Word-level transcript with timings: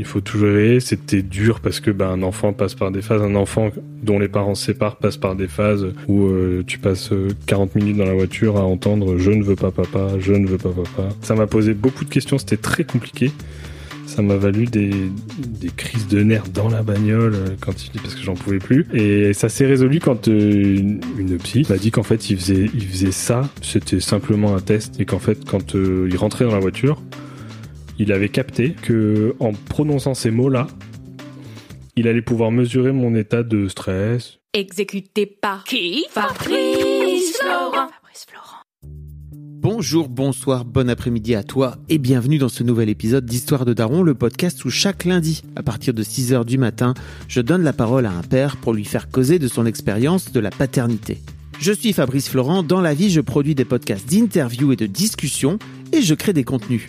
Il 0.00 0.06
faut 0.06 0.22
tout 0.22 0.38
gérer, 0.38 0.80
c'était 0.80 1.20
dur 1.20 1.60
parce 1.60 1.78
que 1.78 1.90
ben, 1.90 2.08
un 2.08 2.22
enfant 2.22 2.54
passe 2.54 2.74
par 2.74 2.90
des 2.90 3.02
phases, 3.02 3.20
un 3.20 3.34
enfant 3.34 3.70
dont 4.02 4.18
les 4.18 4.28
parents 4.28 4.54
se 4.54 4.64
séparent 4.64 4.96
passe 4.96 5.18
par 5.18 5.36
des 5.36 5.46
phases 5.46 5.92
où 6.08 6.24
euh, 6.24 6.64
tu 6.66 6.78
passes 6.78 7.12
euh, 7.12 7.28
40 7.44 7.74
minutes 7.74 7.98
dans 7.98 8.06
la 8.06 8.14
voiture 8.14 8.56
à 8.56 8.62
entendre 8.62 9.18
je 9.18 9.30
ne 9.30 9.42
veux 9.42 9.56
pas 9.56 9.70
papa, 9.70 10.12
je 10.18 10.32
ne 10.32 10.46
veux 10.46 10.56
pas 10.56 10.70
papa. 10.70 11.10
Ça 11.20 11.34
m'a 11.34 11.46
posé 11.46 11.74
beaucoup 11.74 12.06
de 12.06 12.08
questions, 12.08 12.38
c'était 12.38 12.56
très 12.56 12.84
compliqué. 12.84 13.30
Ça 14.06 14.22
m'a 14.22 14.36
valu 14.36 14.64
des, 14.64 14.90
des 15.38 15.68
crises 15.68 16.08
de 16.08 16.22
nerfs 16.22 16.48
dans 16.48 16.68
la 16.68 16.82
bagnole 16.82 17.34
euh, 17.34 17.48
quand 17.60 17.84
il 17.84 18.00
parce 18.00 18.14
que 18.14 18.22
j'en 18.22 18.34
pouvais 18.34 18.58
plus. 18.58 18.86
Et 18.94 19.34
ça 19.34 19.50
s'est 19.50 19.66
résolu 19.66 20.00
quand 20.00 20.28
euh, 20.28 20.78
une, 20.78 21.00
une 21.18 21.36
psy 21.36 21.66
m'a 21.68 21.76
dit 21.76 21.90
qu'en 21.90 22.02
fait 22.02 22.30
il 22.30 22.38
faisait, 22.38 23.12
ça, 23.12 23.48
c'était 23.60 24.00
simplement 24.00 24.56
un 24.56 24.60
test 24.60 24.98
et 24.98 25.04
qu'en 25.04 25.18
fait 25.18 25.44
quand 25.44 25.74
euh, 25.74 26.08
il 26.10 26.16
rentrait 26.16 26.46
dans 26.46 26.54
la 26.54 26.58
voiture, 26.58 27.02
il 28.00 28.12
avait 28.12 28.30
capté 28.30 28.70
que 28.70 29.36
en 29.40 29.52
prononçant 29.52 30.14
ces 30.14 30.30
mots-là, 30.30 30.68
il 31.96 32.08
allait 32.08 32.22
pouvoir 32.22 32.50
mesurer 32.50 32.92
mon 32.92 33.14
état 33.14 33.42
de 33.42 33.68
stress. 33.68 34.38
Exécuté 34.54 35.26
par 35.26 35.64
qui 35.64 36.06
Fabrice 36.10 37.36
Florent. 37.38 37.72
Fabrice 37.72 38.26
Florent. 38.26 38.62
Bonjour, 39.60 40.08
bonsoir, 40.08 40.64
bon 40.64 40.88
après-midi 40.88 41.34
à 41.34 41.42
toi 41.42 41.76
et 41.90 41.98
bienvenue 41.98 42.38
dans 42.38 42.48
ce 42.48 42.62
nouvel 42.62 42.88
épisode 42.88 43.26
d'Histoire 43.26 43.66
de 43.66 43.74
Daron, 43.74 44.02
le 44.02 44.14
podcast 44.14 44.64
où 44.64 44.70
chaque 44.70 45.04
lundi, 45.04 45.42
à 45.54 45.62
partir 45.62 45.92
de 45.92 46.02
6h 46.02 46.46
du 46.46 46.56
matin, 46.56 46.94
je 47.28 47.42
donne 47.42 47.62
la 47.62 47.74
parole 47.74 48.06
à 48.06 48.12
un 48.12 48.22
père 48.22 48.56
pour 48.56 48.72
lui 48.72 48.86
faire 48.86 49.10
causer 49.10 49.38
de 49.38 49.46
son 49.46 49.66
expérience 49.66 50.32
de 50.32 50.40
la 50.40 50.50
paternité. 50.50 51.18
Je 51.58 51.72
suis 51.72 51.92
Fabrice 51.92 52.30
Florent, 52.30 52.62
dans 52.62 52.80
la 52.80 52.94
vie 52.94 53.10
je 53.10 53.20
produis 53.20 53.54
des 53.54 53.66
podcasts 53.66 54.08
d'interviews 54.08 54.72
et 54.72 54.76
de 54.76 54.86
discussions 54.86 55.58
et 55.92 56.00
je 56.00 56.14
crée 56.14 56.32
des 56.32 56.44
contenus. 56.44 56.88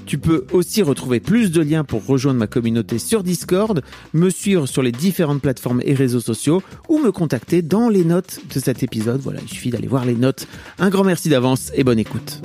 Tu 0.11 0.17
peux 0.17 0.45
aussi 0.51 0.81
retrouver 0.83 1.21
plus 1.21 1.51
de 1.53 1.61
liens 1.61 1.85
pour 1.85 2.05
rejoindre 2.05 2.37
ma 2.37 2.45
communauté 2.47 2.99
sur 2.99 3.23
Discord, 3.23 3.81
me 4.13 4.29
suivre 4.29 4.65
sur 4.67 4.81
les 4.83 4.91
différentes 4.91 5.41
plateformes 5.41 5.79
et 5.85 5.93
réseaux 5.93 6.19
sociaux 6.19 6.61
ou 6.89 6.99
me 6.99 7.13
contacter 7.13 7.61
dans 7.61 7.87
les 7.87 8.03
notes 8.03 8.41
de 8.53 8.59
cet 8.59 8.83
épisode. 8.83 9.21
Voilà, 9.21 9.39
il 9.41 9.47
suffit 9.47 9.69
d'aller 9.69 9.87
voir 9.87 10.03
les 10.03 10.15
notes. 10.15 10.47
Un 10.79 10.89
grand 10.89 11.05
merci 11.05 11.29
d'avance 11.29 11.71
et 11.75 11.85
bonne 11.85 11.97
écoute. 11.97 12.41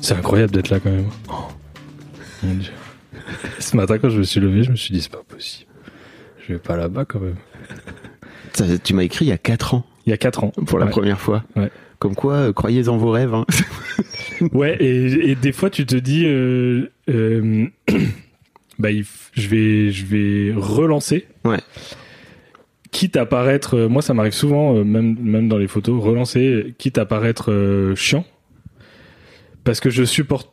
C'est 0.00 0.14
incroyable 0.14 0.52
d'être 0.52 0.68
là 0.70 0.78
quand 0.78 0.92
même. 0.92 1.08
Oh, 1.28 1.48
mon 2.44 2.54
Dieu. 2.54 2.70
Ce 3.58 3.76
matin 3.76 3.98
quand 3.98 4.10
je 4.10 4.18
me 4.18 4.22
suis 4.22 4.38
levé, 4.38 4.62
je 4.62 4.70
me 4.70 4.76
suis 4.76 4.94
dit 4.94 5.00
c'est 5.02 5.10
pas 5.10 5.24
possible. 5.26 5.68
Je 6.46 6.52
vais 6.52 6.60
pas 6.60 6.76
là-bas 6.76 7.04
quand 7.04 7.18
même. 7.18 7.34
Ça, 8.52 8.64
tu 8.78 8.94
m'as 8.94 9.02
écrit 9.02 9.24
il 9.24 9.28
y 9.30 9.32
a 9.32 9.38
4 9.38 9.74
ans 9.74 9.84
Il 10.06 10.10
y 10.10 10.12
a 10.12 10.18
4 10.18 10.44
ans. 10.44 10.52
pour 10.68 10.78
la 10.78 10.84
Ouais. 10.84 10.92
première 10.92 11.18
fois. 11.20 11.42
Ouais. 11.56 11.72
Comme 11.98 12.14
quoi, 12.14 12.34
euh, 12.34 12.52
croyez 12.52 12.88
en 12.88 12.96
vos 12.96 13.10
rêves. 13.10 13.34
hein. 13.34 13.44
Ouais, 14.52 14.76
et, 14.80 15.30
et 15.30 15.34
des 15.34 15.52
fois 15.52 15.70
tu 15.70 15.86
te 15.86 15.96
dis, 15.96 16.24
euh, 16.26 16.90
euh, 17.10 17.66
bah, 18.78 18.88
je 19.32 19.48
vais, 19.48 19.90
je 19.90 20.04
vais 20.06 20.52
relancer. 20.56 21.26
Ouais. 21.44 21.58
Quitte 22.90 23.16
à 23.16 23.26
paraître, 23.26 23.74
euh, 23.76 23.88
moi 23.88 24.02
ça 24.02 24.14
m'arrive 24.14 24.32
souvent, 24.34 24.84
même, 24.84 25.16
même 25.20 25.48
dans 25.48 25.58
les 25.58 25.66
photos, 25.68 26.02
relancer, 26.02 26.74
quitte 26.78 26.98
à 26.98 27.06
paraître 27.06 27.50
euh, 27.50 27.94
chiant, 27.96 28.24
parce 29.64 29.80
que 29.80 29.90
je 29.90 30.04
supporte 30.04 30.50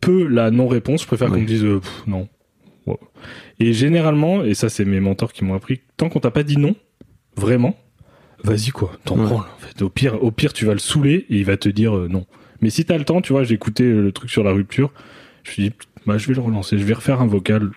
peu 0.00 0.26
la 0.26 0.50
non-réponse. 0.50 1.02
Je 1.02 1.06
préfère 1.06 1.28
qu'on 1.28 1.40
me 1.40 1.46
dise 1.46 1.62
Pff, 1.62 2.02
non. 2.06 2.28
Et 3.60 3.72
généralement, 3.72 4.42
et 4.44 4.54
ça 4.54 4.68
c'est 4.68 4.84
mes 4.84 5.00
mentors 5.00 5.32
qui 5.32 5.44
m'ont 5.44 5.54
appris, 5.54 5.80
tant 5.96 6.08
qu'on 6.08 6.20
t'a 6.20 6.30
pas 6.30 6.42
dit 6.42 6.56
non, 6.58 6.74
vraiment, 7.36 7.76
vas-y 8.42 8.70
quoi, 8.70 8.92
t'en 9.04 9.18
Ouais. 9.18 9.24
branles. 9.26 9.46
En 9.56 9.58
fait. 9.58 9.82
Au 9.82 9.88
pire, 9.88 10.22
au 10.22 10.30
pire, 10.30 10.52
tu 10.52 10.64
vas 10.66 10.72
le 10.72 10.78
saouler 10.80 11.24
et 11.30 11.36
il 11.38 11.44
va 11.44 11.56
te 11.56 11.68
dire 11.68 11.96
euh, 11.96 12.08
non. 12.08 12.26
Mais 12.64 12.70
si 12.70 12.86
t'as 12.86 12.96
le 12.96 13.04
temps, 13.04 13.20
tu 13.20 13.32
vois, 13.34 13.44
j'ai 13.44 13.54
écouté 13.54 13.84
euh, 13.84 14.00
le 14.00 14.10
truc 14.10 14.30
sur 14.30 14.42
la 14.42 14.50
rupture, 14.52 14.90
je 15.44 15.50
me 15.50 15.52
suis 15.52 15.62
dit, 15.64 15.72
bah, 16.06 16.16
je 16.16 16.26
vais 16.26 16.32
le 16.34 16.40
relancer, 16.40 16.78
je 16.78 16.84
vais 16.84 16.94
refaire 16.94 17.20
un 17.20 17.26
vocal. 17.26 17.70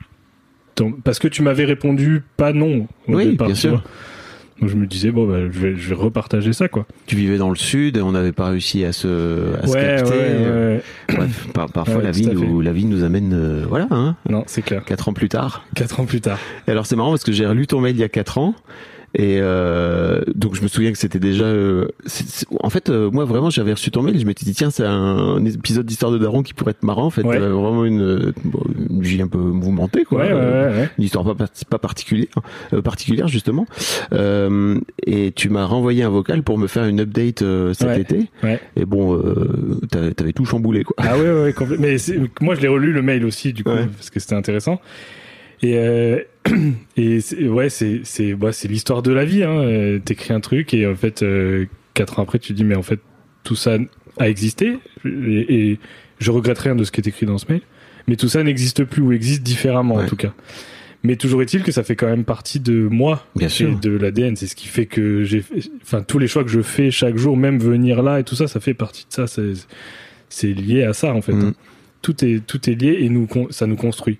Parce 1.03 1.19
que 1.19 1.27
tu 1.27 1.41
m'avais 1.41 1.65
répondu 1.65 2.23
pas 2.37 2.53
non 2.53 2.87
au 3.09 3.15
Oui, 3.15 3.31
départ, 3.31 3.47
bien 3.47 3.55
sûr. 3.55 3.71
vois. 3.71 3.83
Donc 4.61 4.69
je 4.69 4.75
me 4.75 4.87
disais, 4.87 5.11
bon, 5.11 5.27
bah, 5.27 5.39
je, 5.51 5.59
vais, 5.59 5.75
je 5.75 5.89
vais 5.89 5.95
repartager 5.95 6.53
ça, 6.53 6.69
quoi. 6.69 6.87
tu 7.05 7.15
vivais 7.17 7.37
dans 7.37 7.49
le 7.49 7.55
sud 7.57 7.97
et 7.97 8.01
on 8.01 8.13
n'avait 8.13 8.31
pas 8.31 8.47
réussi 8.49 8.85
à 8.85 8.93
se, 8.93 9.53
à 9.61 9.67
se 9.67 9.73
capter. 9.73 10.79
Bref, 11.15 11.47
par- 11.53 11.69
parfois 11.71 12.01
la, 12.01 12.11
vie 12.11 12.27
nous, 12.27 12.61
la 12.61 12.71
vie 12.71 12.85
nous 12.85 13.03
amène, 13.03 13.33
euh, 13.33 13.65
voilà, 13.67 13.87
hein, 13.91 14.15
Non, 14.29 14.43
c'est 14.47 14.61
clair. 14.61 14.85
4 14.85 15.09
ans 15.09 15.13
plus 15.13 15.29
tard. 15.29 15.65
Quatre 15.75 15.99
ans 15.99 16.05
plus 16.05 16.21
tard. 16.21 16.39
Et 16.67 16.71
alors 16.71 16.85
c'est 16.85 16.95
marrant 16.95 17.09
parce 17.11 17.23
que 17.25 17.31
j'ai 17.33 17.45
relu 17.45 17.67
ton 17.67 17.81
mail 17.81 17.95
il 17.95 17.99
y 17.99 18.03
a 18.03 18.09
4 18.09 18.37
ans. 18.37 18.55
Et 19.15 19.39
euh, 19.41 20.21
donc 20.35 20.55
je 20.55 20.61
me 20.61 20.67
souviens 20.67 20.91
que 20.91 20.97
c'était 20.97 21.19
déjà. 21.19 21.45
euh, 21.45 21.87
c'est- 22.05 22.27
c'est- 22.27 22.45
en 22.59 22.69
fait, 22.69 22.89
euh, 22.89 23.09
moi 23.09 23.25
vraiment, 23.25 23.49
j'avais 23.49 23.71
reçu 23.71 23.89
ton 23.89 24.01
mail. 24.03 24.15
et 24.15 24.19
Je 24.19 24.25
m'étais 24.25 24.45
dit 24.45 24.53
tiens, 24.53 24.69
c'est 24.69 24.85
un, 24.85 25.43
épisode 25.45 25.85
d'histoire 25.85 26.11
de 26.11 26.17
Daron 26.17 26.43
qui 26.43 26.53
pourrait 26.53 26.71
être 26.71 26.83
marrant. 26.83 27.05
En 27.05 27.09
fait, 27.09 27.23
Ouais. 27.23 27.37
Euh, 27.37 27.49
vraiment 27.53 27.85
une, 27.85 28.01
euh, 28.01 28.33
une 28.89 29.01
vie 29.01 29.21
un 29.21 29.27
peu 29.27 29.37
mouvementée, 29.37 30.03
quoi. 30.03 30.19
Ouais, 30.19 30.25
ouais, 30.27 30.31
Euh, 30.33 30.69
ouais, 30.71 30.77
ouais. 30.81 30.89
Une 30.97 31.03
histoire 31.05 31.23
pas, 31.35 31.45
pas 31.69 31.79
particulière, 31.79 32.27
euh, 32.73 32.81
particulière 32.81 33.27
justement. 33.27 33.65
Euh, 34.13 34.79
et 35.05 35.31
tu 35.35 35.49
m'as 35.49 35.65
renvoyé 35.65 36.03
un 36.03 36.09
vocal 36.09 36.43
pour 36.43 36.57
me 36.57 36.67
faire 36.67 36.85
une 36.85 36.99
update 37.01 37.41
euh, 37.41 37.73
cet 37.73 37.97
été. 37.97 38.29
Ouais. 38.43 38.59
Et 38.75 38.85
bon, 38.85 39.15
euh, 39.15 39.79
t'avais 40.15 40.33
tout 40.33 40.45
chamboulé, 40.45 40.83
quoi. 40.83 40.95
Ah 40.99 41.17
ouais, 41.17 41.31
ouais, 41.31 41.55
Mais 41.79 41.95
moi, 42.41 42.55
je 42.55 42.61
l'ai 42.61 42.67
relu 42.67 42.91
le 42.93 43.01
mail 43.01 43.25
aussi, 43.25 43.53
du 43.53 43.63
coup, 43.63 43.71
parce 43.95 44.09
que 44.09 44.19
c'était 44.19 44.35
intéressant. 44.35 44.79
Et, 45.63 45.77
euh, 45.77 46.19
et 46.97 47.19
c'est- 47.21 47.47
ouais, 47.47 47.69
c'est 47.69 48.01
c'est 48.03 48.33
bah, 48.33 48.51
c'est 48.51 48.67
l'histoire 48.67 49.01
de 49.01 49.11
la 49.11 49.25
vie. 49.25 49.43
Hein. 49.43 49.59
Euh, 49.59 49.99
T'écris 49.99 50.33
un 50.33 50.39
truc 50.39 50.73
et 50.73 50.85
en 50.87 50.95
fait, 50.95 51.23
euh, 51.23 51.65
quatre 51.93 52.19
ans 52.19 52.23
après, 52.23 52.39
tu 52.39 52.49
te 52.53 52.57
dis 52.57 52.63
mais 52.63 52.75
en 52.75 52.83
fait 52.83 52.99
tout 53.43 53.55
ça 53.55 53.77
a 54.19 54.29
existé 54.29 54.77
et, 55.05 55.69
et 55.71 55.79
je 56.19 56.31
regrette 56.31 56.59
rien 56.59 56.75
de 56.75 56.83
ce 56.83 56.91
qui 56.91 56.99
est 57.01 57.07
écrit 57.07 57.25
dans 57.25 57.37
ce 57.37 57.45
mail. 57.49 57.61
Mais 58.07 58.15
tout 58.15 58.27
ça 58.29 58.41
n'existe 58.43 58.83
plus 58.85 59.01
ou 59.01 59.11
existe 59.11 59.43
différemment 59.43 59.95
en 59.95 60.05
tout 60.05 60.15
cas. 60.15 60.33
Mais 61.03 61.15
toujours 61.15 61.41
est-il 61.41 61.61
que 61.63 61.71
ça 61.71 61.83
fait 61.83 61.95
quand 61.95 62.07
même 62.07 62.23
partie 62.25 62.59
de 62.59 62.73
moi 62.87 63.25
Bien 63.35 63.47
et 63.47 63.49
sûr. 63.49 63.79
de 63.79 63.91
l'ADN. 63.91 64.35
C'est 64.35 64.47
ce 64.47 64.55
qui 64.55 64.67
fait 64.67 64.85
que 64.87 65.23
j'ai, 65.23 65.43
enfin 65.83 66.01
tous 66.01 66.17
les 66.19 66.27
choix 66.27 66.43
que 66.43 66.49
je 66.49 66.61
fais 66.61 66.89
chaque 66.91 67.17
jour, 67.17 67.37
même 67.37 67.59
venir 67.59 68.01
là 68.01 68.19
et 68.19 68.23
tout 68.23 68.35
ça, 68.35 68.47
ça 68.47 68.59
fait 68.59 68.73
partie 68.73 69.05
de 69.07 69.13
ça. 69.13 69.27
C'est 69.27 69.53
c'est 70.29 70.53
lié 70.53 70.83
à 70.83 70.93
ça 70.93 71.13
en 71.13 71.21
fait. 71.21 71.33
Mhm. 71.33 71.53
Tout 72.01 72.25
est 72.25 72.45
tout 72.45 72.69
est 72.69 72.73
lié 72.81 72.97
et 73.01 73.09
nous 73.09 73.27
ça 73.51 73.67
nous 73.67 73.75
construit. 73.75 74.17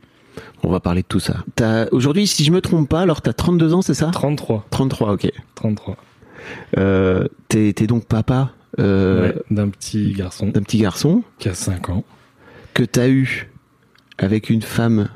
On 0.63 0.69
va 0.69 0.79
parler 0.79 1.01
de 1.01 1.07
tout 1.07 1.19
ça. 1.19 1.43
T'as- 1.55 1.87
Aujourd'hui, 1.91 2.27
si 2.27 2.43
je 2.43 2.51
me 2.51 2.61
trompe 2.61 2.89
pas, 2.89 3.01
alors 3.01 3.21
t'as 3.21 3.33
32 3.33 3.73
ans, 3.73 3.81
c'est 3.81 3.93
ça? 3.93 4.07
33, 4.11 4.65
33, 4.69 5.13
ok. 5.13 5.31
33. 5.55 5.97
Euh, 6.77 7.27
T'es 7.49 7.73
donc 7.87 8.05
papa 8.05 8.51
euh, 8.79 9.29
Ouais, 9.29 9.35
d'un 9.51 9.69
petit 9.69 10.13
garçon 10.13 10.47
d'un 10.47 10.61
petit 10.61 10.77
garçon 10.79 11.23
qui 11.39 11.49
a 11.49 11.53
5 11.53 11.89
ans. 11.89 12.03
que 12.73 12.83
t'as 12.83 13.07
eu 13.09 13.49
avec 14.17 14.49
une 14.49 14.61
femme 14.61 15.09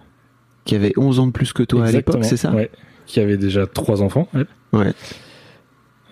qui 0.65 0.75
avait 0.75 0.93
11 0.97 1.19
ans 1.19 1.27
de 1.27 1.31
plus 1.31 1.53
que 1.53 1.63
toi 1.63 1.85
à 1.85 1.91
l'époque, 1.91 2.23
c'est 2.23 2.37
ça? 2.37 2.51
Ouais. 2.51 2.69
Qui 3.05 3.19
avait 3.19 3.37
déjà 3.37 3.65
trois 3.67 4.01
enfants. 4.01 4.27
elle. 4.33 4.47
Ouais. 4.73 4.93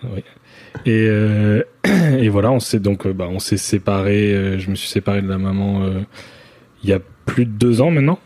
Oui. 0.04 0.22
Et, 0.86 1.06
euh, 1.08 1.62
et 2.18 2.28
voilà, 2.28 2.50
on 2.52 2.60
s'est 2.60 2.80
donc, 2.80 3.06
euh, 3.06 3.12
bah, 3.12 3.26
on 3.28 3.38
s'est 3.38 3.56
séparés. 3.56 4.32
euh, 4.34 4.58
je 4.58 4.70
me 4.70 4.74
suis 4.74 4.88
séparé 4.88 5.20
de 5.22 5.28
la 5.28 5.38
maman 5.38 5.82
euh, 5.82 6.00
il 6.82 6.90
y 6.90 6.92
a 6.92 7.00
plus 7.26 7.44
de 7.46 7.50
deux 7.50 7.80
ans 7.80 7.90
maintenant, 7.90 8.18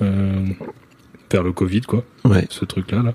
vers 0.00 1.42
le 1.42 1.52
Covid, 1.52 1.82
quoi, 1.82 2.04
Ouais. 2.24 2.46
ce 2.50 2.64
truc-là. 2.64 3.02
Là. 3.02 3.14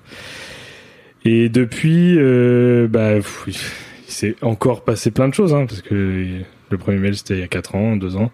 Et 1.25 1.49
depuis, 1.49 2.15
euh, 2.17 2.87
bah, 2.87 3.17
il 3.47 3.53
s'est 4.07 4.35
encore 4.41 4.83
passé 4.83 5.11
plein 5.11 5.27
de 5.27 5.33
choses, 5.33 5.53
hein, 5.53 5.65
parce 5.67 5.81
que 5.81 6.25
le 6.69 6.77
premier 6.77 6.97
mail 6.97 7.15
c'était 7.15 7.35
il 7.35 7.39
y 7.39 7.43
a 7.43 7.47
quatre 7.47 7.75
ans, 7.75 7.95
deux 7.95 8.15
ans. 8.15 8.31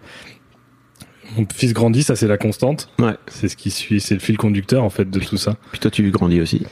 Mon 1.36 1.46
fils 1.52 1.72
grandit, 1.72 2.02
ça 2.02 2.14
c'est 2.16 2.28
la 2.28 2.36
constante. 2.38 2.90
Ouais. 2.98 3.14
C'est 3.26 3.48
ce 3.48 3.56
qui 3.56 3.70
suit, 3.70 4.00
c'est 4.00 4.14
le 4.14 4.20
fil 4.20 4.36
conducteur 4.36 4.84
en 4.84 4.90
fait 4.90 5.10
de 5.10 5.18
tout 5.18 5.36
ça. 5.36 5.56
Puis 5.72 5.80
toi, 5.80 5.90
tu 5.90 6.08
grandis 6.10 6.40
aussi. 6.40 6.64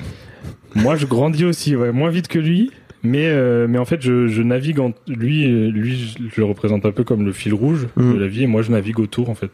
Moi, 0.75 0.97
je 0.97 1.07
grandis 1.07 1.45
aussi, 1.45 1.75
ouais, 1.77 1.93
moins 1.93 2.11
vite 2.11 2.29
que 2.29 2.39
lui, 2.39 2.71
Mais, 3.05 3.27
euh, 3.27 3.67
mais 3.69 3.79
en 3.79 3.85
fait, 3.85 4.01
je, 4.01 4.29
je 4.29 4.43
navigue 4.43 4.79
en, 4.79 4.93
lui, 5.09 5.45
euh, 5.51 5.69
lui, 5.71 5.97
je 5.97 6.19
je 6.33 6.41
le 6.41 6.45
représente 6.45 6.87
un 6.87 6.93
peu 6.93 7.03
comme 7.03 7.25
le 7.27 7.33
fil 7.33 7.53
rouge 7.53 7.89
Mm. 7.97 8.13
de 8.15 8.19
la 8.19 8.29
vie, 8.29 8.45
et 8.45 8.47
moi, 8.47 8.63
je 8.63 8.71
navigue 8.71 9.01
autour, 9.01 9.29
en 9.29 9.35
fait. 9.35 9.51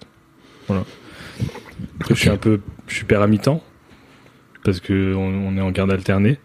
Voilà. 0.67 0.85
Après, 2.01 2.15
je 2.15 2.21
suis 2.21 2.31
un 2.31 2.37
peu, 2.37 2.61
je 2.87 2.95
suis 2.95 3.05
père 3.05 3.23
à 3.23 3.27
mi-temps 3.27 3.63
parce 4.65 4.81
que 4.81 5.15
on, 5.15 5.49
on 5.49 5.57
est 5.57 5.61
en 5.61 5.71
garde 5.71 5.91
alternée. 5.91 6.39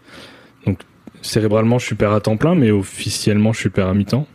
Donc, 0.66 0.80
cérébralement, 1.22 1.78
je 1.78 1.86
suis 1.86 1.94
père 1.94 2.12
à 2.12 2.20
temps 2.20 2.36
plein, 2.36 2.54
mais 2.54 2.70
officiellement, 2.70 3.52
je 3.52 3.60
suis 3.60 3.70
père 3.70 3.88
à 3.88 3.94
mi-temps. 3.94 4.26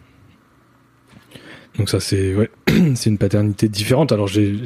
Donc 1.77 1.89
ça, 1.89 1.99
c'est 1.99 2.35
ouais, 2.35 2.49
c'est 2.95 3.09
une 3.09 3.17
paternité 3.17 3.69
différente. 3.69 4.11
Alors, 4.11 4.27
j'ai 4.27 4.59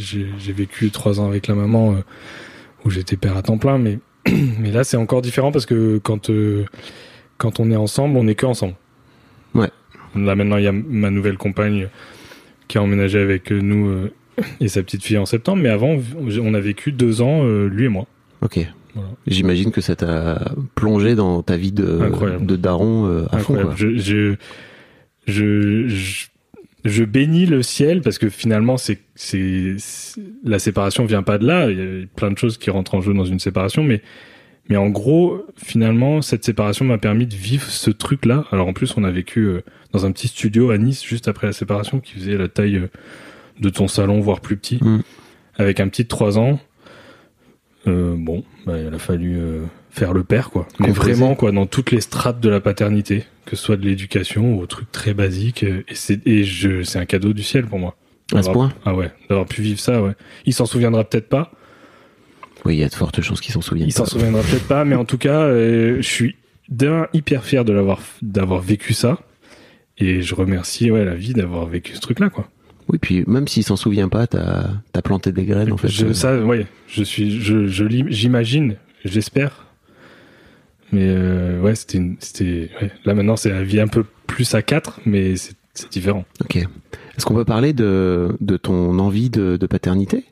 vécu 0.47 0.89
trois 0.89 1.19
ans 1.19 1.27
avec 1.27 1.47
la 1.47 1.55
maman 1.55 1.93
euh, 1.93 1.99
où 2.85 2.89
j'étais 2.89 3.17
père 3.17 3.37
à 3.37 3.43
temps 3.43 3.57
plein, 3.59 3.77
mais 3.77 3.99
mais 4.59 4.71
là, 4.71 4.83
c'est 4.83 4.97
encore 4.97 5.21
différent 5.21 5.51
parce 5.51 5.67
que 5.67 5.99
quand 5.99 6.29
euh, 6.29 6.65
quand 7.37 7.59
on 7.59 7.69
est 7.69 7.75
ensemble, 7.75 8.17
on 8.17 8.23
n'est 8.23 8.35
que 8.35 8.45
ensemble. 8.45 8.75
Ouais. 9.53 9.69
Là 10.15 10.35
maintenant, 10.35 10.57
il 10.57 10.63
y 10.63 10.67
a 10.67 10.71
ma 10.71 11.11
nouvelle 11.11 11.37
compagne 11.37 11.87
qui 12.67 12.77
a 12.77 12.81
emménagé 12.81 13.19
avec 13.19 13.51
nous 13.51 13.87
euh, 13.87 14.13
et 14.59 14.67
sa 14.67 14.83
petite 14.83 15.03
fille 15.03 15.17
en 15.17 15.25
septembre. 15.25 15.61
Mais 15.61 15.69
avant, 15.69 15.97
on 16.17 16.53
a 16.53 16.59
vécu 16.59 16.91
deux 16.91 17.21
ans, 17.21 17.43
euh, 17.43 17.67
lui 17.67 17.85
et 17.85 17.89
moi. 17.89 18.07
Ok. 18.41 18.59
Voilà. 18.95 19.09
J'imagine 19.25 19.71
que 19.71 19.81
ça 19.81 19.95
t'a 19.95 20.53
plongé 20.75 21.15
dans 21.15 21.41
ta 21.41 21.57
vie 21.57 21.71
de, 21.71 21.99
Incroyable. 22.01 22.45
de 22.45 22.55
daron 22.55 23.07
euh, 23.07 23.25
à 23.31 23.39
fond. 23.39 23.55
Incroyable. 23.55 23.69
Quoi. 23.69 23.75
Je, 23.75 23.97
je, 23.97 24.35
je, 25.25 25.87
je, 25.87 26.25
je 26.85 27.03
bénis 27.03 27.45
le 27.45 27.63
ciel 27.63 28.01
parce 28.01 28.17
que 28.17 28.29
finalement, 28.29 28.77
c'est, 28.77 28.99
c'est, 29.15 29.75
la 30.43 30.59
séparation 30.59 31.05
vient 31.05 31.23
pas 31.23 31.37
de 31.37 31.47
là. 31.47 31.71
Il 31.71 31.77
y 31.77 31.81
a 31.81 32.05
plein 32.15 32.29
de 32.29 32.37
choses 32.37 32.57
qui 32.57 32.69
rentrent 32.69 32.93
en 32.95 33.01
jeu 33.01 33.13
dans 33.13 33.25
une 33.25 33.39
séparation, 33.39 33.83
mais, 33.83 34.01
mais 34.69 34.77
en 34.77 34.89
gros, 34.89 35.43
finalement, 35.55 36.21
cette 36.21 36.43
séparation 36.43 36.85
m'a 36.85 36.99
permis 36.99 37.25
de 37.25 37.35
vivre 37.35 37.67
ce 37.69 37.89
truc-là. 37.89 38.45
Alors 38.51 38.67
en 38.67 38.73
plus, 38.73 38.95
on 38.95 39.03
a 39.03 39.11
vécu 39.11 39.39
euh, 39.39 39.61
dans 39.91 40.05
un 40.05 40.11
petit 40.11 40.27
studio 40.27 40.69
à 40.69 40.77
Nice 40.77 41.03
juste 41.03 41.27
après 41.27 41.47
la 41.47 41.53
séparation 41.53 41.99
qui 41.99 42.13
faisait 42.13 42.37
la 42.37 42.47
taille 42.47 42.81
de 43.59 43.69
ton 43.69 43.87
salon, 43.87 44.19
voire 44.19 44.39
plus 44.41 44.57
petit, 44.57 44.79
Mm. 44.81 45.01
avec 45.57 45.79
un 45.79 45.87
petit 45.87 46.03
de 46.03 46.07
3 46.07 46.37
ans. 46.39 46.59
Euh, 47.87 48.15
bon, 48.17 48.43
bah, 48.65 48.73
il 48.79 48.93
a 48.93 48.97
fallu 48.99 49.37
euh, 49.37 49.63
faire 49.91 50.13
le 50.13 50.23
père, 50.23 50.49
quoi. 50.49 50.67
Mais 50.79 50.89
vraiment, 50.91 51.35
quoi, 51.35 51.51
dans 51.51 51.65
toutes 51.65 51.91
les 51.91 51.99
strates 52.01 52.39
de 52.39 52.49
la 52.49 52.61
paternité, 52.61 53.25
que 53.45 53.55
ce 53.57 53.63
soit 53.65 53.75
de 53.75 53.85
l'éducation 53.85 54.55
ou 54.55 54.61
au 54.61 54.65
truc 54.67 54.91
très 54.91 55.13
basique. 55.13 55.63
euh, 55.63 55.83
Et 55.89 55.95
c'est 55.95 56.25
et 56.25 56.43
je 56.45 56.83
c'est 56.83 56.99
un 56.99 57.05
cadeau 57.05 57.33
du 57.33 57.43
ciel 57.43 57.65
pour 57.65 57.79
moi. 57.79 57.95
À 58.33 58.41
ce 58.41 58.49
point 58.49 58.71
Ah 58.85 58.95
ouais, 58.95 59.11
d'avoir 59.29 59.45
pu 59.45 59.61
vivre 59.61 59.79
ça, 59.79 60.01
ouais. 60.01 60.13
Il 60.45 60.53
s'en 60.53 60.65
souviendra 60.65 61.03
peut-être 61.03 61.27
pas. 61.29 61.51
Oui, 62.65 62.75
il 62.75 62.79
y 62.79 62.83
a 62.83 62.87
de 62.89 62.95
fortes 62.95 63.21
chances 63.21 63.41
qu'ils 63.41 63.53
s'en 63.53 63.61
souviennent. 63.61 63.89
Il 63.89 63.91
s'en 63.91 64.05
souviendra 64.05 64.41
peut-être 64.49 64.67
pas, 64.67 64.85
mais 64.85 64.95
en 64.95 65.03
tout 65.05 65.17
cas, 65.17 65.41
euh, 65.41 65.97
je 65.97 66.07
suis 66.07 66.37
d'un 66.69 67.07
hyper 67.11 67.43
fier 67.43 67.65
de 67.65 67.73
l'avoir 67.73 67.99
d'avoir 68.21 68.61
vécu 68.61 68.93
ça. 68.93 69.19
Et 69.97 70.21
je 70.21 70.33
remercie 70.33 70.89
ouais 70.89 71.03
la 71.05 71.13
vie 71.15 71.33
d'avoir 71.33 71.65
vécu 71.67 71.93
ce 71.95 71.99
truc-là, 71.99 72.29
quoi. 72.29 72.47
Oui, 72.89 72.97
puis 72.99 73.23
même 73.27 73.47
s'il 73.47 73.63
s'en 73.63 73.75
souvient 73.75 74.09
pas, 74.09 74.27
t'as 74.27 74.67
as 74.93 75.01
planté 75.01 75.31
des 75.31 75.45
graines 75.45 75.71
en 75.71 75.77
fait. 75.77 75.87
Je, 75.87 76.13
ça, 76.13 76.37
ouais, 76.39 76.65
je 76.87 77.03
suis, 77.03 77.39
je, 77.39 77.65
j'imagine, 78.09 78.75
j'espère. 79.05 79.67
Mais 80.91 81.07
euh, 81.07 81.59
ouais, 81.61 81.75
c'était, 81.75 82.01
c'était, 82.19 82.69
ouais. 82.81 82.91
là 83.05 83.15
maintenant 83.15 83.35
c'est 83.35 83.49
la 83.49 83.63
vie 83.63 83.79
un 83.79 83.87
peu 83.87 84.05
plus 84.27 84.53
à 84.53 84.61
4 84.61 85.01
mais 85.05 85.35
c'est, 85.37 85.55
différent. 85.89 86.25
Ok. 86.41 86.57
Est-ce 86.57 87.25
qu'on 87.25 87.33
peut 87.33 87.45
parler 87.45 87.73
de, 87.73 88.35
de 88.41 88.57
ton 88.57 88.99
envie 88.99 89.29
de, 89.29 89.57
de 89.57 89.65
paternité? 89.65 90.23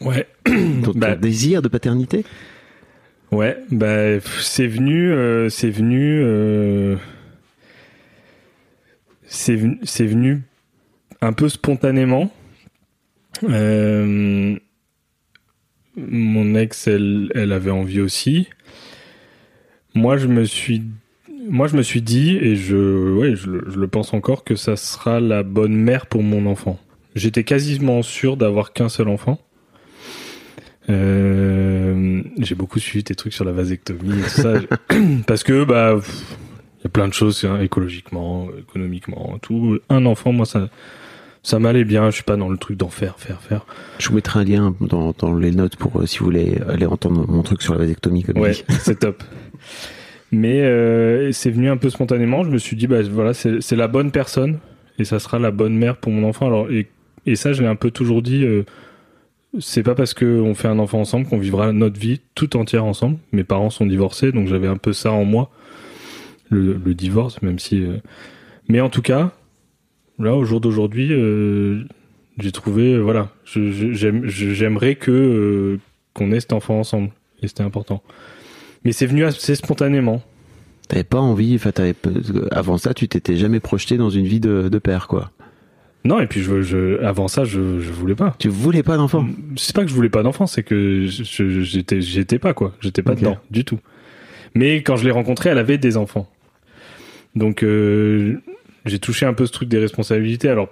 Ouais, 0.00 0.26
ton, 0.44 0.92
ton 0.92 0.92
Bah. 0.94 1.16
désir 1.16 1.60
de 1.60 1.68
paternité? 1.68 2.24
Ouais, 3.30 3.58
bah 3.70 4.20
c'est 4.40 4.66
venu, 4.66 5.12
euh, 5.12 5.50
c'est 5.50 5.68
venu, 5.68 6.22
euh, 6.22 6.96
c'est 9.26 9.54
venu, 9.54 9.78
c'est 9.82 10.06
venu 10.06 10.42
un 11.20 11.32
peu 11.32 11.48
spontanément. 11.48 12.30
Euh, 13.44 14.56
mon 15.96 16.54
ex, 16.54 16.86
elle, 16.86 17.30
elle 17.34 17.52
avait 17.52 17.70
envie 17.70 18.00
aussi. 18.00 18.48
Moi, 19.94 20.16
je 20.16 20.26
me 20.28 20.44
suis, 20.44 20.82
moi, 21.48 21.66
je 21.66 21.76
me 21.76 21.82
suis 21.82 22.02
dit, 22.02 22.36
et 22.36 22.56
je, 22.56 23.14
ouais, 23.14 23.34
je, 23.36 23.50
le- 23.50 23.64
je 23.68 23.78
le 23.78 23.88
pense 23.88 24.14
encore, 24.14 24.44
que 24.44 24.54
ça 24.54 24.76
sera 24.76 25.18
la 25.20 25.42
bonne 25.42 25.74
mère 25.74 26.06
pour 26.06 26.22
mon 26.22 26.46
enfant. 26.46 26.78
J'étais 27.14 27.42
quasiment 27.42 28.02
sûr 28.02 28.36
d'avoir 28.36 28.72
qu'un 28.72 28.88
seul 28.88 29.08
enfant. 29.08 29.40
Euh, 30.88 32.22
j'ai 32.38 32.54
beaucoup 32.54 32.78
suivi 32.78 33.04
tes 33.04 33.14
trucs 33.14 33.32
sur 33.34 33.44
la 33.44 33.52
vasectomie 33.52 34.18
et 34.18 34.22
tout 34.22 34.28
ça, 34.28 34.54
parce 35.26 35.42
que 35.42 35.64
bah, 35.64 35.98
il 36.78 36.84
y 36.84 36.86
a 36.86 36.90
plein 36.90 37.08
de 37.08 37.12
choses 37.12 37.44
hein, 37.44 37.60
écologiquement, 37.60 38.48
économiquement, 38.58 39.38
tout. 39.42 39.80
Un 39.90 40.06
enfant, 40.06 40.32
moi, 40.32 40.46
ça, 40.46 40.68
ça 41.48 41.58
m'allait 41.58 41.84
bien. 41.84 42.10
Je 42.10 42.16
suis 42.16 42.24
pas 42.24 42.36
dans 42.36 42.48
le 42.48 42.58
truc 42.58 42.76
d'en 42.76 42.88
faire, 42.90 43.18
faire, 43.18 43.40
faire. 43.40 43.64
Je 43.98 44.08
vous 44.08 44.14
mettrai 44.16 44.40
un 44.40 44.44
lien 44.44 44.74
dans, 44.80 45.14
dans 45.18 45.34
les 45.34 45.50
notes 45.50 45.76
pour 45.76 46.00
euh, 46.00 46.06
si 46.06 46.18
vous 46.18 46.26
voulez 46.26 46.58
aller 46.68 46.84
entendre 46.86 47.24
mon 47.26 47.42
truc 47.42 47.62
sur 47.62 47.72
la 47.74 47.78
vasectomie 47.80 48.22
comme 48.22 48.38
Ouais, 48.38 48.52
c'est 48.80 48.98
top. 48.98 49.22
Mais 50.30 50.60
euh, 50.62 51.32
c'est 51.32 51.50
venu 51.50 51.70
un 51.70 51.78
peu 51.78 51.88
spontanément. 51.88 52.44
Je 52.44 52.50
me 52.50 52.58
suis 52.58 52.76
dit, 52.76 52.86
bah 52.86 53.00
voilà, 53.10 53.32
c'est 53.32 53.76
la 53.76 53.88
bonne 53.88 54.10
personne 54.10 54.58
et 54.98 55.04
ça 55.04 55.18
sera 55.18 55.38
la 55.38 55.50
bonne 55.50 55.74
mère 55.76 55.96
pour 55.96 56.12
mon 56.12 56.28
enfant. 56.28 56.46
Alors 56.46 56.70
et, 56.70 56.88
et 57.24 57.34
ça, 57.36 57.52
je 57.54 57.62
l'ai 57.62 57.68
un 57.68 57.76
peu 57.76 57.90
toujours 57.90 58.20
dit. 58.22 58.44
euh, 58.44 58.64
c'est 59.58 59.82
pas 59.82 59.94
parce 59.94 60.12
qu'on 60.12 60.54
fait 60.54 60.68
un 60.68 60.78
enfant 60.78 61.00
ensemble 61.00 61.26
qu'on 61.26 61.38
vivra 61.38 61.72
notre 61.72 61.98
vie 61.98 62.20
tout 62.34 62.56
entière 62.58 62.84
ensemble. 62.84 63.16
Mes 63.32 63.44
parents 63.44 63.70
sont 63.70 63.86
divorcés, 63.86 64.30
donc 64.32 64.46
j'avais 64.48 64.68
un 64.68 64.76
peu 64.76 64.92
ça 64.92 65.10
en 65.10 65.24
moi, 65.24 65.50
le, 66.50 66.74
le 66.84 66.94
divorce, 66.94 67.40
même 67.40 67.58
si. 67.58 67.82
euh, 67.82 67.96
Mais 68.68 68.82
en 68.82 68.90
tout 68.90 69.00
cas, 69.00 69.32
là, 70.18 70.34
au 70.34 70.44
jour 70.44 70.60
d'aujourd'hui, 70.60 71.12
euh, 71.12 71.84
j'ai 72.38 72.52
trouvé, 72.52 72.94
euh, 72.94 73.00
voilà, 73.00 73.30
j'aimerais 73.44 74.94
que 74.94 75.10
euh, 75.10 75.80
qu'on 76.14 76.32
ait 76.32 76.40
cet 76.40 76.52
enfant 76.52 76.78
ensemble, 76.78 77.10
et 77.42 77.48
c'était 77.48 77.62
important. 77.62 78.02
Mais 78.84 78.92
c'est 78.92 79.06
venu 79.06 79.24
assez 79.24 79.54
spontanément. 79.54 80.22
T'avais 80.88 81.04
pas 81.04 81.20
envie, 81.20 81.54
enfin 81.56 81.72
avant 82.50 82.78
ça, 82.78 82.94
tu 82.94 83.08
t'étais 83.08 83.36
jamais 83.36 83.60
projeté 83.60 83.96
dans 83.96 84.10
une 84.10 84.24
vie 84.26 84.40
de, 84.40 84.68
de 84.68 84.78
père 84.78 85.06
quoi. 85.06 85.30
Non, 86.04 86.20
et 86.20 86.26
puis 86.26 86.40
je, 86.40 86.62
je, 86.62 87.02
avant 87.02 87.28
ça, 87.28 87.44
je, 87.44 87.80
je 87.80 87.92
voulais 87.92 88.14
pas. 88.14 88.34
Tu 88.38 88.48
voulais 88.48 88.82
pas 88.82 88.96
d'enfant? 88.96 89.26
C'est 89.56 89.74
pas 89.74 89.82
que 89.82 89.90
je 89.90 89.94
voulais 89.94 90.08
pas 90.08 90.22
d'enfant, 90.22 90.46
c'est 90.46 90.62
que 90.62 91.06
j'étais, 91.06 92.00
j'étais 92.00 92.38
pas 92.38 92.54
quoi, 92.54 92.74
j'étais 92.80 93.02
pas 93.02 93.14
dedans 93.14 93.36
du 93.50 93.64
tout. 93.64 93.80
Mais 94.54 94.76
quand 94.76 94.96
je 94.96 95.04
l'ai 95.04 95.10
rencontrée, 95.10 95.50
elle 95.50 95.58
avait 95.58 95.76
des 95.76 95.96
enfants. 95.98 96.26
Donc 97.34 97.62
euh, 97.62 98.40
j'ai 98.88 98.98
touché 98.98 99.26
un 99.26 99.34
peu 99.34 99.46
ce 99.46 99.52
truc 99.52 99.68
des 99.68 99.78
responsabilités. 99.78 100.48
Alors, 100.48 100.68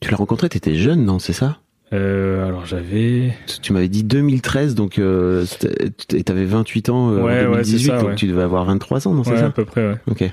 Tu 0.00 0.10
l'as 0.10 0.16
rencontré, 0.16 0.48
t'étais 0.48 0.74
jeune, 0.74 1.04
non 1.04 1.18
C'est 1.18 1.32
ça? 1.32 1.58
euh, 1.94 2.46
alors 2.46 2.66
j'avais, 2.66 3.32
Tu 3.62 3.72
m'avais 3.72 3.88
dit 3.88 4.04
2013, 4.04 4.74
donc 4.74 4.98
euh, 4.98 5.46
t'avais 6.24 6.44
28 6.44 6.88
ans 6.90 7.10
euh, 7.12 7.22
Ouais, 7.22 7.46
en 7.46 7.52
ouais, 7.52 7.64
c'est 7.64 7.70
2018, 7.72 7.86
ça, 7.86 7.98
donc 7.98 8.08
ouais. 8.10 8.14
tu 8.14 8.26
devais 8.26 8.42
avoir 8.42 8.64
23 8.66 9.08
ans, 9.08 9.14
non 9.14 9.24
C'est 9.24 9.30
ouais, 9.30 9.36
à 9.36 9.40
ça 9.40 9.50
peu 9.50 9.64
près, 9.64 9.88
ouais. 9.88 9.94
Ok. 10.10 10.30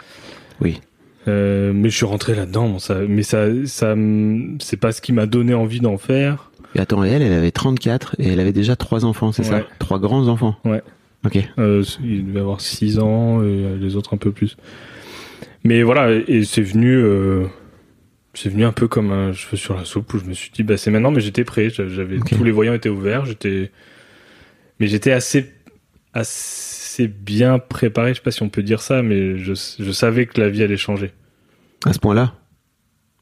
Oui. 0.61 0.81
Euh, 1.27 1.71
mais 1.73 1.89
je 1.89 1.95
suis 1.95 2.05
rentré 2.05 2.35
là-dedans, 2.35 2.67
bon, 2.69 2.79
ça, 2.79 2.99
mais 3.07 3.23
ça, 3.23 3.45
ça, 3.65 3.95
c'est 4.59 4.77
pas 4.77 4.91
ce 4.91 5.01
qui 5.01 5.13
m'a 5.13 5.25
donné 5.25 5.53
envie 5.53 5.79
d'en 5.79 5.97
faire. 5.97 6.51
Et 6.75 6.79
attends, 6.79 7.03
et 7.05 7.09
elle, 7.09 7.21
elle 7.21 7.31
avait 7.33 7.51
34 7.51 8.15
et 8.19 8.27
elle 8.27 8.39
avait 8.41 8.51
déjà 8.51 8.75
trois 8.75 9.05
enfants, 9.05 9.31
c'est 9.31 9.43
ça? 9.43 9.61
Trois 9.79 9.97
grands 9.97 10.27
enfants? 10.27 10.57
Ouais. 10.65 10.83
Ok. 11.25 11.39
Euh, 11.57 11.83
il 12.03 12.27
devait 12.27 12.41
avoir 12.41 12.59
6 12.61 12.99
ans 12.99 13.41
et 13.41 13.77
les 13.79 13.95
autres 13.95 14.13
un 14.13 14.17
peu 14.17 14.31
plus. 14.31 14.57
Mais 15.65 15.83
voilà, 15.83 16.11
et 16.11 16.43
c'est 16.45 16.61
venu, 16.61 16.95
euh, 16.95 17.47
c'est 18.35 18.49
venu 18.49 18.63
un 18.65 18.71
peu 18.71 18.87
comme 18.87 19.11
un 19.11 19.33
cheveu 19.33 19.57
sur 19.57 19.75
la 19.75 19.83
soupe 19.83 20.13
où 20.13 20.19
je 20.19 20.25
me 20.25 20.33
suis 20.33 20.51
dit, 20.51 20.61
bah 20.63 20.77
c'est 20.77 20.91
maintenant, 20.91 21.11
mais 21.11 21.21
j'étais 21.21 21.43
prêt. 21.43 21.69
J'a- 21.69 21.89
J'avais 21.89 22.19
tous 22.19 22.43
les 22.43 22.51
voyants 22.51 22.73
étaient 22.73 22.87
ouverts. 22.89 23.25
J'étais, 23.25 23.71
mais 24.79 24.85
j'étais 24.87 25.11
assez, 25.11 25.51
assez 26.13 27.07
bien 27.07 27.59
préparé. 27.59 28.09
Je 28.13 28.19
sais 28.19 28.23
pas 28.23 28.31
si 28.31 28.43
on 28.43 28.49
peut 28.49 28.63
dire 28.63 28.79
ça, 28.81 29.01
mais 29.01 29.37
je, 29.39 29.53
je 29.79 29.91
savais 29.91 30.27
que 30.27 30.39
la 30.39 30.49
vie 30.49 30.63
allait 30.63 30.77
changer. 30.77 31.11
À 31.85 31.93
ce 31.93 31.99
point-là? 31.99 32.35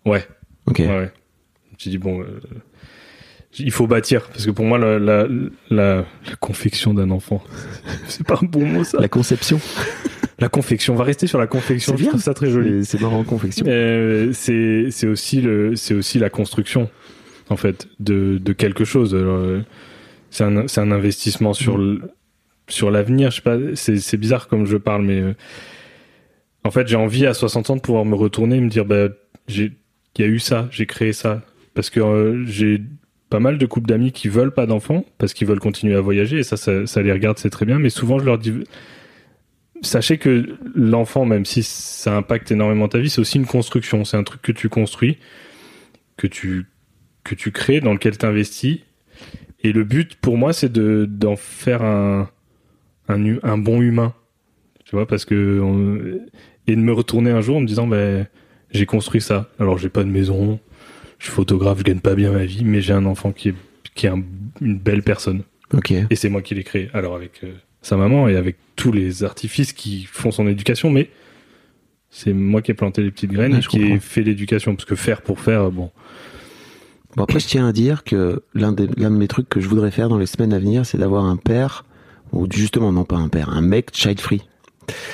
Ouais. 0.05 0.27
Ok. 0.65 0.79
Ouais, 0.79 0.88
ouais. 0.88 1.12
J'ai 1.77 1.89
dit 1.89 1.97
bon, 1.97 2.21
euh, 2.21 2.39
il 3.57 3.71
faut 3.71 3.88
bâtir 3.88 4.27
parce 4.29 4.45
que 4.45 4.51
pour 4.51 4.65
moi 4.65 4.77
la 4.77 5.00
la, 5.00 5.27
la, 5.69 5.95
la 6.27 6.35
confection 6.39 6.93
d'un 6.93 7.09
enfant, 7.12 7.43
c'est 8.07 8.25
pas 8.25 8.38
un 8.41 8.45
bon 8.45 8.65
mot 8.65 8.83
ça. 8.83 9.00
La 9.00 9.07
conception. 9.07 9.59
La 10.39 10.49
confection, 10.49 10.93
on 10.93 10.97
va 10.97 11.03
rester 11.03 11.27
sur 11.27 11.39
la 11.39 11.47
confection. 11.47 11.95
C'est 11.95 12.03
Je 12.03 12.09
trouve 12.09 12.21
ça 12.21 12.33
très 12.33 12.49
joli. 12.49 12.85
C'est 12.85 12.99
marrant, 12.99 13.23
confection. 13.23 13.65
Euh, 13.67 14.31
c'est 14.33 14.87
c'est 14.89 15.07
aussi 15.07 15.41
le 15.41 15.75
c'est 15.75 15.93
aussi 15.93 16.19
la 16.19 16.29
construction 16.29 16.89
en 17.49 17.55
fait 17.57 17.87
de 17.99 18.37
de 18.39 18.53
quelque 18.53 18.85
chose. 18.85 19.13
Euh, 19.13 19.61
C'est 20.31 20.43
un 20.43 20.67
c'est 20.67 20.81
un 20.81 20.91
investissement 20.91 21.53
sur 21.53 21.77
le 21.77 22.01
sur 22.67 22.89
l'avenir. 22.91 23.29
Je 23.31 23.35
sais 23.37 23.41
pas. 23.41 23.57
C'est 23.75 23.97
c'est 23.97 24.17
bizarre 24.17 24.47
comme 24.47 24.65
je 24.65 24.77
parle, 24.77 25.03
mais 25.03 25.21
euh, 25.21 25.33
en 26.63 26.71
fait 26.71 26.87
j'ai 26.87 26.95
envie 26.95 27.25
à 27.27 27.33
60 27.33 27.69
ans 27.69 27.75
de 27.75 27.81
pouvoir 27.81 28.05
me 28.05 28.15
retourner 28.15 28.57
et 28.57 28.61
me 28.61 28.69
dire 28.69 28.85
bah 28.85 29.09
j'ai 29.47 29.73
il 30.17 30.21
y 30.21 30.27
a 30.27 30.27
eu 30.27 30.39
ça, 30.39 30.67
j'ai 30.71 30.85
créé 30.85 31.11
ça 31.11 31.41
parce 31.73 31.89
que 31.89 31.99
euh, 31.99 32.45
j'ai 32.45 32.81
pas 33.31 33.39
mal 33.39 33.57
de 33.57 33.65
couples 33.65 33.87
d'amis 33.87 34.11
qui 34.11 34.27
veulent 34.27 34.53
pas 34.53 34.67
d'enfants 34.67 35.05
parce 35.17 35.33
qu'ils 35.33 35.47
veulent 35.47 35.59
continuer 35.59 35.95
à 35.95 36.01
voyager 36.01 36.37
et 36.37 36.43
ça, 36.43 36.55
ça, 36.55 36.85
ça 36.85 37.01
les 37.01 37.11
regarde, 37.11 37.39
c'est 37.39 37.49
très 37.49 37.65
bien. 37.65 37.79
Mais 37.79 37.89
souvent, 37.89 38.19
je 38.19 38.25
leur 38.25 38.37
dis, 38.37 38.53
sachez 39.82 40.18
que 40.18 40.58
l'enfant, 40.75 41.25
même 41.25 41.46
si 41.46 41.63
ça 41.63 42.15
impacte 42.18 42.51
énormément 42.51 42.88
ta 42.88 43.00
vie, 43.00 43.10
c'est 43.10 43.22
aussi 43.22 43.38
une 43.38 43.46
construction. 43.46 44.06
C'est 44.06 44.18
un 44.18 44.24
truc 44.24 44.42
que 44.42 44.51
tu 44.51 44.70
construis, 44.70 45.18
que 46.18 46.27
tu, 46.27 46.65
que 47.24 47.36
tu 47.36 47.51
crées, 47.51 47.82
dans 47.82 47.94
lequel 47.94 48.18
tu 48.18 48.25
investis. 48.25 48.80
Et 49.63 49.72
le 49.72 49.84
but, 49.84 50.15
pour 50.15 50.38
moi, 50.38 50.53
c'est 50.53 50.72
de, 50.72 51.06
d'en 51.10 51.36
faire 51.36 51.84
un, 51.84 52.30
un, 53.08 53.38
un 53.44 53.58
bon 53.58 53.82
humain. 53.82 54.13
Tu 54.86 54.96
vois, 54.96 55.08
parce 55.08 55.25
que. 55.25 55.60
on- 55.62 56.20
et 56.65 56.77
de 56.77 56.82
me 56.82 56.94
retourner 56.94 57.30
un 57.30 57.42
jour 57.42 57.58
en 57.58 57.60
me 57.60 57.68
disant, 57.68 57.88
ben, 57.88 58.25
j'ai 58.72 58.86
construit 58.86 59.20
ça. 59.20 59.50
Alors, 59.60 59.77
j'ai 59.77 59.89
pas 59.89 60.06
de 60.06 60.10
maison, 60.10 60.62
je 61.20 61.25
suis 61.25 61.34
photographe, 61.34 61.80
je 61.80 61.84
gagne 61.84 62.00
pas 62.00 62.15
bien 62.15 62.32
ma 62.32 62.46
vie, 62.46 62.63
mais 62.63 62.80
j'ai 62.80 62.94
un 62.94 63.06
enfant 63.06 63.34
qui 63.34 63.50
est, 63.50 63.56
qui 63.96 64.06
est 64.06 64.10
un- 64.10 64.24
une 64.62 64.77
belle 64.77 65.03
personne. 65.03 65.44
Ok. 65.74 65.92
Et 65.92 66.15
c'est 66.15 66.30
moi 66.30 66.42
qui 66.42 66.56
l'ai 66.56 66.63
créé. 66.63 66.89
Alors 66.94 67.15
avec 67.15 67.44
euh, 67.44 67.51
sa 67.83 67.95
maman 67.97 68.27
et 68.27 68.35
avec 68.35 68.55
tous 68.75 68.91
les 68.91 69.23
artifices 69.23 69.71
qui 69.73 70.05
font 70.11 70.31
son 70.31 70.47
éducation, 70.47 70.89
mais 70.89 71.09
c'est 72.09 72.33
moi 72.33 72.61
qui 72.63 72.71
ai 72.71 72.73
planté 72.73 73.03
les 73.03 73.11
petites 73.11 73.31
graines 73.31 73.53
Ouais, 73.53 73.59
et 73.59 73.67
qui 73.67 73.81
ai 73.83 73.99
fait 73.99 74.23
l'éducation. 74.23 74.75
Parce 74.75 74.85
que 74.85 74.95
faire 74.95 75.21
pour 75.21 75.39
faire, 75.39 75.69
bon, 75.71 75.91
Bon, 77.15 77.23
après, 77.23 77.39
je 77.39 77.45
tiens 77.45 77.67
à 77.67 77.71
dire 77.71 78.03
que 78.03 78.41
l'un 78.55 78.71
de 78.71 78.87
mes 79.09 79.27
trucs 79.27 79.47
que 79.47 79.59
je 79.59 79.67
voudrais 79.67 79.91
faire 79.91 80.09
dans 80.09 80.17
les 80.17 80.25
semaines 80.25 80.51
à 80.51 80.57
venir, 80.57 80.83
c'est 80.83 80.97
d'avoir 80.97 81.25
un 81.25 81.35
père, 81.37 81.85
ou 82.31 82.47
justement, 82.51 82.91
non 82.91 83.03
pas 83.03 83.17
un 83.17 83.27
père, 83.29 83.49
un 83.49 83.61
mec 83.61 83.89
child 83.93 84.19
free. 84.19 84.41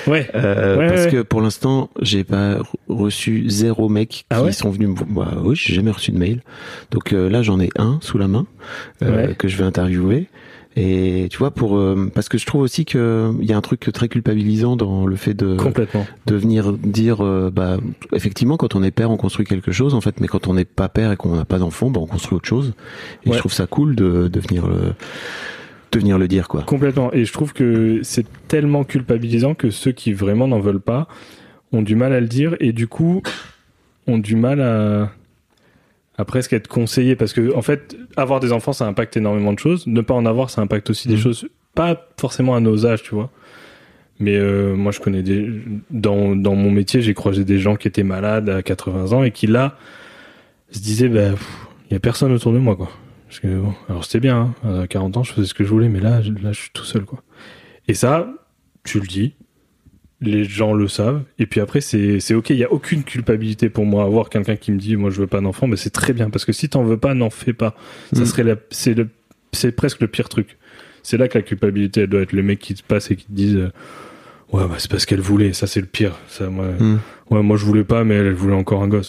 ouais, 0.07 0.29
Euh, 0.33 0.77
Ouais, 0.77 0.87
parce 0.87 1.05
ouais. 1.05 1.11
que 1.11 1.21
pour 1.23 1.41
l'instant, 1.41 1.89
j'ai 2.01 2.23
pas 2.23 2.55
re- 2.59 2.63
reçu 2.87 3.49
zéro 3.49 3.89
mec 3.89 4.07
qui 4.09 4.25
Ah 4.29 4.43
ouais 4.43 4.53
sont 4.53 4.69
venus 4.69 4.87
me 4.89 4.95
bah, 5.13 5.39
oui, 5.43 5.57
j'ai 5.57 5.73
jamais 5.73 5.91
reçu 5.91 6.11
de 6.11 6.17
mail. 6.17 6.41
Donc 6.91 7.11
euh, 7.11 7.29
là, 7.29 7.41
j'en 7.41 7.59
ai 7.59 7.69
un 7.77 7.99
sous 8.01 8.17
la 8.17 8.29
main 8.29 8.45
euh, 9.03 9.33
que 9.33 9.49
je 9.49 9.57
vais 9.57 9.65
interviewer. 9.65 10.29
Et 10.75 11.27
tu 11.31 11.37
vois, 11.39 11.51
pour 11.51 11.77
euh, 11.77 12.09
parce 12.13 12.29
que 12.29 12.37
je 12.37 12.45
trouve 12.45 12.61
aussi 12.61 12.85
que 12.85 13.31
il 13.41 13.49
y 13.49 13.53
a 13.53 13.57
un 13.57 13.61
truc 13.61 13.89
très 13.91 14.07
culpabilisant 14.07 14.75
dans 14.75 15.05
le 15.07 15.15
fait 15.15 15.33
de 15.33 15.55
complètement. 15.57 16.05
de 16.27 16.35
venir 16.35 16.71
dire, 16.73 17.23
euh, 17.25 17.49
bah, 17.51 17.77
effectivement, 18.13 18.55
quand 18.55 18.75
on 18.75 18.83
est 18.83 18.91
père, 18.91 19.09
on 19.11 19.17
construit 19.17 19.45
quelque 19.45 19.71
chose, 19.71 19.93
en 19.95 20.01
fait, 20.01 20.19
mais 20.21 20.27
quand 20.27 20.47
on 20.47 20.53
n'est 20.53 20.65
pas 20.65 20.87
père 20.87 21.11
et 21.11 21.17
qu'on 21.17 21.35
n'a 21.35 21.45
pas 21.45 21.57
d'enfant, 21.57 21.89
bah, 21.89 21.99
on 22.01 22.05
construit 22.05 22.35
autre 22.35 22.47
chose. 22.47 22.73
Et 23.25 23.29
Ouais. 23.29 23.33
je 23.35 23.39
trouve 23.39 23.51
ça 23.53 23.65
cool 23.67 23.95
de, 23.95 24.27
de 24.27 24.39
venir 24.39 24.67
le, 24.67 24.93
de 25.91 25.99
venir 25.99 26.19
le 26.19 26.27
dire, 26.27 26.47
quoi. 26.47 26.61
Complètement. 26.61 27.11
Et 27.13 27.25
je 27.25 27.33
trouve 27.33 27.51
que 27.53 28.01
c'est 28.03 28.25
tellement 28.47 28.83
culpabilisant 28.83 29.55
que 29.55 29.71
ceux 29.71 29.91
qui 29.91 30.13
vraiment 30.13 30.47
n'en 30.47 30.59
veulent 30.59 30.79
pas 30.79 31.07
ont 31.71 31.81
du 31.81 31.95
mal 31.95 32.13
à 32.13 32.19
le 32.21 32.27
dire 32.27 32.55
et 32.59 32.71
du 32.73 32.87
coup 32.87 33.21
ont 34.07 34.17
du 34.19 34.35
mal 34.35 34.61
à, 34.61 35.11
à 36.19 36.25
presque 36.25 36.51
être 36.51 36.67
conseillés 36.67 37.15
parce 37.15 37.31
que 37.31 37.55
en 37.55 37.61
fait 37.61 37.95
avoir 38.17 38.41
des 38.41 38.51
enfants 38.51 38.73
ça 38.73 38.85
impacte 38.85 39.15
énormément 39.15 39.53
de 39.53 39.59
choses. 39.59 39.87
Ne 39.87 40.01
pas 40.01 40.13
en 40.13 40.25
avoir 40.25 40.49
ça 40.49 40.61
impacte 40.61 40.89
aussi 40.89 41.07
des 41.07 41.13
Mhm. 41.15 41.21
choses 41.21 41.47
pas 41.75 42.07
forcément 42.19 42.55
à 42.55 42.59
nos 42.59 42.85
âges 42.85 43.03
tu 43.03 43.15
vois. 43.15 43.31
Mais 44.19 44.35
euh, 44.35 44.75
moi 44.75 44.91
je 44.91 44.99
connais 44.99 45.23
des 45.23 45.49
dans, 45.89 46.35
dans 46.35 46.55
mon 46.55 46.71
métier 46.71 47.01
j'ai 47.01 47.13
croisé 47.13 47.45
des 47.45 47.57
gens 47.57 47.77
qui 47.77 47.87
étaient 47.87 48.03
malades 48.03 48.49
à 48.49 48.61
80 48.61 49.13
ans 49.13 49.23
et 49.23 49.31
qui 49.31 49.47
là 49.47 49.77
se 50.71 50.79
disaient 50.81 51.07
bah 51.07 51.35
il 51.89 51.93
y 51.93 51.95
a 51.95 51.99
personne 52.01 52.33
autour 52.33 52.51
de 52.51 52.59
moi 52.59 52.75
quoi. 52.75 52.89
Parce 53.27 53.39
que 53.39 53.47
bon, 53.47 53.73
alors 53.87 54.03
c'était 54.03 54.19
bien 54.19 54.53
hein, 54.65 54.81
à 54.81 54.87
40 54.87 55.15
ans 55.17 55.23
je 55.23 55.31
faisais 55.31 55.47
ce 55.47 55.53
que 55.53 55.63
je 55.63 55.69
voulais 55.69 55.87
mais 55.87 56.01
là 56.01 56.19
là 56.43 56.51
je 56.51 56.59
suis 56.59 56.71
tout 56.73 56.83
seul 56.83 57.05
quoi. 57.05 57.23
Et 57.87 57.93
ça 57.93 58.27
tu 58.83 58.99
le 58.99 59.07
dis 59.07 59.35
les 60.21 60.43
gens 60.43 60.73
le 60.73 60.87
savent. 60.87 61.23
Et 61.39 61.45
puis 61.45 61.61
après 61.61 61.81
c'est 61.81 62.19
c'est 62.19 62.33
ok. 62.33 62.49
Il 62.51 62.57
y 62.57 62.63
a 62.63 62.71
aucune 62.71 63.03
culpabilité 63.03 63.69
pour 63.69 63.85
moi 63.85 64.03
avoir 64.03 64.29
quelqu'un 64.29 64.55
qui 64.55 64.71
me 64.71 64.77
dit 64.77 64.95
moi 64.95 65.09
je 65.09 65.19
veux 65.21 65.27
pas 65.27 65.41
d'enfant 65.41 65.67
mais 65.67 65.77
c'est 65.77 65.89
très 65.91 66.13
bien. 66.13 66.29
Parce 66.29 66.45
que 66.45 66.51
si 66.51 66.69
t'en 66.69 66.83
veux 66.83 66.97
pas 66.97 67.13
n'en 67.13 67.29
fais 67.29 67.53
pas. 67.53 67.75
Ça 68.13 68.21
Mhm. 68.21 68.25
serait 68.25 68.43
la 68.43 68.55
c'est 68.71 68.93
le 68.93 69.07
c'est 69.51 69.71
presque 69.71 70.01
le 70.01 70.07
pire 70.07 70.29
truc. 70.29 70.57
C'est 71.03 71.17
là 71.17 71.27
que 71.27 71.37
la 71.37 71.41
culpabilité 71.43 72.01
elle 72.01 72.07
doit 72.07 72.21
être 72.21 72.33
le 72.33 72.43
mec 72.43 72.59
qui 72.59 72.73
te 72.75 72.83
passe 72.83 73.11
et 73.11 73.15
qui 73.15 73.25
te 73.25 73.31
disent 73.31 73.55
euh, 73.57 73.71
ouais 74.51 74.67
bah 74.67 74.75
c'est 74.77 74.89
parce 74.91 75.05
qu'elle 75.05 75.21
voulait. 75.21 75.53
Ça 75.53 75.67
c'est 75.67 75.81
le 75.81 75.87
pire. 75.87 76.17
Ça 76.27 76.49
moi 76.49 76.67
Mhm. 76.79 76.99
ouais 77.31 77.43
moi 77.43 77.57
je 77.57 77.65
voulais 77.65 77.83
pas 77.83 78.03
mais 78.03 78.15
elle 78.15 78.33
voulait 78.33 78.55
encore 78.55 78.81
un 78.83 78.87
gosse 78.87 79.08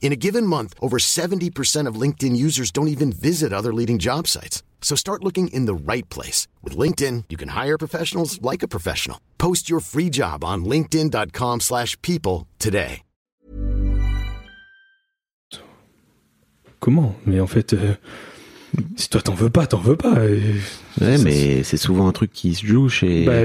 In 0.00 0.12
a 0.12 0.16
given 0.16 0.46
month, 0.46 0.72
over 0.80 0.98
70% 0.98 1.88
of 1.88 2.00
LinkedIn 2.00 2.36
users 2.36 2.70
don't 2.70 2.88
even 2.88 3.10
visit 3.12 3.52
other 3.52 3.74
leading 3.74 3.98
job 3.98 4.26
sites. 4.28 4.62
So 4.80 4.94
start 4.94 5.24
looking 5.24 5.48
in 5.48 5.66
the 5.66 5.74
right 5.74 6.08
place. 6.08 6.46
With 6.62 6.76
LinkedIn, 6.78 7.24
you 7.28 7.36
can 7.36 7.48
hire 7.48 7.76
professionals 7.76 8.40
like 8.40 8.62
a 8.62 8.68
professional. 8.68 9.18
Post 9.38 9.68
your 9.68 9.80
free 9.80 10.08
job 10.10 10.44
on 10.44 10.64
linkedin.com/people 10.64 11.58
slash 11.60 11.96
people 12.02 12.46
today. 12.58 13.02
comment 16.78 17.16
mais 17.26 17.40
en 17.40 17.46
fait 17.46 17.72
euh, 17.72 17.94
si 18.96 19.08
toi 19.08 19.20
t'en 19.22 19.34
veux 19.34 19.50
pas 19.50 19.66
t'en 19.66 19.78
veux 19.80 19.96
pas 19.96 20.24
et- 20.28 20.40
Ouais, 21.00 21.18
mais 21.18 21.62
c'est 21.62 21.76
souvent 21.78 22.06
un 22.06 22.12
truc 22.12 22.30
qui 22.32 22.54
se 22.54 22.64
joue 22.64 22.88
chez, 22.88 23.24
bah, 23.24 23.42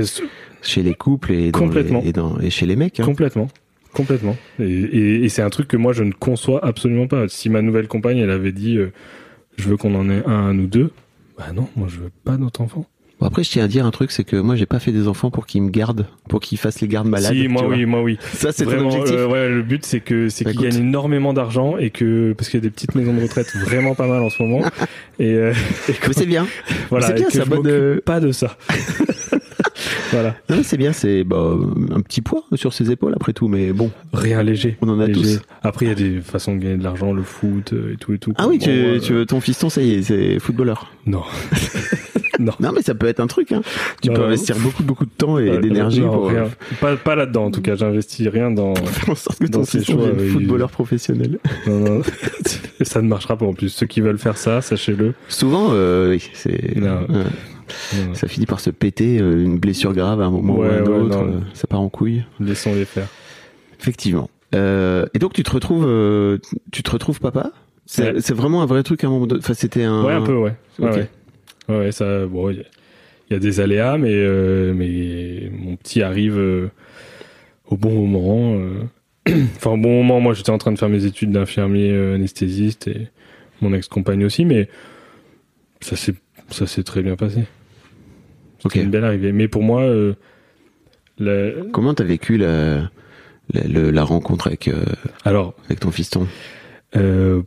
chez 0.61 0.83
les 0.83 0.93
couples 0.93 1.31
et, 1.33 1.51
dans 1.51 1.59
Complètement. 1.59 2.01
les- 2.01 2.09
et, 2.09 2.13
dans, 2.13 2.39
et 2.39 2.49
chez 2.49 2.65
les 2.65 2.75
mecs. 2.77 2.99
hein. 2.99 3.05
Complètement. 3.05 3.47
Complètement. 3.93 4.37
Et, 4.59 4.63
et- 4.65 5.23
et 5.25 5.29
c'est 5.29 5.41
un 5.41 5.49
truc 5.49 5.67
que 5.67 5.77
moi 5.77 5.93
je 5.93 6.03
ne 6.03 6.11
conçois 6.13 6.63
absolument 6.65 7.07
pas. 7.07 7.27
Si 7.27 7.49
ma 7.49 7.61
nouvelle 7.61 7.87
compagne 7.87 8.17
elle 8.19 8.31
avait 8.31 8.51
dit 8.53 8.77
euh, 8.77 8.91
je 9.57 9.67
veux 9.69 9.77
qu'on 9.77 9.93
en 9.95 10.09
ait 10.09 10.23
un, 10.25 10.31
un 10.31 10.57
ou 10.57 10.67
deux, 10.67 10.91
bah 11.37 11.47
non, 11.53 11.67
moi 11.75 11.87
je 11.89 11.97
veux 11.97 12.11
pas 12.23 12.37
d'autres 12.37 12.61
enfants. 12.61 12.85
Bon, 13.19 13.27
après, 13.27 13.43
je 13.43 13.51
tiens 13.51 13.65
à 13.65 13.67
dire 13.67 13.85
un 13.85 13.91
truc, 13.91 14.09
c'est 14.09 14.23
que 14.23 14.35
moi, 14.35 14.55
j'ai 14.55 14.65
pas 14.65 14.79
fait 14.79 14.91
des 14.91 15.07
enfants 15.07 15.29
pour 15.29 15.45
qu'ils 15.45 15.61
me 15.61 15.69
gardent, 15.69 16.07
pour 16.27 16.39
qu'ils 16.39 16.57
fassent 16.57 16.81
les 16.81 16.87
gardes 16.87 17.05
malades. 17.07 17.35
si, 17.35 17.47
moi 17.47 17.67
oui, 17.67 17.85
moi 17.85 18.01
oui. 18.01 18.17
Ça, 18.33 18.51
c'est 18.51 18.63
Vraiment, 18.65 18.87
objectif. 18.87 19.13
euh, 19.15 19.27
ouais, 19.27 19.47
le 19.47 19.61
but 19.61 19.85
c'est 19.85 19.99
que 19.99 20.27
c'est 20.29 20.43
Bah, 20.43 20.51
qu'ils 20.53 20.61
gagnent 20.61 20.77
énormément 20.79 21.31
d'argent 21.31 21.77
et 21.77 21.91
que 21.91 22.33
parce 22.35 22.49
qu'il 22.49 22.57
y 22.59 22.63
a 22.63 22.63
des 22.63 22.71
petites 22.71 22.95
maisons 22.95 23.13
de 23.13 23.21
retraite 23.21 23.55
vraiment 23.57 23.93
pas 23.93 24.07
mal 24.07 24.23
en 24.23 24.31
ce 24.31 24.41
moment. 24.41 24.63
et, 25.19 25.35
euh, 25.35 25.53
et 25.87 25.93
c'est 26.13 26.25
bien. 26.25 26.47
voilà, 26.89 27.09
c'est 27.09 27.13
bien, 27.13 27.27
et 27.27 27.31
que 27.31 27.37
ça 27.37 27.43
je 27.43 27.49
bonne, 27.51 28.01
pas 28.01 28.19
de 28.19 28.31
ça. 28.31 28.57
voilà, 30.11 30.35
c'est 30.63 30.77
bien, 30.77 30.93
c'est 30.93 31.23
bah, 31.23 31.55
un 31.91 32.01
petit 32.01 32.21
poids 32.21 32.43
sur 32.55 32.73
ses 32.73 32.91
épaules 32.91 33.13
après 33.15 33.33
tout, 33.33 33.47
mais 33.47 33.71
bon, 33.73 33.91
rien 34.13 34.43
léger. 34.43 34.77
on 34.81 34.89
en 34.89 34.99
a 34.99 35.07
Léger. 35.07 35.37
tous. 35.37 35.41
Après 35.63 35.85
il 35.85 35.89
y 35.89 35.91
a 35.91 35.95
des 35.95 36.21
façons 36.21 36.55
de 36.55 36.61
gagner 36.61 36.77
de 36.77 36.83
l'argent, 36.83 37.13
le 37.13 37.23
foot 37.23 37.73
euh, 37.73 37.93
et 37.93 37.97
tout 37.97 38.13
et 38.13 38.17
tout. 38.19 38.33
Ah 38.37 38.47
oui, 38.47 38.57
Bon, 38.59 38.65
tu, 38.65 38.69
euh, 38.71 38.99
tu- 38.99 39.25
ton 39.25 39.39
fiston, 39.41 39.69
ça 39.69 39.81
y 39.81 39.93
est, 39.95 40.01
c'est 40.03 40.39
footballeur. 40.39 40.91
Non. 41.05 41.23
non. 42.39 42.53
Non, 42.59 42.71
mais 42.75 42.81
ça 42.81 42.93
peut 42.95 43.07
être 43.07 43.19
un 43.19 43.27
truc. 43.27 43.51
Hein. 43.51 43.61
Tu 44.01 44.09
Non, 44.09 44.15
peux 44.15 44.21
non. 44.21 44.27
investir 44.27 44.55
beaucoup, 44.57 44.83
beaucoup 44.83 45.05
de 45.05 45.11
temps 45.17 45.37
et 45.39 45.57
d'énergie 45.59 46.01
non, 46.01 46.11
pour 46.13 46.27
rien. 46.29 46.43
euh, 46.43 46.47
Pas, 46.79 46.95
pas 46.95 47.15
là-dedans, 47.15 47.45
en 47.45 47.51
tout 47.51 47.61
cas. 47.61 47.75
J'investis 47.75 48.27
rien 48.27 48.51
dans. 48.51 48.75
faire 48.75 49.09
en 49.09 49.15
sorte 49.15 49.39
que 49.39 49.47
ton 49.47 49.63
fiston 49.65 49.93
choix, 49.93 50.07
devienne 50.07 50.29
footballeur 50.33 50.69
professionnel. 50.71 51.39
Non, 51.67 51.79
non. 51.79 52.01
ça 52.81 53.01
ne 53.01 53.07
marchera 53.07 53.37
pas 53.37 53.45
en 53.45 53.53
plus. 53.53 53.69
Ceux 53.69 53.85
qui 53.87 54.01
veulent 54.01 54.17
faire 54.19 54.37
ça, 54.37 54.61
sachez-le. 54.61 55.13
Souvent, 55.27 55.69
euh, 55.71 56.11
oui, 56.11 56.29
c'est. 56.33 56.75
Ça 58.13 58.27
finit 58.27 58.45
par 58.45 58.59
se 58.59 58.69
péter, 58.69 59.19
euh, 59.19 59.43
une 59.43 59.57
blessure 59.59 59.93
grave 59.93 60.21
à 60.21 60.25
un 60.25 60.31
moment 60.31 60.57
ou 60.57 60.63
à 60.63 60.67
un 60.67 60.81
ouais, 60.85 60.89
autre, 60.89 61.17
non. 61.23 61.33
euh, 61.35 61.39
ça 61.53 61.67
part 61.67 61.81
en 61.81 61.89
couille. 61.89 62.23
Laissons-les 62.39 62.85
faire. 62.85 63.07
Effectivement. 63.79 64.29
Euh, 64.53 65.05
et 65.13 65.19
donc 65.19 65.33
tu 65.33 65.43
te 65.43 65.51
retrouves, 65.51 65.85
euh, 65.87 66.37
tu 66.71 66.83
te 66.83 66.91
retrouves 66.91 67.19
papa? 67.19 67.51
C'est 67.85 68.13
Ouais. 68.13 68.35
vraiment 68.35 68.61
un 68.61 68.65
vrai 68.65 68.83
truc 68.83 69.03
à 69.03 69.07
un 69.07 69.09
moment 69.09 69.27
donné? 69.27 69.39
Enfin, 69.43 69.53
c'était 69.53 69.83
un. 69.83 70.03
Ouais, 70.05 70.13
un 70.13 70.21
peu, 70.21 70.35
ouais. 70.35 70.55
Ouais, 70.79 71.07
ouais. 71.69 71.91
Ça, 71.91 72.25
bon, 72.27 72.49
il 72.49 72.57
y 72.57 72.59
a- 72.59 72.65
il 73.29 73.33
y, 73.33 73.35
a 73.37 73.39
des 73.39 73.59
aléas, 73.61 73.97
mais, 73.97 74.11
euh, 74.13 74.73
mais 74.73 75.49
mon 75.57 75.77
petit 75.77 76.01
arrive 76.01 76.37
au 77.67 77.77
bon 77.77 78.05
moment. 78.05 78.59
enfin, 79.55 79.71
au 79.71 79.77
bon 79.77 80.03
moment, 80.03 80.19
moi, 80.19 80.33
j'étais 80.33 80.49
en 80.49 80.57
train 80.57 80.71
de 80.73 80.77
faire 80.79 80.89
mes 80.89 81.05
études 81.05 81.31
d'infirmier 81.31 81.91
anesthésiste 82.15 82.87
et 82.89 83.07
mon 83.61 83.73
ex-compagne 83.73 84.25
aussi, 84.25 84.43
mais 84.43 84.67
ça 85.79 85.95
s'est, 85.95 86.15
ça 86.49 86.67
s'est 86.67 86.83
très 86.83 87.01
bien 87.01 87.15
passé. 87.15 87.43
C'était 88.63 88.81
une 88.83 88.91
belle 88.91 89.03
arrivée. 89.05 89.31
Mais 89.31 89.47
pour 89.47 89.63
moi, 89.63 89.81
euh, 89.83 90.13
la- 91.17 91.51
Comment 91.71 91.93
t'as 91.93 92.03
vécu 92.03 92.37
la, 92.37 92.89
la, 93.53 94.03
rencontre 94.03 94.47
avec, 94.47 94.67
euh, 94.67 94.83
alors, 95.25 95.53
avec 95.65 95.79
ton 95.79 95.91
fiston? 95.91 96.27
euh, 96.95 97.41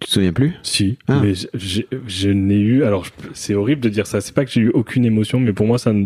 Tu 0.00 0.08
te 0.08 0.12
souviens 0.12 0.32
plus? 0.32 0.52
Si, 0.62 0.98
Ah. 1.08 1.20
mais 1.22 1.32
je 1.54 2.28
n'ai 2.28 2.58
eu. 2.60 2.84
Alors, 2.84 3.06
c'est 3.32 3.54
horrible 3.54 3.80
de 3.80 3.88
dire 3.88 4.06
ça. 4.06 4.20
C'est 4.20 4.34
pas 4.34 4.44
que 4.44 4.50
j'ai 4.50 4.60
eu 4.60 4.70
aucune 4.70 5.04
émotion, 5.06 5.40
mais 5.40 5.52
pour 5.54 5.66
moi, 5.66 5.78
ça 5.78 5.92
ne, 5.94 6.04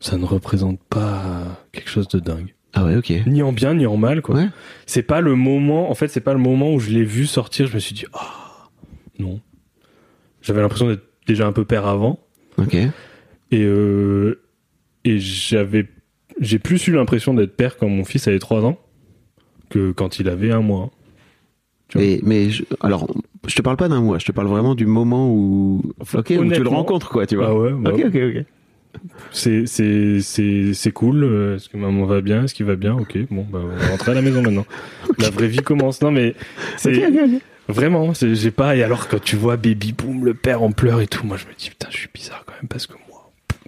ça 0.00 0.16
ne 0.18 0.24
représente 0.24 0.80
pas 0.90 1.64
quelque 1.72 1.88
chose 1.88 2.08
de 2.08 2.18
dingue. 2.18 2.54
Ah 2.72 2.84
ouais, 2.84 2.96
ok. 2.96 3.12
Ni 3.26 3.42
en 3.42 3.52
bien, 3.52 3.74
ni 3.74 3.86
en 3.86 3.96
mal, 3.96 4.20
quoi. 4.22 4.34
Ouais. 4.36 4.48
C'est 4.86 5.02
pas 5.02 5.20
le 5.20 5.36
moment. 5.36 5.90
En 5.90 5.94
fait, 5.94 6.08
c'est 6.08 6.20
pas 6.20 6.32
le 6.32 6.38
moment 6.40 6.72
où 6.74 6.80
je 6.80 6.90
l'ai 6.90 7.04
vu 7.04 7.26
sortir. 7.26 7.66
Je 7.68 7.74
me 7.74 7.78
suis 7.78 7.94
dit, 7.94 8.04
ah, 8.14 8.68
non. 9.20 9.40
J'avais 10.42 10.60
l'impression 10.60 10.88
d'être 10.88 11.04
déjà 11.26 11.46
un 11.46 11.52
peu 11.52 11.64
père 11.64 11.86
avant, 11.86 12.18
Ok. 12.58 12.74
et 12.74 12.90
euh, 13.54 14.40
et 15.04 15.18
j'avais, 15.18 15.86
j'ai 16.40 16.58
plus 16.58 16.86
eu 16.88 16.92
l'impression 16.92 17.32
d'être 17.34 17.56
père 17.56 17.76
quand 17.78 17.88
mon 17.88 18.04
fils 18.04 18.28
avait 18.28 18.38
3 18.38 18.64
ans 18.64 18.78
que 19.70 19.92
quand 19.92 20.18
il 20.18 20.28
avait 20.28 20.50
un 20.52 20.60
mois. 20.60 20.90
Et, 21.98 22.20
mais 22.22 22.50
je, 22.50 22.62
alors, 22.80 23.08
je 23.46 23.54
te 23.56 23.62
parle 23.62 23.76
pas 23.76 23.88
d'un 23.88 24.00
mois, 24.00 24.18
je 24.18 24.26
te 24.26 24.32
parle 24.32 24.46
vraiment 24.46 24.74
du 24.74 24.86
moment 24.86 25.32
où, 25.32 25.82
où 25.98 26.22
tu 26.22 26.62
le 26.62 26.68
rencontres, 26.68 27.08
quoi, 27.10 27.26
tu 27.26 27.36
vois. 27.36 27.48
Ah 27.48 27.54
ouais, 27.56 27.72
bah 27.72 27.92
ok, 27.94 28.04
ok, 28.06 28.14
ok. 28.36 28.44
C'est 29.30 29.66
c'est 29.66 30.20
c'est 30.20 30.74
c'est 30.74 30.90
cool. 30.92 31.22
euh, 31.24 31.56
Est-ce 31.56 31.68
que 31.68 31.76
maman 31.76 32.04
va 32.06 32.20
bien 32.20 32.44
Est-ce 32.44 32.54
qu'il 32.54 32.66
va 32.66 32.76
bien? 32.76 32.94
Ok. 32.94 33.16
Bon, 33.30 33.46
bah, 33.50 33.60
on 33.62 33.68
va 33.76 33.86
rentrer 33.88 34.10
à 34.10 34.14
la 34.14 34.22
maison 34.22 34.42
maintenant. 34.42 34.66
La 35.18 35.30
vraie 35.30 35.46
vie 35.46 35.58
commence. 35.62 36.02
Non 36.02 36.10
mais 36.10 36.34
c'est 36.76 36.96
Ok, 37.06 37.12
ok, 37.14 37.20
ok. 37.34 37.42
Vraiment. 37.70 38.12
J'ai 38.14 38.50
pas. 38.50 38.76
Et 38.76 38.82
alors 38.82 39.08
quand 39.08 39.22
tu 39.22 39.36
vois 39.36 39.56
baby 39.56 39.92
boom, 39.92 40.24
le 40.24 40.34
père 40.34 40.62
en 40.62 40.72
pleurs 40.72 41.00
et 41.00 41.06
tout, 41.06 41.26
moi 41.26 41.36
je 41.36 41.46
me 41.46 41.52
dis 41.56 41.70
putain, 41.70 41.88
je 41.90 41.96
suis 41.96 42.08
bizarre 42.12 42.44
quand 42.46 42.54
même 42.54 42.68
parce 42.68 42.86
que 42.86 42.94
moi, 43.08 43.32
pff. 43.48 43.58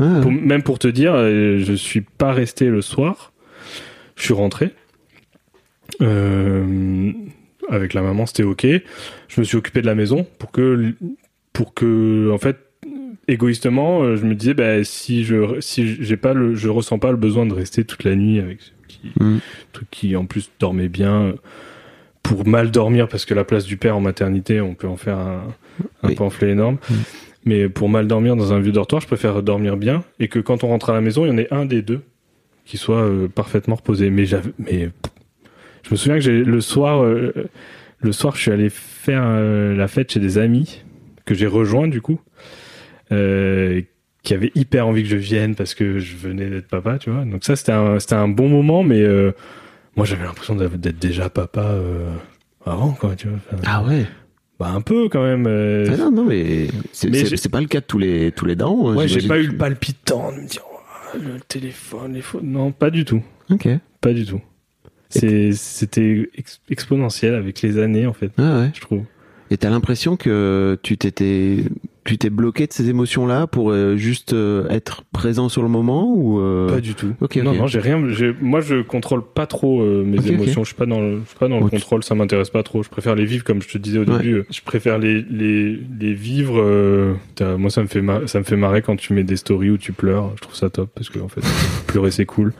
Ah, 0.00 0.20
Pour- 0.22 0.30
même 0.30 0.62
pour 0.62 0.78
te 0.78 0.86
dire, 0.88 1.12
euh, 1.14 1.58
je 1.58 1.72
suis 1.72 2.02
pas 2.02 2.32
resté 2.32 2.66
le 2.68 2.82
soir. 2.82 3.32
Je 4.16 4.22
suis 4.22 4.34
rentré. 4.34 4.72
Euh, 6.00 7.12
avec 7.68 7.94
la 7.94 8.02
maman, 8.02 8.26
c'était 8.26 8.42
ok. 8.44 8.66
Je 9.28 9.40
me 9.40 9.44
suis 9.44 9.56
occupé 9.56 9.80
de 9.80 9.86
la 9.86 9.94
maison 9.94 10.26
pour 10.38 10.50
que, 10.52 10.94
pour 11.52 11.74
que, 11.74 12.30
en 12.32 12.38
fait, 12.38 12.58
égoïstement, 13.26 14.02
euh, 14.02 14.16
je 14.16 14.24
me 14.24 14.34
disais, 14.34 14.54
bah, 14.54 14.84
si 14.84 15.24
je, 15.24 15.60
si 15.60 15.96
j'ai 16.02 16.16
pas 16.16 16.32
le, 16.32 16.54
je 16.54 16.68
ressens 16.68 16.98
pas 16.98 17.10
le 17.10 17.16
besoin 17.16 17.46
de 17.46 17.52
rester 17.54 17.84
toute 17.84 18.04
la 18.04 18.14
nuit 18.14 18.38
avec 18.40 18.60
ce 18.62 18.70
petit 18.70 19.12
Mm. 19.20 19.38
truc 19.72 19.88
qui, 19.90 20.16
en 20.16 20.24
plus, 20.26 20.50
dormait 20.58 20.88
bien. 20.88 21.34
Pour 22.22 22.46
mal 22.46 22.70
dormir, 22.70 23.08
parce 23.08 23.24
que 23.24 23.32
la 23.34 23.44
place 23.44 23.64
du 23.64 23.76
père 23.76 23.96
en 23.96 24.00
maternité, 24.00 24.60
on 24.60 24.74
peut 24.74 24.88
en 24.88 24.96
faire 24.96 25.16
un, 25.18 25.42
un 26.02 26.08
Oui. 26.08 26.14
pamphlet 26.14 26.50
énorme. 26.50 26.76
Mm. 26.90 26.94
Mais 27.44 27.68
pour 27.68 27.88
mal 27.88 28.06
dormir 28.06 28.36
dans 28.36 28.52
un 28.52 28.60
vieux 28.60 28.72
dortoir, 28.72 29.00
je 29.00 29.06
préfère 29.06 29.42
dormir 29.42 29.76
bien 29.78 30.04
et 30.20 30.28
que 30.28 30.38
quand 30.38 30.64
on 30.64 30.68
rentre 30.68 30.90
à 30.90 30.92
la 30.92 31.00
maison, 31.00 31.24
il 31.24 31.28
y 31.28 31.32
en 31.32 31.38
ait 31.38 31.48
un 31.52 31.64
des 31.64 31.80
deux 31.80 32.02
qui 32.66 32.76
soit 32.76 33.00
euh, 33.02 33.28
parfaitement 33.28 33.76
reposé. 33.76 34.10
Mais 34.10 34.26
je 34.26 34.36
me 35.90 35.96
souviens 35.96 36.16
que 36.16 36.20
j'ai 36.20 36.44
le 36.44 36.60
soir, 36.60 37.02
euh, 37.02 37.32
le 38.00 38.12
soir, 38.12 38.36
je 38.36 38.42
suis 38.42 38.50
allé 38.50 38.68
faire 38.68 39.22
euh, 39.24 39.74
la 39.74 39.88
fête 39.88 40.12
chez 40.12 40.20
des 40.20 40.36
amis 40.36 40.84
que 41.24 41.34
j'ai 41.34 41.46
rejoints 41.46 41.88
du 41.88 42.02
coup, 42.02 42.20
qui 43.08 44.34
avaient 44.34 44.52
hyper 44.54 44.86
envie 44.86 45.02
que 45.04 45.08
je 45.08 45.16
vienne 45.16 45.54
parce 45.54 45.74
que 45.74 45.98
je 45.98 46.16
venais 46.16 46.50
d'être 46.50 46.68
papa, 46.68 46.98
tu 46.98 47.08
vois. 47.10 47.24
Donc 47.24 47.44
ça, 47.44 47.56
c'était 47.56 47.72
un, 47.72 47.96
un 48.10 48.28
bon 48.28 48.48
moment, 48.48 48.82
mais 48.82 49.02
moi, 49.98 50.06
j'avais 50.06 50.24
l'impression 50.24 50.54
d'être 50.56 50.98
déjà 50.98 51.28
papa 51.28 51.60
euh, 51.64 52.10
avant, 52.64 52.92
quoi, 52.92 53.14
tu 53.16 53.28
vois. 53.28 53.38
Enfin, 53.52 53.62
Ah 53.66 53.84
ouais. 53.84 54.06
Bah 54.58 54.70
un 54.70 54.80
peu 54.80 55.08
quand 55.08 55.22
même. 55.22 55.46
euh, 55.46 55.86
Ah 55.92 55.96
non, 55.98 56.10
non, 56.10 56.24
mais 56.24 56.68
c'est 56.92 57.48
pas 57.48 57.60
le 57.60 57.66
cas 57.68 57.78
de 57.80 57.84
tous 57.84 57.98
les, 57.98 58.32
tous 58.32 58.44
les 58.46 58.56
darons. 58.56 58.90
hein, 58.90 58.96
Ouais, 58.96 59.06
j'ai 59.08 59.26
pas 59.28 59.38
eu 59.38 59.46
le 59.48 59.56
palpitant 59.56 60.32
de 60.32 60.38
me 60.38 60.46
dire 60.48 60.62
Oh, 60.70 61.16
le 61.16 61.38
téléphone, 61.40 62.14
les 62.14 62.22
photos. 62.22 62.46
Non, 62.48 62.72
pas 62.72 62.90
du 62.90 63.04
tout. 63.04 63.22
Ok. 63.50 63.68
Pas 64.00 64.12
du 64.12 64.24
tout. 64.26 64.40
C'est, 65.10 65.52
c'était 65.52 66.28
ex- 66.34 66.60
exponentiel 66.68 67.34
avec 67.34 67.62
les 67.62 67.78
années, 67.78 68.06
en 68.06 68.12
fait, 68.12 68.30
Ah 68.36 68.60
ouais. 68.60 68.70
je 68.74 68.80
trouve. 68.80 69.04
Et 69.50 69.56
t'as 69.56 69.70
l'impression 69.70 70.16
que 70.16 70.78
tu 70.82 70.98
t'étais, 70.98 71.64
tu 72.08 72.18
t'es 72.18 72.30
bloqué 72.30 72.66
de 72.66 72.72
ces 72.72 72.88
émotions-là 72.88 73.46
pour 73.46 73.70
euh, 73.70 73.96
juste 73.96 74.32
euh, 74.32 74.66
être 74.70 75.02
présent 75.12 75.48
sur 75.48 75.62
le 75.62 75.68
moment 75.68 76.12
ou 76.14 76.40
euh, 76.40 76.68
Pas 76.68 76.80
du 76.80 76.94
tout. 76.94 77.12
ok, 77.20 77.36
Non, 77.36 77.52
non, 77.54 77.66
j'ai 77.66 77.80
rien. 77.80 78.02
j'ai- 78.08 78.34
Moi, 78.40 78.60
je 78.60 78.82
contrôle 78.82 79.22
pas 79.22 79.46
trop 79.46 79.82
euh, 79.82 80.04
mes 80.04 80.26
émotions. 80.28 80.62
Je 80.64 80.68
suis 80.68 80.74
pas 80.76 80.86
dans 80.86 81.00
le, 81.00 81.20
je 81.24 81.28
suis 81.28 81.38
pas 81.38 81.48
dans 81.48 81.60
le 81.60 81.68
contrôle. 81.68 82.02
Ça 82.02 82.14
m'intéresse 82.14 82.50
pas 82.50 82.62
trop. 82.62 82.82
Je 82.82 82.88
préfère 82.88 83.14
les 83.14 83.24
vivre, 83.26 83.44
comme 83.44 83.60
je 83.62 83.68
te 83.68 83.78
disais 83.78 83.98
au 83.98 84.04
Ouais. 84.04 84.16
début. 84.18 84.34
euh, 84.36 84.46
Je 84.50 84.60
préfère 84.62 84.98
les, 84.98 85.22
les, 85.30 85.78
les 86.00 86.14
vivre. 86.14 86.58
euh, 86.58 87.14
t'as- 87.34 87.56
moi, 87.58 87.68
ça 87.70 87.82
me 87.82 87.86
fait, 87.88 88.00
mar- 88.00 88.26
ça 88.26 88.38
me 88.38 88.44
fait 88.44 88.56
marrer 88.56 88.80
quand 88.82 88.96
tu 88.96 89.12
mets 89.12 89.24
des 89.24 89.36
stories 89.36 89.70
où 89.70 89.76
tu 89.78 89.92
pleures. 89.92 90.32
Je 90.36 90.40
trouve 90.42 90.54
ça 90.54 90.70
top 90.70 90.90
parce 90.94 91.10
que 91.10 91.18
en 91.18 91.28
fait, 91.28 91.42
pleurer 91.88 92.10
c'est 92.10 92.26
cool. 92.26 92.52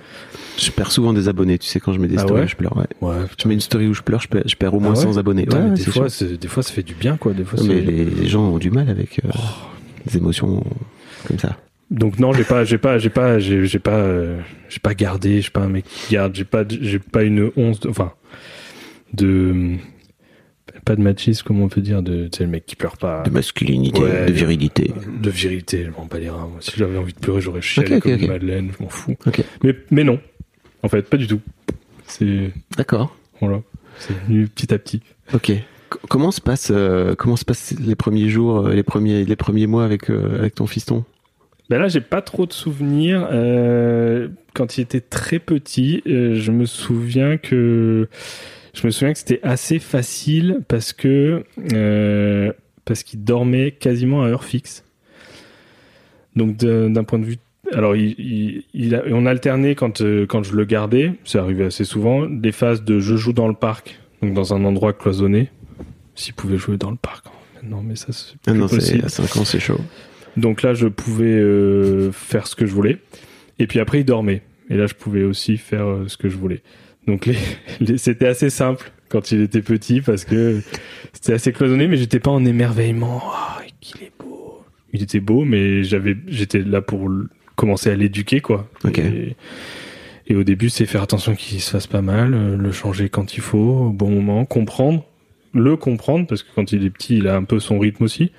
Je 0.58 0.70
perds 0.70 0.90
souvent 0.90 1.12
des 1.12 1.28
abonnés. 1.28 1.58
Tu 1.58 1.66
sais 1.68 1.78
quand 1.80 1.92
je 1.92 2.00
mets 2.00 2.08
des 2.08 2.16
Ah 2.18 2.22
stories, 2.22 2.42
ouais 2.42 2.48
je 2.48 2.56
pleure. 2.56 2.76
Ouais. 2.76 2.86
Ouais. 3.00 3.16
Je 3.40 3.46
mets 3.48 3.54
une 3.54 3.60
story 3.60 3.86
où 3.86 3.94
je 3.94 4.02
pleure, 4.02 4.20
je 4.20 4.28
perds, 4.28 4.42
je 4.46 4.56
perds 4.56 4.74
au 4.74 4.80
moins 4.80 4.94
Ah 4.96 4.98
ouais 4.98 5.04
100 5.12 5.16
abonnés. 5.18 5.44
Putain, 5.44 5.68
des 5.68 5.82
fois, 5.84 6.06
des 6.08 6.48
ça 6.48 6.62
fait 6.72 6.82
du 6.82 6.94
bien, 6.94 7.16
quoi. 7.16 7.32
Des 7.32 7.44
fois, 7.44 7.60
mais 7.64 7.80
les, 7.80 8.04
les 8.04 8.26
gens 8.28 8.42
ont 8.42 8.58
du 8.58 8.70
mal 8.70 8.88
avec 8.90 9.20
euh, 9.24 9.28
Oh. 9.34 9.38
des 10.06 10.16
émotions 10.18 10.64
comme 11.26 11.38
ça. 11.38 11.56
Donc 11.90 12.18
non, 12.18 12.32
j'ai 12.34 12.44
pas, 12.44 12.64
j'ai 12.64 12.76
pas, 12.76 12.98
j'ai 12.98 13.08
pas, 13.08 13.38
j'ai 13.38 13.78
pas, 13.78 13.92
euh, 13.96 14.40
j'ai 14.68 14.78
pas 14.80 14.94
gardé, 14.94 15.36
je 15.36 15.42
suis 15.42 15.50
pas 15.50 15.62
un 15.62 15.68
mec 15.68 15.84
qui 15.86 16.14
garde, 16.14 16.34
j'ai 16.34 16.44
pas, 16.44 16.62
j'ai 16.68 16.98
pas 16.98 17.22
une 17.22 17.50
once, 17.56 17.80
de, 17.80 17.88
enfin, 17.88 18.12
de, 19.14 19.76
pas 20.84 20.96
de 20.96 21.00
machisme, 21.02 21.44
comment 21.46 21.64
on 21.64 21.68
peut 21.68 21.80
dire, 21.80 22.02
de, 22.02 22.28
le 22.40 22.46
mec 22.46 22.66
qui 22.66 22.76
pleure 22.76 22.96
pas, 22.98 23.22
De 23.22 23.30
masculinité, 23.30 24.02
Ouais, 24.02 24.26
de 24.26 24.32
virilité. 24.32 24.92
de 25.22 25.30
virilité, 25.30 25.84
je 25.86 25.90
m'en 25.90 26.04
bats 26.06 26.18
les 26.18 26.28
reins. 26.28 26.50
Si 26.60 26.72
j'avais 26.76 26.98
envie 26.98 27.14
de 27.14 27.18
pleurer, 27.20 27.40
j'aurais 27.40 27.62
chialé 27.62 27.96
Ok, 27.96 28.06
ok, 28.06 28.18
comme 28.20 28.28
madeleine, 28.28 28.70
je 28.78 28.82
m'en 28.82 28.90
fous. 28.90 29.16
Mais 29.90 30.04
non, 30.04 30.20
en 30.82 30.88
fait, 30.88 31.02
pas 31.02 31.16
du 31.16 31.26
tout. 31.26 31.40
C'est, 32.06 32.52
D'accord. 32.76 33.14
voilà, 33.40 33.60
c'est 33.98 34.14
venu 34.26 34.46
petit 34.48 34.72
à 34.72 34.78
petit. 34.78 35.02
Ok. 35.34 35.46
C- 35.46 35.62
comment 36.08 36.30
se 36.30 36.40
passe, 36.40 36.70
euh, 36.70 37.14
comment 37.14 37.36
se 37.36 37.44
passent 37.44 37.74
les 37.78 37.94
premiers 37.94 38.28
jours, 38.28 38.66
euh, 38.66 38.72
les 38.74 38.82
premiers, 38.82 39.24
les 39.24 39.36
premiers 39.36 39.66
mois 39.66 39.84
avec 39.84 40.10
euh, 40.10 40.38
avec 40.38 40.54
ton 40.54 40.66
fiston? 40.66 41.04
Ben 41.70 41.78
là, 41.78 41.88
j'ai 41.88 42.00
pas 42.00 42.22
trop 42.22 42.46
de 42.46 42.52
souvenirs. 42.52 43.28
Euh, 43.30 44.28
quand 44.54 44.78
il 44.78 44.82
était 44.82 45.00
très 45.02 45.38
petit, 45.38 46.02
je 46.06 46.50
me 46.50 46.64
souviens 46.64 47.36
que 47.36 48.08
je 48.72 48.86
me 48.86 48.90
souviens 48.90 49.12
que 49.12 49.18
c'était 49.18 49.40
assez 49.42 49.78
facile 49.78 50.60
parce 50.68 50.92
que 50.94 51.44
parce 52.86 53.02
qu'il 53.02 53.22
dormait 53.22 53.72
quasiment 53.72 54.22
à 54.22 54.28
heure 54.28 54.44
fixe. 54.44 54.82
Donc 56.36 56.56
d'un 56.56 57.04
point 57.04 57.18
de 57.18 57.24
vue, 57.26 57.36
alors 57.72 57.96
il, 57.96 58.14
il, 58.18 58.64
il 58.74 58.94
a- 58.94 59.02
on 59.10 59.26
alternait 59.26 59.74
quand 59.74 60.00
euh, 60.00 60.26
quand 60.26 60.42
je 60.42 60.54
le 60.54 60.64
gardais, 60.64 61.12
c'est 61.24 61.38
arrivé 61.38 61.64
assez 61.64 61.84
souvent, 61.84 62.26
des 62.26 62.52
phases 62.52 62.82
de 62.84 62.98
je 63.00 63.16
joue 63.16 63.32
dans 63.32 63.48
le 63.48 63.54
parc, 63.54 63.98
donc 64.22 64.34
dans 64.34 64.54
un 64.54 64.64
endroit 64.64 64.92
cloisonné. 64.92 65.50
S'il 66.14 66.34
pouvait 66.34 66.56
jouer 66.56 66.76
dans 66.78 66.90
le 66.90 66.96
parc, 66.96 67.26
non 67.62 67.80
mais 67.82 67.94
ça 67.96 68.08
c'est 68.12 68.34
Ah 68.46 68.54
possible. 68.54 69.04
à 69.04 69.08
5 69.08 69.36
ans, 69.36 69.44
c'est 69.44 69.60
chaud. 69.60 69.80
Donc 70.36 70.62
là, 70.62 70.72
je 70.74 70.86
pouvais 70.86 71.24
euh, 71.26 72.10
faire 72.12 72.46
ce 72.46 72.54
que 72.56 72.64
je 72.66 72.72
voulais. 72.72 72.98
Et 73.58 73.66
puis 73.66 73.80
après, 73.80 74.00
il 74.00 74.04
dormait. 74.04 74.42
Et 74.70 74.76
là, 74.76 74.86
je 74.86 74.94
pouvais 74.94 75.22
aussi 75.24 75.56
faire 75.56 75.86
euh, 75.86 76.04
ce 76.08 76.16
que 76.16 76.28
je 76.28 76.36
voulais. 76.36 76.62
Donc 77.06 77.26
les, 77.26 77.36
les- 77.80 77.98
c'était 77.98 78.26
assez 78.26 78.50
simple 78.50 78.90
quand 79.08 79.30
il 79.32 79.40
était 79.42 79.62
petit 79.62 80.00
parce 80.00 80.24
que 80.24 80.60
c'était 81.12 81.32
assez 81.34 81.52
cloisonné, 81.52 81.88
mais 81.88 81.96
j'étais 81.96 82.20
pas 82.20 82.30
en 82.30 82.44
émerveillement. 82.44 83.22
Qu'il 83.80 84.02
est 84.02 84.12
beau. 84.18 84.60
Il 84.92 85.02
était 85.02 85.20
beau, 85.20 85.44
mais 85.44 85.82
j'avais, 85.84 86.16
j'étais 86.28 86.60
là 86.60 86.82
pour 86.82 87.08
commencer 87.58 87.90
à 87.90 87.94
l'éduquer, 87.96 88.40
quoi. 88.40 88.68
Et, 89.04 89.36
et 90.28 90.34
au 90.36 90.44
début, 90.44 90.70
c'est 90.70 90.86
faire 90.86 91.02
attention 91.02 91.34
qu'il 91.34 91.60
se 91.60 91.70
fasse 91.70 91.86
pas 91.86 92.00
mal, 92.02 92.32
euh, 92.34 92.56
le 92.56 92.72
changer 92.72 93.08
quand 93.10 93.34
il 93.36 93.40
faut, 93.40 93.58
au 93.88 93.90
bon 93.90 94.08
moment, 94.10 94.44
comprendre, 94.46 95.04
le 95.52 95.76
comprendre, 95.76 96.26
parce 96.26 96.42
que 96.42 96.48
quand 96.54 96.72
il 96.72 96.84
est 96.86 96.90
petit, 96.90 97.18
il 97.18 97.28
a 97.28 97.36
un 97.36 97.44
peu 97.44 97.58
son 97.60 97.78
rythme 97.78 98.04
aussi. 98.04 98.30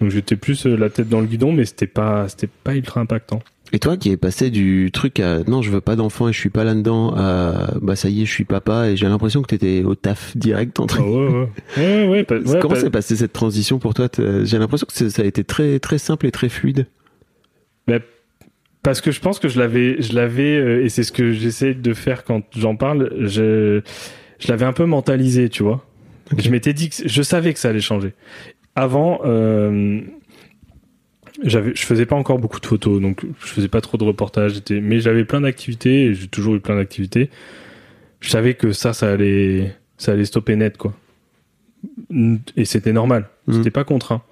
Donc 0.00 0.10
j'étais 0.10 0.36
plus 0.36 0.66
euh, 0.66 0.76
la 0.76 0.88
tête 0.90 1.08
dans 1.08 1.20
le 1.20 1.26
guidon, 1.26 1.52
mais 1.52 1.64
c'était 1.66 1.86
pas, 1.86 2.28
c'était 2.28 2.48
pas 2.64 2.74
ultra 2.74 3.00
impactant. 3.00 3.40
Et 3.72 3.78
toi 3.78 3.96
qui 3.96 4.10
es 4.10 4.16
passé 4.16 4.50
du 4.50 4.90
truc 4.92 5.20
à 5.20 5.44
non, 5.44 5.62
je 5.62 5.70
veux 5.70 5.80
pas 5.82 5.94
d'enfant 5.94 6.28
et 6.28 6.32
je 6.32 6.38
suis 6.40 6.48
pas 6.50 6.64
là-dedans 6.64 7.14
à 7.16 7.74
bah 7.80 7.94
ça 7.94 8.08
y 8.08 8.22
est, 8.22 8.24
je 8.24 8.32
suis 8.32 8.44
papa 8.44 8.88
et 8.88 8.96
j'ai 8.96 9.06
l'impression 9.06 9.42
que 9.42 9.46
t'étais 9.46 9.84
au 9.84 9.94
taf 9.94 10.36
direct 10.36 10.80
en 10.80 10.86
train. 10.86 11.04
Ah 11.06 11.08
ouais, 11.08 11.28
ouais, 11.28 11.48
ouais, 11.76 12.08
ouais, 12.08 12.24
pas- 12.24 12.38
ouais, 12.38 12.58
Comment 12.60 12.74
s'est 12.74 12.90
passée 12.90 13.14
cette 13.14 13.32
transition 13.32 13.78
pour 13.78 13.94
toi? 13.94 14.08
J'ai 14.42 14.58
l'impression 14.58 14.88
que 14.92 15.08
ça 15.08 15.22
a 15.22 15.24
été 15.24 15.44
très 15.44 15.78
très 15.78 15.98
simple 15.98 16.26
et 16.26 16.32
très 16.32 16.48
fluide. 16.48 16.86
Parce 18.82 19.00
que 19.00 19.10
je 19.10 19.20
pense 19.20 19.38
que 19.38 19.48
je 19.48 19.58
l'avais, 19.58 20.00
je 20.00 20.14
l'avais, 20.14 20.56
euh, 20.56 20.84
et 20.84 20.88
c'est 20.88 21.02
ce 21.02 21.12
que 21.12 21.32
j'essaie 21.32 21.74
de 21.74 21.92
faire 21.92 22.24
quand 22.24 22.42
j'en 22.56 22.76
parle. 22.76 23.12
Je, 23.20 23.82
je 24.38 24.48
l'avais 24.48 24.64
un 24.64 24.72
peu 24.72 24.86
mentalisé, 24.86 25.48
tu 25.50 25.62
vois. 25.62 25.84
Je 26.38 26.50
m'étais 26.50 26.72
dit 26.72 26.88
que 26.88 26.96
je 27.06 27.22
savais 27.22 27.52
que 27.52 27.58
ça 27.58 27.68
allait 27.68 27.80
changer. 27.80 28.14
Avant, 28.76 29.20
euh, 29.24 30.00
j'avais, 31.42 31.72
je 31.74 31.84
faisais 31.84 32.06
pas 32.06 32.16
encore 32.16 32.38
beaucoup 32.38 32.60
de 32.60 32.66
photos, 32.66 33.00
donc 33.02 33.24
je 33.40 33.46
faisais 33.46 33.68
pas 33.68 33.80
trop 33.80 33.98
de 33.98 34.04
reportages. 34.04 34.62
mais 34.70 35.00
j'avais 35.00 35.24
plein 35.24 35.42
d'activités. 35.42 36.06
et 36.06 36.14
J'ai 36.14 36.28
toujours 36.28 36.54
eu 36.54 36.60
plein 36.60 36.76
d'activités. 36.76 37.28
Je 38.20 38.30
savais 38.30 38.54
que 38.54 38.72
ça, 38.72 38.92
ça 38.92 39.10
allait, 39.10 39.74
ça 39.98 40.12
allait 40.12 40.24
stopper 40.24 40.56
net, 40.56 40.76
quoi. 40.78 40.94
Et 42.56 42.64
c'était 42.64 42.92
normal. 42.92 43.28
Mhm. 43.46 43.54
C'était 43.56 43.70
pas 43.70 43.84
contraint. 43.84 44.22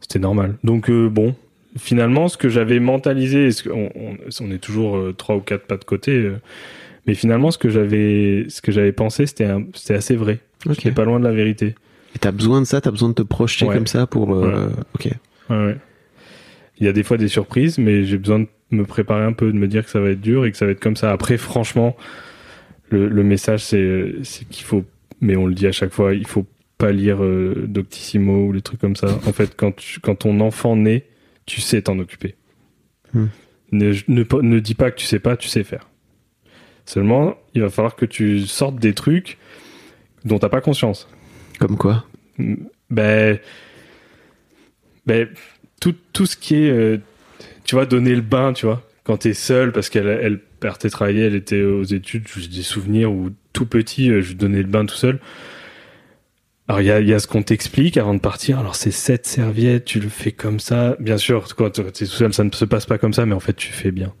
C'était 0.00 0.18
normal. 0.18 0.56
Donc 0.64 0.90
euh, 0.90 1.08
bon, 1.08 1.34
finalement, 1.78 2.28
ce 2.28 2.36
que 2.36 2.48
j'avais 2.48 2.80
mentalisé, 2.80 3.50
ce 3.52 3.68
on, 3.68 3.90
on- 3.94 4.16
on 4.40 4.50
est 4.50 4.58
toujours 4.58 4.96
euh, 4.96 5.12
trois 5.16 5.36
ou 5.36 5.40
quatre 5.40 5.66
pas 5.66 5.76
de 5.76 5.84
côté, 5.84 6.12
euh, 6.12 6.36
mais 7.06 7.14
finalement, 7.14 7.50
ce 7.50 7.58
que 7.58 7.68
j'avais, 7.68 8.46
ce 8.48 8.60
que 8.62 8.72
j'avais 8.72 8.92
pensé, 8.92 9.26
c'était, 9.26 9.48
assez 9.94 10.16
vrai. 10.16 10.38
Ok. 10.66 10.74
J'étais 10.74 10.90
pas 10.92 11.04
loin 11.04 11.18
de 11.20 11.24
la 11.24 11.32
vérité. 11.32 11.74
Et 12.14 12.18
t'as 12.18 12.32
besoin 12.32 12.60
de 12.60 12.66
ça, 12.66 12.80
t'as 12.80 12.90
besoin 12.90 13.10
de 13.10 13.14
te 13.14 13.22
projeter 13.22 13.66
Ouais. 13.66 13.74
comme 13.74 13.86
ça 13.86 14.06
pour. 14.06 14.34
euh, 14.34 14.68
Ok. 14.94 15.08
Ouais, 15.50 15.56
ouais. 15.66 15.76
Il 16.78 16.86
y 16.86 16.88
a 16.88 16.92
des 16.92 17.02
fois 17.02 17.16
des 17.16 17.28
surprises, 17.28 17.78
mais 17.78 18.04
j'ai 18.04 18.18
besoin 18.18 18.40
de 18.40 18.46
me 18.70 18.84
préparer 18.84 19.24
un 19.24 19.32
peu, 19.32 19.52
de 19.52 19.56
me 19.56 19.68
dire 19.68 19.84
que 19.84 19.90
ça 19.90 20.00
va 20.00 20.10
être 20.10 20.20
dur 20.20 20.44
et 20.44 20.50
que 20.50 20.56
ça 20.58 20.66
va 20.66 20.72
être 20.72 20.80
comme 20.80 20.96
ça. 20.96 21.12
Après, 21.12 21.36
franchement, 21.38 21.96
le, 22.90 23.08
le 23.08 23.22
message, 23.22 23.64
c'est, 23.64 24.12
c'est 24.24 24.46
qu'il 24.48 24.64
faut, 24.64 24.84
mais 25.20 25.36
on 25.36 25.46
le 25.46 25.54
dit 25.54 25.66
à 25.66 25.72
chaque 25.72 25.92
fois, 25.92 26.12
il 26.14 26.26
faut 26.26 26.46
pas 26.78 26.92
lire 26.92 27.22
euh, 27.22 27.64
Doctissimo 27.68 28.46
ou 28.46 28.52
les 28.52 28.60
trucs 28.60 28.80
comme 28.80 28.96
ça. 28.96 29.08
En 29.26 29.32
fait, 29.32 29.54
quand, 29.56 29.74
tu- 29.74 30.00
quand 30.00 30.16
ton 30.16 30.40
enfant 30.40 30.76
naît, 30.76 31.04
tu 31.46 31.60
sais 31.60 31.82
t'en 31.82 31.98
occuper. 31.98 32.34
Hmm. 33.14 33.26
Ne, 33.72 33.94
ne, 34.08 34.24
ne 34.42 34.60
dis 34.60 34.74
pas 34.74 34.90
que 34.90 34.98
tu 34.98 35.06
sais 35.06 35.18
pas, 35.18 35.36
tu 35.36 35.48
sais 35.48 35.64
faire. 35.64 35.88
Seulement, 36.84 37.36
il 37.54 37.62
va 37.62 37.70
falloir 37.70 37.96
que 37.96 38.06
tu 38.06 38.46
sortes 38.46 38.76
des 38.76 38.94
trucs 38.94 39.38
dont 40.24 40.38
t'as 40.38 40.48
pas 40.48 40.60
conscience. 40.60 41.08
Comme 41.58 41.76
quoi? 41.76 42.04
Ben, 42.90 43.38
ben 45.06 45.28
tout, 45.80 45.94
tout 46.12 46.26
ce 46.26 46.36
qui 46.36 46.54
est, 46.56 46.70
euh, 46.70 46.98
tu 47.64 47.74
vois, 47.74 47.86
donner 47.86 48.14
le 48.14 48.20
bain, 48.20 48.52
tu 48.52 48.66
vois, 48.66 48.88
quand 49.04 49.18
t'es 49.18 49.34
seul, 49.34 49.72
parce 49.72 49.88
qu'elle 49.88 50.06
elle 50.06 50.38
partait 50.38 50.90
travailler, 50.90 51.24
elle 51.26 51.34
était 51.34 51.62
aux 51.62 51.84
études, 51.84 52.26
j'ai 52.36 52.48
des 52.48 52.62
souvenirs 52.62 53.12
où 53.12 53.30
tout 53.52 53.66
petit, 53.66 54.10
euh, 54.10 54.20
je 54.20 54.34
donnais 54.34 54.62
le 54.62 54.68
bain 54.68 54.86
tout 54.86 54.94
seul. 54.94 55.20
Alors 56.68 56.80
il 56.80 56.86
y 56.86 57.14
a, 57.14 57.18
ce 57.20 57.28
qu'on 57.28 57.42
t'explique 57.42 57.96
avant 57.96 58.14
de 58.14 58.20
partir. 58.20 58.58
Alors 58.58 58.74
c'est 58.74 58.90
cette 58.90 59.26
serviette, 59.26 59.84
tu 59.84 60.00
le 60.00 60.08
fais 60.08 60.32
comme 60.32 60.58
ça. 60.58 60.96
Bien 60.98 61.16
sûr, 61.16 61.46
quand 61.54 61.70
t'es 61.70 61.82
tout 61.84 62.06
seul, 62.06 62.34
ça 62.34 62.42
ne 62.42 62.50
se 62.50 62.64
passe 62.64 62.86
pas 62.86 62.98
comme 62.98 63.12
ça, 63.12 63.24
mais 63.24 63.34
en 63.34 63.40
fait 63.40 63.54
tu 63.54 63.72
fais 63.72 63.92
bien. 63.92 64.12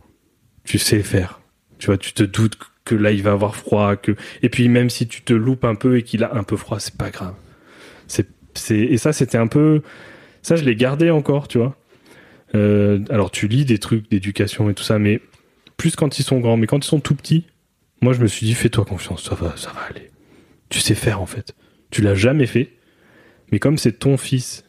Tu 0.64 0.78
sais 0.78 1.02
faire. 1.02 1.40
Tu 1.78 1.86
vois, 1.86 1.98
tu 1.98 2.12
te 2.12 2.22
doutes 2.22 2.56
que 2.84 2.94
là 2.94 3.10
il 3.10 3.22
va 3.22 3.32
avoir 3.32 3.56
froid, 3.56 3.96
que 3.96 4.14
et 4.42 4.48
puis 4.48 4.68
même 4.68 4.90
si 4.90 5.08
tu 5.08 5.22
te 5.22 5.32
loupes 5.32 5.64
un 5.64 5.74
peu 5.74 5.98
et 5.98 6.02
qu'il 6.04 6.22
a 6.22 6.34
un 6.34 6.44
peu 6.44 6.56
froid, 6.56 6.78
c'est 6.78 6.96
pas 6.96 7.10
grave. 7.10 7.34
C'est 8.06 8.28
et 8.70 8.96
ça 8.96 9.12
c'était 9.12 9.36
un 9.36 9.48
peu 9.48 9.82
ça 10.40 10.56
je 10.56 10.64
l'ai 10.64 10.76
gardé 10.76 11.10
encore, 11.10 11.48
tu 11.48 11.58
vois. 11.58 11.76
Euh, 12.54 13.00
alors 13.10 13.32
tu 13.32 13.48
lis 13.48 13.64
des 13.64 13.78
trucs 13.78 14.08
d'éducation 14.08 14.70
et 14.70 14.74
tout 14.74 14.84
ça, 14.84 14.98
mais 14.98 15.20
plus 15.76 15.96
quand 15.96 16.18
ils 16.20 16.22
sont 16.22 16.38
grands, 16.38 16.56
mais 16.56 16.68
quand 16.68 16.84
ils 16.84 16.88
sont 16.88 17.00
tout 17.00 17.16
petits, 17.16 17.44
moi 18.00 18.12
je 18.12 18.20
me 18.20 18.28
suis 18.28 18.46
dit 18.46 18.54
fais-toi 18.54 18.84
confiance, 18.84 19.24
ça 19.24 19.34
va, 19.34 19.54
ça 19.56 19.72
va 19.72 19.80
aller. 19.90 20.10
Tu 20.68 20.78
sais 20.78 20.94
faire 20.94 21.20
en 21.20 21.26
fait. 21.26 21.54
Tu 21.90 22.02
l'as 22.02 22.14
jamais 22.14 22.46
fait, 22.46 22.70
mais 23.52 23.58
comme 23.58 23.78
c'est 23.78 23.92
ton 23.98 24.16
fils 24.16 24.64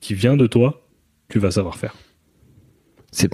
qui 0.00 0.14
vient 0.14 0.36
de 0.36 0.46
toi, 0.46 0.86
tu 1.28 1.38
vas 1.38 1.50
savoir 1.50 1.76
faire. 1.76 1.94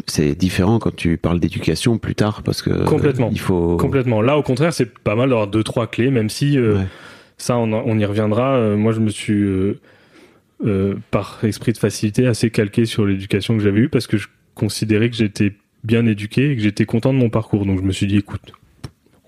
C'est 0.06 0.36
différent 0.36 0.78
quand 0.78 0.94
tu 0.94 1.16
parles 1.16 1.40
d'éducation 1.40 1.98
plus 1.98 2.14
tard 2.14 2.42
parce 2.42 2.62
que. 2.62 2.84
Complètement. 2.84 3.30
Il 3.32 3.40
faut. 3.40 3.76
Complètement. 3.78 4.22
Là, 4.22 4.36
au 4.38 4.42
contraire, 4.42 4.72
c'est 4.72 4.96
pas 4.98 5.16
mal 5.16 5.30
d'avoir 5.30 5.48
deux 5.48 5.64
trois 5.64 5.88
clés, 5.88 6.10
même 6.10 6.28
si 6.28 6.56
euh, 6.56 6.76
Ouais. 6.76 6.86
ça, 7.36 7.56
on, 7.56 7.98
y 7.98 8.04
reviendra. 8.04 8.54
Euh, 8.56 8.76
moi, 8.76 8.92
je 8.92 9.00
me 9.00 9.08
suis, 9.08 9.32
euh, 9.42 9.80
euh, 10.64 10.94
par 11.10 11.40
esprit 11.44 11.72
de 11.72 11.78
facilité, 11.78 12.26
assez 12.26 12.50
calqué 12.50 12.84
sur 12.84 13.04
l'éducation 13.06 13.56
que 13.56 13.62
j'avais 13.62 13.80
eue 13.80 13.88
parce 13.88 14.06
que 14.06 14.18
je 14.18 14.28
considérais 14.54 15.10
que 15.10 15.16
j'étais 15.16 15.54
bien 15.82 16.06
éduqué 16.06 16.52
et 16.52 16.56
que 16.56 16.62
j'étais 16.62 16.84
content 16.84 17.12
de 17.12 17.18
mon 17.18 17.30
parcours. 17.30 17.66
Donc, 17.66 17.80
je 17.80 17.84
me 17.84 17.92
suis 17.92 18.06
dit, 18.06 18.18
écoute, 18.18 18.52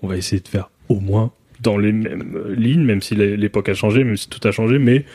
on 0.01 0.07
va 0.07 0.15
essayer 0.15 0.41
de 0.41 0.47
faire 0.47 0.69
au 0.87 1.01
moins 1.01 1.33
dans 1.65 1.77
les 1.77 1.91
mêmes 1.91 2.53
lignes, 2.55 2.83
même 2.83 3.01
si 3.01 3.15
l'é- 3.15 3.35
l'époque 3.37 3.69
a 3.69 3.73
changé, 3.73 4.03
même 4.03 4.17
si 4.17 4.29
tout 4.29 4.45
a 4.47 4.51
changé. 4.51 4.79
Mais 4.79 5.05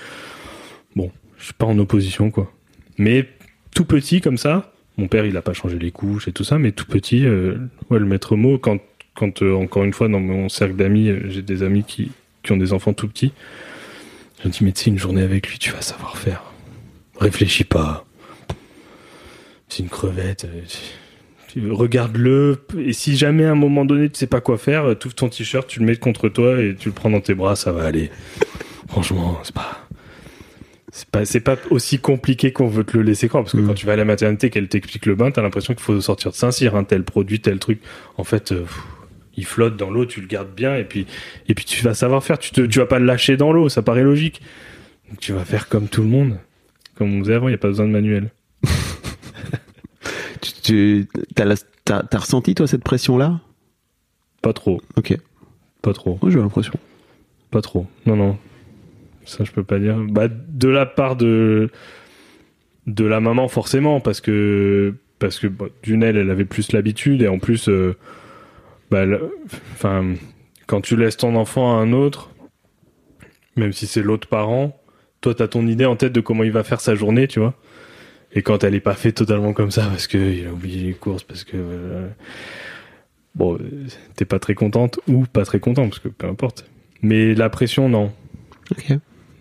bon, 0.96 1.10
je 1.38 1.44
suis 1.46 1.54
pas 1.54 1.66
en 1.66 1.78
opposition, 1.78 2.30
quoi. 2.30 2.52
Mais 2.98 3.26
tout 3.74 3.84
petit 3.84 4.20
comme 4.20 4.36
ça, 4.36 4.72
mon 4.98 5.08
père, 5.08 5.24
il 5.24 5.36
a 5.36 5.42
pas 5.42 5.54
changé 5.54 5.78
les 5.78 5.90
couches 5.90 6.28
et 6.28 6.32
tout 6.32 6.44
ça, 6.44 6.58
mais 6.58 6.72
tout 6.72 6.84
petit, 6.86 7.24
euh, 7.24 7.56
ouais, 7.88 7.98
le 7.98 8.04
maître 8.06 8.36
mot, 8.36 8.58
quand, 8.58 8.78
quand 9.14 9.42
euh, 9.42 9.54
encore 9.54 9.84
une 9.84 9.92
fois, 9.94 10.08
dans 10.08 10.20
mon 10.20 10.48
cercle 10.48 10.76
d'amis, 10.76 11.08
euh, 11.08 11.20
j'ai 11.28 11.42
des 11.42 11.62
amis 11.62 11.84
qui, 11.84 12.10
qui 12.42 12.52
ont 12.52 12.56
des 12.58 12.72
enfants 12.72 12.92
tout 12.92 13.08
petits, 13.08 13.32
je 14.42 14.48
me 14.48 14.52
dis, 14.52 14.64
mais 14.64 14.72
tu 14.72 14.84
sais, 14.84 14.90
une 14.90 14.98
journée 14.98 15.22
avec 15.22 15.48
lui, 15.48 15.58
tu 15.58 15.70
vas 15.70 15.80
savoir 15.82 16.16
faire. 16.18 16.42
Réfléchis 17.18 17.64
pas. 17.64 18.04
C'est 19.68 19.82
une 19.82 19.88
crevette. 19.88 20.46
Regarde-le, 21.70 22.58
et 22.78 22.92
si 22.92 23.16
jamais 23.16 23.44
à 23.44 23.52
un 23.52 23.54
moment 23.56 23.84
donné 23.84 24.08
tu 24.08 24.18
sais 24.18 24.26
pas 24.26 24.40
quoi 24.40 24.58
faire, 24.58 24.84
euh, 24.84 24.94
t'ouvres 24.94 25.14
ton 25.14 25.28
t-shirt, 25.28 25.66
tu 25.66 25.80
le 25.80 25.86
mets 25.86 25.96
contre 25.96 26.28
toi 26.28 26.60
et 26.60 26.74
tu 26.78 26.88
le 26.88 26.94
prends 26.94 27.10
dans 27.10 27.20
tes 27.20 27.34
bras, 27.34 27.56
ça 27.56 27.72
va 27.72 27.84
aller. 27.84 28.10
Franchement, 28.88 29.38
c'est 29.42 29.54
pas. 29.54 29.86
C'est 30.92 31.08
pas, 31.08 31.24
c'est 31.24 31.40
pas 31.40 31.56
aussi 31.70 32.00
compliqué 32.00 32.52
qu'on 32.52 32.66
veut 32.66 32.82
te 32.82 32.96
le 32.96 33.04
laisser 33.04 33.28
croire, 33.28 33.44
parce 33.44 33.52
que 33.54 33.60
Mm. 33.60 33.66
quand 33.68 33.74
tu 33.74 33.86
vas 33.86 33.92
à 33.92 33.96
la 33.96 34.04
maternité, 34.04 34.50
qu'elle 34.50 34.66
t'explique 34.68 35.06
le 35.06 35.14
bain, 35.14 35.30
t'as 35.30 35.40
l'impression 35.42 35.72
qu'il 35.72 35.82
faut 35.82 36.00
sortir 36.00 36.32
de 36.32 36.36
Saint-Cyr, 36.36 36.74
hein, 36.74 36.82
tel 36.82 37.04
produit, 37.04 37.38
tel 37.40 37.60
truc. 37.60 37.80
En 38.16 38.24
fait, 38.24 38.50
euh, 38.50 38.62
pff, 38.62 38.80
il 39.36 39.44
flotte 39.44 39.76
dans 39.76 39.88
l'eau, 39.90 40.04
tu 40.04 40.20
le 40.20 40.26
gardes 40.26 40.52
bien, 40.54 40.74
et 40.76 40.82
puis, 40.84 41.06
et 41.48 41.54
puis 41.54 41.64
tu 41.64 41.82
vas 41.84 41.94
savoir 41.94 42.24
faire. 42.24 42.38
Tu, 42.40 42.50
te, 42.50 42.60
tu 42.62 42.80
vas 42.80 42.86
pas 42.86 42.98
le 42.98 43.06
lâcher 43.06 43.36
dans 43.36 43.52
l'eau, 43.52 43.68
ça 43.68 43.82
paraît 43.82 44.02
logique. 44.02 44.42
Donc 45.08 45.20
tu 45.20 45.32
vas 45.32 45.44
faire 45.44 45.68
comme 45.68 45.86
tout 45.86 46.02
le 46.02 46.08
monde. 46.08 46.38
Comme 46.96 47.14
on 47.14 47.20
faisait 47.20 47.34
avant, 47.34 47.46
il 47.46 47.52
n'y 47.52 47.54
a 47.54 47.58
pas 47.58 47.68
besoin 47.68 47.86
de 47.86 47.92
manuel. 47.92 48.30
Tu, 50.40 51.08
t'as, 51.34 52.18
ressenti 52.18 52.54
toi 52.54 52.66
cette 52.66 52.84
pression 52.84 53.18
là 53.18 53.40
Pas 54.42 54.52
trop, 54.52 54.80
Ok. 54.96 55.16
pas 55.82 55.92
trop. 55.92 56.18
Moi 56.22 56.30
j'ai 56.30 56.38
l'impression. 56.38 56.74
Pas 57.50 57.62
trop. 57.62 57.86
Non, 58.06 58.16
non. 58.16 58.38
Ça, 59.24 59.44
je 59.44 59.52
peux 59.52 59.64
pas 59.64 59.78
dire. 59.78 59.96
Bah, 60.08 60.28
de 60.28 60.68
la 60.68 60.86
part 60.86 61.16
de 61.16 61.70
de 62.86 63.04
la 63.04 63.20
maman, 63.20 63.48
forcément, 63.48 64.00
parce 64.00 64.20
que 64.20 64.94
parce 65.18 65.38
que 65.38 65.46
bah, 65.46 65.66
d'une 65.82 66.02
elle, 66.02 66.16
elle 66.16 66.30
avait 66.30 66.44
plus 66.44 66.72
l'habitude 66.72 67.22
et 67.22 67.28
en 67.28 67.38
plus, 67.38 67.68
euh, 67.68 67.96
bah, 68.90 69.04
enfin, 69.72 70.14
quand 70.66 70.80
tu 70.80 70.96
laisses 70.96 71.18
ton 71.18 71.36
enfant 71.36 71.76
à 71.76 71.80
un 71.82 71.92
autre, 71.92 72.30
même 73.56 73.72
si 73.72 73.86
c'est 73.86 74.02
l'autre 74.02 74.28
parent, 74.28 74.80
toi, 75.20 75.34
t'as 75.34 75.48
ton 75.48 75.66
idée 75.66 75.84
en 75.84 75.96
tête 75.96 76.12
de 76.12 76.20
comment 76.20 76.44
il 76.44 76.52
va 76.52 76.64
faire 76.64 76.80
sa 76.80 76.94
journée, 76.94 77.28
tu 77.28 77.40
vois. 77.40 77.54
Et 78.32 78.42
quand 78.42 78.62
elle 78.64 78.74
est 78.74 78.80
pas 78.80 78.94
faite 78.94 79.16
totalement 79.16 79.52
comme 79.52 79.70
ça, 79.70 79.82
parce 79.86 80.06
que 80.06 80.18
il 80.18 80.46
a 80.46 80.52
oublié 80.52 80.82
les 80.88 80.94
courses, 80.94 81.24
parce 81.24 81.42
que 81.44 81.56
euh, 81.56 82.08
bon, 83.34 83.58
t'es 84.16 84.24
pas 84.24 84.38
très 84.38 84.54
contente 84.54 85.00
ou 85.08 85.24
pas 85.26 85.44
très 85.44 85.58
content, 85.60 85.88
parce 85.88 85.98
que 85.98 86.08
peu 86.08 86.26
importe. 86.28 86.64
Mais 87.02 87.34
la 87.34 87.48
pression, 87.50 87.88
non. 87.88 88.12
Ok. 88.70 88.90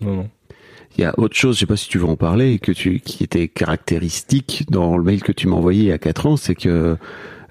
Non, 0.00 0.16
non. 0.16 0.30
Il 0.98 1.02
y 1.02 1.04
a 1.04 1.14
autre 1.18 1.36
chose, 1.36 1.54
je 1.56 1.60
sais 1.60 1.66
pas 1.66 1.76
si 1.76 1.88
tu 1.88 1.98
veux 1.98 2.06
en 2.06 2.16
parler, 2.16 2.58
que 2.58 2.72
tu, 2.72 2.98
qui 2.98 3.22
était 3.22 3.46
caractéristique 3.46 4.64
dans 4.70 4.96
le 4.96 5.04
mail 5.04 5.22
que 5.22 5.30
tu 5.32 5.46
m'as 5.46 5.54
envoyé 5.56 5.82
il 5.82 5.86
y 5.88 5.92
a 5.92 5.98
4 5.98 6.26
ans, 6.26 6.36
c'est 6.36 6.56
que 6.56 6.96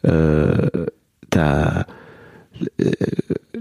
euh, 0.05 0.67
t'as 1.29 1.85
euh, 2.81 2.91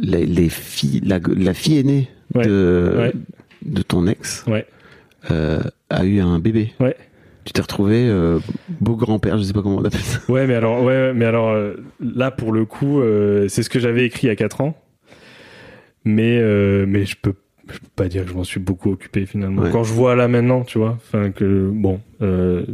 les, 0.00 0.26
les 0.26 0.48
filles, 0.48 1.00
la, 1.04 1.20
la 1.36 1.54
fille 1.54 1.78
aînée 1.78 2.08
Ouais. 2.34 2.44
de, 2.46 2.94
Ouais. 2.98 3.12
de 3.64 3.80
ton 3.82 4.06
ex 4.06 4.44
Ouais. 4.48 4.66
euh, 5.30 5.60
a 5.88 6.04
eu 6.04 6.20
un 6.20 6.38
bébé. 6.40 6.72
Ouais. 6.80 6.94
Tu 7.48 7.54
t'es 7.54 7.62
retrouvé 7.62 8.06
euh, 8.06 8.40
beau 8.78 8.94
grand-père, 8.94 9.38
je 9.38 9.42
sais 9.42 9.54
pas 9.54 9.62
comment 9.62 9.76
on 9.76 9.84
appelle 9.84 10.02
ça. 10.02 10.20
Ouais, 10.28 10.46
mais 10.46 10.52
alors, 10.52 10.82
ouais, 10.82 11.14
mais 11.14 11.24
alors 11.24 11.48
euh, 11.48 11.76
là, 11.98 12.30
pour 12.30 12.52
le 12.52 12.66
coup, 12.66 13.00
euh, 13.00 13.48
c'est 13.48 13.62
ce 13.62 13.70
que 13.70 13.80
j'avais 13.80 14.04
écrit 14.04 14.26
il 14.26 14.28
y 14.28 14.30
a 14.30 14.36
4 14.36 14.60
ans. 14.60 14.76
Mais, 16.04 16.42
mais 16.86 17.06
je 17.06 17.16
peux, 17.16 17.32
je 17.72 17.78
peux 17.78 17.88
pas 17.96 18.08
dire 18.08 18.24
que 18.24 18.30
je 18.30 18.34
m'en 18.34 18.44
suis 18.44 18.60
beaucoup 18.60 18.90
occupé 18.90 19.24
finalement. 19.24 19.62
Ouais. 19.62 19.70
Quand 19.70 19.82
je 19.82 19.94
vois 19.94 20.14
là 20.14 20.28
maintenant, 20.28 20.62
tu 20.62 20.76
vois, 20.76 20.98
enfin 21.02 21.30
que 21.30 21.70
bon, 21.72 22.02
euh, 22.20 22.66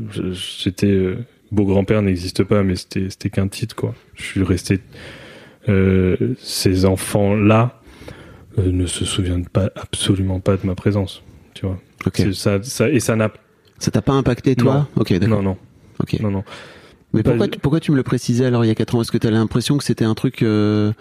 beau 1.53 1.65
grand-père 1.65 2.03
n'existe 2.03 2.43
pas, 2.43 2.65
mais 2.65 2.75
c'était 2.75 3.11
c'était 3.11 3.31
qu'un 3.31 3.47
titre 3.47 3.77
quoi. 3.77 3.95
Je 4.15 4.25
suis 4.25 4.43
resté. 4.43 4.81
Ces 6.39 6.85
enfants 6.85 7.37
là 7.37 7.81
ne 8.59 8.87
se 8.87 9.05
souviennent 9.05 9.47
pas 9.47 9.71
absolument 9.77 10.41
pas 10.41 10.57
de 10.57 10.67
ma 10.67 10.75
présence, 10.75 11.23
tu 11.55 11.65
vois. 11.65 11.79
Ok. 12.07 12.15
C'est 12.17 12.35
Ça, 12.35 12.61
ça, 12.61 12.91
et 12.91 12.99
ça 12.99 13.15
n'a 13.15 13.31
Ça 13.79 13.91
t'a 13.91 14.03
pas 14.03 14.13
impacté 14.13 14.55
toi 14.57 14.89
Ok, 14.97 15.13
d'accord. 15.19 15.43
non 15.43 15.51
non 15.51 15.57
Ok. 16.01 16.19
non 16.21 16.31
non. 16.31 16.45
Mais 17.13 17.23
pourquoi, 17.23 17.47
tu- 17.49 17.59
pourquoi 17.61 17.81
tu 17.81 17.93
me 17.93 17.97
le 17.97 18.03
précisais 18.03 18.45
alors 18.47 18.65
il 18.65 18.69
y 18.69 18.71
a 18.71 18.75
4 18.75 18.95
ans? 18.97 19.01
Est-ce 19.01 19.13
que 19.13 19.19
tu 19.19 19.27
as 19.27 19.31
l'impression 19.31 19.79
que 19.79 19.85
c'était 19.85 20.05
un 20.05 20.15
truc 20.15 20.43
euh, 20.43 20.93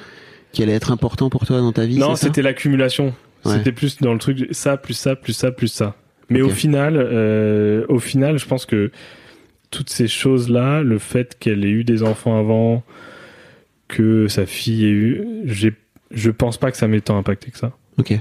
qui 0.51 0.62
allait 0.62 0.73
être 0.73 0.91
important 0.91 1.29
pour 1.31 1.45
toi 1.45 1.59
dans 1.59 1.71
ta 1.71 1.86
vie 1.86 1.97
Non, 1.97 2.15
c'était 2.15 2.41
l'accumulation. 2.43 3.13
Ouais. 3.45 3.53
C'était 3.57 3.71
plus 3.71 3.97
dans 3.99 4.13
le 4.13 4.19
truc 4.19 4.47
ça, 4.51 4.77
plus 4.77 4.93
ça, 4.93 5.15
plus 5.15 5.33
ça, 5.33 5.51
plus 5.51 5.67
ça. 5.69 5.95
Mais 6.29 6.41
au 6.41 6.49
final, 6.49 6.95
euh, 6.97 7.86
au 7.89 7.99
final, 7.99 8.38
je 8.38 8.45
pense 8.45 8.65
que 8.65 8.91
toutes 9.71 9.89
ces 9.89 10.07
choses-là, 10.07 10.81
le 10.83 10.99
fait 10.99 11.36
qu'elle 11.39 11.65
ait 11.65 11.69
eu 11.71 11.83
des 11.83 12.03
enfants 12.03 12.39
avant, 12.39 12.83
que 13.88 14.27
sa 14.27 14.45
fille 14.45 14.86
ait 14.86 14.89
eu, 14.91 15.23
je 16.12 16.29
pense 16.29 16.57
pas 16.57 16.71
que 16.71 16.77
ça 16.77 16.88
m'ait 16.88 17.01
tant 17.01 17.17
impacté 17.17 17.51
que 17.51 17.57
ça. 17.57 17.73
Ok. 17.97 18.13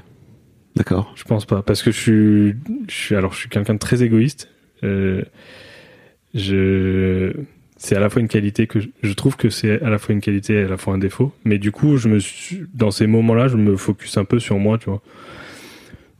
D'accord. 0.76 1.12
Je 1.16 1.24
pense 1.24 1.44
pas, 1.44 1.62
parce 1.62 1.82
que 1.82 1.90
je 1.90 1.98
suis, 1.98 2.54
je 2.88 2.94
suis 2.94 3.14
alors 3.14 3.32
je 3.32 3.40
suis 3.40 3.48
quelqu'un 3.48 3.74
de 3.74 3.78
très 3.78 4.02
égoïste. 4.02 4.48
Euh, 4.84 5.22
je, 6.34 7.32
c'est 7.76 7.94
à 7.94 8.00
la 8.00 8.08
fois 8.08 8.22
une 8.22 8.28
qualité 8.28 8.66
que 8.66 8.80
je, 8.80 8.88
je 9.02 9.12
trouve 9.12 9.36
que 9.36 9.50
c'est 9.50 9.82
à 9.82 9.90
la 9.90 9.98
fois 9.98 10.14
une 10.14 10.20
qualité 10.20 10.54
et 10.54 10.62
à 10.62 10.68
la 10.68 10.76
fois 10.76 10.94
un 10.94 10.98
défaut. 10.98 11.32
Mais 11.44 11.58
du 11.58 11.72
coup, 11.72 11.96
je 11.96 12.08
me 12.08 12.18
suis, 12.18 12.62
dans 12.74 12.90
ces 12.90 13.06
moments-là, 13.06 13.48
je 13.48 13.56
me 13.56 13.76
focus 13.76 14.16
un 14.16 14.24
peu 14.24 14.38
sur 14.38 14.58
moi, 14.58 14.78
tu 14.78 14.88
vois. 14.88 15.02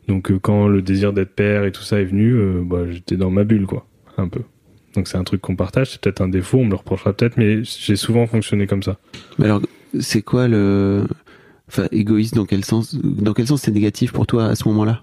Donc 0.09 0.31
euh, 0.31 0.39
quand 0.39 0.69
le 0.69 0.83
désir 0.83 1.13
d'être 1.13 1.35
père 1.35 1.65
et 1.65 1.73
tout 1.73 1.83
ça 1.83 2.01
est 2.01 2.05
venu, 2.05 2.33
euh, 2.33 2.63
bah, 2.65 2.91
j'étais 2.91 3.17
dans 3.17 3.31
ma 3.31 3.45
bulle, 3.45 3.67
quoi, 3.67 3.87
un 4.19 4.29
peu. 4.29 4.43
Donc 4.95 5.09
c'est 5.09 5.17
un 5.17 5.25
truc 5.25 5.41
qu'on 5.41 5.57
partage, 5.57 5.93
c'est 5.93 6.01
peut-être 6.01 6.21
un 6.21 6.29
défaut, 6.29 6.59
on 6.59 6.65
me 6.65 6.71
le 6.71 6.77
reprochera 6.77 7.15
peut-être, 7.15 7.39
mais 7.39 7.65
j'ai 7.65 7.97
souvent 7.97 8.27
fonctionné 8.27 8.67
comme 8.67 8.83
ça. 8.83 8.99
Mais 9.39 9.47
alors, 9.47 9.63
c'est 10.01 10.23
quoi 10.23 10.49
le, 10.49 11.07
enfin, 11.73 11.89
égoïste 11.93 12.35
dans 12.35 12.45
quel 12.47 12.65
sens, 12.65 12.95
dans 12.95 13.33
quel 13.33 13.47
sens 13.47 13.63
c'est 13.63 13.71
négatif 13.73 14.13
pour 14.13 14.27
toi 14.27 14.47
à 14.47 14.55
ce 14.55 14.69
moment-là? 14.69 15.03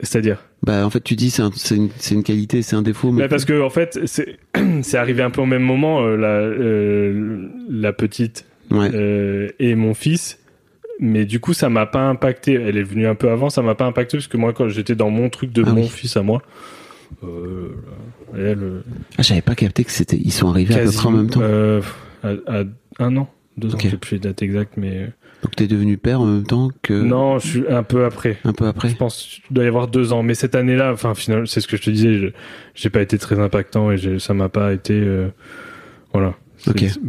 C'est-à-dire? 0.00 0.44
Bah, 0.62 0.86
en 0.86 0.90
fait, 0.90 1.02
tu 1.02 1.16
dis 1.16 1.30
c'est 1.30 1.42
un- 1.42 1.50
c'est 1.54 1.74
une, 1.76 2.22
qualité, 2.22 2.62
c'est 2.62 2.76
un 2.76 2.82
défaut, 2.82 3.10
mais 3.10 3.22
Bah, 3.22 3.28
parce 3.28 3.44
que 3.44 3.60
en 3.60 3.70
fait, 3.70 3.98
c'est 4.82 4.96
arrivé 4.96 5.22
un 5.22 5.30
peu 5.30 5.40
au 5.40 5.46
même 5.46 5.62
moment. 5.62 6.02
euh, 6.04 6.16
la 6.16 6.28
euh, 6.28 7.48
la 7.68 7.92
petite 7.92 8.44
ouais. 8.70 8.90
euh, 8.94 9.48
et 9.58 9.74
mon 9.74 9.94
fils. 9.94 10.38
Mais 11.00 11.24
du 11.26 11.38
coup, 11.40 11.52
ça 11.52 11.68
m'a 11.68 11.86
pas 11.86 12.02
impacté. 12.08 12.54
Elle 12.54 12.76
est 12.76 12.82
venue 12.82 13.06
un 13.06 13.14
peu 13.14 13.30
avant, 13.30 13.50
ça 13.50 13.62
m'a 13.62 13.74
pas 13.76 13.86
impacté 13.86 14.16
parce 14.18 14.26
que 14.28 14.36
moi, 14.36 14.52
quand 14.52 14.68
j'étais 14.68 14.94
dans 14.96 15.10
mon 15.10 15.30
truc 15.30 15.52
de 15.52 15.62
Ah 15.66 15.72
mon 15.72 15.82
oui. 15.82 15.88
fils 15.88 16.16
à 16.16 16.22
moi, 16.22 16.42
elle, 18.36 18.82
Ah, 19.16 19.22
j'avais 19.22 19.42
pas 19.42 19.54
capté 19.54 19.84
que 19.84 19.90
c'était, 19.92 20.16
ils 20.22 20.32
sont 20.32 20.48
arrivés 20.48 20.74
à 20.74 20.78
peu 20.84 20.90
près 20.92 21.06
en 21.06 21.10
même 21.12 21.30
temps. 21.30 21.40
à, 22.22 22.28
à 22.46 22.64
un 23.00 23.16
an, 23.16 23.28
deux 23.58 23.70
ans, 23.74 23.74
Ok. 23.74 23.84
je 23.84 23.90
sais 23.90 23.96
plus 23.96 24.14
les 24.14 24.20
dates 24.20 24.40
exactes, 24.42 24.74
mais 24.76 24.96
euh, 24.96 25.06
Donc 25.42 25.54
t'es 25.56 25.66
devenu 25.66 25.96
père 25.98 26.20
en 26.20 26.26
même 26.26 26.44
temps 26.44 26.70
que. 26.82 26.94
non, 26.94 27.38
je 27.38 27.46
suis 27.46 27.64
un 27.68 27.82
peu 27.82 28.04
après. 28.04 28.38
Un 28.44 28.52
peu 28.52 28.66
après. 28.66 28.88
Je 28.88 28.96
pense 28.96 29.40
qu'il 29.44 29.54
doit 29.54 29.64
y 29.64 29.68
avoir 29.68 29.88
deux 29.88 30.12
ans. 30.12 30.22
Mais 30.22 30.34
cette 30.34 30.54
année-là, 30.54 30.92
enfin, 30.92 31.14
finalement, 31.14 31.46
c'est 31.46 31.60
ce 31.60 31.68
que 31.68 31.76
je 31.76 31.82
te 31.82 31.90
disais, 31.90 32.14
je- 32.18 32.28
j'ai 32.74 32.90
pas 32.90 33.02
été 33.02 33.18
très 33.18 33.38
impactant 33.38 33.90
et 33.92 34.18
ça 34.18 34.34
m'a 34.34 34.48
pas 34.48 34.72
été. 34.72 34.94
euh, 34.94 35.28
voilà. 36.12 36.34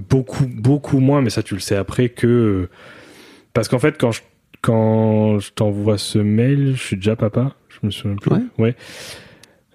Beaucoup, 0.09 0.45
beaucoup 0.47 0.99
moins, 0.99 1.21
mais 1.21 1.29
ça, 1.31 1.41
tu 1.43 1.53
le 1.55 1.59
sais 1.59 1.75
après 1.75 2.09
que. 2.09 2.27
euh, 2.27 2.69
parce 3.53 3.67
qu'en 3.67 3.79
fait, 3.79 3.97
quand 3.99 4.11
je, 4.11 4.21
quand 4.61 5.39
je 5.39 5.51
t'envoie 5.51 5.97
ce 5.97 6.19
mail, 6.19 6.73
je 6.75 6.81
suis 6.83 6.95
déjà 6.97 7.15
papa. 7.15 7.55
Je 7.69 7.85
me 7.87 7.91
souviens 7.91 8.15
plus. 8.17 8.31
Ouais. 8.31 8.41
Ouais. 8.59 8.75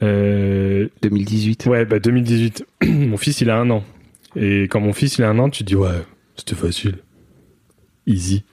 Euh, 0.03 0.89
2018. 1.03 1.67
ouais, 1.67 1.85
bah 1.85 1.99
2018. 1.99 2.67
mon 2.87 3.17
fils, 3.17 3.41
il 3.41 3.51
a 3.51 3.59
un 3.59 3.71
an. 3.71 3.83
Et 4.37 4.65
quand 4.65 4.81
mon 4.81 4.93
fils, 4.93 5.19
il 5.19 5.25
a 5.25 5.31
un 5.31 5.39
an, 5.39 5.49
tu 5.49 5.63
te 5.65 5.69
dis, 5.69 5.77
ouais, 5.77 5.89
c'était 6.37 6.55
facile. 6.55 6.99
Easy. 8.07 8.45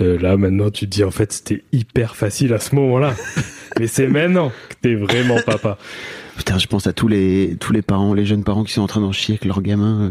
Euh, 0.00 0.18
là, 0.18 0.36
maintenant, 0.36 0.70
tu 0.70 0.86
te 0.86 0.90
dis, 0.90 1.04
en 1.04 1.10
fait, 1.10 1.32
c'était 1.32 1.64
hyper 1.72 2.16
facile 2.16 2.52
à 2.52 2.60
ce 2.60 2.74
moment-là. 2.76 3.14
Mais 3.78 3.86
c'est 3.86 4.06
maintenant 4.06 4.52
que 4.68 4.74
t'es 4.80 4.94
vraiment 4.94 5.38
papa. 5.44 5.78
Putain, 6.36 6.58
je 6.58 6.66
pense 6.66 6.86
à 6.86 6.92
tous 6.92 7.08
les 7.08 7.56
tous 7.60 7.72
les 7.72 7.82
parents, 7.82 8.14
les 8.14 8.24
jeunes 8.24 8.44
parents 8.44 8.64
qui 8.64 8.72
sont 8.72 8.82
en 8.82 8.86
train 8.86 9.00
d'en 9.00 9.12
chier 9.12 9.34
avec 9.34 9.44
leurs 9.44 9.60
gamins, 9.60 10.02
euh, 10.02 10.10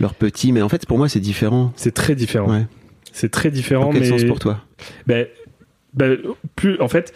leurs 0.00 0.14
petits. 0.14 0.52
Mais 0.52 0.60
en 0.60 0.68
fait, 0.68 0.86
pour 0.86 0.98
moi, 0.98 1.08
c'est 1.08 1.20
différent. 1.20 1.72
C'est 1.76 1.94
très 1.94 2.14
différent. 2.14 2.50
Ouais. 2.50 2.66
C'est 3.12 3.30
très 3.30 3.50
différent, 3.50 3.86
Dans 3.86 3.92
quel 3.92 4.02
mais 4.02 4.08
sens 4.08 4.24
pour 4.24 4.38
toi? 4.38 4.60
Ben, 5.06 5.26
ben, 5.94 6.18
plus 6.56 6.80
en 6.80 6.88
fait, 6.88 7.14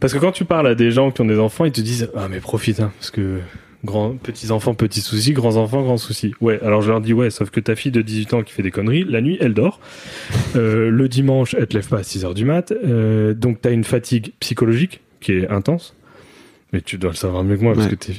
parce 0.00 0.12
que 0.12 0.18
quand 0.18 0.32
tu 0.32 0.44
parles 0.44 0.66
à 0.66 0.74
des 0.74 0.90
gens 0.90 1.10
qui 1.10 1.20
ont 1.20 1.26
des 1.26 1.38
enfants, 1.38 1.64
ils 1.64 1.72
te 1.72 1.80
disent 1.80 2.10
ah 2.16 2.28
mais 2.28 2.40
profite 2.40 2.80
hein, 2.80 2.92
parce 2.98 3.10
que 3.10 3.40
grands 3.84 4.14
petits 4.16 4.50
enfants 4.50 4.74
petits 4.74 5.00
soucis, 5.00 5.32
grands 5.32 5.56
enfants 5.56 5.82
grands 5.82 5.98
soucis. 5.98 6.32
Ouais, 6.40 6.58
alors 6.64 6.82
je 6.82 6.90
leur 6.90 7.00
dis 7.00 7.12
ouais, 7.12 7.30
sauf 7.30 7.50
que 7.50 7.60
ta 7.60 7.76
fille 7.76 7.92
de 7.92 8.02
18 8.02 8.34
ans 8.34 8.42
qui 8.42 8.52
fait 8.52 8.62
des 8.62 8.70
conneries, 8.70 9.04
la 9.04 9.20
nuit 9.20 9.36
elle 9.40 9.54
dort, 9.54 9.80
Euh, 10.56 10.90
le 10.90 11.08
dimanche 11.08 11.54
elle 11.58 11.66
te 11.66 11.74
lève 11.74 11.88
pas 11.88 11.98
à 11.98 12.02
6 12.02 12.24
heures 12.24 12.34
du 12.34 12.44
mat, 12.44 12.72
euh, 12.72 13.34
donc 13.34 13.60
t'as 13.60 13.70
une 13.72 13.84
fatigue 13.84 14.32
psychologique 14.40 15.00
qui 15.20 15.32
est 15.32 15.48
intense. 15.48 15.94
Mais 16.72 16.80
tu 16.80 16.98
dois 16.98 17.10
le 17.10 17.16
savoir 17.16 17.44
mieux 17.44 17.56
que 17.56 17.62
moi 17.62 17.74
parce 17.74 17.86
que 17.88 17.94
t'es. 17.94 18.12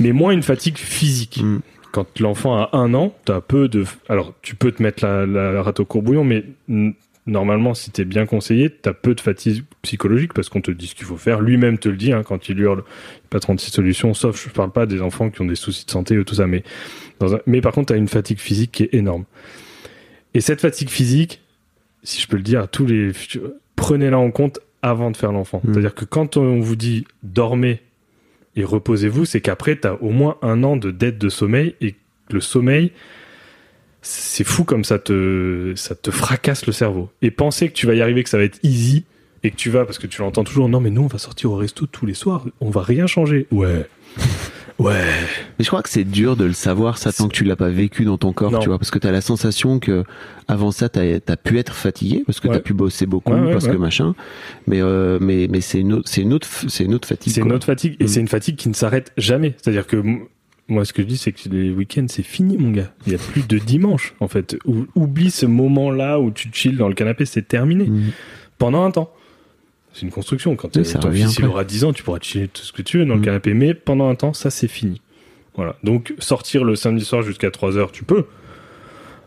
Mais 0.00 0.12
moins 0.12 0.32
une 0.32 0.42
fatigue 0.42 0.76
physique 0.76 1.40
Mm. 1.42 1.58
quand 1.92 2.20
l'enfant 2.20 2.56
a 2.56 2.70
un 2.76 2.92
an, 2.94 3.14
t'as 3.24 3.40
peu 3.40 3.68
de. 3.68 3.84
Alors, 4.08 4.34
tu 4.42 4.54
peux 4.54 4.72
te 4.72 4.82
mettre 4.82 5.04
la, 5.04 5.24
la 5.26 5.62
rate 5.62 5.80
au 5.80 5.84
courbouillon, 5.84 6.24
mais 6.24 6.44
normalement, 7.26 7.74
si 7.74 7.90
t'es 7.90 8.04
bien 8.04 8.26
conseillé, 8.26 8.70
t'as 8.70 8.92
peu 8.92 9.14
de 9.14 9.20
fatigue 9.20 9.64
psychologique 9.82 10.34
parce 10.34 10.48
qu'on 10.48 10.60
te 10.60 10.70
dit 10.70 10.86
ce 10.88 10.94
qu'il 10.94 11.06
faut 11.06 11.16
faire. 11.16 11.40
Lui-même 11.40 11.78
te 11.78 11.88
le 11.88 11.96
dit 11.96 12.12
hein, 12.12 12.22
quand 12.22 12.48
il 12.48 12.58
hurle. 12.60 12.84
Pas 13.30 13.40
36 13.40 13.70
solutions, 13.70 14.14
sauf 14.14 14.42
je 14.44 14.50
parle 14.50 14.72
pas 14.72 14.86
des 14.86 15.00
enfants 15.00 15.30
qui 15.30 15.40
ont 15.40 15.46
des 15.46 15.54
soucis 15.54 15.86
de 15.86 15.90
santé 15.90 16.18
ou 16.18 16.24
tout 16.24 16.34
ça, 16.36 16.46
mais 16.46 16.62
dans 17.20 17.34
un- 17.34 17.40
mais 17.46 17.60
par 17.60 17.72
contre, 17.72 17.88
t'as 17.88 17.96
une 17.98 18.08
fatigue 18.08 18.38
physique 18.38 18.72
qui 18.72 18.82
est 18.84 18.94
énorme. 18.94 19.24
Et 20.34 20.40
cette 20.40 20.60
fatigue 20.60 20.88
physique, 20.90 21.40
si 22.02 22.20
je 22.20 22.26
peux 22.28 22.36
le 22.36 22.42
dire 22.42 22.60
à 22.60 22.66
tous 22.66 22.86
les 22.86 23.12
futurs, 23.12 23.52
prenez-la 23.76 24.18
en 24.18 24.30
compte 24.30 24.58
avant 24.82 25.10
de 25.10 25.16
faire 25.16 25.32
l'enfant. 25.32 25.60
Mm. 25.64 25.72
C'est-à-dire 25.72 25.94
que 25.94 26.04
quand 26.04 26.36
on 26.36 26.60
vous 26.60 26.76
dit 26.76 27.06
dormez 27.22 27.80
et 28.56 28.64
reposez-vous, 28.64 29.24
c'est 29.24 29.40
qu'après, 29.40 29.78
tu 29.80 29.88
as 29.88 30.00
au 30.02 30.10
moins 30.10 30.36
un 30.42 30.62
an 30.62 30.76
de 30.76 30.90
dette 30.90 31.18
de 31.18 31.28
sommeil 31.28 31.74
et 31.80 31.94
le 32.30 32.40
sommeil, 32.40 32.92
c'est 34.06 34.44
fou 34.44 34.64
comme 34.64 34.84
ça 34.84 34.98
te, 34.98 35.72
ça 35.76 35.94
te 35.94 36.10
fracasse 36.10 36.66
le 36.66 36.72
cerveau. 36.72 37.08
Et 37.22 37.30
penser 37.30 37.68
que 37.68 37.72
tu 37.72 37.86
vas 37.86 37.94
y 37.94 38.02
arriver, 38.02 38.22
que 38.22 38.28
ça 38.30 38.36
va 38.38 38.44
être 38.44 38.58
easy 38.62 39.04
et 39.42 39.50
que 39.50 39.56
tu 39.56 39.70
vas, 39.70 39.84
parce 39.84 39.98
que 39.98 40.06
tu 40.06 40.20
l'entends 40.20 40.44
toujours, 40.44 40.68
non 40.68 40.78
mais 40.80 40.90
nous 40.90 41.02
on 41.02 41.06
va 41.06 41.18
sortir 41.18 41.50
au 41.52 41.56
resto 41.56 41.86
tous 41.86 42.06
les 42.06 42.14
soirs, 42.14 42.44
on 42.60 42.70
va 42.70 42.82
rien 42.82 43.06
changer. 43.06 43.46
Ouais. 43.50 43.86
Ouais. 44.80 45.04
Mais 45.58 45.64
je 45.64 45.68
crois 45.68 45.82
que 45.82 45.88
c'est 45.88 46.02
dur 46.04 46.36
de 46.36 46.44
le 46.44 46.52
savoir 46.52 46.98
ça 46.98 47.12
tant 47.12 47.28
que 47.28 47.32
tu 47.34 47.44
l'as 47.44 47.54
pas 47.54 47.68
vécu 47.68 48.04
dans 48.04 48.18
ton 48.18 48.32
corps, 48.32 48.50
Non. 48.50 48.58
tu 48.58 48.68
vois, 48.68 48.78
parce 48.78 48.90
que 48.90 48.98
t'as 48.98 49.12
la 49.12 49.20
sensation 49.20 49.78
que 49.78 50.02
avant 50.48 50.72
ça 50.72 50.88
t'as 50.88 51.02
as 51.28 51.36
pu 51.36 51.58
être 51.60 51.74
fatigué 51.74 52.24
parce 52.26 52.40
que 52.40 52.48
Ouais. 52.48 52.54
t'as 52.54 52.60
pu 52.60 52.74
bosser 52.74 53.06
beaucoup, 53.06 53.32
Ouais, 53.32 53.40
ouais, 53.40 53.52
parce 53.52 53.68
que 53.68 53.76
machin. 53.76 54.14
Mais 54.66 54.80
euh, 54.82 55.18
mais 55.20 55.46
mais 55.48 55.60
c'est 55.60 55.78
une 55.78 55.92
autre 55.92 56.08
c'est 56.08 56.22
une 56.22 56.32
autre 56.32 56.48
c'est 56.68 56.84
une 56.84 56.94
autre 56.94 57.06
fatigue. 57.06 57.32
C'est 57.32 57.40
une 57.42 57.52
autre 57.52 57.66
fatigue 57.66 57.96
et 58.00 58.04
Mm. 58.04 58.08
c'est 58.08 58.20
une 58.20 58.28
fatigue 58.28 58.56
qui 58.56 58.68
ne 58.68 58.74
s'arrête 58.74 59.12
jamais. 59.16 59.54
C'est-à-dire 59.62 59.86
que 59.86 60.02
moi, 60.68 60.84
ce 60.84 60.92
que 60.92 61.02
je 61.02 61.06
dis, 61.06 61.16
c'est 61.18 61.32
que 61.32 61.48
les 61.50 61.70
week-ends, 61.70 62.06
c'est 62.08 62.22
fini, 62.22 62.56
mon 62.56 62.70
gars. 62.70 62.90
Il 63.06 63.12
y 63.12 63.16
a 63.16 63.18
plus 63.18 63.46
de 63.46 63.58
dimanche, 63.58 64.14
en 64.20 64.28
fait. 64.28 64.56
Ou- 64.64 64.86
oublie 64.94 65.30
ce 65.30 65.44
moment-là 65.46 66.18
où 66.20 66.30
tu 66.30 66.48
chill 66.52 66.76
dans 66.76 66.88
le 66.88 66.94
canapé, 66.94 67.26
c'est 67.26 67.46
terminé. 67.46 67.84
Mm. 67.86 68.10
Pendant 68.58 68.84
un 68.84 68.90
temps. 68.90 69.12
C'est 69.92 70.02
une 70.02 70.10
construction. 70.10 70.56
Quand 70.56 70.74
Oui, 70.76 70.84
ça 70.84 70.98
ton 70.98 71.12
fils 71.12 71.36
il 71.38 71.44
aura 71.44 71.64
10 71.64 71.84
ans, 71.84 71.92
tu 71.92 72.02
pourras 72.02 72.18
chiller 72.20 72.48
tout 72.48 72.62
ce 72.62 72.72
que 72.72 72.82
tu 72.82 72.98
veux 72.98 73.04
dans 73.04 73.14
Mm. 73.14 73.18
le 73.20 73.24
canapé. 73.24 73.54
Mais 73.54 73.74
pendant 73.74 74.08
un 74.08 74.14
temps, 74.14 74.32
ça, 74.32 74.50
c'est 74.50 74.68
fini. 74.68 75.00
Voilà. 75.54 75.76
Donc, 75.84 76.14
sortir 76.18 76.64
le 76.64 76.74
samedi 76.76 77.04
soir 77.04 77.22
jusqu'à 77.22 77.50
3 77.50 77.76
heures, 77.76 77.92
tu 77.92 78.02
peux. 78.04 78.24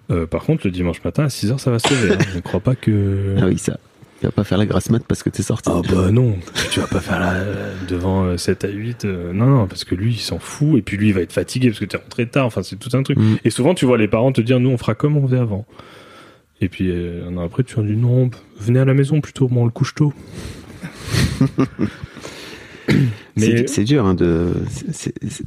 Euh, 0.09 0.25
par 0.25 0.43
contre, 0.43 0.65
le 0.65 0.71
dimanche 0.71 1.03
matin, 1.03 1.25
à 1.25 1.29
6 1.29 1.51
heures, 1.51 1.59
ça 1.59 1.69
va 1.71 1.79
se 1.79 1.89
lever. 1.93 2.13
hein. 2.15 2.17
Je 2.31 2.35
ne 2.37 2.41
crois 2.41 2.59
pas 2.61 2.75
que... 2.75 3.35
Ah 3.39 3.45
oui 3.47 3.57
ça. 3.57 3.77
Tu 4.19 4.25
vas 4.25 4.31
pas 4.31 4.43
faire 4.43 4.57
la 4.57 4.65
grasse 4.65 4.89
mat 4.89 5.03
parce 5.07 5.21
que 5.21 5.29
t'es 5.29 5.43
sorti. 5.43 5.69
Ah 5.71 5.81
bah 5.87 6.09
non, 6.11 6.37
tu 6.71 6.79
vas 6.79 6.87
pas 6.87 6.99
faire 7.01 7.19
la 7.19 7.35
devant 7.87 8.23
euh, 8.25 8.37
7 8.37 8.65
à 8.65 8.69
8. 8.69 9.05
euh, 9.05 9.31
non, 9.31 9.45
non, 9.45 9.67
parce 9.67 9.83
que 9.83 9.93
lui, 9.93 10.13
il 10.13 10.19
s'en 10.19 10.39
fout. 10.39 10.75
Et 10.77 10.81
puis 10.81 10.97
lui, 10.97 11.09
il 11.09 11.13
va 11.13 11.21
être 11.21 11.33
fatigué 11.33 11.67
parce 11.69 11.79
que 11.79 11.85
t'es 11.85 11.97
rentré 11.97 12.27
tard. 12.27 12.47
Enfin, 12.47 12.63
c'est 12.63 12.77
tout 12.77 12.89
un 12.97 13.03
truc. 13.03 13.17
Mm. 13.19 13.35
Et 13.45 13.49
souvent, 13.51 13.75
tu 13.75 13.85
vois 13.85 13.97
les 13.99 14.07
parents 14.07 14.31
te 14.31 14.41
dire, 14.41 14.59
nous, 14.59 14.69
on 14.69 14.77
fera 14.77 14.95
comme 14.95 15.17
on 15.17 15.27
faisait 15.27 15.37
avant. 15.39 15.65
Et 16.61 16.69
puis, 16.69 16.89
euh, 16.89 17.27
un 17.29 17.37
an 17.37 17.45
après, 17.45 17.63
tu 17.63 17.75
leur 17.75 17.85
dis, 17.85 17.95
non, 17.95 18.31
venez 18.59 18.79
à 18.79 18.85
la 18.85 18.95
maison 18.95 19.21
plutôt, 19.21 19.47
moi, 19.49 19.61
on 19.61 19.65
le 19.65 19.71
couche 19.71 19.93
tôt. 19.93 20.11
Mais 23.35 23.67
C'est- 23.67 23.83
dur 23.83 24.05
hein, 24.05 24.13
de. 24.15 24.53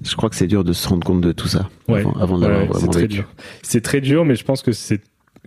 je 0.04 0.14
crois 0.14 0.28
que 0.30 0.36
c'est 0.36 0.46
dur 0.46 0.62
de 0.62 0.72
se 0.72 0.86
rendre 0.88 1.04
compte 1.04 1.20
de 1.22 1.32
tout 1.32 1.48
ça 1.48 1.68
Ouais, 1.88 2.00
avant, 2.00 2.12
avant 2.20 2.38
ouais, 2.38 2.60
c'est 2.66 2.78
vraiment 2.78 2.92
très 2.92 3.00
vécu. 3.02 3.14
dur. 3.14 3.24
C'est 3.62 3.80
très 3.80 4.00
dur, 4.00 4.24
mais 4.24 4.36
je 4.36 4.44
pense 4.44 4.62
que 4.62 4.70
c'est 4.72 5.00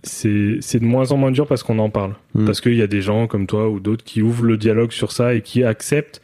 c'est 0.04 0.58
c'est 0.60 0.78
de 0.78 0.84
moins 0.84 1.10
en 1.12 1.16
moins 1.16 1.32
dur 1.32 1.46
parce 1.46 1.62
qu'on 1.62 1.78
en 1.80 1.90
parle. 1.90 2.14
Mm. 2.34 2.44
Parce 2.44 2.60
qu'il 2.60 2.74
y 2.76 2.82
a 2.82 2.86
des 2.86 3.02
gens 3.02 3.26
comme 3.26 3.46
toi 3.46 3.68
ou 3.68 3.80
d'autres 3.80 4.04
qui 4.04 4.22
ouvrent 4.22 4.44
le 4.44 4.56
dialogue 4.56 4.92
sur 4.92 5.10
ça 5.12 5.34
et 5.34 5.40
qui 5.42 5.64
acceptent 5.64 6.22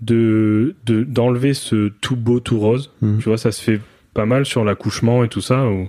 de 0.00 0.74
de- 0.86 1.04
d'enlever 1.04 1.52
ce 1.54 1.88
tout 2.00 2.16
beau 2.16 2.40
tout 2.40 2.58
rose. 2.58 2.90
Mm. 3.02 3.18
Tu 3.18 3.24
vois, 3.28 3.38
ça 3.38 3.52
se 3.52 3.62
fait 3.62 3.80
pas 4.14 4.26
mal 4.26 4.46
sur 4.46 4.64
l'accouchement 4.64 5.22
et 5.24 5.28
tout 5.28 5.40
ça. 5.42 5.66
Où, 5.68 5.88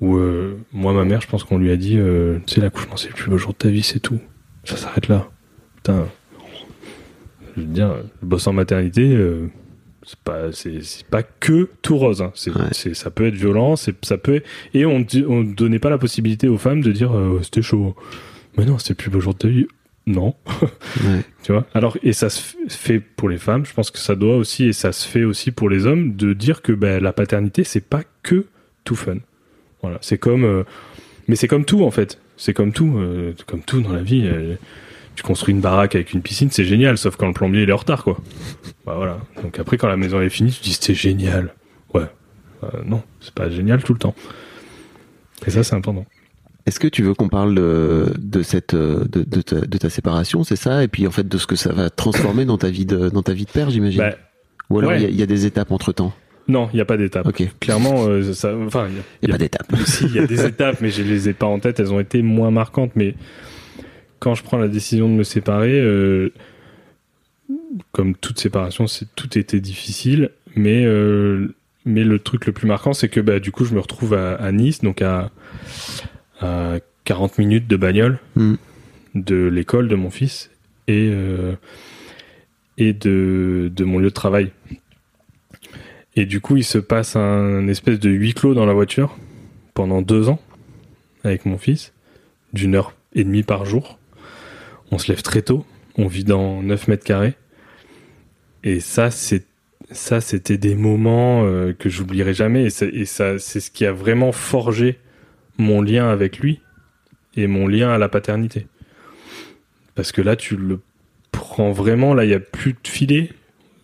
où, 0.00 0.16
euh, 0.16 0.56
moi, 0.72 0.92
ma 0.92 1.04
mère, 1.04 1.20
je 1.22 1.26
pense 1.26 1.42
qu'on 1.44 1.56
lui 1.58 1.70
a 1.70 1.76
dit, 1.76 1.96
euh, 1.98 2.38
tu 2.46 2.54
sais, 2.56 2.60
l'accouchement, 2.60 2.96
c'est 2.96 3.08
le 3.08 3.14
plus 3.14 3.30
beau 3.30 3.38
jour 3.38 3.52
de 3.52 3.56
ta 3.58 3.68
vie, 3.68 3.82
c'est 3.82 4.00
tout. 4.00 4.18
Ça 4.64 4.76
s'arrête 4.76 5.08
là. 5.08 5.30
Putain. 5.76 6.06
Je 7.56 7.62
veux 7.62 7.66
dire, 7.68 7.94
le 8.20 8.26
boss 8.28 8.46
en 8.46 8.52
maternité, 8.52 9.14
euh, 9.16 9.48
c'est 10.06 10.18
pas, 10.20 10.52
c'est, 10.52 10.80
pas 11.10 11.22
que 11.22 11.68
tout 11.82 11.98
rose. 11.98 12.22
hein. 12.22 12.30
C'est, 12.34 12.54
Ouais. 12.54 12.94
ça 12.94 13.10
peut 13.10 13.26
être 13.26 13.34
violent, 13.34 13.76
c'est, 13.76 13.94
ça 14.04 14.16
peut, 14.16 14.40
et 14.72 14.86
on, 14.86 15.04
on 15.28 15.42
donnait 15.42 15.78
pas 15.80 15.90
la 15.90 15.98
possibilité 15.98 16.48
aux 16.48 16.58
femmes 16.58 16.80
de 16.80 16.92
dire, 16.92 17.14
euh, 17.14 17.40
c'était 17.42 17.60
chaud. 17.62 17.94
Mais 18.56 18.64
non, 18.64 18.78
c'était 18.78 18.94
plus 18.94 19.10
beau 19.10 19.20
jour 19.20 19.34
de 19.34 19.38
ta 19.38 19.48
vie. 19.48 19.66
Non. 20.06 20.34
Ouais. 21.04 21.20
Tu 21.42 21.52
vois? 21.52 21.66
Alors, 21.74 21.98
et 22.02 22.12
ça 22.12 22.30
se 22.30 22.40
fait 22.68 23.00
pour 23.00 23.28
les 23.28 23.36
femmes, 23.38 23.66
je 23.66 23.74
pense 23.74 23.90
que 23.90 23.98
ça 23.98 24.14
doit 24.14 24.36
aussi, 24.36 24.66
et 24.66 24.72
ça 24.72 24.92
se 24.92 25.06
fait 25.06 25.24
aussi 25.24 25.50
pour 25.50 25.68
les 25.68 25.84
hommes, 25.86 26.14
de 26.16 26.32
dire 26.32 26.62
que 26.62 26.72
ben, 26.72 27.02
la 27.02 27.12
paternité, 27.12 27.64
c'est 27.64 27.84
pas 27.84 28.02
que 28.22 28.46
tout 28.84 28.96
fun. 28.96 29.16
Voilà, 29.82 29.98
c'est 30.00 30.16
comme. 30.18 30.44
euh, 30.44 30.62
mais 31.28 31.34
c'est 31.36 31.48
comme 31.48 31.64
tout, 31.64 31.82
en 31.84 31.90
fait. 31.90 32.18
C'est 32.36 32.54
comme 32.54 32.72
tout. 32.72 32.96
euh, 32.98 33.34
comme 33.46 33.62
tout 33.62 33.80
dans 33.80 33.92
la 33.92 34.02
vie. 34.02 34.30
Euh, 35.16 35.18
tu 35.18 35.22
construis 35.22 35.52
une 35.54 35.60
baraque 35.60 35.94
avec 35.94 36.12
une 36.12 36.22
piscine, 36.22 36.50
c'est 36.50 36.64
génial, 36.64 36.98
sauf 36.98 37.16
quand 37.16 37.26
le 37.26 37.32
plombier 37.32 37.62
il 37.62 37.68
est 37.70 37.72
en 37.72 37.76
retard, 37.78 38.04
quoi. 38.04 38.16
Bah 38.86 38.94
voilà. 38.96 39.18
Donc 39.42 39.58
après, 39.58 39.76
quand 39.78 39.88
la 39.88 39.96
maison 39.96 40.20
est 40.20 40.28
finie, 40.28 40.50
tu 40.52 40.60
dis 40.62 40.78
c'est 40.80 40.94
génial. 40.94 41.54
Ouais. 41.94 42.02
Euh, 42.64 42.68
non, 42.86 43.02
c'est 43.20 43.34
pas 43.34 43.48
génial 43.50 43.82
tout 43.82 43.92
le 43.92 43.98
temps. 43.98 44.14
Et 45.46 45.50
ça, 45.50 45.62
c'est 45.62 45.74
important. 45.74 46.06
Est-ce 46.66 46.80
que 46.80 46.88
tu 46.88 47.02
veux 47.02 47.14
qu'on 47.14 47.28
parle 47.28 47.54
de, 47.54 48.12
de 48.18 48.42
cette 48.42 48.74
de, 48.74 49.06
de, 49.24 49.40
ta, 49.42 49.60
de 49.60 49.78
ta 49.78 49.88
séparation, 49.90 50.42
c'est 50.42 50.56
ça? 50.56 50.82
Et 50.82 50.88
puis 50.88 51.06
en 51.06 51.10
fait 51.12 51.28
de 51.28 51.38
ce 51.38 51.46
que 51.46 51.54
ça 51.54 51.72
va 51.72 51.90
transformer 51.90 52.44
dans 52.44 52.58
ta 52.58 52.70
vie 52.70 52.86
de 52.86 53.08
dans 53.08 53.22
ta 53.22 53.34
vie 53.34 53.44
de 53.44 53.50
père, 53.50 53.70
j'imagine? 53.70 54.00
Bah, 54.00 54.16
Ou 54.70 54.78
alors 54.80 54.92
il 54.94 54.96
ouais. 54.96 55.02
y 55.02 55.06
a- 55.06 55.08
il 55.10 55.16
y, 55.16 55.22
a 55.22 55.26
des 55.26 55.46
étapes 55.46 55.70
entre 55.70 55.92
temps? 55.92 56.12
non, 56.48 56.68
il 56.72 56.76
n'y 56.76 56.80
a 56.80 56.84
pas 56.84 56.96
d'étape. 56.96 57.26
Ok. 57.26 57.44
Clairement, 57.60 58.06
euh, 58.08 58.32
ça, 58.32 58.52
enfin, 58.66 58.88
il 59.22 59.28
y 59.28 59.30
a- 59.30 59.34
pas 59.34 59.38
d'étapes. 59.38 59.72
Si, 59.84 60.06
il 60.06 60.14
y 60.14 60.18
a 60.18 60.26
des 60.26 60.44
étapes, 60.46 60.80
mais 60.80 60.90
je 60.90 61.02
les 61.02 61.28
ai 61.28 61.32
pas 61.34 61.46
en 61.46 61.58
tête. 61.60 61.78
Elles 61.78 61.92
ont 61.92 62.00
été 62.00 62.20
moins 62.22 62.50
marquantes. 62.50 62.92
Mais 62.96 63.14
quand 64.18 64.34
je 64.34 64.42
prends 64.42 64.58
la 64.58 64.68
décision 64.68 65.08
de 65.08 65.14
me 65.14 65.22
séparer, 65.24 65.78
euh, 65.80 66.32
comme 67.92 68.14
toute 68.14 68.38
séparation, 68.38 68.86
c'est 68.86 69.06
tout 69.14 69.38
était 69.38 69.60
difficile. 69.60 70.30
Mais 70.54 70.84
euh, 70.84 71.54
mais 71.84 72.02
le 72.02 72.18
truc 72.18 72.46
le 72.46 72.52
plus 72.52 72.66
marquant, 72.66 72.92
c'est 72.92 73.08
que 73.08 73.20
bah, 73.20 73.38
du 73.40 73.52
coup, 73.52 73.64
je 73.64 73.74
me 73.74 73.80
retrouve 73.80 74.14
à, 74.14 74.34
à 74.34 74.52
Nice, 74.52 74.80
donc 74.80 75.02
à, 75.02 75.30
à 76.40 76.74
40 77.04 77.38
minutes 77.38 77.66
de 77.68 77.76
bagnole 77.76 78.18
Mm. 78.34 78.54
de 79.14 79.46
l'école 79.46 79.88
de 79.88 79.94
mon 79.94 80.10
fils 80.10 80.50
et 80.88 81.08
euh, 81.12 81.54
et 82.78 82.92
de 82.92 83.70
de 83.74 83.84
mon 83.84 83.98
lieu 83.98 84.08
de 84.08 84.14
travail. 84.14 84.50
Et 86.16 86.24
du 86.24 86.40
coup, 86.40 86.56
il 86.56 86.64
se 86.64 86.78
passe 86.78 87.14
un 87.14 87.68
espèce 87.68 88.00
de 88.00 88.08
huis 88.10 88.32
clos 88.32 88.54
dans 88.54 88.64
la 88.66 88.72
voiture 88.72 89.16
pendant 89.74 90.00
deux 90.00 90.28
ans 90.30 90.40
avec 91.24 91.44
mon 91.44 91.58
fils, 91.58 91.92
d'une 92.54 92.74
heure 92.74 92.94
et 93.14 93.24
demie 93.24 93.42
par 93.42 93.66
jour. 93.66 93.98
On 94.90 94.98
se 94.98 95.10
lève 95.10 95.22
très 95.22 95.42
tôt, 95.42 95.64
on 95.96 96.06
vit 96.06 96.24
dans 96.24 96.62
9 96.62 96.88
mètres 96.88 97.04
carrés. 97.04 97.34
Et 98.64 98.80
ça, 98.80 99.10
c'était 99.10 100.58
des 100.58 100.74
moments 100.74 101.44
euh, 101.44 101.72
que 101.72 101.88
j'oublierai 101.88 102.34
jamais. 102.34 102.64
Et, 102.64 103.04
ça, 103.04 103.38
c'est 103.38 103.60
ce 103.60 103.70
qui 103.70 103.86
a 103.86 103.92
vraiment 103.92 104.32
forgé 104.32 104.98
mon 105.58 105.80
lien 105.80 106.08
avec 106.08 106.38
lui 106.38 106.60
et 107.36 107.46
mon 107.46 107.66
lien 107.68 107.90
à 107.90 107.98
la 107.98 108.08
paternité. 108.08 108.66
Parce 109.94 110.12
que 110.12 110.20
là, 110.20 110.36
tu 110.36 110.56
le 110.56 110.80
prends 111.32 111.72
vraiment. 111.72 112.14
Là, 112.14 112.24
il 112.24 112.30
y 112.30 112.34
a 112.34 112.40
plus 112.40 112.72
de 112.72 112.88
filet. 112.88 113.30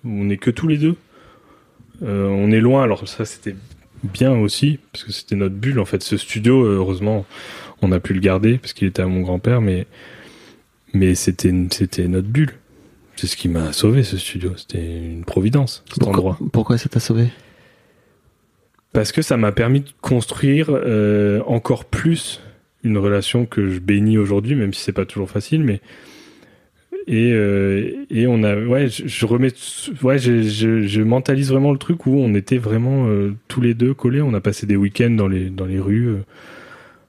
On 0.04 0.28
est 0.30 0.36
que 0.36 0.50
tous 0.50 0.68
les 0.68 0.78
deux. 0.78 0.96
Euh, 2.02 2.26
on 2.26 2.50
est 2.50 2.60
loin. 2.60 2.82
Alors 2.82 3.06
ça, 3.08 3.24
c'était 3.24 3.54
bien 4.02 4.32
aussi 4.32 4.78
parce 4.92 5.04
que 5.04 5.12
c'était 5.12 5.36
notre 5.36 5.54
bulle 5.54 5.78
en 5.78 5.84
fait. 5.84 6.02
Ce 6.02 6.16
studio, 6.16 6.64
euh, 6.64 6.76
heureusement, 6.76 7.24
on 7.82 7.92
a 7.92 8.00
pu 8.00 8.14
le 8.14 8.20
garder 8.20 8.58
parce 8.58 8.72
qu'il 8.72 8.88
était 8.88 9.02
à 9.02 9.06
mon 9.06 9.20
grand-père, 9.20 9.60
mais 9.60 9.86
mais 10.94 11.14
c'était 11.14 11.52
c'était 11.70 12.08
notre 12.08 12.28
bulle. 12.28 12.52
C'est 13.16 13.26
ce 13.26 13.36
qui 13.36 13.48
m'a 13.48 13.72
sauvé 13.72 14.02
ce 14.04 14.16
studio. 14.16 14.52
C'était 14.56 14.84
une 14.84 15.24
providence 15.24 15.84
cet 15.88 15.98
Pourquoi, 16.00 16.16
endroit. 16.32 16.38
pourquoi 16.52 16.78
ça 16.78 16.88
t'a 16.88 17.00
sauvé? 17.00 17.28
Parce 18.92 19.12
que 19.12 19.22
ça 19.22 19.36
m'a 19.36 19.52
permis 19.52 19.80
de 19.80 19.90
construire 20.00 20.66
euh, 20.70 21.40
encore 21.46 21.84
plus 21.84 22.40
une 22.84 22.98
relation 22.98 23.46
que 23.46 23.68
je 23.68 23.78
bénis 23.78 24.18
aujourd'hui, 24.18 24.54
même 24.54 24.74
si 24.74 24.80
c'est 24.82 24.92
pas 24.92 25.06
toujours 25.06 25.30
facile, 25.30 25.62
mais 25.62 25.80
et 27.06 27.32
euh, 27.32 27.90
et 28.10 28.26
on 28.26 28.42
a 28.44 28.54
ouais 28.56 28.88
je, 28.88 29.06
je 29.08 29.26
remets 29.26 29.52
ouais 30.02 30.18
je, 30.18 30.42
je, 30.42 30.82
je 30.86 31.02
mentalise 31.02 31.50
vraiment 31.50 31.72
le 31.72 31.78
truc 31.78 32.06
où 32.06 32.16
on 32.16 32.34
était 32.34 32.58
vraiment 32.58 33.08
euh, 33.08 33.34
tous 33.48 33.60
les 33.60 33.74
deux 33.74 33.92
collés. 33.94 34.22
On 34.22 34.34
a 34.34 34.40
passé 34.40 34.66
des 34.66 34.76
week-ends 34.76 35.10
dans 35.10 35.28
les 35.28 35.50
dans 35.50 35.66
les 35.66 35.80
rues 35.80 36.08
euh, 36.08 36.24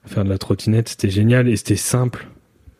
à 0.04 0.08
faire 0.08 0.24
de 0.24 0.30
la 0.30 0.38
trottinette. 0.38 0.88
C'était 0.88 1.10
génial 1.10 1.48
et 1.48 1.56
c'était 1.56 1.76
simple 1.76 2.26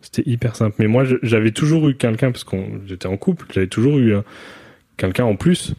c'était 0.04 0.28
hyper 0.30 0.54
simple 0.56 0.76
mais 0.78 0.86
moi 0.86 1.04
j'avais 1.22 1.50
toujours 1.50 1.88
eu 1.88 1.94
quelqu'un 1.96 2.30
parce 2.30 2.44
qu'on 2.44 2.80
j'étais 2.86 3.06
en 3.06 3.16
couple 3.16 3.46
j'avais 3.54 3.66
toujours 3.66 3.98
eu 3.98 4.14
euh, 4.14 4.20
quelqu'un 4.96 5.24
en 5.24 5.36
plus 5.36 5.74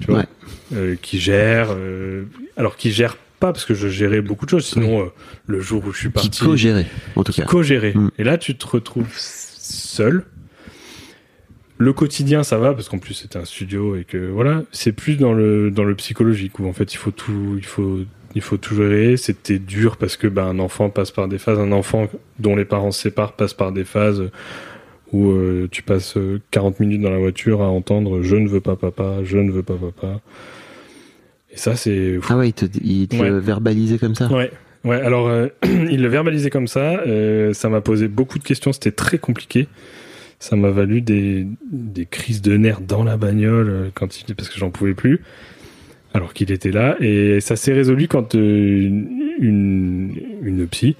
tu 0.00 0.08
vois 0.10 0.20
Ouais. 0.20 0.26
euh, 0.74 0.96
qui 1.00 1.18
gère 1.20 1.68
euh, 1.70 2.24
alors 2.56 2.76
qui 2.76 2.90
gère 2.92 3.16
pas 3.38 3.52
parce 3.52 3.64
que 3.64 3.72
je 3.74 3.88
gérais 3.88 4.20
beaucoup 4.20 4.44
de 4.44 4.50
choses 4.50 4.66
sinon 4.66 5.00
euh, 5.02 5.06
le 5.46 5.60
jour 5.60 5.82
où 5.86 5.92
je 5.92 5.98
suis 5.98 6.08
Qui 6.08 6.12
parti 6.28 6.44
co-gérait, 6.44 6.86
en 7.16 7.24
tout 7.24 7.32
qui 7.32 7.40
cas. 7.40 7.46
co-gérer. 7.46 7.94
Mm. 7.94 8.10
Et 8.18 8.24
là, 8.24 8.36
tu 8.36 8.54
te 8.54 8.66
retrouves 8.66 9.08
seul. 9.16 10.24
Le 11.78 11.94
quotidien, 11.94 12.42
ça 12.42 12.58
va 12.58 12.74
parce 12.74 12.90
qu'en 12.90 12.98
plus 12.98 13.14
c'était 13.14 13.38
un 13.38 13.46
studio 13.46 13.96
et 13.96 14.04
que 14.04 14.18
voilà, 14.28 14.62
c'est 14.72 14.92
plus 14.92 15.16
dans 15.16 15.32
le 15.32 15.70
dans 15.70 15.84
le 15.84 15.94
psychologique 15.94 16.58
où 16.58 16.68
en 16.68 16.74
fait 16.74 16.92
il 16.92 16.98
faut 16.98 17.10
tout, 17.10 17.54
il 17.56 17.64
faut 17.64 18.00
il 18.34 18.40
faut 18.42 18.56
tout 18.56 18.74
gérer. 18.74 19.16
C'était 19.16 19.58
dur 19.58 19.96
parce 19.96 20.16
que 20.16 20.26
ben 20.26 20.44
un 20.46 20.58
enfant 20.58 20.90
passe 20.90 21.10
par 21.10 21.28
des 21.28 21.38
phases, 21.38 21.58
un 21.58 21.72
enfant 21.72 22.08
dont 22.38 22.56
les 22.56 22.64
parents 22.64 22.90
se 22.92 23.00
séparent 23.02 23.32
passe 23.34 23.54
par 23.54 23.72
des 23.72 23.84
phases 23.84 24.30
où 25.12 25.30
euh, 25.30 25.68
tu 25.70 25.82
passes 25.82 26.16
euh, 26.16 26.40
40 26.52 26.78
minutes 26.80 27.00
dans 27.02 27.10
la 27.10 27.18
voiture 27.18 27.62
à 27.62 27.66
entendre 27.68 28.22
je 28.22 28.36
ne 28.36 28.46
veux 28.48 28.60
pas 28.60 28.76
papa, 28.76 29.18
je 29.24 29.38
ne 29.38 29.50
veux 29.50 29.62
pas 29.64 29.74
papa. 29.74 30.20
Et 31.52 31.56
ça 31.56 31.74
c'est 31.76 32.18
Ah 32.28 32.36
ouais, 32.36 32.48
il 32.50 32.52
te, 32.52 32.66
il 32.82 33.08
te 33.08 33.16
Ouais. 33.16 33.30
verbalisait 33.40 33.98
comme 33.98 34.14
ça. 34.14 34.28
Ouais, 34.32 34.52
ouais. 34.84 35.00
Alors, 35.00 35.26
euh, 35.28 35.48
il 35.64 36.00
le 36.00 36.08
verbalisait 36.08 36.50
comme 36.50 36.68
ça. 36.68 37.00
euh, 37.00 37.52
ça 37.52 37.68
m'a 37.68 37.80
posé 37.80 38.06
beaucoup 38.06 38.38
de 38.38 38.44
questions. 38.44 38.72
C'était 38.72 38.92
très 38.92 39.18
compliqué. 39.18 39.66
Ça 40.38 40.54
m'a 40.56 40.70
valu 40.70 41.00
des, 41.02 41.46
des 41.72 42.06
crises 42.06 42.40
de 42.40 42.56
nerfs 42.56 42.80
dans 42.80 43.02
la 43.02 43.16
bagnole 43.16 43.68
euh, 43.68 43.88
quand 43.92 44.16
il 44.20 44.34
parce 44.36 44.48
que 44.48 44.58
j'en 44.58 44.70
pouvais 44.70 44.94
plus. 44.94 45.20
Alors 46.12 46.34
qu'il 46.34 46.50
était 46.50 46.72
là 46.72 46.96
et 47.00 47.40
ça 47.40 47.56
s'est 47.56 47.72
résolu 47.72 48.08
quand 48.08 48.34
euh, 48.34 48.38
une, 48.38 49.32
une 49.38 50.14
une 50.42 50.66
psy 50.66 50.96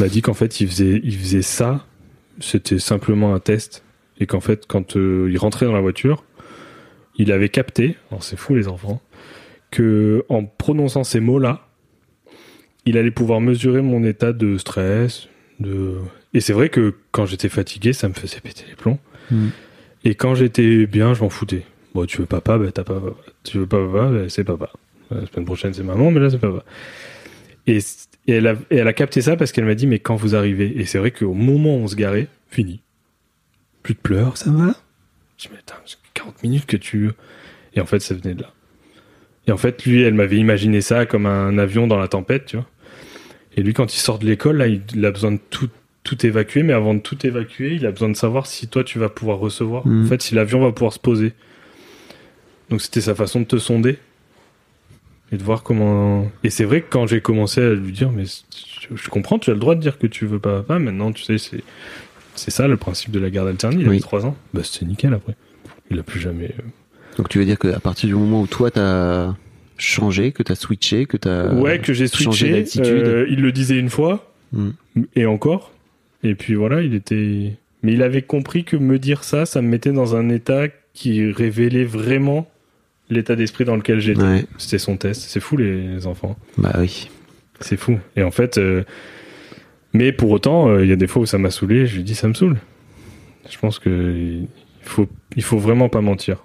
m'a 0.00 0.08
dit 0.08 0.22
qu'en 0.22 0.34
fait 0.34 0.60
il 0.60 0.68
faisait 0.68 1.00
il 1.04 1.16
faisait 1.16 1.42
ça. 1.42 1.84
C'était 2.40 2.78
simplement 2.78 3.34
un 3.34 3.40
test 3.40 3.84
et 4.20 4.26
qu'en 4.26 4.40
fait 4.40 4.64
quand 4.66 4.96
euh, 4.96 5.28
il 5.30 5.38
rentrait 5.38 5.66
dans 5.66 5.72
la 5.72 5.80
voiture, 5.80 6.24
il 7.16 7.32
avait 7.32 7.48
capté. 7.48 7.96
Alors 8.10 8.22
c'est 8.22 8.38
fou 8.38 8.54
les 8.54 8.68
enfants 8.68 9.02
que 9.70 10.24
en 10.28 10.44
prononçant 10.44 11.04
ces 11.04 11.20
mots-là, 11.20 11.68
il 12.86 12.96
allait 12.96 13.10
pouvoir 13.10 13.40
mesurer 13.40 13.82
mon 13.82 14.02
état 14.02 14.32
de 14.32 14.56
stress, 14.56 15.28
de 15.60 15.96
et 16.34 16.40
c'est 16.40 16.52
vrai 16.52 16.68
que 16.68 16.94
quand 17.10 17.26
j'étais 17.26 17.48
fatigué, 17.48 17.92
ça 17.92 18.08
me 18.08 18.14
faisait 18.14 18.40
péter 18.40 18.64
les 18.68 18.76
plombs. 18.76 18.98
Mm. 19.30 19.48
Et 20.04 20.14
quand 20.14 20.34
j'étais 20.34 20.86
bien, 20.86 21.14
je 21.14 21.22
m'en 21.22 21.30
foutais. 21.30 21.64
Bon, 21.94 22.06
tu 22.06 22.18
veux 22.18 22.26
papa, 22.26 22.58
bah 22.58 22.70
t'as 22.72 22.84
pas 22.84 23.00
papa. 23.00 23.16
Tu 23.44 23.58
veux 23.58 23.66
papa, 23.66 24.08
bah, 24.10 24.28
c'est 24.28 24.44
papa. 24.44 24.70
La 25.10 25.26
semaine 25.26 25.46
prochaine, 25.46 25.72
c'est 25.72 25.82
maman, 25.82 26.10
mais 26.10 26.20
là, 26.20 26.30
c'est 26.30 26.38
papa. 26.38 26.64
Et, 27.66 27.78
et 27.78 28.32
elle 28.32 28.46
a, 28.46 28.52
et 28.70 28.76
elle 28.76 28.88
a 28.88 28.92
capté 28.92 29.22
ça 29.22 29.36
parce 29.36 29.52
qu'elle 29.52 29.64
m'a 29.64 29.74
dit, 29.74 29.86
mais 29.86 29.98
quand 29.98 30.16
vous 30.16 30.34
arrivez, 30.34 30.78
et 30.78 30.84
c'est 30.84 30.98
vrai 30.98 31.10
qu'au 31.10 31.32
moment 31.32 31.76
où 31.76 31.80
on 31.80 31.88
se 31.88 31.96
garait, 31.96 32.28
fini. 32.50 32.80
Plus 33.82 33.94
de 33.94 34.00
pleurs, 34.00 34.36
ça 34.36 34.50
va? 34.50 34.74
Je 35.36 35.44
dis, 35.44 35.48
mais 35.52 35.58
attends, 35.58 35.80
c'est 35.86 35.96
40 36.14 36.42
minutes 36.42 36.66
que 36.66 36.76
tu... 36.76 37.10
Et 37.74 37.80
en 37.80 37.86
fait, 37.86 38.00
ça 38.00 38.14
venait 38.14 38.34
de 38.34 38.42
là. 38.42 38.52
Et 39.46 39.52
en 39.52 39.56
fait, 39.56 39.84
lui, 39.84 40.02
elle 40.02 40.14
m'avait 40.14 40.36
imaginé 40.36 40.80
ça 40.80 41.06
comme 41.06 41.26
un 41.26 41.56
avion 41.58 41.86
dans 41.86 41.98
la 41.98 42.08
tempête, 42.08 42.46
tu 42.46 42.56
vois. 42.56 42.66
Et 43.56 43.62
lui, 43.62 43.72
quand 43.72 43.94
il 43.94 43.98
sort 43.98 44.18
de 44.18 44.26
l'école, 44.26 44.58
là, 44.58 44.66
il, 44.66 45.04
a 45.06 45.10
besoin 45.10 45.32
de 45.32 45.40
tout, 45.50 45.70
tout 46.04 46.26
évacuer, 46.26 46.62
mais 46.62 46.74
avant 46.74 46.94
de 46.94 47.00
tout 47.00 47.26
évacuer, 47.26 47.74
il 47.74 47.86
a 47.86 47.90
besoin 47.90 48.08
de 48.08 48.16
savoir 48.16 48.46
si 48.46 48.68
toi, 48.68 48.84
tu 48.84 48.98
vas 48.98 49.08
pouvoir 49.08 49.38
recevoir. 49.38 49.86
Mhm. 49.86 50.04
En 50.04 50.08
fait, 50.08 50.22
si 50.22 50.34
l'avion 50.34 50.60
va 50.60 50.72
pouvoir 50.72 50.92
se 50.92 50.98
poser. 50.98 51.32
Donc, 52.70 52.80
c'était 52.82 53.00
sa 53.00 53.14
façon 53.14 53.40
de 53.40 53.44
te 53.46 53.58
sonder. 53.58 53.98
Et 55.30 55.36
de 55.36 55.42
voir 55.42 55.62
comment. 55.62 56.30
Et 56.42 56.48
c'est 56.50 56.64
vrai 56.64 56.80
que 56.80 56.86
quand 56.88 57.06
j'ai 57.06 57.20
commencé 57.20 57.60
à 57.60 57.74
lui 57.74 57.92
dire, 57.92 58.10
mais 58.10 58.24
je, 58.94 59.08
comprends, 59.10 59.38
tu 59.38 59.50
as 59.50 59.52
le 59.54 59.60
droit 59.60 59.74
de 59.74 59.80
dire 59.80 59.98
que 59.98 60.06
tu 60.06 60.24
veux 60.24 60.38
pas 60.38 60.62
papa, 60.62 60.78
maintenant, 60.78 61.12
tu 61.12 61.22
sais, 61.22 61.38
c'est. 61.38 61.62
C'est 62.34 62.50
ça 62.52 62.68
le 62.68 62.76
principe 62.76 63.10
de 63.10 63.18
la 63.18 63.30
garde 63.30 63.48
alternée. 63.48 63.78
Il 63.80 63.88
Oui. 63.88 63.96
avait 63.96 64.00
3 64.00 64.24
ans. 64.24 64.36
Bah, 64.54 64.60
c'était 64.62 64.86
nickel 64.86 65.12
après. 65.12 65.34
Il 65.90 65.98
a 65.98 66.02
plus 66.04 66.20
jamais. 66.20 66.46
euh, 66.58 66.62
Donc 67.16 67.28
tu 67.28 67.38
veux 67.40 67.44
dire 67.44 67.58
qu'à 67.58 67.80
partir 67.80 68.08
du 68.08 68.14
moment 68.14 68.42
où 68.42 68.46
toi 68.46 68.70
t'as 68.70 69.34
changé, 69.76 70.30
que 70.32 70.42
t'as 70.44 70.54
switché, 70.54 71.06
que 71.06 71.16
t'as 71.16 71.52
ouais, 71.52 71.80
que 71.80 71.92
j'ai 71.92 72.06
switché. 72.06 72.64
euh, 72.78 73.26
il 73.28 73.40
le 73.42 73.50
disait 73.52 73.76
une 73.78 73.90
fois, 73.90 74.32
Mm. 74.52 74.70
et 75.16 75.26
encore. 75.26 75.72
Et 76.22 76.34
puis 76.36 76.54
voilà, 76.54 76.80
il 76.82 76.94
était. 76.94 77.54
Mais 77.82 77.92
il 77.92 78.02
avait 78.02 78.22
compris 78.22 78.62
que 78.64 78.76
me 78.76 78.98
dire 79.00 79.24
ça, 79.24 79.44
ça 79.44 79.60
me 79.60 79.68
mettait 79.68 79.92
dans 79.92 80.14
un 80.16 80.28
état 80.30 80.68
qui 80.94 81.30
révélait 81.32 81.84
vraiment 81.84 82.48
l'état 83.10 83.36
d'esprit 83.36 83.64
dans 83.64 83.76
lequel 83.76 84.00
j'étais. 84.00 84.22
Ouais, 84.22 84.44
C'était 84.58 84.78
son 84.78 84.96
test. 84.96 85.22
C'est 85.22 85.40
fou 85.40 85.56
les 85.56 86.06
enfants. 86.06 86.36
bah 86.56 86.74
oui. 86.78 87.10
C'est 87.60 87.76
fou. 87.76 87.98
Et 88.16 88.22
en 88.22 88.30
fait, 88.30 88.58
euh, 88.58 88.84
mais 89.92 90.12
pour 90.12 90.30
autant, 90.30 90.68
euh, 90.68 90.84
il 90.84 90.88
y 90.88 90.92
a 90.92 90.96
des 90.96 91.06
fois 91.06 91.22
où 91.22 91.26
ça 91.26 91.38
m'a 91.38 91.50
saoulé. 91.50 91.86
Je 91.86 91.96
lui 91.96 92.04
dis, 92.04 92.14
ça 92.14 92.28
me 92.28 92.34
saoule. 92.34 92.56
Je 93.50 93.58
pense 93.58 93.78
que 93.78 93.90
il 93.90 94.48
faut, 94.82 95.08
il 95.36 95.42
faut 95.42 95.58
vraiment 95.58 95.88
pas 95.88 96.00
mentir 96.00 96.44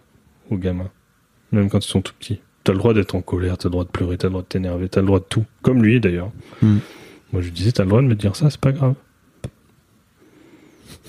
aux 0.50 0.58
gamins, 0.58 0.90
même 1.52 1.70
quand 1.70 1.86
ils 1.86 1.90
sont 1.90 2.02
tout 2.02 2.14
petits. 2.18 2.40
T'as 2.64 2.72
le 2.74 2.80
droit 2.80 2.94
d'être 2.94 3.14
en 3.16 3.22
colère, 3.22 3.58
t'as 3.58 3.68
le 3.68 3.72
droit 3.72 3.84
de 3.84 3.90
pleurer, 3.90 4.18
t'as 4.18 4.28
le 4.28 4.32
droit 4.32 4.42
de 4.42 4.48
t'énerver, 4.48 4.88
t'as 4.90 5.02
le 5.02 5.08
droit 5.08 5.20
de 5.20 5.26
tout. 5.26 5.46
Comme 5.62 5.84
lui 5.84 6.00
d'ailleurs. 6.00 6.32
Mm. 6.62 6.78
Moi 7.34 7.42
je 7.42 7.48
lui 7.48 7.52
disais, 7.52 7.72
t'as 7.74 7.84
le 7.84 7.90
droit 7.90 8.02
de 8.02 8.08
me 8.08 8.16
dire 8.16 8.36
ça, 8.36 8.50
c'est 8.50 8.60
pas 8.60 8.72
grave. 8.72 8.96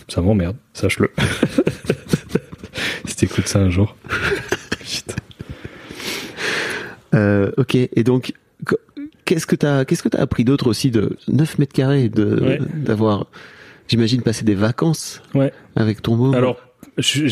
Ça 0.09 0.21
m'emmerde, 0.21 0.57
sache-le. 0.75 1.11
si 3.07 3.17
t'écoutes 3.17 3.47
ça 3.47 3.61
un 3.61 3.71
jour. 3.71 3.97
Putain. 4.81 5.15
Euh, 7.15 7.51
ok, 7.57 7.75
et 7.77 8.03
donc 8.05 8.33
qu- 8.67 8.75
qu'est-ce 9.25 9.47
que 9.47 9.57
t'as 9.57 9.85
qu'est-ce 9.85 10.03
que 10.03 10.09
t'as 10.09 10.21
appris 10.21 10.45
d'autre 10.45 10.67
aussi 10.69 10.91
de 10.91 11.17
9 11.29 11.59
mètres 11.59 11.73
carrés 11.73 12.09
de 12.09 12.41
Ouais. 12.41 12.59
d'avoir 12.75 13.27
j'imagine 13.89 14.23
passé 14.23 14.45
des 14.45 14.55
vacances 14.55 15.23
Ouais. 15.35 15.53
avec 15.77 16.03
ton 16.03 16.17
môme? 16.17 16.35
Alors, 16.35 16.59
j'ai 16.99 17.29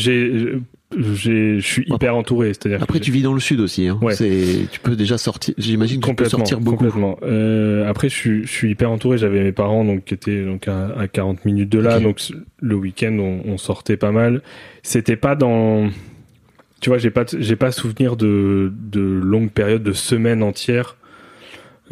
j'ai, 0.95 1.59
je 1.59 1.65
suis 1.65 1.85
hyper 1.87 2.15
entouré. 2.15 2.49
C'est-à-dire 2.49 2.83
Après, 2.83 2.99
tu 2.99 3.09
vis 3.11 3.23
dans 3.23 3.33
le 3.33 3.39
sud 3.39 3.59
aussi. 3.61 3.87
Hein. 3.87 3.97
Ouais. 4.03 4.13
C'est, 4.13 4.67
tu 4.71 4.79
peux 4.79 4.95
déjà 4.95 5.17
sortir. 5.17 5.55
J'imagine 5.57 5.99
que 5.99 6.07
tu 6.07 6.13
peux 6.15 6.25
sortir 6.29 6.59
beaucoup. 6.59 6.77
Complètement. 6.77 7.17
Euh, 7.23 7.89
après, 7.89 8.09
je 8.09 8.15
suis, 8.15 8.41
je 8.45 8.51
suis 8.51 8.69
hyper 8.71 8.91
entouré. 8.91 9.17
J'avais 9.17 9.43
mes 9.43 9.51
parents 9.51 9.83
donc 9.83 10.05
qui 10.05 10.13
étaient 10.13 10.45
donc 10.45 10.67
à, 10.67 10.89
à 10.95 11.07
40 11.07 11.45
minutes 11.45 11.69
de 11.69 11.79
là. 11.79 11.99
Donc 11.99 12.19
le 12.61 12.75
week-end, 12.75 13.17
on, 13.19 13.41
on 13.51 13.57
sortait 13.57 13.97
pas 13.97 14.11
mal. 14.11 14.43
C'était 14.83 15.15
pas 15.15 15.35
dans, 15.35 15.89
tu 16.83 16.89
vois, 16.89 16.97
j'ai 16.97 17.11
pas, 17.11 17.23
j'ai 17.39 17.55
pas 17.55 17.71
souvenir 17.71 18.17
de, 18.17 18.73
de 18.73 18.99
longues 18.99 19.51
périodes, 19.51 19.83
de 19.83 19.93
semaines 19.93 20.43
entières. 20.43 20.97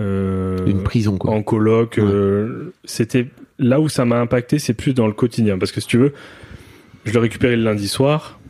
Euh, 0.02 0.58
Une 0.68 0.84
prison, 0.84 1.18
quoi. 1.18 1.32
en. 1.32 1.38
Ouais. 1.38 2.04
euh, 2.04 2.74
c'était 2.84 3.28
là 3.58 3.80
où 3.80 3.88
ça 3.88 4.04
m'a 4.04 4.20
impacté, 4.20 4.60
c'est 4.60 4.74
plus 4.74 4.94
dans 4.94 5.08
le 5.08 5.14
quotidien. 5.14 5.58
Parce 5.58 5.72
que 5.72 5.80
si 5.80 5.88
tu 5.88 5.98
veux, 5.98 6.12
je 7.06 7.14
le 7.14 7.20
récupérais 7.20 7.56
le 7.56 7.64
lundi 7.64 7.88
soir. 7.88 8.42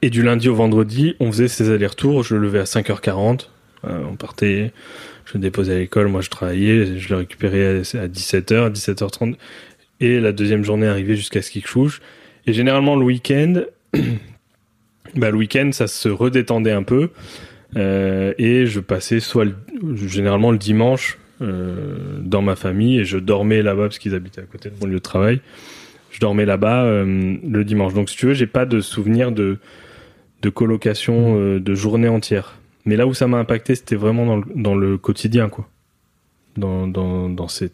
Et 0.00 0.08
du 0.08 0.22
lundi 0.22 0.48
au 0.48 0.54
vendredi, 0.54 1.16
on 1.20 1.30
faisait 1.30 1.48
ces 1.48 1.70
allers-retours. 1.70 2.22
Je 2.22 2.34
le 2.34 2.40
levais 2.40 2.60
à 2.60 2.64
5h40. 2.64 3.48
Euh, 3.84 4.00
on 4.10 4.16
partait, 4.16 4.72
je 5.26 5.34
le 5.34 5.40
déposais 5.40 5.74
à 5.74 5.78
l'école. 5.78 6.08
Moi, 6.08 6.22
je 6.22 6.30
travaillais. 6.30 6.98
Je 6.98 7.10
le 7.10 7.16
récupérais 7.16 7.66
à 7.66 7.98
à 7.98 8.08
17h, 8.08 8.72
17h30. 8.72 9.34
Et 10.00 10.18
la 10.18 10.32
deuxième 10.32 10.64
journée 10.64 10.86
arrivait 10.86 11.14
jusqu'à 11.14 11.42
ce 11.42 11.50
qu'il 11.50 11.62
couche. 11.62 12.00
Et 12.46 12.54
généralement, 12.54 12.96
le 12.96 13.04
week-end, 13.04 13.64
bah, 15.16 15.30
le 15.30 15.36
week-end, 15.36 15.70
ça 15.72 15.86
se 15.86 16.08
redétendait 16.08 16.72
un 16.72 16.82
peu. 16.82 17.10
Euh, 17.76 18.32
et 18.38 18.66
je 18.66 18.80
passais 18.80 19.20
soit 19.20 19.44
le- 19.44 19.56
généralement 19.96 20.52
le 20.52 20.58
dimanche 20.58 21.18
euh, 21.42 21.96
dans 22.20 22.40
ma 22.40 22.54
famille 22.56 23.00
et 23.00 23.04
je 23.04 23.18
dormais 23.18 23.60
là-bas 23.60 23.84
parce 23.84 23.98
qu'ils 23.98 24.14
habitaient 24.14 24.40
à 24.42 24.44
côté 24.44 24.70
de 24.70 24.74
mon 24.80 24.86
lieu 24.86 24.94
de 24.94 24.98
travail. 25.00 25.40
Je 26.12 26.20
dormais 26.20 26.46
là-bas 26.46 26.84
euh, 26.84 27.36
le 27.46 27.64
dimanche. 27.64 27.92
Donc 27.92 28.08
si 28.08 28.16
tu 28.16 28.26
veux, 28.26 28.34
j'ai 28.34 28.46
pas 28.46 28.64
de 28.66 28.80
souvenir 28.80 29.32
de 29.32 29.58
de 30.42 30.50
colocation 30.50 31.38
euh, 31.38 31.58
de 31.60 31.74
journée 31.74 32.08
entière. 32.08 32.54
Mais 32.84 32.96
là 32.96 33.06
où 33.06 33.14
ça 33.14 33.26
m'a 33.26 33.38
impacté, 33.38 33.74
c'était 33.74 33.96
vraiment 33.96 34.26
dans 34.26 34.36
le, 34.36 34.44
dans 34.54 34.76
le 34.76 34.96
quotidien, 34.96 35.48
quoi. 35.48 35.68
Dans 36.56 36.86
dans 36.86 37.28
dans 37.28 37.48
ces 37.48 37.70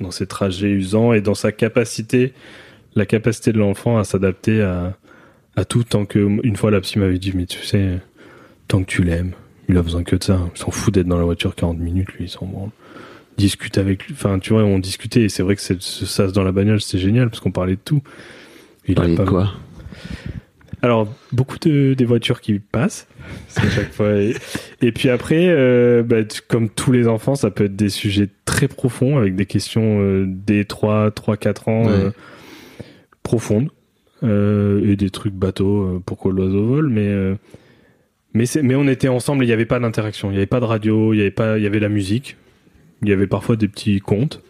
dans 0.00 0.10
ces 0.10 0.26
trajets 0.26 0.70
usants 0.70 1.12
et 1.12 1.20
dans 1.20 1.34
sa 1.34 1.52
capacité, 1.52 2.32
la 2.96 3.06
capacité 3.06 3.52
de 3.52 3.58
l'enfant 3.58 3.96
à 3.96 4.04
s'adapter 4.04 4.60
à 4.60 4.96
à 5.56 5.64
tout 5.64 5.84
tant 5.84 6.04
que 6.04 6.18
une 6.44 6.56
fois 6.56 6.70
la 6.70 6.80
psy 6.80 6.98
m'avait 6.98 7.18
dit 7.18 7.32
mais 7.34 7.46
tu 7.46 7.62
sais 7.64 7.98
tant 8.68 8.80
que 8.82 8.86
tu 8.86 9.02
l'aimes 9.02 9.32
il 9.68 9.76
a 9.76 9.82
besoin 9.82 10.04
que 10.04 10.14
de 10.14 10.22
ça. 10.22 10.38
Il 10.54 10.58
s'en 10.58 10.70
fout 10.70 10.94
d'être 10.94 11.08
dans 11.08 11.18
la 11.18 11.24
voiture 11.24 11.54
40 11.56 11.78
minutes 11.78 12.12
lui 12.14 12.24
il 12.26 12.28
s'en 12.28 12.46
branle. 12.46 12.70
Discute 13.36 13.78
avec 13.78 14.06
lui. 14.06 14.14
Enfin 14.14 14.38
tu 14.38 14.52
vois 14.52 14.62
on 14.64 14.78
discutait 14.78 15.22
et 15.22 15.28
c'est 15.28 15.42
vrai 15.42 15.56
que 15.56 15.62
ce 15.62 16.06
sas 16.06 16.32
dans 16.32 16.42
la 16.44 16.52
bagnole 16.52 16.80
c'est 16.80 16.98
génial 16.98 17.28
parce 17.30 17.40
qu'on 17.40 17.50
parlait 17.52 17.74
de 17.76 17.80
tout. 17.84 18.02
Il 18.86 18.94
de 18.94 19.16
pas- 19.16 19.24
quoi? 19.24 19.52
Alors 20.82 21.08
beaucoup 21.32 21.58
de 21.58 21.94
des 21.94 22.04
voitures 22.04 22.40
qui 22.40 22.58
passent 22.60 23.08
c'est 23.48 23.62
à 23.62 23.70
chaque 23.70 23.92
fois 23.92 24.12
et, 24.20 24.34
et 24.82 24.92
puis 24.92 25.08
après 25.08 25.46
euh, 25.48 26.02
bah, 26.02 26.18
comme 26.48 26.68
tous 26.68 26.92
les 26.92 27.08
enfants 27.08 27.34
ça 27.34 27.50
peut 27.50 27.64
être 27.64 27.74
des 27.76 27.88
sujets 27.88 28.28
très 28.44 28.68
profonds 28.68 29.16
avec 29.16 29.34
des 29.34 29.46
questions 29.46 30.00
euh, 30.00 30.26
des 30.28 30.64
3 30.64 31.10
3 31.10 31.36
4 31.38 31.68
ans 31.68 31.86
Ouais. 31.86 31.92
euh, 31.92 32.10
profondes 33.22 33.70
et 34.22 34.96
des 34.96 35.10
trucs 35.10 35.34
bateaux 35.34 35.82
euh, 35.82 36.02
pourquoi 36.04 36.32
l'oiseau 36.32 36.64
vole 36.64 36.88
mais 36.88 37.06
euh, 37.08 37.34
mais 38.34 38.74
on 38.74 38.86
était 38.88 39.08
ensemble 39.08 39.42
et 39.44 39.46
il 39.46 39.48
n'y 39.48 39.54
avait 39.54 39.64
pas 39.64 39.78
d'interaction. 39.78 40.28
Il 40.28 40.32
n'y 40.32 40.36
avait 40.38 40.46
pas 40.46 40.60
de 40.60 40.66
radio 40.66 41.14
il 41.14 41.18
y 41.18 41.20
avait 41.20 41.30
pas 41.30 41.56
il 41.58 41.64
y 41.64 41.66
avait 41.66 41.80
la 41.80 41.88
musique. 41.88 42.36
Il 43.02 43.08
y 43.08 43.12
avait 43.12 43.26
parfois 43.26 43.56
des 43.56 43.68
petits 43.68 44.00
contes 44.00 44.42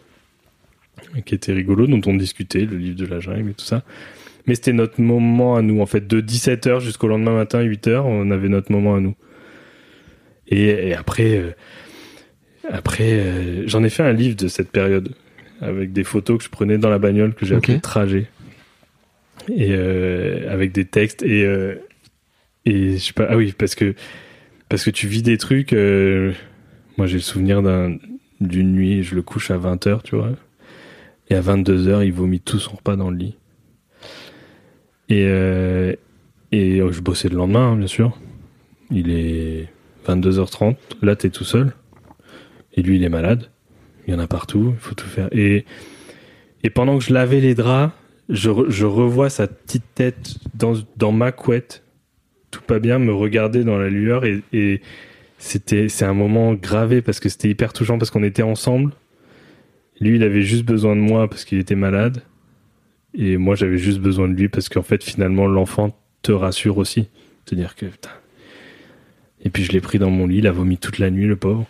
qui 1.25 1.35
étaient 1.35 1.53
rigolos 1.53 1.87
dont 1.87 2.01
on 2.05 2.15
discutait 2.15 2.65
le 2.65 2.77
livre 2.77 2.97
de 2.97 3.05
la 3.05 3.19
jungle 3.19 3.51
et 3.51 3.53
tout 3.53 3.65
ça. 3.65 3.83
Mais 4.45 4.55
c'était 4.55 4.73
notre 4.73 4.99
moment 5.01 5.55
à 5.55 5.61
nous. 5.61 5.79
En 5.81 5.85
fait 5.85 6.05
de 6.07 6.19
17h 6.21 6.81
jusqu'au 6.81 7.07
lendemain 7.07 7.33
matin 7.35 7.63
8h 7.63 8.01
on 8.05 8.29
avait 8.31 8.49
notre 8.49 8.71
moment 8.73 8.95
à 8.95 8.99
nous. 8.99 9.15
Et, 10.49 10.89
et 10.89 10.93
après 10.93 11.37
euh, 11.37 11.51
après 12.69 13.13
euh, 13.13 13.63
j'en 13.67 13.83
ai 13.83 13.89
fait 13.89 14.03
un 14.03 14.13
livre 14.13 14.35
de 14.35 14.47
cette 14.49 14.71
période 14.71 15.13
avec 15.61 15.93
des 15.93 16.03
photos 16.03 16.37
que 16.39 16.43
je 16.43 16.49
prenais 16.49 16.77
dans 16.77 16.89
la 16.89 16.99
bagnole 16.99 17.33
que 17.33 17.45
j'ai 17.45 17.55
Ok. 17.55 17.65
appelé 17.65 17.79
trajet 17.81 18.27
et 19.49 19.71
euh, 19.71 20.51
avec 20.51 20.71
des 20.71 20.85
textes 20.85 21.23
et 21.23 21.45
euh, 21.45 21.75
et 22.65 22.93
je 22.93 22.97
sais 22.97 23.13
pas 23.13 23.27
ah 23.29 23.37
oui 23.37 23.53
parce 23.57 23.75
que 23.75 23.95
parce 24.69 24.83
que 24.83 24.89
tu 24.89 25.07
vis 25.07 25.23
des 25.23 25.37
trucs 25.37 25.73
euh, 25.73 26.33
moi 26.97 27.07
j'ai 27.07 27.15
le 27.15 27.21
souvenir 27.21 27.61
d'un 27.61 27.97
d'une 28.41 28.73
nuit 28.73 29.03
je 29.03 29.15
le 29.15 29.21
couche 29.21 29.51
à 29.51 29.57
20h 29.57 30.03
tu 30.03 30.15
vois. 30.15 30.31
Et 31.29 31.35
à 31.35 31.41
22h 31.41 32.05
il 32.05 32.13
vomit 32.13 32.39
tout 32.39 32.59
son 32.59 32.75
repas 32.75 32.95
dans 32.95 33.09
le 33.09 33.17
lit. 33.17 33.37
Et 35.09 35.25
euh, 35.27 35.93
et 36.51 36.79
euh, 36.79 36.91
je 36.91 37.01
bossais 37.01 37.29
le 37.29 37.35
lendemain 37.35 37.71
hein, 37.71 37.75
bien 37.75 37.87
sûr. 37.87 38.17
Il 38.91 39.11
est 39.11 39.67
22h30 40.07 40.75
là 41.01 41.15
t'es 41.15 41.29
tout 41.29 41.43
seul. 41.43 41.73
Et 42.73 42.81
lui 42.81 42.97
il 42.97 43.03
est 43.03 43.09
malade. 43.09 43.49
Il 44.07 44.13
y 44.13 44.15
en 44.15 44.19
a 44.19 44.27
partout. 44.27 44.73
Il 44.73 44.79
faut 44.79 44.95
tout 44.95 45.07
faire. 45.07 45.29
Et 45.31 45.65
et 46.63 46.69
pendant 46.69 46.97
que 46.97 47.03
je 47.03 47.13
lavais 47.13 47.39
les 47.39 47.55
draps 47.55 47.93
je, 48.29 48.49
re- 48.49 48.69
je 48.69 48.85
revois 48.85 49.29
sa 49.29 49.47
petite 49.47 49.83
tête 49.95 50.35
dans, 50.53 50.73
dans 50.97 51.11
ma 51.11 51.31
couette 51.31 51.83
tout 52.51 52.61
pas 52.61 52.79
bien 52.79 52.97
me 52.99 53.13
regarder 53.13 53.63
dans 53.63 53.77
la 53.77 53.89
lueur 53.89 54.23
et, 54.25 54.41
et 54.53 54.81
c'était 55.37 55.89
c'est 55.89 56.05
un 56.05 56.13
moment 56.13 56.53
gravé 56.53 57.01
parce 57.01 57.19
que 57.19 57.29
c'était 57.29 57.49
hyper 57.49 57.73
touchant 57.73 57.97
parce 57.97 58.09
qu'on 58.09 58.23
était 58.23 58.41
ensemble. 58.43 58.93
Lui 59.99 60.15
il 60.15 60.23
avait 60.23 60.41
juste 60.41 60.63
besoin 60.65 60.95
de 60.95 61.01
moi 61.01 61.29
parce 61.29 61.43
qu'il 61.45 61.59
était 61.59 61.75
malade. 61.75 62.21
Et 63.13 63.37
moi 63.37 63.55
j'avais 63.55 63.77
juste 63.77 63.99
besoin 63.99 64.27
de 64.29 64.33
lui 64.33 64.47
parce 64.49 64.69
qu'en 64.69 64.81
fait 64.81 65.03
finalement 65.03 65.45
l'enfant 65.47 65.95
te 66.21 66.31
rassure 66.31 66.77
aussi. 66.77 67.07
C'est 67.45 67.53
à 67.55 67.57
dire 67.57 67.75
que 67.75 67.85
putain. 67.85 68.09
et 69.43 69.49
puis 69.49 69.63
je 69.63 69.71
l'ai 69.71 69.81
pris 69.81 69.99
dans 69.99 70.09
mon 70.09 70.25
lit 70.27 70.37
il 70.39 70.47
a 70.47 70.51
vomi 70.51 70.77
toute 70.77 70.99
la 70.99 71.09
nuit 71.11 71.27
le 71.27 71.35
pauvre. 71.35 71.65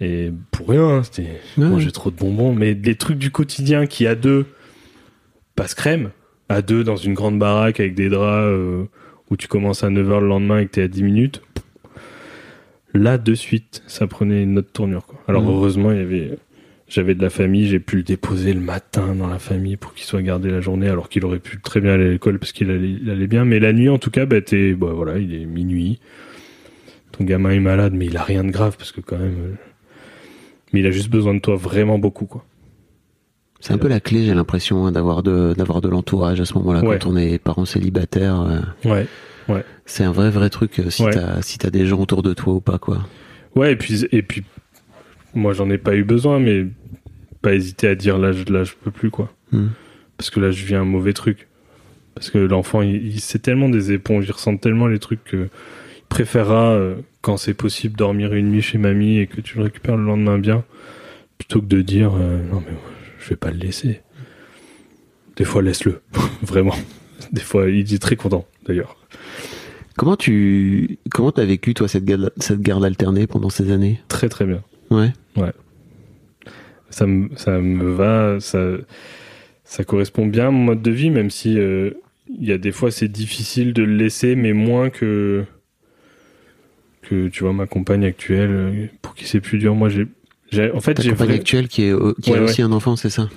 Et 0.00 0.30
pour 0.50 0.68
rien 0.68 0.88
hein, 0.88 1.02
c'était 1.02 1.40
Ouais. 1.58 1.66
manger 1.68 1.90
trop 1.90 2.10
de 2.10 2.16
bonbons. 2.16 2.54
Mais 2.54 2.74
des 2.74 2.94
trucs 2.94 3.18
du 3.18 3.30
quotidien 3.30 3.86
qui 3.86 4.06
à 4.06 4.14
deux 4.14 4.46
passe 5.56 5.74
crème 5.74 6.10
à 6.48 6.62
deux 6.62 6.84
dans 6.84 6.96
une 6.96 7.14
grande 7.14 7.38
baraque 7.38 7.80
avec 7.80 7.94
des 7.94 8.08
draps 8.08 8.46
euh, 8.46 8.84
où 9.30 9.36
tu 9.36 9.46
commences 9.48 9.84
à 9.84 9.88
9h 9.90 10.20
le 10.20 10.26
lendemain 10.28 10.58
et 10.58 10.66
que 10.66 10.72
t'es 10.72 10.82
à 10.82 10.88
10 10.88 11.02
minutes 11.02 11.42
là 12.94 13.18
de 13.18 13.34
suite 13.34 13.82
ça 13.86 14.06
prenait 14.06 14.42
une 14.42 14.58
autre 14.58 14.72
tournure 14.72 15.06
quoi. 15.06 15.20
alors 15.28 15.42
Mhm. 15.42 15.48
heureusement 15.50 15.92
il 15.92 15.98
y 15.98 16.00
avait 16.00 16.38
j'avais 16.88 17.14
de 17.14 17.22
la 17.22 17.30
famille 17.30 17.68
j'ai 17.68 17.78
pu 17.78 17.96
le 17.98 18.02
déposer 18.02 18.52
le 18.52 18.60
matin 18.60 19.14
dans 19.14 19.28
la 19.28 19.38
famille 19.38 19.76
pour 19.76 19.94
qu'il 19.94 20.04
soit 20.04 20.22
gardé 20.22 20.50
la 20.50 20.60
journée 20.60 20.88
alors 20.88 21.08
qu'il 21.08 21.24
aurait 21.24 21.38
pu 21.38 21.60
très 21.60 21.80
bien 21.80 21.92
aller 21.92 22.06
à 22.06 22.10
l'école 22.10 22.40
parce 22.40 22.50
qu'il 22.52 22.68
allait, 22.70 22.90
il 23.00 23.08
allait 23.10 23.28
bien 23.28 23.44
mais 23.44 23.60
la 23.60 23.72
nuit 23.72 23.88
en 23.88 23.98
tout 23.98 24.10
cas 24.10 24.26
bah 24.26 24.40
t'es 24.40 24.72
bah 24.74 24.90
voilà 24.92 25.18
il 25.18 25.32
est 25.34 25.44
minuit 25.46 26.00
ton 27.12 27.22
gamin 27.24 27.50
est 27.50 27.60
malade 27.60 27.92
mais 27.94 28.06
il 28.06 28.16
a 28.16 28.22
rien 28.24 28.42
de 28.42 28.50
grave 28.50 28.76
parce 28.76 28.90
que 28.90 29.00
quand 29.00 29.18
même 29.18 29.36
euh, 29.38 29.54
mais 30.72 30.80
il 30.80 30.86
a 30.86 30.90
juste 30.90 31.10
besoin 31.10 31.34
de 31.34 31.40
toi 31.40 31.54
vraiment 31.54 31.98
beaucoup 32.00 32.26
quoi 32.26 32.44
C'est 33.60 33.72
un 33.74 33.78
peu 33.78 33.88
la 33.88 34.00
clé, 34.00 34.24
j'ai 34.24 34.34
l'impression, 34.34 34.86
hein, 34.86 34.92
d'avoir 34.92 35.22
de 35.22 35.54
d'avoir 35.56 35.80
de 35.82 35.88
l'entourage 35.88 36.40
à 36.40 36.44
ce 36.46 36.54
moment-là 36.54 36.82
Ouais. 36.82 36.98
quand 36.98 37.10
on 37.10 37.16
est 37.16 37.38
parents 37.38 37.64
célibataires. 37.66 38.40
euh, 38.40 38.90
ouais 38.90 39.06
c'est 39.84 40.04
un 40.04 40.12
vrai 40.12 40.30
vrai 40.30 40.48
truc 40.50 40.78
euh, 40.78 40.90
si 40.90 41.02
Ouais. 41.02 41.10
t'as 41.12 41.42
si 41.42 41.58
t'as 41.58 41.70
des 41.70 41.84
gens 41.86 41.98
autour 42.00 42.22
de 42.22 42.32
toi 42.32 42.54
ou 42.54 42.60
pas 42.60 42.78
quoi. 42.78 42.98
Ouais, 43.56 43.72
et 43.72 43.76
puis, 43.76 44.06
et 44.12 44.22
puis 44.22 44.44
moi 45.34 45.52
j'en 45.54 45.68
ai 45.70 45.78
pas 45.78 45.96
eu 45.96 46.04
besoin, 46.04 46.38
mais 46.38 46.66
pas 47.42 47.54
hésiter 47.54 47.88
à 47.88 47.94
dire 47.96 48.16
là, 48.18 48.30
je, 48.32 48.44
là, 48.52 48.62
je 48.64 48.72
peux 48.80 48.90
plus, 48.92 49.10
quoi. 49.10 49.32
Hmm. 49.50 49.68
Parce 50.16 50.30
que 50.30 50.38
là, 50.40 50.50
je 50.52 50.64
vis 50.64 50.74
un 50.76 50.84
mauvais 50.84 51.12
truc. 51.14 51.48
Parce 52.14 52.30
que 52.30 52.38
l'enfant, 52.38 52.82
il, 52.82 53.06
il 53.06 53.20
c'est 53.20 53.38
tellement 53.40 53.68
des 53.68 53.90
éponges, 53.92 54.26
il 54.28 54.32
ressent 54.32 54.56
tellement 54.56 54.86
les 54.86 54.98
trucs 55.00 55.24
que 55.24 55.48
il 55.98 56.02
préférera, 56.08 56.70
euh, 56.74 56.94
quand 57.22 57.36
c'est 57.36 57.54
possible, 57.54 57.96
dormir 57.96 58.32
une 58.34 58.50
nuit 58.50 58.62
chez 58.62 58.78
mamie 58.78 59.18
et 59.18 59.26
que 59.26 59.40
tu 59.40 59.56
le 59.58 59.64
récupères 59.64 59.96
le 59.96 60.04
lendemain 60.04 60.38
bien, 60.38 60.62
plutôt 61.38 61.60
que 61.60 61.66
de 61.66 61.82
dire 61.82 62.12
euh, 62.14 62.38
non, 62.52 62.62
mais 62.64 62.74
je 63.20 63.30
vais 63.30 63.36
pas 63.36 63.50
le 63.50 63.58
laisser. 63.58 64.00
Des 65.36 65.44
fois, 65.44 65.62
laisse-le. 65.62 66.00
Vraiment. 66.42 66.74
Des 67.32 67.40
fois, 67.40 67.68
il 67.68 67.92
est 67.92 68.02
très 68.02 68.16
content, 68.16 68.46
d'ailleurs. 68.66 68.96
Comment 69.96 70.16
tu 70.16 70.98
comment 71.10 71.30
t'as 71.30 71.44
vécu 71.44 71.74
toi 71.74 71.86
cette 71.86 72.06
garde 72.06 72.32
cette 72.38 72.62
garde 72.62 72.84
alternée 72.84 73.26
pendant 73.26 73.50
ces 73.50 73.70
années? 73.70 74.00
Très, 74.08 74.30
très 74.30 74.46
bien. 74.46 74.62
Ouais. 74.90 75.12
ça 76.88 77.06
me, 77.06 77.28
ça 77.36 77.60
me 77.60 77.90
va, 77.90 78.40
ça, 78.40 78.58
ça 79.64 79.84
correspond 79.84 80.26
bien 80.26 80.48
à 80.48 80.50
mon 80.50 80.64
mode 80.64 80.82
de 80.82 80.90
vie, 80.90 81.10
même 81.10 81.30
si 81.30 81.58
euh, 81.58 81.90
il 82.28 82.46
y 82.46 82.52
a 82.52 82.58
des 82.58 82.72
fois 82.72 82.90
c'est 82.90 83.08
difficile 83.08 83.72
de 83.72 83.82
le 83.82 83.94
laisser, 83.94 84.36
mais 84.36 84.52
moins 84.52 84.90
que 84.90 85.44
que 87.02 87.28
tu 87.28 87.44
vois 87.44 87.52
ma 87.52 87.66
compagne 87.66 88.04
actuelle, 88.04 88.50
euh, 88.50 88.86
pour 89.02 89.14
qui 89.14 89.26
c'est 89.26 89.40
plus 89.40 89.58
dur. 89.58 89.74
Moi, 89.74 89.88
j'ai 89.88 90.06
en 90.74 90.80
fait, 90.80 91.00
j'ai 91.00 91.10
compagne 91.10 91.30
vra- 91.30 91.34
actuelle 91.34 91.68
qui 91.68 91.82
est 91.84 91.94
qui 92.22 92.30
Ouais, 92.30 92.38
ouais. 92.38 92.44
aussi 92.44 92.62
un 92.62 92.72
enfant, 92.72 92.96
c'est 92.96 93.10
ça? 93.10 93.28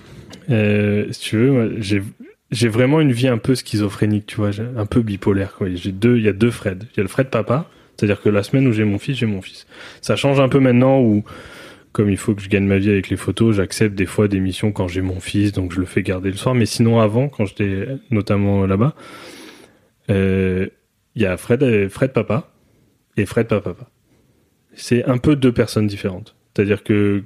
Euh, 0.49 1.05
si 1.11 1.19
tu 1.21 1.37
veux, 1.37 1.77
j'ai 2.51 2.67
vraiment 2.67 2.99
une 3.01 3.11
vie 3.11 3.27
un 3.27 3.37
peu 3.37 3.55
schizophrénique, 3.55 4.25
tu 4.27 4.35
vois, 4.37 4.51
un 4.77 4.85
peu 4.85 5.01
bipolaire. 5.01 5.57
J'ai 5.73 5.91
deux, 5.91 6.17
il 6.17 6.23
y 6.23 6.27
a 6.27 6.33
deux 6.33 6.51
Fred. 6.51 6.85
Il 6.93 6.97
y 6.97 6.99
a 6.99 7.03
le 7.03 7.09
Fred 7.09 7.27
papa, 7.29 7.69
c'est-à-dire 7.97 8.21
que 8.21 8.29
la 8.29 8.43
semaine 8.43 8.67
où 8.67 8.71
j'ai 8.73 8.83
mon 8.83 8.99
fils, 8.99 9.17
j'ai 9.17 9.25
mon 9.25 9.41
fils. 9.41 9.65
Ça 10.01 10.15
change 10.15 10.39
un 10.39 10.49
peu 10.49 10.59
maintenant 10.59 10.99
où, 11.01 11.23
comme 11.93 12.09
il 12.09 12.17
faut 12.17 12.35
que 12.35 12.41
je 12.41 12.49
gagne 12.49 12.65
ma 12.65 12.77
vie 12.77 12.89
avec 12.89 13.09
les 13.09 13.15
photos, 13.17 13.55
j'accepte 13.55 13.95
des 13.95 14.05
fois 14.05 14.27
des 14.27 14.39
missions 14.39 14.71
quand 14.71 14.87
j'ai 14.87 15.01
mon 15.01 15.19
fils, 15.19 15.51
donc 15.51 15.71
je 15.73 15.79
le 15.79 15.85
fais 15.85 16.01
garder 16.03 16.29
le 16.31 16.37
soir. 16.37 16.53
Mais 16.55 16.65
sinon 16.65 16.99
avant, 16.99 17.29
quand 17.29 17.45
j'étais 17.45 17.87
notamment 18.11 18.65
là-bas, 18.65 18.95
Euh, 20.09 20.67
Il 21.15 21.21
y 21.21 21.25
a 21.27 21.37
Fred, 21.37 21.87
Fred 21.89 22.11
papa 22.11 22.51
et 23.17 23.25
Fred 23.27 23.47
papa 23.47 23.69
papa. 23.73 23.89
C'est 24.73 25.05
un 25.05 25.17
peu 25.19 25.35
deux 25.35 25.51
personnes 25.51 25.85
différentes. 25.87 26.35
C'est-à-dire 26.55 26.83
que 26.83 27.23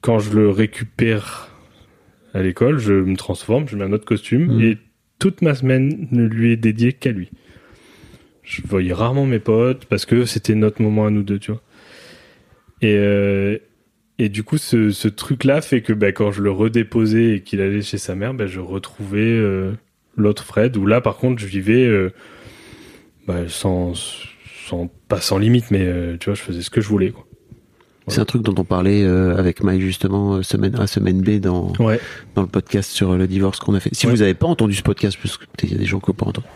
quand 0.00 0.18
je 0.18 0.34
le 0.34 0.50
récupère 0.50 1.48
à 2.34 2.42
l'école, 2.42 2.78
je 2.78 2.92
me 2.92 3.16
transforme, 3.16 3.68
je 3.68 3.76
mets 3.76 3.84
un 3.84 3.92
autre 3.92 4.04
costume 4.04 4.56
Mhm. 4.56 4.60
et 4.62 4.78
toute 5.18 5.42
ma 5.42 5.54
semaine 5.54 6.08
ne 6.12 6.24
lui 6.26 6.52
est 6.52 6.56
dédiée 6.56 6.92
qu'à 6.92 7.10
lui. 7.12 7.30
Je 8.42 8.62
voyais 8.64 8.92
rarement 8.92 9.26
mes 9.26 9.38
potes 9.38 9.86
parce 9.86 10.04
que 10.06 10.24
c'était 10.24 10.54
notre 10.54 10.82
moment 10.82 11.06
à 11.06 11.10
nous 11.10 11.22
deux, 11.22 11.38
tu 11.38 11.50
vois. 11.52 11.62
Et, 12.82 12.94
euh, 12.96 13.58
et 14.18 14.28
du 14.28 14.44
coup, 14.44 14.58
ce, 14.58 14.90
ce 14.90 15.08
truc-là 15.08 15.60
fait 15.62 15.80
que 15.80 15.92
bah, 15.92 16.12
quand 16.12 16.30
je 16.30 16.42
le 16.42 16.50
redéposais 16.50 17.36
et 17.36 17.40
qu'il 17.42 17.60
allait 17.60 17.82
chez 17.82 17.98
sa 17.98 18.14
mère, 18.14 18.34
bah, 18.34 18.46
je 18.46 18.60
retrouvais 18.60 19.20
euh, 19.32 19.72
l'autre 20.16 20.44
Fred, 20.44 20.76
où 20.76 20.86
là, 20.86 21.00
par 21.00 21.16
contre, 21.16 21.40
je 21.40 21.46
vivais 21.46 21.86
euh, 21.86 22.12
bah, 23.26 23.48
sans, 23.48 23.94
sans, 24.66 24.88
pas 25.08 25.20
sans 25.20 25.38
limite, 25.38 25.70
mais 25.70 25.86
tu 26.20 26.26
vois, 26.26 26.34
je 26.34 26.42
faisais 26.42 26.62
ce 26.62 26.70
que 26.70 26.80
je 26.80 26.88
voulais. 26.88 27.10
Quoi. 27.10 27.26
C'est 28.08 28.20
un 28.20 28.24
truc 28.24 28.42
dont 28.42 28.54
on 28.56 28.64
parlait 28.64 29.02
euh, 29.02 29.36
avec 29.36 29.62
Mike 29.64 29.80
justement 29.80 30.34
euh, 30.36 30.42
semaine 30.42 30.76
A, 30.78 30.86
semaine 30.86 31.20
B 31.22 31.40
dans, 31.40 31.72
Ouais. 31.80 31.98
dans 32.36 32.42
le 32.42 32.48
podcast 32.48 32.90
sur 32.90 33.10
euh, 33.12 33.16
le 33.16 33.26
divorce 33.26 33.58
qu'on 33.58 33.74
a 33.74 33.80
fait. 33.80 33.90
Si 33.94 34.06
Ouais. 34.06 34.12
vous 34.12 34.18
n'avez 34.18 34.34
pas 34.34 34.46
entendu 34.46 34.74
ce 34.74 34.82
podcast, 34.82 35.18
parce 35.22 35.36
que 35.36 35.44
peut-être 35.44 35.64
il 35.64 35.72
y 35.72 35.74
a 35.74 35.78
des 35.78 35.86
gens 35.86 35.98
qui 35.98 36.10
n'ont 36.10 36.14
pas 36.14 36.26
entendu, 36.26 36.46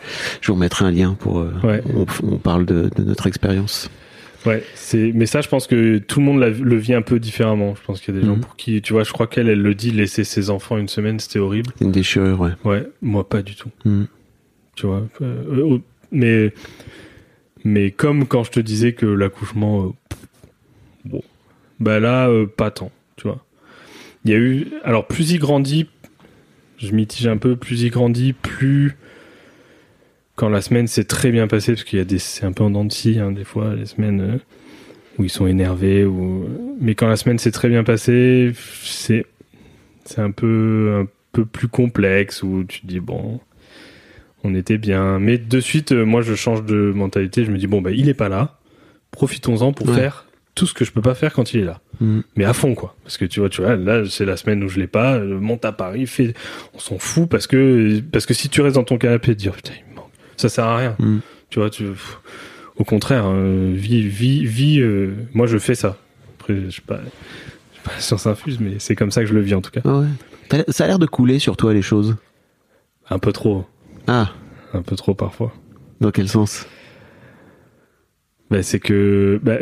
je 0.41 0.47
vous 0.49 0.55
remettrai 0.55 0.85
un 0.85 0.91
lien 0.93 1.15
pour. 1.19 1.41
euh, 1.41 1.53
Ouais. 1.65 1.83
on, 1.95 2.07
on 2.23 2.37
parle 2.39 2.67
de, 2.67 2.89
de 2.95 3.03
notre 3.03 3.27
expérience. 3.27 3.91
Ouais, 4.47 4.63
c'est 4.75 5.13
mais 5.15 5.27
ça 5.27 5.43
je 5.43 5.49
pense 5.49 5.67
que 5.67 5.99
tout 5.99 6.19
le 6.21 6.25
monde 6.25 6.41
le 6.41 6.77
vit 6.77 6.95
un 6.95 7.03
peu 7.03 7.19
différemment. 7.21 7.75
Je 7.75 7.83
pense 7.85 8.01
qu'il 8.01 8.15
y 8.15 8.17
a 8.17 8.21
des 8.21 8.27
gens 8.27 8.37
Mhm. 8.37 8.41
pour 8.41 8.57
qui 8.57 8.81
tu 8.81 8.95
vois, 8.95 9.05
je 9.05 9.13
crois 9.13 9.27
qu'elle 9.27 9.49
elle 9.51 9.61
le 9.61 9.75
dit 9.75 9.91
laisser 9.91 10.25
ses 10.25 10.49
enfants 10.49 10.79
une 10.79 10.89
semaine, 10.89 11.19
c'était 11.21 11.39
horrible. 11.41 11.73
Une 11.83 11.93
déchirure, 11.93 12.41
ouais. 12.41 12.53
Ouais, 12.65 12.89
moi 13.03 13.29
pas 13.29 13.43
du 13.43 13.55
tout. 13.55 13.69
Mhm. 13.85 14.07
Tu 14.77 14.87
vois, 14.87 15.03
euh, 15.21 15.79
mais 16.11 16.55
mais 17.65 17.91
comme 17.91 18.27
quand 18.27 18.43
je 18.45 18.51
te 18.51 18.61
disais 18.61 18.93
que 18.95 19.05
l'accouchement 19.05 19.95
bon, 21.05 21.21
bah 21.81 21.99
là 22.01 22.28
euh, 22.28 22.47
pas 22.47 22.70
tant, 22.70 22.91
tu 23.16 23.26
vois. 23.26 23.45
Il 24.24 24.31
y 24.31 24.35
a 24.35 24.39
eu 24.39 24.68
alors 24.85 25.07
plus 25.07 25.31
il 25.33 25.39
grandit, 25.39 25.87
je 26.78 26.93
mitige 26.93 27.26
un 27.26 27.37
peu, 27.39 27.57
plus 27.57 27.83
il 27.83 27.91
grandit, 27.91 28.33
plus 28.35 28.97
quand 30.37 30.49
la 30.49 30.61
semaine 30.62 30.87
s'est 30.87 31.05
très 31.05 31.31
bien 31.31 31.47
passée 31.49 31.72
parce 31.72 31.85
qu'il 31.85 31.99
y 31.99 32.03
a 32.03 32.05
des 32.05 32.18
c'est 32.18 32.45
un 32.47 32.53
peu 32.53 32.64
en 32.64 32.70
dents 32.70 32.85
de 32.85 32.93
scie 32.93 33.18
hein, 33.18 33.31
des 33.33 33.45
fois 33.45 33.74
les 33.74 33.85
semaines 33.87 34.20
euh, 34.20 34.39
où 35.18 35.24
ils 35.24 35.31
sont 35.31 35.47
énervés 35.47 36.05
ou 36.05 36.47
mais 36.81 36.95
quand 36.95 37.09
la 37.09 37.16
semaine 37.16 37.39
s'est 37.39 37.51
très 37.51 37.68
bien 37.68 37.85
passée, 37.85 38.53
c'est 38.83 39.26
c'est 40.05 40.20
un 40.20 40.31
peu 40.31 41.01
un 41.03 41.07
peu 41.33 41.45
plus 41.45 41.68
complexe 41.68 42.43
où 42.43 42.64
tu 42.66 42.81
te 42.81 42.87
dis 42.87 43.01
bon 43.01 43.41
on 44.43 44.55
était 44.55 44.78
bien 44.78 45.18
mais 45.18 45.37
de 45.39 45.61
suite 45.61 45.93
euh, 45.93 46.05
moi 46.05 46.22
je 46.22 46.35
change 46.35 46.64
de 46.64 46.91
mentalité 46.95 47.45
je 47.45 47.53
me 47.53 47.59
dis 47.59 47.66
bon 47.66 47.83
bah 47.83 47.91
il 47.91 48.09
est 48.09 48.14
pas 48.14 48.28
là 48.31 48.59
profitons-en 49.11 49.72
pour 49.72 49.89
Ouais. 49.91 49.95
faire 49.97 50.26
tout 50.55 50.67
ce 50.67 50.75
que 50.75 50.85
je 50.85 50.93
peux 50.93 51.01
pas 51.03 51.15
faire 51.15 51.33
quand 51.33 51.55
il 51.55 51.61
est 51.61 51.65
là. 51.65 51.81
Mhm. 52.01 52.23
mais 52.37 52.45
à 52.45 52.53
fond 52.53 52.75
quoi. 52.75 52.97
Parce 53.05 53.19
que 53.19 53.25
tu 53.25 53.41
vois 53.41 53.49
tu 53.49 53.61
vois 53.63 53.77
là 53.77 54.05
c'est 54.09 54.25
la 54.25 54.37
semaine 54.37 54.63
où 54.65 54.69
je 54.69 54.79
l'ai 54.81 54.87
pas 54.87 55.15
euh, 55.17 55.39
monte 55.39 55.65
à 55.65 55.73
Paris 55.73 56.07
fait 56.07 56.35
on 56.75 56.79
s'en 56.79 56.99
fout 56.99 57.29
parce 57.29 57.47
que 57.47 58.01
parce 58.13 58.27
que 58.27 58.35
si 58.35 58.49
tu 58.49 58.61
restes 58.63 58.77
dans 58.77 58.85
ton 58.85 58.97
canapé 58.99 59.33
et 59.33 59.35
te 59.35 59.41
dire 59.41 59.53
putain 59.53 59.73
il 59.79 59.91
me 59.91 59.97
manque. 59.97 60.11
Ça 60.37 60.49
sert 60.49 60.65
à 60.65 60.77
rien. 60.77 60.97
Mhm. 60.99 61.21
tu 61.51 61.59
vois 61.59 61.71
tu 61.71 61.85
au 62.77 62.85
contraire 62.85 63.25
euh, 63.27 63.73
vie 63.75 64.09
vie 64.09 64.45
vie 64.47 64.81
euh, 64.81 65.15
moi 65.35 65.47
je 65.47 65.59
fais 65.59 65.75
ça. 65.75 65.99
Après 66.39 66.55
je 66.57 66.71
sais 66.71 66.83
pas 66.87 67.01
je 67.03 67.77
sais 67.77 67.83
pas 67.85 67.93
science 68.01 68.27
infuse 68.27 68.59
mais 68.61 68.75
c'est 68.79 68.97
comme 68.97 69.11
ça 69.11 69.21
que 69.23 69.27
je 69.29 69.35
le 69.35 69.41
vis 69.41 69.55
en 69.55 69.61
tout 69.61 69.71
cas. 69.71 69.81
Ah 69.85 69.99
ouais. 69.99 70.65
Ça 70.69 70.85
a 70.85 70.87
l'air 70.89 70.99
de 70.99 71.07
couler 71.07 71.39
sur 71.39 71.57
toi 71.57 71.73
les 71.75 71.83
choses. 71.83 72.17
un 73.09 73.19
peu 73.19 73.33
trop. 73.33 73.67
Ah, 74.07 74.31
un 74.73 74.83
peu 74.83 74.97
trop 74.97 75.15
parfois. 75.15 75.53
Dans 76.01 76.11
quel 76.11 76.29
sens? 76.29 76.67
Bah, 78.51 78.63
c'est 78.63 78.81
que 78.81 79.39
bah, 79.43 79.59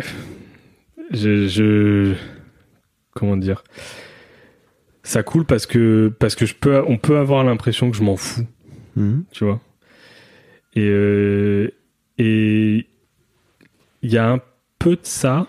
je, 1.11 1.47
je 1.47 2.15
comment 3.15 3.37
dire? 3.37 3.65
Ça 5.03 5.23
coule 5.23 5.45
parce 5.45 5.67
que 5.67 6.13
parce 6.19 6.35
que 6.35 6.47
je 6.47 6.55
peux 6.55 6.83
on 6.87 6.99
peut 6.99 7.19
avoir 7.19 7.45
l'impression 7.45 7.91
que 7.91 7.97
je 7.97 8.03
m'en 8.03 8.17
fous. 8.17 8.47
Mhm. 8.97 9.25
tu 9.31 9.45
vois? 9.45 9.61
Et 10.75 10.89
euh, 10.89 11.71
et 12.19 12.87
il 14.03 14.13
y 14.13 14.19
a 14.19 14.31
un 14.31 14.41
peu 14.79 14.97
de 14.97 15.05
ça 15.05 15.47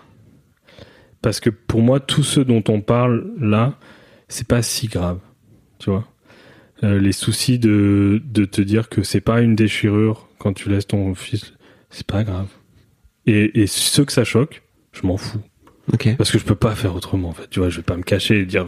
parce 1.22 1.40
que 1.40 1.50
pour 1.50 1.82
moi 1.82 2.00
tout 2.00 2.22
ce 2.22 2.40
dont 2.40 2.64
on 2.68 2.80
parle 2.80 3.32
là 3.38 3.78
c'est 4.28 4.46
pas 4.46 4.62
si 4.62 4.88
grave. 4.88 5.20
Tu 5.78 5.90
vois? 5.90 6.06
Euh, 6.82 6.98
les 6.98 7.12
soucis 7.12 7.58
de 7.58 8.22
de 8.24 8.44
te 8.46 8.62
dire 8.62 8.88
que 8.88 9.02
c'est 9.02 9.20
pas 9.20 9.42
une 9.42 9.54
déchirure 9.54 10.28
quand 10.38 10.54
tu 10.54 10.70
laisses 10.70 10.86
ton 10.86 11.14
fils 11.14 11.52
c'est 11.90 12.06
pas 12.06 12.24
grave. 12.24 12.48
Et, 13.26 13.60
et 13.60 13.66
ceux 13.66 14.04
que 14.04 14.12
ça 14.12 14.24
choque 14.24 14.62
je 14.92 15.06
m'en 15.06 15.16
fous 15.18 15.40
Parce 16.18 16.30
que 16.30 16.38
je 16.38 16.44
peux 16.44 16.54
pas 16.54 16.74
faire 16.74 16.94
autrement 16.94 17.30
en 17.30 17.32
fait. 17.32 17.48
Tu 17.50 17.58
vois 17.60 17.68
je 17.68 17.76
vais 17.78 17.82
pas 17.82 17.96
me 17.96 18.02
cacher 18.02 18.40
et 18.40 18.44
dire 18.46 18.66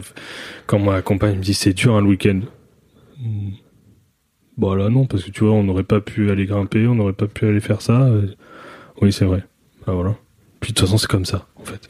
quand 0.67 0.79
ma 0.79 1.01
compagne 1.01 1.37
me 1.37 1.41
dit 1.41 1.53
c'est 1.53 1.73
dur 1.73 1.95
un 1.95 2.01
le 2.01 2.07
week-end. 2.07 2.41
Hmm. 3.19 3.51
bon 4.57 4.73
là 4.73 4.89
non 4.89 5.05
parce 5.05 5.23
que 5.23 5.31
tu 5.31 5.43
vois 5.45 5.53
on 5.53 5.63
n'aurait 5.63 5.83
pas 5.83 6.01
pu 6.01 6.29
aller 6.31 6.45
grimper 6.45 6.85
on 6.87 6.95
n'aurait 6.95 7.13
pas 7.13 7.27
pu 7.27 7.45
aller 7.47 7.59
faire 7.61 7.81
ça. 7.81 8.09
Oui 9.01 9.13
c'est 9.13 9.25
vrai. 9.25 9.43
Bah 9.87 9.93
voilà. 9.93 10.15
Puis 10.59 10.71
de 10.71 10.77
toute 10.77 10.85
façon 10.87 10.97
c'est 10.97 11.07
comme 11.09 11.25
ça 11.25 11.47
en 11.55 11.63
fait. 11.63 11.89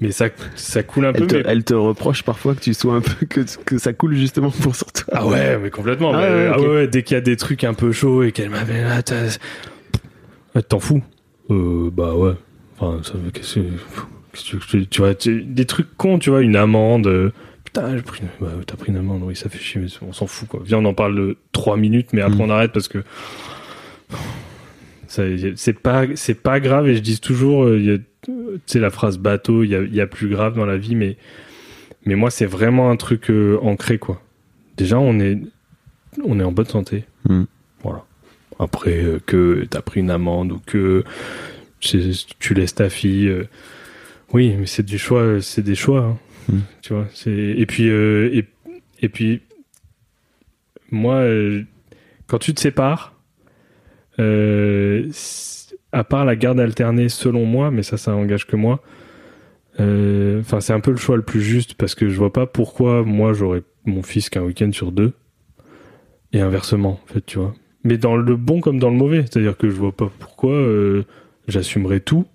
Mais 0.00 0.10
ça 0.12 0.28
ça 0.56 0.82
coule 0.82 1.06
un 1.06 1.12
peu 1.12 1.22
Elle 1.22 1.26
te, 1.28 1.36
mais- 1.36 1.42
elle 1.46 1.64
te 1.64 1.74
reproche 1.74 2.22
parfois 2.22 2.54
que 2.54 2.60
tu 2.60 2.74
sois 2.74 2.94
un 2.96 3.00
peu 3.00 3.24
que, 3.26 3.40
que 3.64 3.78
ça 3.78 3.92
coule 3.92 4.14
justement 4.16 4.50
pour 4.50 4.74
sur 4.76 4.90
toi. 4.92 5.04
ah 5.12 5.26
ouais 5.26 5.58
mais 5.58 5.70
complètement. 5.70 6.12
Ah 6.12 6.18
mais- 6.20 6.26
ouais, 6.34 6.50
ah 6.52 6.60
ouais, 6.60 6.88
dès 6.88 7.02
qu'il 7.02 7.14
y 7.14 7.18
a 7.18 7.22
des 7.22 7.36
trucs 7.36 7.62
un 7.64 7.74
peu 7.74 7.92
chauds 7.92 8.22
et 8.24 8.32
qu'elle 8.32 8.50
m'avait 8.50 8.82
là 8.82 9.00
Ah, 10.54 10.62
t'en 10.62 10.80
fous. 10.80 11.02
Euh, 11.50 11.90
bah 11.92 12.14
ouais. 12.14 12.34
Enfin 12.78 13.00
ça 13.04 13.12
veut 13.16 13.30
qu'est-ce 13.30 13.54
que 13.60 13.60
tu 14.44 15.00
vois 15.00 15.14
tu- 15.14 15.42
des 15.42 15.64
trucs 15.64 15.96
cons 15.96 16.18
tu 16.18 16.30
vois 16.30 16.42
une 16.42 16.56
amende 16.56 17.06
euh, 17.06 17.30
putain 17.64 17.96
j'ai 17.96 18.02
pris 18.02 18.20
une... 18.22 18.28
bah, 18.46 18.52
t'as 18.66 18.76
pris 18.76 18.90
une 18.92 18.98
amende 18.98 19.22
oui 19.24 19.34
ça 19.36 19.48
fait 19.48 19.58
chier 19.58 19.80
mais 19.80 19.88
on 20.02 20.12
s'en 20.12 20.26
fout 20.26 20.48
quoi 20.48 20.60
viens 20.64 20.78
on 20.78 20.84
en 20.84 20.94
parle 20.94 21.14
de 21.16 21.36
3 21.52 21.76
minutes 21.76 22.12
mais 22.12 22.20
après 22.22 22.38
Mm. 22.38 22.40
on 22.42 22.50
arrête 22.50 22.72
parce 22.72 22.88
que 22.88 23.02
c'est 25.08 25.72
pas 25.78 26.04
c'est 26.14 26.34
pas 26.42 26.60
grave 26.60 26.88
et 26.88 26.94
je 26.94 27.00
dis 27.00 27.20
toujours 27.20 27.64
euh, 27.64 28.00
tu 28.22 28.32
sais 28.66 28.80
la 28.80 28.90
phrase 28.90 29.18
bateau 29.18 29.62
il 29.62 29.70
y 29.70 29.74
a, 29.76 29.82
il 29.82 29.94
y 29.94 30.00
a 30.00 30.06
plus 30.06 30.28
grave 30.28 30.56
dans 30.56 30.66
la 30.66 30.76
vie 30.76 30.94
mais 30.94 31.16
mais 32.04 32.14
moi 32.16 32.30
c'est 32.30 32.46
vraiment 32.46 32.90
un 32.90 32.96
truc 32.96 33.30
euh, 33.30 33.58
ancré 33.62 33.98
quoi 33.98 34.20
déjà 34.76 34.98
on 34.98 35.18
est 35.20 35.38
on 36.24 36.40
est 36.40 36.44
en 36.44 36.52
bonne 36.52 36.66
santé 36.66 37.04
Mm. 37.28 37.44
voilà 37.82 38.04
après 38.60 39.02
euh, 39.02 39.18
que 39.26 39.66
t'as 39.68 39.80
pris 39.82 39.98
une 40.00 40.10
amende 40.10 40.52
ou 40.52 40.60
que 40.64 41.02
tu 41.80 42.54
laisses 42.54 42.74
ta 42.76 42.88
fille 42.88 43.26
euh, 43.28 43.44
oui 44.32 44.54
mais 44.58 44.66
c'est 44.66 44.84
du 44.84 44.98
choix 44.98 45.40
c'est 45.40 45.62
des 45.62 45.74
choix 45.74 46.00
hein. 46.00 46.18
Mm. 46.48 46.58
tu 46.82 46.92
vois 46.94 47.06
c'est 47.12 47.32
et 47.32 47.66
puis 47.66 47.88
euh, 47.88 48.30
et, 48.32 48.44
et 49.02 49.08
puis 49.08 49.42
moi 50.90 51.16
euh, 51.16 51.62
quand 52.26 52.38
tu 52.38 52.54
te 52.54 52.60
sépares 52.60 53.14
euh, 54.18 55.10
à 55.92 56.04
part 56.04 56.24
la 56.24 56.36
garde 56.36 56.60
alternée 56.60 57.08
selon 57.08 57.44
moi 57.44 57.70
mais 57.70 57.82
ça 57.82 57.96
ça 57.96 58.14
engage 58.14 58.46
que 58.46 58.56
moi 58.56 58.80
enfin 59.78 60.60
c'est 60.60 60.72
un 60.72 60.80
peu 60.80 60.90
le 60.90 60.96
choix 60.96 61.16
le 61.16 61.22
plus 61.22 61.42
juste 61.42 61.74
parce 61.74 61.94
que 61.94 62.08
je 62.08 62.16
vois 62.16 62.32
pas 62.32 62.46
pourquoi 62.46 63.02
moi 63.02 63.34
j'aurais 63.34 63.62
mon 63.84 64.02
fils 64.02 64.30
qu'un 64.30 64.42
week-end 64.42 64.70
sur 64.72 64.90
deux 64.90 65.12
et 66.32 66.40
inversement 66.40 67.00
en 67.04 67.12
fait 67.12 67.26
tu 67.26 67.38
vois 67.38 67.54
mais 67.84 67.98
dans 67.98 68.16
le 68.16 68.36
bon 68.36 68.60
comme 68.60 68.78
dans 68.78 68.88
le 68.88 68.96
mauvais 68.96 69.24
c'est 69.30 69.38
à 69.38 69.42
dire 69.42 69.56
que 69.56 69.68
je 69.68 69.74
vois 69.74 69.92
pas 69.92 70.10
pourquoi 70.18 70.56
j'assumerais 71.46 72.00
tout 72.00 72.26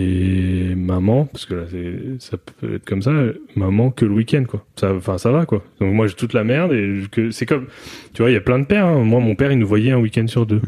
et 0.00 0.74
maman 0.74 1.26
parce 1.26 1.44
que 1.46 1.54
là 1.54 1.64
c'est- 1.70 2.20
ça 2.20 2.36
peut 2.36 2.74
être 2.76 2.84
comme 2.84 3.02
ça 3.02 3.12
maman 3.56 3.90
que 3.90 4.04
le 4.04 4.12
week-end 4.12 4.44
quoi. 4.48 4.64
Enfin 4.82 5.18
ça 5.18 5.30
va 5.30 5.46
quoi. 5.46 5.62
Donc 5.80 5.92
moi 5.94 6.06
j'ai 6.06 6.14
toute 6.14 6.32
la 6.32 6.44
merde 6.44 6.72
et 6.72 7.02
que 7.10 7.30
c'est 7.30 7.46
comme 7.46 7.66
tu 8.14 8.22
vois 8.22 8.30
il 8.30 8.34
y 8.34 8.36
a 8.36 8.40
plein 8.40 8.58
de 8.58 8.64
pères 8.64 8.86
hein. 8.86 9.02
moi 9.04 9.20
mon 9.20 9.34
père 9.34 9.52
il 9.52 9.58
nous 9.58 9.66
voyait 9.68 9.92
un 9.92 9.98
week-end 9.98 10.26
sur 10.26 10.46
deux. 10.46 10.60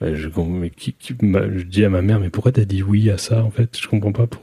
Ouais, 0.00 0.16
je, 0.16 0.28
mais 0.48 0.70
qui, 0.70 0.94
qui- 0.94 1.14
bah, 1.20 1.42
je 1.54 1.62
dis 1.62 1.84
à 1.84 1.90
ma 1.90 2.00
mère 2.02 2.20
mais 2.20 2.30
pourquoi 2.30 2.52
t'as 2.52 2.64
dit 2.64 2.82
oui 2.82 3.10
à 3.10 3.18
ça 3.18 3.44
en 3.44 3.50
fait? 3.50 3.78
Je 3.78 3.86
comprends 3.86 4.12
pas 4.12 4.26
pour 4.26 4.42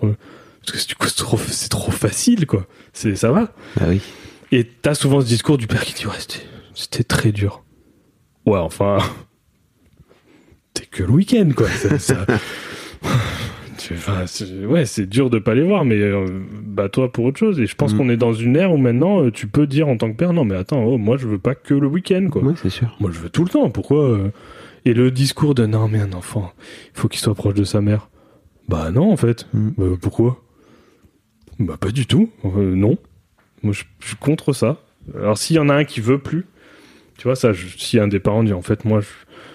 parce 0.65 0.84
que 0.84 0.88
du 0.89 0.95
coup 0.95 1.07
c'est 1.07 1.70
trop 1.70 1.91
facile 1.91 2.45
quoi. 2.45 2.68
C'est 2.93 3.15
ça 3.15 3.32
va. 3.32 3.53
Ah 3.80 3.86
oui. 3.89 4.01
et 4.51 4.63
t'as 4.65 4.93
souvent 4.93 5.20
ce 5.22 5.26
discours 5.28 5.57
du 5.57 5.68
père 5.68 5.84
qui 5.84 5.93
dit 5.93 6.05
ouais 6.05 6.13
c'était 6.20 6.45
c'était 6.74 7.03
très 7.03 7.32
dur. 7.32 7.63
Ouais 8.45 8.59
enfin. 8.59 8.97
T'es 10.76 10.86
que 10.86 11.01
le 11.03 11.09
week-end 11.09 11.49
quoi. 11.55 11.68
Ça- 11.70 11.97
ça- 11.97 12.26
Enfin, 13.95 14.25
c'est- 14.27 14.65
ouais 14.65 14.85
c'est 14.85 15.05
dur 15.05 15.29
de 15.29 15.39
pas 15.39 15.55
les 15.55 15.63
voir 15.63 15.85
mais 15.85 15.95
euh, 15.99 16.25
bah 16.63 16.89
toi 16.89 17.11
pour 17.11 17.25
autre 17.25 17.38
chose. 17.39 17.59
Et 17.59 17.65
je 17.67 17.75
pense 17.75 17.93
Mm. 17.93 17.97
qu'on 17.97 18.09
est 18.09 18.17
dans 18.17 18.33
une 18.33 18.55
ère 18.55 18.71
où 18.73 18.77
maintenant 18.77 19.23
euh, 19.23 19.31
tu 19.31 19.47
peux 19.47 19.67
dire 19.67 19.88
en 19.88 19.97
tant 19.97 20.11
que 20.11 20.17
père 20.17 20.33
non 20.33 20.43
mais 20.45 20.55
attends 20.55 20.83
oh, 20.83 20.97
moi 20.97 21.17
je 21.17 21.27
veux 21.27 21.39
pas 21.39 21.55
que 21.55 21.73
le 21.73 21.88
week-end 21.88 22.27
quoi. 22.31 22.41
C'est 22.61 22.69
sûr. 22.69 22.95
moi 22.99 23.09
je 23.13 23.19
veux 23.19 23.29
tout 23.29 23.43
le 23.43 23.49
temps. 23.49 23.69
Pourquoi 23.69 24.03
euh 24.09 24.31
et 24.85 24.93
le 24.93 25.11
discours 25.11 25.53
de 25.55 25.65
non 25.65 25.88
mais 25.88 25.99
un 25.99 26.13
enfant 26.13 26.53
il 26.95 26.99
faut 26.99 27.07
qu'il 27.07 27.19
soit 27.19 27.35
proche 27.35 27.53
de 27.55 27.63
sa 27.63 27.81
mère. 27.81 28.09
Bah 28.69 28.91
non 28.91 29.11
en 29.11 29.17
fait. 29.17 29.47
Mm. 29.53 29.69
Bah, 29.77 29.85
pourquoi? 30.01 30.41
Bah 31.59 31.77
pas 31.79 31.91
du 31.91 32.05
tout. 32.05 32.29
Non. 32.43 32.97
Moi 33.63 33.73
je 33.73 33.83
je 33.99 34.07
suis 34.07 34.15
contre 34.17 34.53
ça. 34.53 34.77
Alors 35.15 35.38
s'il 35.38 35.55
y 35.55 35.59
en 35.59 35.69
a 35.69 35.73
un 35.75 35.83
qui 35.83 36.01
veut 36.01 36.19
plus 36.19 36.45
Tu 37.17 37.23
vois, 37.23 37.35
ça, 37.35 37.51
je- 37.53 37.77
si 37.77 37.97
un 37.99 38.07
des 38.07 38.19
parents 38.19 38.43
dit 38.43 38.53
en 38.53 38.61
fait, 38.61 38.85
moi, 38.85 38.99
je, 39.01 39.07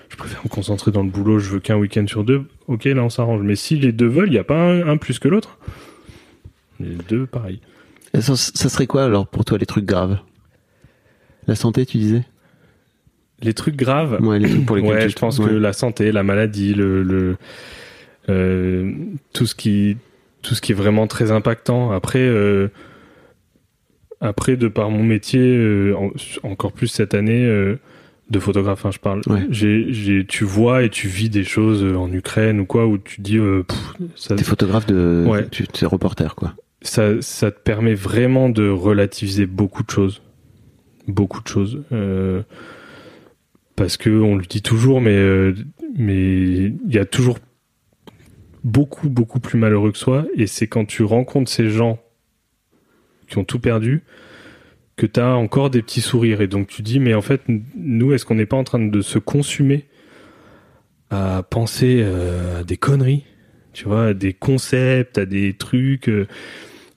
je 0.09 0.17
préfère 0.17 0.41
me 0.43 0.49
concentrer 0.49 0.91
dans 0.91 1.05
le 1.05 1.11
boulot, 1.11 1.39
je 1.39 1.49
veux 1.51 1.61
qu'un 1.61 1.77
week-end 1.77 2.05
sur 2.09 2.25
deux, 2.25 2.43
ok, 2.69 2.85
là, 2.85 3.03
on 3.03 3.09
s'arrange. 3.11 3.43
Mais 3.43 3.57
si 3.57 3.77
les 3.77 3.93
deux 3.93 4.07
veulent, 4.09 4.29
il 4.29 4.33
n'y 4.33 4.39
a 4.39 4.45
pas 4.45 4.59
un, 4.61 4.87
un 4.89 4.97
plus 4.97 5.19
que 5.19 5.29
l'autre? 5.29 5.59
Les 6.81 6.97
deux, 7.09 7.27
pareil. 7.27 7.61
Ça, 8.19 8.37
ça 8.37 8.69
serait 8.69 8.87
quoi 8.87 9.05
alors 9.05 9.27
pour 9.27 9.45
toi 9.45 9.57
les 9.59 9.67
trucs 9.67 9.87
graves? 9.87 10.19
La 11.47 11.55
santé, 11.55 11.87
tu 11.87 11.99
disais? 11.99 12.25
Les 13.41 13.55
trucs 13.55 13.75
graves, 13.77 14.21
Ouais, 14.21 14.39
les 14.39 14.49
trucs 14.49 14.67
pour 14.67 14.77
lesquels 14.77 14.93
ouais, 14.93 15.09
je 15.09 15.17
pense 15.17 15.39
ouais. 15.39 15.47
que 15.47 15.51
la 15.55 15.73
santé, 15.73 16.13
la 16.13 16.23
maladie, 16.23 16.75
le, 16.75 17.03
le 17.03 17.37
euh, 18.29 18.93
tout 19.33 19.47
ce 19.47 19.55
qui 19.55 19.97
tout 20.43 20.55
ce 20.55 20.61
qui 20.61 20.73
est 20.73 20.77
vraiment 20.77 21.07
très 21.09 21.31
impactant. 21.33 21.91
Après, 21.93 22.21
euh, 22.21 22.69
après 24.21 24.57
de 24.57 24.69
par 24.69 24.91
mon 24.91 25.03
métier, 25.03 25.41
euh, 25.41 25.95
en- 25.97 26.13
encore 26.49 26.73
plus 26.73 26.87
cette 26.89 27.15
année 27.15 27.45
de 28.31 28.39
photographe, 28.39 28.87
hein, 28.87 28.91
je 28.91 28.99
parle. 28.99 29.21
Ouais. 29.27 29.47
J'ai, 29.51 29.93
j'ai, 29.93 30.25
tu 30.27 30.45
vois 30.45 30.85
et 30.85 30.91
tu 30.91 31.09
vis 31.09 31.29
des 31.29 31.45
choses 31.45 31.83
euh, 31.83 31.97
en 31.97 32.11
Ukraine 32.13 32.61
ou 32.61 32.67
quoi 32.67 32.87
où 32.87 32.99
tu 32.99 33.21
dis, 33.21 33.37
euh, 33.37 33.63
pff, 33.63 34.09
ça, 34.17 34.37
T'es 34.37 34.45
photographe 34.45 34.87
de. 34.87 35.25
Ouais. 35.27 35.47
Tu 35.51 35.65
es 35.65 35.87
reporter 35.87 36.35
quoi. 36.35 36.55
ça, 36.81 37.21
ça 37.21 37.51
te 37.51 37.61
permet 37.61 37.95
vraiment 37.95 38.49
de 38.49 38.69
relativiser 38.69 39.47
beaucoup 39.47 39.83
de 39.83 39.91
choses. 39.91 40.23
Beaucoup 41.09 41.43
de 41.43 41.49
choses. 41.49 41.83
Euh, 41.93 42.43
parce 43.77 43.97
que 43.97 44.11
on 44.11 44.37
le 44.37 44.45
dit 44.45 44.63
toujours, 44.63 45.01
mais 45.01 45.17
euh, 45.17 45.55
mais 45.97 46.67
il 46.67 46.93
y 46.93 46.99
a 46.99 47.05
toujours 47.05 47.39
beaucoup, 48.65 49.09
beaucoup 49.09 49.41
plus 49.41 49.59
malheureux 49.59 49.93
que 49.93 49.99
soi. 49.99 50.27
Et 50.37 50.47
c'est 50.47 50.69
quand 50.69 50.85
tu 50.85 51.03
rencontres 51.03 51.51
ces 51.51 51.69
gens 51.69 51.99
qui 53.29 53.39
ont 53.39 53.45
tout 53.45 53.59
perdu 53.59 54.05
que 54.97 55.07
tu 55.07 55.21
as 55.21 55.35
encore 55.37 55.71
des 55.71 55.83
petits 55.83 56.01
sourires. 56.01 56.41
Et 56.41 56.47
donc 56.47 56.69
tu 56.69 56.83
dis, 56.83 57.01
mais 57.01 57.15
en 57.15 57.23
fait, 57.23 57.43
nous, 57.77 58.13
est-ce 58.13 58.25
qu'on 58.25 58.35
n'est 58.35 58.47
pas 58.47 58.57
en 58.57 58.65
train 58.65 58.79
de 58.79 59.01
se 59.01 59.19
consumer 59.19 59.87
à 61.11 61.43
penser 61.43 62.01
euh, 62.03 62.61
à 62.61 62.65
des 62.65 62.77
conneries? 62.77 63.25
Tu 63.73 63.85
vois, 63.85 64.07
à 64.09 64.15
des 64.15 64.33
concepts, 64.35 65.19
à 65.19 65.25
des 65.25 65.55
trucs, 65.55 66.09
euh, 66.09 66.27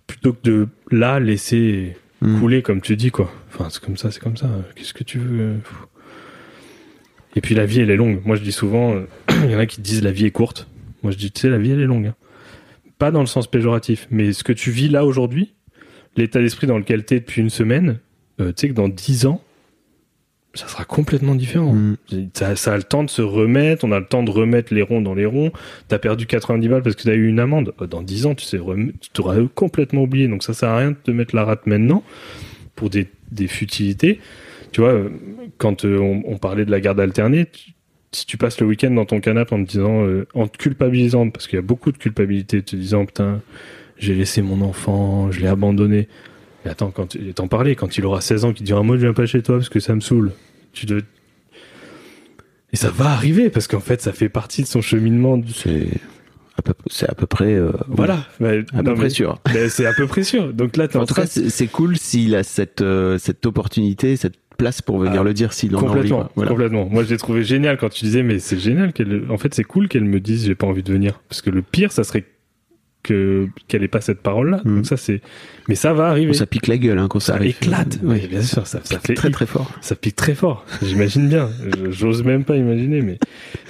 plutôt 0.08 0.34
que 0.34 0.42
de 0.44 0.68
là 0.92 1.20
laisser 1.20 1.96
Mm. 2.22 2.40
couler 2.40 2.62
comme 2.62 2.82
tu 2.82 2.96
dis 2.96 3.12
quoi. 3.12 3.32
Enfin 3.54 3.70
c'est 3.70 3.84
comme 3.84 3.98
ça, 3.98 4.10
c'est 4.12 4.22
comme 4.22 4.38
ça. 4.38 4.50
Qu'est-ce 4.76 4.94
que 4.94 5.04
tu 5.04 5.20
veux 5.20 5.42
euh. 5.42 5.58
Et 7.36 7.42
puis 7.42 7.56
la 7.56 7.66
vie 7.66 7.82
elle 7.82 7.90
est 7.92 7.98
longue. 7.98 8.22
Moi 8.26 8.36
je 8.36 8.42
dis 8.42 8.52
souvent, 8.52 8.96
euh, 8.96 9.06
il 9.44 9.52
y 9.52 9.56
en 9.56 9.60
a 9.60 9.66
qui 9.66 9.82
disent 9.82 10.02
la 10.02 10.12
vie 10.12 10.26
est 10.26 10.32
courte. 10.32 10.68
Moi 11.04 11.12
je 11.12 11.18
dis 11.18 11.32
tu 11.32 11.42
sais 11.42 11.50
la 11.50 11.58
vie 11.58 11.72
elle 11.72 11.82
est 11.82 11.86
longue. 11.86 12.08
hein. 12.08 12.16
Pas 12.98 13.12
dans 13.12 13.20
le 13.20 13.26
sens 13.26 13.48
péjoratif, 13.48 14.08
mais 14.10 14.32
ce 14.32 14.44
que 14.44 14.54
tu 14.54 14.72
vis 14.72 14.88
là 14.88 15.06
aujourd'hui, 15.06 15.55
l'état 16.16 16.40
d'esprit 16.40 16.68
dans 16.68 16.78
lequel 16.78 17.04
t'es 17.06 17.20
depuis 17.20 17.42
une 17.42 17.50
semaine, 17.50 18.00
euh, 18.40 18.48
tu 18.50 18.62
sais 18.62 18.70
que 18.70 18.74
dans 18.74 18.88
dix 18.90 19.26
ans, 19.26 19.42
ça 20.54 20.68
sera 20.68 20.86
complètement 20.86 21.36
différent. 21.36 21.74
Mm. 21.74 21.98
Ça, 22.34 22.56
ça 22.56 22.74
a 22.74 22.78
le 22.78 22.84
temps 22.84 23.04
de 23.04 23.10
se 23.10 23.22
remettre, 23.22 23.84
on 23.84 23.92
a 23.92 24.00
le 24.00 24.06
temps 24.06 24.24
de 24.24 24.32
remettre 24.32 24.74
les 24.74 24.82
ronds 24.82 25.02
dans 25.02 25.14
les 25.14 25.26
ronds. 25.26 25.52
T'as 25.90 26.00
perdu 26.00 26.26
90 26.28 26.68
balles 26.70 26.82
parce 26.82 26.96
que 26.96 27.04
t'as 27.04 27.14
eu 27.14 27.28
une 27.28 27.40
amende. 27.40 27.74
Euh, 27.82 27.88
Dans 27.88 28.02
10 28.02 28.26
ans, 28.26 28.36
tu 28.36 28.46
sais, 28.46 28.58
tu 29.02 29.10
t'auras 29.12 29.36
complètement 29.54 30.04
oublié. 30.04 30.28
Donc 30.30 30.44
ça 30.44 30.54
sert 30.54 30.70
à 30.70 30.78
rien 30.78 30.92
de 30.92 30.96
te 30.96 31.12
mettre 31.12 31.36
la 31.36 31.44
rate 31.44 31.68
maintenant 31.68 32.04
pour 32.76 32.90
des, 32.90 33.08
des 33.32 33.48
futilités. 33.48 34.20
Tu 34.72 34.80
vois, 34.82 34.92
euh, 34.94 35.10
quand 35.58 35.84
euh, 35.84 35.98
on, 36.00 36.24
on 36.26 36.38
parlait 36.38 36.66
de 36.66 36.72
la 36.72 36.80
garde 36.80 37.00
alternée, 37.02 37.46
tu- 37.48 37.72
si 38.14 38.26
tu 38.26 38.38
passes 38.38 38.62
le 38.62 38.66
week-end 38.68 38.92
dans 38.92 39.04
ton 39.04 39.20
canapé 39.20 39.54
en 39.56 39.64
te 39.66 39.70
disant, 39.70 40.06
euh, 40.06 40.26
en 40.36 40.48
te 40.48 40.58
culpabilisant, 40.58 41.30
parce 41.32 41.48
qu'il 41.48 41.58
y 41.58 41.60
a 41.60 41.64
beaucoup 41.64 41.92
de 41.92 41.98
culpabilité, 41.98 42.62
te 42.62 42.78
disant, 42.78 43.06
putain, 43.06 43.42
j'ai 43.98 44.14
laissé 44.16 44.42
mon 44.42 44.62
enfant, 44.62 45.32
je 45.32 45.40
l'ai 45.42 45.48
abandonné. 45.48 46.08
Mais 46.64 46.72
attends, 46.72 46.92
quand 46.92 47.08
tu- 47.08 47.34
t'en 47.34 47.48
parlais, 47.48 47.76
quand 47.76 47.98
il 47.98 48.06
aura 48.06 48.22
16 48.22 48.44
ans, 48.46 48.54
qu'il 48.54 48.66
dira, 48.66 48.82
moi 48.84 48.96
je 48.98 49.02
viens 49.02 49.14
pas 49.14 49.26
chez 49.26 49.42
toi 49.44 49.58
parce 49.58 49.70
que 49.70 49.80
ça 49.80 49.94
me 49.96 50.00
saoule. 50.02 50.32
Tu 50.74 50.86
Et 52.74 52.76
ça 52.76 52.90
va 52.90 53.06
arriver 53.12 53.50
parce 53.50 53.68
qu'en 53.68 53.80
fait, 53.80 54.02
ça 54.02 54.12
fait 54.12 54.30
partie 54.30 54.62
de 54.64 54.68
son 54.68 54.82
cheminement. 54.82 55.40
C'est 55.54 55.88
à 56.58 56.62
peu, 56.62 56.74
c'est 56.88 57.10
à 57.10 57.14
peu 57.14 57.26
près. 57.26 57.54
euh, 57.54 57.72
Voilà. 57.88 58.26
Bah, 58.40 58.50
À 58.74 58.78
non, 58.82 58.84
peu 58.84 58.94
près 58.96 59.04
mais- 59.04 59.10
sûr. 59.10 59.40
c'est 59.70 59.86
à 59.86 59.94
peu 59.94 60.08
près 60.08 60.24
sûr. 60.24 60.54
Donc 60.54 60.76
là, 60.76 60.88
t'es 60.88 60.98
En 60.98 61.04
en 61.04 61.06
tout 61.06 61.14
cas, 61.14 61.26
c'est 61.28 61.68
cool 61.68 61.98
s'il 61.98 62.36
a 62.36 62.44
cette, 62.44 62.82
euh, 62.82 63.18
cette 63.18 63.46
opportunité, 63.46 64.18
cette 64.18 64.36
place 64.58 64.82
pour 64.82 64.98
venir 65.00 65.22
Ah, 65.22 65.24
le 65.24 65.34
dire 65.34 65.54
s'il 65.54 65.76
en 65.76 65.80
a 65.80 65.84
envie. 65.90 66.10
Voilà. 66.36 66.50
complètement. 66.50 66.86
Moi, 66.90 67.04
je 67.04 67.10
l'ai 67.12 67.18
trouvé 67.18 67.44
génial 67.44 67.78
quand 67.78 67.90
tu 67.90 68.04
disais, 68.06 68.24
mais 68.24 68.40
c'est 68.40 68.58
génial 68.60 68.92
qu'elle. 68.94 69.24
En 69.30 69.38
fait, 69.38 69.54
c'est 69.54 69.64
cool 69.66 69.88
qu'elle 69.88 70.06
me 70.06 70.20
dise, 70.20 70.46
j'ai 70.46 70.56
pas 70.56 70.66
envie 70.68 70.84
de 70.84 70.92
venir, 70.92 71.22
parce 71.30 71.42
que 71.42 71.50
le 71.50 71.62
pire, 71.62 71.92
ça 71.92 72.04
serait 72.04 72.24
que 73.06 73.48
qu'elle 73.68 73.84
ait 73.84 73.88
pas 73.88 74.02
cette 74.02 74.20
parole-là. 74.22 74.62
Donc 74.66 74.86
ça, 74.86 74.98
c'est. 74.98 75.22
Mais 75.70 75.76
ça 75.76 75.94
va 75.94 76.08
arriver. 76.08 76.34
Ça 76.34 76.46
pique 76.46 76.68
la 76.68 76.78
gueule 76.78 77.00
hein, 77.00 77.08
quand 77.08 77.20
ça, 77.20 77.34
ça 77.34 77.36
arrive. 77.36 77.52
éclate. 77.62 78.00
Oui. 78.04 78.28
Bien 78.28 78.42
sûr, 78.42 78.68
ça, 78.68 78.80
ça 78.84 79.00
fait 79.00 79.14
très 79.14 79.30
très 79.32 79.46
fort. 79.46 79.72
ça 79.82 79.96
pique 79.96 80.16
très 80.16 80.36
fort. 80.36 80.66
J'imagine 80.82 81.30
bien. 81.30 81.50
J'ose 81.90 82.24
même 82.24 82.44
pas 82.44 82.56
imaginer, 82.58 83.02
mais 83.02 83.18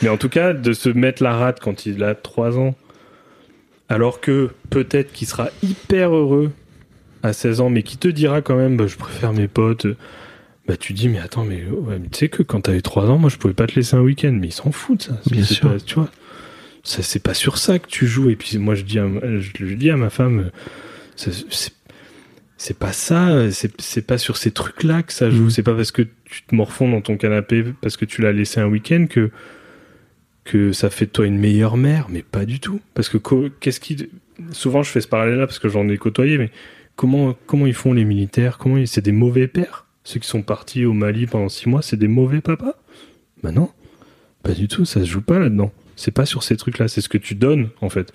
mais 0.02 0.10
en 0.10 0.18
tout 0.18 0.30
cas, 0.30 0.54
de 0.54 0.74
se 0.74 0.90
mettre 0.90 1.22
la 1.22 1.34
rate 1.36 1.60
quand 1.62 1.86
il 1.86 2.04
a 2.04 2.16
3 2.16 2.58
ans, 2.58 2.76
alors 3.90 4.20
que 4.22 4.50
peut-être 4.70 5.12
qu'il 5.14 5.28
sera 5.28 5.50
hyper 5.64 6.16
heureux 6.16 6.52
à 7.24 7.34
16 7.34 7.62
ans, 7.62 7.70
mais 7.70 7.84
qui 7.84 7.98
te 7.98 8.08
dira 8.08 8.42
quand 8.42 8.56
même, 8.56 8.78
bah, 8.78 8.88
je 8.88 8.96
préfère 8.98 9.34
mes 9.34 9.48
potes. 9.48 9.88
Bah 10.68 10.78
tu 10.78 10.94
dis 10.94 11.10
mais 11.10 11.20
attends 11.20 11.44
mais, 11.46 11.64
ouais, 11.64 12.00
mais 12.02 12.08
tu 12.12 12.18
sais 12.22 12.28
que 12.28 12.42
quand 12.42 12.62
t'avais 12.62 12.82
3 12.82 13.06
ans 13.12 13.20
moi 13.20 13.30
je 13.30 13.38
pouvais 13.38 13.54
pas 13.54 13.68
te 13.68 13.76
laisser 13.76 13.96
un 13.96 14.02
week-end 14.02 14.32
mais 14.42 14.48
ils 14.48 14.52
s'en 14.52 14.72
foutent 14.72 15.04
ça 15.04 15.18
Bien 15.30 15.44
sûr. 15.44 15.70
pas- 15.70 15.80
tu 15.80 15.94
vois 15.94 16.10
ça 16.86 17.02
c'est 17.02 17.20
pas 17.20 17.34
sur 17.34 17.58
ça 17.58 17.80
que 17.80 17.88
tu 17.88 18.08
joues. 18.08 18.30
Et 18.30 18.36
puis 18.36 18.58
moi 18.58 18.76
je 18.76 18.84
dis 18.84 19.00
à, 19.00 19.08
je, 19.40 19.50
je 19.60 19.74
dis 19.74 19.90
à 19.90 19.98
ma 19.98 20.10
femme 20.10 20.52
c'est 22.58 22.78
pas 22.78 22.94
ça 22.94 23.50
c'est 23.50 24.08
pas 24.08 24.18
sur 24.18 24.38
ces 24.38 24.52
trucs 24.52 24.84
là 24.84 25.04
que 25.04 25.12
ça 25.12 25.30
joue. 25.30 25.46
Mhm. 25.46 25.50
c'est 25.50 25.64
pas 25.64 25.74
parce 25.74 25.92
que 25.92 26.04
tu 26.26 26.44
te 26.44 26.56
morfonds 26.56 26.90
dans 26.90 27.02
ton 27.02 27.18
canapé 27.18 27.66
parce 27.82 27.98
que 27.98 28.06
tu 28.06 28.22
l'as 28.22 28.32
laissé 28.32 28.60
un 28.60 28.68
week-end 28.68 29.08
que 29.10 29.32
que 30.44 30.74
ça 30.74 30.92
fait 30.92 31.08
de 31.08 31.12
toi 31.12 31.26
une 31.26 31.40
meilleure 31.40 31.76
mère. 31.76 32.06
Mais 32.10 32.22
pas 32.22 32.46
du 32.46 32.60
tout. 32.60 32.80
Parce 32.94 33.10
que 33.10 33.18
qu'est-ce 33.60 33.80
qui 33.80 34.10
souvent 34.52 34.84
je 34.84 34.92
fais 34.92 35.02
ce 35.02 35.08
parallèle 35.08 35.40
là 35.40 35.48
parce 35.48 35.60
que 35.60 35.70
j'en 35.70 35.90
ai 35.90 35.98
côtoyé 35.98 36.38
mais 36.38 36.52
comment 36.96 37.36
comment 37.48 37.66
ils 37.66 37.74
font 37.74 37.94
les 37.94 38.06
militaires? 38.06 38.60
Comment 38.60 38.78
ils... 38.78 38.88
c'est 38.88 39.02
des 39.02 39.12
mauvais 39.12 39.48
pères? 39.48 39.88
Ceux 40.04 40.20
qui 40.20 40.28
sont 40.28 40.44
partis 40.44 40.86
au 40.86 40.94
Mali 40.94 41.26
pendant 41.26 41.50
six 41.50 41.68
mois 41.68 41.82
c'est 41.82 41.98
des 41.98 42.08
mauvais 42.08 42.42
papas? 42.42 42.76
Bah 43.42 43.52
non. 43.52 43.72
Pas 44.44 44.52
du 44.52 44.68
tout. 44.68 44.86
Ça 44.86 45.00
se 45.00 45.06
joue 45.06 45.22
pas 45.22 45.40
là 45.40 45.50
dedans 45.50 45.74
c'est 45.96 46.12
pas 46.12 46.26
sur 46.26 46.43
ces 46.43 46.58
trucs 46.58 46.78
là 46.80 46.88
c'est 46.88 47.02
ce 47.02 47.10
que 47.10 47.18
tu 47.18 47.36
donnes 47.36 47.70
en 47.82 47.89
fait 47.89 48.12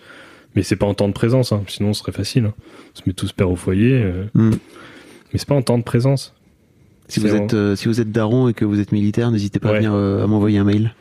mais 0.55 0.62
c'est 0.62 0.76
pas 0.76 0.87
en 0.87 0.95
temps 0.95 1.09
de 1.09 1.12
présence 1.12 1.53
hein. 1.53 1.62
sinon 1.68 1.93
ce 1.93 2.01
serait 2.01 2.12
facile 2.12 2.45
hein. 2.47 2.55
on 2.95 2.99
se 2.99 3.03
met 3.07 3.12
tous 3.12 3.33
père 3.33 3.51
au 3.51 3.57
foyer 3.57 3.95
euh, 4.03 4.24
Mm. 4.35 4.51
mais 5.33 5.39
c'est 5.39 5.49
pas 5.49 5.55
en 5.55 5.62
temps 5.62 5.78
de 5.78 5.85
présence 5.85 6.35
Si 7.09 7.20
vous 7.20 7.35
êtes 7.35 7.55
euh, 7.55 7.76
si 7.76 7.89
vous 7.89 8.01
êtes 8.01 8.12
daron 8.12 8.49
et 8.49 8.55
que 8.55 8.64
vous 8.64 8.78
êtes 8.81 8.93
militaire, 8.93 9.31
n'hésitez 9.31 9.59
pas 9.59 9.70
à 9.70 9.72
venir 9.74 9.93
euh, 9.95 10.22
à 10.22 10.26
m'envoyer 10.26 10.59
un 10.59 10.64
mail. 10.64 10.95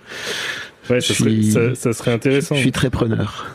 ouais 0.89 1.01
ça, 1.01 1.13
serait, 1.13 1.30
suis- 1.32 1.51
ça, 1.51 1.75
ça 1.75 1.93
serait 1.93 2.11
intéressant 2.13 2.55
Je 2.55 2.61
suis 2.61 2.71
très 2.71 2.89
preneur. 2.89 3.47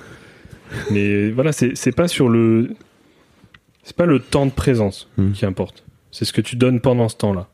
mais 0.90 1.30
voilà 1.30 1.52
c'est 1.52 1.92
pas 1.94 2.08
sur 2.08 2.28
le 2.28 2.70
c'est 3.82 3.96
pas 3.96 4.06
le 4.06 4.18
temps 4.20 4.46
de 4.46 4.50
présence 4.52 5.08
Mm. 5.18 5.32
qui 5.32 5.46
importe 5.46 5.84
c'est 6.10 6.24
ce 6.24 6.32
que 6.32 6.40
tu 6.40 6.56
donnes 6.56 6.80
pendant 6.80 7.08
ce 7.08 7.16
temps 7.16 7.32
là 7.32 7.48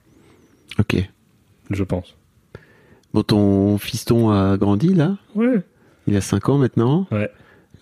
Ok. 0.79 0.97
je 1.71 1.83
pense 1.85 2.15
Bon, 3.15 3.23
ton 3.23 3.79
fiston 3.79 4.31
a 4.31 4.57
grandi 4.57 4.95
là. 4.95 5.17
ouais 5.35 5.61
Il 6.07 6.17
a 6.17 6.21
5 6.21 6.49
ans 6.49 6.59
maintenant. 6.59 7.07
Ouais. 7.11 7.31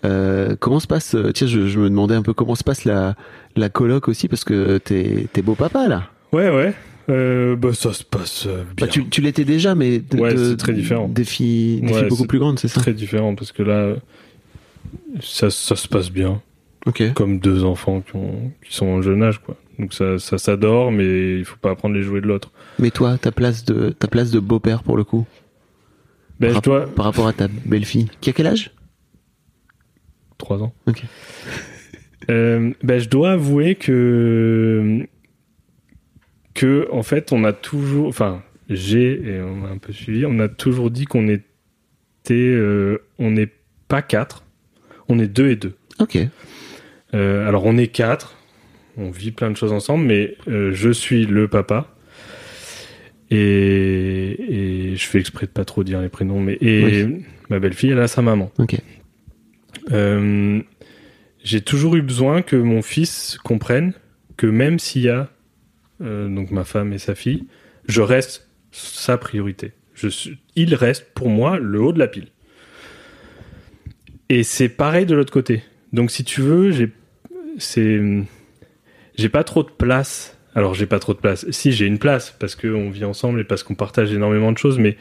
Euh, 0.05 0.55
comment 0.59 0.79
se 0.79 0.87
passe 0.87 1.13
euh, 1.15 1.31
Tiens, 1.31 1.45
je, 1.47 1.67
je 1.67 1.79
me 1.79 1.89
demandais 1.89 2.15
un 2.15 2.21
peu 2.21 2.33
comment 2.33 2.55
se 2.55 2.63
passe 2.63 2.85
la 2.85 3.15
la 3.55 3.67
coloc 3.69 4.07
aussi 4.07 4.27
parce 4.29 4.43
que 4.45 4.77
t'es 4.77 5.27
t'es 5.33 5.41
beau 5.41 5.55
papa 5.55 5.87
là. 5.89 6.03
ouais 6.31 6.49
ouais 6.49 6.73
euh, 7.09 7.55
bah 7.55 7.73
ça 7.73 7.91
se 7.91 8.03
passe 8.03 8.45
euh, 8.47 8.63
bien 8.77 8.85
Bah, 8.85 8.87
tu 8.87 9.05
tu 9.09 9.19
l'étais 9.21 9.43
déjà, 9.43 9.75
mais 9.75 9.99
de- 9.99 10.17
Ouais, 10.17 10.33
de- 10.33 10.51
c'est 10.51 10.57
très 10.57 10.73
différent. 10.73 11.07
Des 11.09 11.25
filles, 11.25 11.81
des 11.81 11.87
Ouais, 11.93 11.99
filles 12.01 12.07
beaucoup 12.09 12.27
plus 12.27 12.39
grandes, 12.39 12.59
c'est 12.59 12.67
ça 12.69 12.79
très 12.79 12.93
différent 12.93 13.35
parce 13.35 13.51
que 13.51 13.63
là 13.63 13.95
ça, 15.19 15.49
ça 15.49 15.75
se 15.75 15.87
passe 15.87 16.11
bien 16.11 16.41
Ok. 16.85 17.03
comme 17.13 17.39
deux 17.39 17.63
enfants 17.63 18.01
qui, 18.01 18.15
ont, 18.15 18.51
qui 18.65 18.73
sont 18.73 18.85
en 18.87 19.01
jeune 19.01 19.21
âge 19.23 19.39
quoi 19.39 19.55
donc 19.79 19.93
ça, 19.93 20.17
ça 20.19 20.37
s'adore 20.37 20.91
mais 20.91 21.37
il 21.39 21.45
faut 21.45 21.57
pas 21.57 21.75
prendre 21.75 21.95
les 21.95 22.01
jouets 22.03 22.21
de 22.21 22.27
l'autre 22.27 22.51
Mais 22.79 22.91
toi, 22.91 23.17
ta 23.17 23.31
place 23.31 23.65
de 23.65 23.89
ta 23.89 24.07
place 24.07 24.31
de 24.31 24.39
beau 24.39 24.59
père 24.59 24.83
pour 24.83 24.95
le 24.97 25.03
coup, 25.03 25.27
ben 26.39 26.53
par, 26.53 26.61
dois 26.61 26.87
par 26.87 27.05
rapport 27.05 27.27
à 27.27 27.33
ta 27.33 27.47
belle 27.47 27.85
fille, 27.85 28.07
qui 28.21 28.29
a 28.29 28.33
quel 28.33 28.47
âge? 28.47 28.71
Trois 30.37 30.63
ans. 30.63 30.73
Ok. 30.87 31.03
Euh, 32.29 32.73
ben, 32.83 32.99
je 32.99 33.09
dois 33.09 33.31
avouer 33.31 33.73
que 33.73 35.07
que 36.53 36.87
en 36.91 37.01
fait 37.01 37.31
on 37.31 37.43
a 37.43 37.53
toujours 37.53 38.07
enfin 38.07 38.43
j'ai 38.69 39.13
et 39.13 39.41
on 39.41 39.65
a 39.65 39.69
un 39.69 39.77
peu 39.79 39.93
suivi 39.93 40.27
on 40.27 40.37
a 40.37 40.47
toujours 40.47 40.91
dit 40.91 41.05
qu'on 41.05 41.27
était 41.27 42.33
euh, 42.33 42.99
on 43.17 43.31
n'est 43.31 43.49
pas 43.87 44.03
quatre. 44.03 44.43
On 45.07 45.17
est 45.17 45.27
deux 45.27 45.49
et 45.49 45.55
deux. 45.55 45.73
Ok. 45.97 46.19
Euh, 47.15 47.47
alors 47.47 47.65
on 47.65 47.77
est 47.77 47.87
quatre. 47.87 48.35
On 48.97 49.09
vit 49.09 49.31
plein 49.31 49.49
de 49.49 49.57
choses 49.57 49.71
ensemble 49.71 50.05
mais 50.05 50.37
je 50.45 50.91
suis 50.91 51.25
le 51.25 51.47
papa 51.47 51.95
et, 53.31 54.89
et 54.91 54.95
je 54.95 55.05
fais 55.05 55.19
exprès 55.19 55.45
de 55.45 55.51
pas 55.51 55.65
trop 55.65 55.83
dire 55.83 56.01
les 56.01 56.09
prénoms 56.09 56.39
mais 56.41 56.57
et 56.61 57.05
ma 57.49 57.59
belle-fille 57.59 57.91
elle 57.91 57.99
a 57.99 58.07
sa 58.07 58.21
maman 58.21 58.51
Ok. 58.57 58.77
euh, 59.91 60.61
j'ai 61.43 61.61
toujours 61.61 61.95
eu 61.95 62.01
besoin 62.01 62.41
que 62.41 62.55
mon 62.55 62.81
fils 62.81 63.37
comprenne 63.43 63.93
que 64.37 64.47
même 64.47 64.79
s'il 64.79 65.03
y 65.03 65.09
a 65.09 65.29
euh, 66.01 66.27
donc 66.33 66.51
ma 66.51 66.63
femme 66.63 66.93
et 66.93 66.97
sa 66.97 67.13
fille, 67.15 67.45
je 67.87 68.01
reste 68.01 68.47
sa 68.71 69.17
priorité. 69.17 69.73
Je 69.95 70.07
suis, 70.07 70.37
il 70.55 70.75
reste 70.75 71.07
pour 71.13 71.29
moi 71.29 71.59
le 71.59 71.81
haut 71.81 71.91
de 71.91 71.99
la 71.99 72.07
pile. 72.07 72.27
Et 74.29 74.43
c'est 74.43 74.69
pareil 74.69 75.05
de 75.05 75.15
l'autre 75.15 75.33
côté. 75.33 75.63
Donc 75.91 76.11
si 76.11 76.23
tu 76.23 76.41
veux, 76.41 76.71
j'ai 76.71 76.89
c'est 77.57 77.99
j'ai 79.17 79.29
pas 79.29 79.43
trop 79.43 79.63
de 79.63 79.69
place. 79.69 80.37
Alors 80.55 80.73
j'ai 80.73 80.85
pas 80.85 80.99
trop 80.99 81.13
de 81.13 81.19
place. 81.19 81.49
Si 81.51 81.71
j'ai 81.71 81.85
une 81.85 81.99
place 81.99 82.35
parce 82.39 82.55
qu'on 82.55 82.89
vit 82.89 83.05
ensemble 83.05 83.39
et 83.41 83.43
parce 83.43 83.63
qu'on 83.63 83.75
partage 83.75 84.13
énormément 84.13 84.51
de 84.51 84.57
choses, 84.57 84.79
mais 84.79 84.97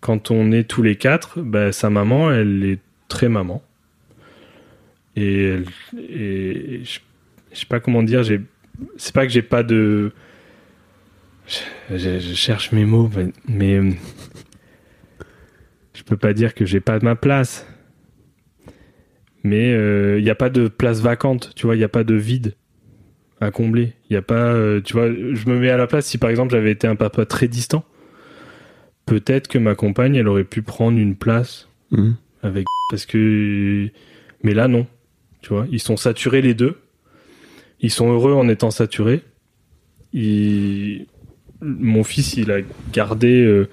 quand 0.00 0.30
on 0.30 0.52
est 0.52 0.64
tous 0.64 0.82
les 0.82 0.96
quatre, 0.96 1.40
bah, 1.40 1.72
sa 1.72 1.90
maman, 1.90 2.30
elle 2.30 2.64
est 2.64 2.80
très 3.08 3.28
maman. 3.28 3.62
Et, 5.16 5.44
elle- 5.44 5.64
je, 6.84 6.98
je 7.52 7.58
sais 7.58 7.66
pas 7.66 7.80
comment 7.80 8.02
dire. 8.02 8.22
C'est 8.96 9.14
pas 9.14 9.26
que 9.26 9.32
j'ai 9.32 9.42
pas 9.42 9.62
de 9.62 10.12
je, 11.90 12.18
cherche 12.34 12.72
mes 12.72 12.86
mots, 12.86 13.10
mais, 13.46 13.74
euh, 13.74 13.90
je 15.94 16.02
peux 16.02 16.16
pas 16.16 16.32
dire 16.32 16.54
que 16.54 16.64
j'ai 16.64 16.80
pas 16.80 16.98
ma 17.00 17.16
place. 17.16 17.66
Mais 19.42 19.72
il 20.18 20.24
n'y 20.24 20.30
a 20.30 20.34
pas 20.34 20.48
de 20.48 20.68
place 20.68 21.00
vacante, 21.00 21.52
tu 21.54 21.66
vois, 21.66 21.74
il 21.76 21.78
n'y 21.78 21.84
a 21.84 21.88
pas 21.88 22.02
de 22.04 22.14
vide 22.14 22.54
à 23.40 23.50
combler. 23.50 23.92
Il 24.10 24.14
y 24.14 24.16
a 24.16 24.22
pas, 24.22 24.52
euh, 24.52 24.80
tu 24.80 24.92
vois, 24.94 25.08
je 25.08 25.48
me 25.48 25.58
mets 25.58 25.70
à 25.70 25.76
la 25.76 25.86
place 25.86 26.06
si 26.06 26.18
par 26.18 26.30
exemple 26.30 26.52
j'avais 26.52 26.70
été 26.70 26.86
un 26.86 26.96
papa 26.96 27.26
très 27.26 27.48
distant, 27.48 27.84
peut-être 29.06 29.48
que 29.48 29.58
ma 29.58 29.74
compagne 29.74 30.14
elle 30.16 30.28
aurait 30.28 30.44
pu 30.44 30.62
prendre 30.62 30.98
une 30.98 31.14
place 31.16 31.68
Mhm. 31.90 32.14
avec 32.42 32.64
parce 32.90 33.06
que 33.06 33.88
mais 34.42 34.54
là 34.54 34.68
non, 34.68 34.86
tu 35.42 35.50
vois, 35.50 35.66
ils 35.70 35.80
sont 35.80 35.96
saturés 35.96 36.42
les 36.42 36.54
deux. 36.54 36.76
Ils 37.80 37.90
sont 37.90 38.10
heureux 38.10 38.32
en 38.32 38.48
étant 38.48 38.70
saturés. 38.70 39.22
Mon 41.60 42.04
fils, 42.04 42.34
il 42.34 42.50
a 42.50 42.58
gardé 42.92 43.42
euh, 43.42 43.68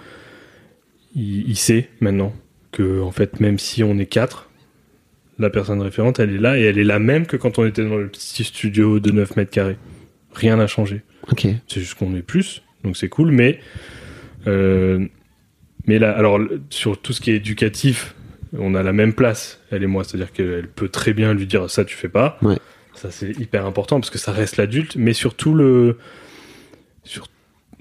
il, 1.16 1.50
il 1.50 1.56
sait 1.58 1.90
maintenant 2.00 2.34
que 2.72 3.02
en 3.02 3.12
fait 3.12 3.40
même 3.40 3.60
si 3.60 3.84
on 3.84 3.98
est 3.98 4.06
quatre, 4.06 4.50
la 5.42 5.50
personne 5.50 5.82
référente, 5.82 6.20
elle 6.20 6.34
est 6.34 6.40
là 6.40 6.58
et 6.58 6.62
elle 6.62 6.78
est 6.78 6.84
la 6.84 7.00
même 7.00 7.26
que 7.26 7.38
quand 7.38 7.60
on 7.60 7.66
était 7.66 7.84
dans 7.84 7.98
le 7.98 8.08
petit 8.08 8.44
studio 8.44 9.00
de 9.00 9.12
9 9.12 9.36
mètres 9.36 9.52
carrés. 9.52 9.78
Rien 10.34 10.58
n'a 10.58 10.68
changé. 10.68 11.02
Ok. 11.32 11.48
C'est 11.68 11.80
juste 11.82 11.96
qu'on 11.96 12.16
est 12.16 12.22
plus, 12.22 12.64
donc 12.84 12.98
c'est 12.98 13.10
cool, 13.10 13.32
mais 13.32 13.60
euh, 14.48 15.06
mais 15.88 16.00
là, 16.00 16.12
alors 16.12 16.40
sur 16.70 17.00
tout 17.00 17.14
ce 17.14 17.22
qui 17.22 17.32
est 17.32 17.36
éducatif, 17.36 18.16
on 18.58 18.76
a 18.76 18.84
la 18.84 18.94
même 18.94 19.14
place, 19.14 19.62
elle 19.72 19.84
et 19.84 19.88
moi, 19.88 20.04
c'est-à-dire 20.04 20.32
qu'elle 20.32 20.68
peut 20.68 20.90
très 20.90 21.14
bien 21.14 21.34
lui 21.34 21.46
dire 21.46 21.70
ça 21.70 21.86
tu 21.86 21.96
fais 21.96 22.10
pas. 22.10 22.38
Ouais. 22.42 22.58
Ça 22.94 23.12
c'est 23.12 23.32
hyper 23.40 23.66
important 23.66 24.00
parce 24.00 24.10
que 24.10 24.18
ça 24.18 24.32
reste 24.32 24.58
l'adulte, 24.58 24.96
mais 24.96 25.14
surtout 25.14 25.54
le 25.54 25.98
sur 27.04 27.28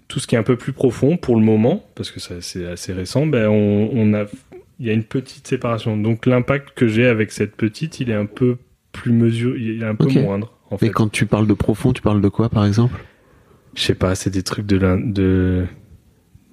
tout 0.08 0.18
ce 0.18 0.26
qui 0.26 0.34
est 0.34 0.38
un 0.38 0.42
peu 0.42 0.56
plus 0.56 0.72
profond 0.72 1.16
pour 1.16 1.36
le 1.36 1.42
moment, 1.42 1.84
parce 1.94 2.10
que 2.10 2.20
ça 2.20 2.36
c'est 2.40 2.66
assez 2.66 2.92
récent, 2.92 3.26
ben 3.26 3.48
on, 3.48 3.90
on 3.92 4.14
a 4.14 4.24
il 4.80 4.86
y 4.86 4.90
a 4.90 4.92
une 4.94 5.04
petite 5.04 5.46
séparation. 5.46 5.96
Donc 5.96 6.26
l'impact 6.26 6.70
que 6.74 6.88
j'ai 6.88 7.06
avec 7.06 7.30
cette 7.32 7.54
petite, 7.54 8.00
il 8.00 8.10
est 8.10 8.14
un 8.14 8.26
peu 8.26 8.56
plus 8.92 9.12
mesuré, 9.12 9.58
il 9.60 9.82
est 9.82 9.86
un 9.86 9.94
peu 9.94 10.08
moindre 10.08 10.52
en 10.70 10.78
fait. 10.78 10.86
Et 10.86 10.90
quand 10.90 11.08
tu 11.12 11.26
parles 11.26 11.46
de 11.46 11.54
profond, 11.54 11.92
tu 11.92 12.02
parles 12.02 12.20
de 12.20 12.28
quoi 12.28 12.48
par 12.48 12.64
exemple? 12.66 12.98
Je 13.74 13.82
sais 13.82 13.94
pas, 13.94 14.14
c'est 14.16 14.30
des 14.30 14.42
trucs 14.42 14.66
de 14.66 14.76
l'in- 14.76 14.98
de 14.98 15.66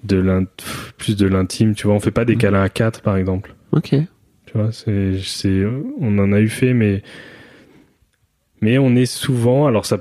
de 0.03 0.17
l'in- 0.17 0.43
pff, 0.45 0.93
plus 0.97 1.15
de 1.17 1.25
l'intime, 1.25 1.73
tu 1.73 1.87
vois, 1.87 1.95
on 1.95 1.99
fait 1.99 2.11
pas 2.11 2.23
des 2.25 2.33
Mhm. 2.35 2.39
câlins 2.41 2.61
à 2.61 2.69
quatre 2.69 3.01
par 3.01 3.17
exemple. 3.17 3.55
Ok. 3.71 3.89
Tu 4.45 4.53
vois, 4.53 4.71
c'est 4.71 5.17
c'est 5.23 5.65
on 5.99 6.17
en 6.19 6.31
a 6.33 6.39
eu 6.39 6.49
fait 6.49 6.73
mais 6.73 7.01
mais 8.61 8.77
on 8.77 8.95
est 8.95 9.05
souvent 9.05 9.67
alors 9.67 9.85
ça 9.85 9.99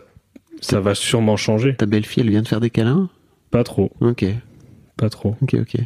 ça 0.60 0.80
va 0.80 0.94
sûrement 0.94 1.36
changer, 1.36 1.76
Ta 1.76 1.86
belle-fille, 1.86 2.22
elle 2.22 2.30
vient 2.30 2.42
de 2.42 2.48
faire 2.48 2.60
des 2.60 2.70
câlins? 2.70 3.10
Pas 3.50 3.62
trop, 3.62 3.92
Ok. 4.00 4.24
pas 4.96 5.10
trop, 5.10 5.36
Ok, 5.42 5.54
ok. 5.54 5.76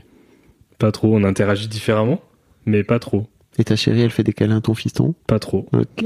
pas 0.78 0.93
trop, 0.93 1.14
on 1.16 1.24
interagit 1.24 1.66
différemment, 1.68 2.20
mais 2.66 2.82
pas 2.84 2.98
trop, 2.98 3.26
Et 3.58 3.64
ta 3.64 3.76
chérie, 3.76 4.02
elle 4.02 4.11
fait 4.11 4.22
des 4.24 4.32
câlins 4.32 4.58
à 4.58 4.61
ton 4.61 4.74
fiston 4.74 5.14
pas 5.26 5.38
trop. 5.38 5.66
Ok. 5.72 6.04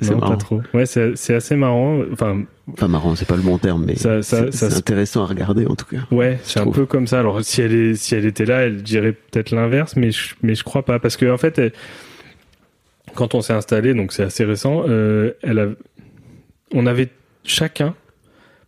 C'est 0.00 0.18
pas 0.18 0.36
trop. 0.36 0.60
Ouais, 0.74 0.84
c'est 0.86 1.16
c'est 1.16 1.34
assez 1.34 1.54
marrant, 1.54 2.00
enfin 2.12 2.42
Enfin, 2.72 2.88
marrant, 2.88 3.14
c'est 3.14 3.26
pas 3.26 3.36
le 3.36 3.42
bon 3.42 3.58
terme, 3.58 3.84
mais 3.86 3.94
Ça- 3.96 4.22
ça- 4.22 4.46
c'est 4.46 4.52
ça 4.52 4.66
c'est 4.68 4.74
se- 4.74 4.78
intéressant 4.78 5.22
à 5.22 5.26
regarder 5.26 5.66
en 5.66 5.74
tout 5.76 5.84
cas. 5.86 5.98
Ouais, 6.10 6.38
c'est 6.44 6.58
un 6.60 6.62
trouve. 6.62 6.74
peu 6.74 6.86
comme 6.86 7.06
ça. 7.06 7.20
Alors 7.20 7.42
si 7.44 7.60
elle 7.60 7.72
est, 7.74 7.94
si 7.94 8.14
elle 8.14 8.24
était 8.24 8.44
là, 8.44 8.62
elle 8.62 8.82
dirait 8.82 9.12
peut-être 9.12 9.50
l'inverse, 9.54 9.94
mais 9.96 10.10
je, 10.10 10.34
mais 10.42 10.54
je 10.56 10.64
crois 10.64 10.84
pas 10.84 10.98
parce 10.98 11.16
que 11.16 11.30
en 11.30 11.38
fait, 11.38 11.58
elle- 11.58 11.72
quand 13.14 13.34
on 13.34 13.42
s'est 13.42 13.52
installé, 13.52 13.94
donc 13.94 14.12
c'est 14.12 14.22
assez 14.22 14.44
récent, 14.44 14.84
euh, 14.88 15.32
elle 15.42 15.58
a, 15.58 15.66
on 16.72 16.86
avait 16.86 17.08
chacun 17.44 17.94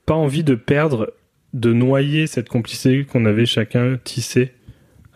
pas 0.06 0.14
envie 0.14 0.44
de 0.44 0.54
perdre, 0.54 1.12
de 1.54 1.72
noyer 1.72 2.26
cette 2.26 2.48
complicité 2.48 3.04
qu'on 3.04 3.24
avait 3.24 3.46
chacun 3.46 3.96
tissée 4.02 4.52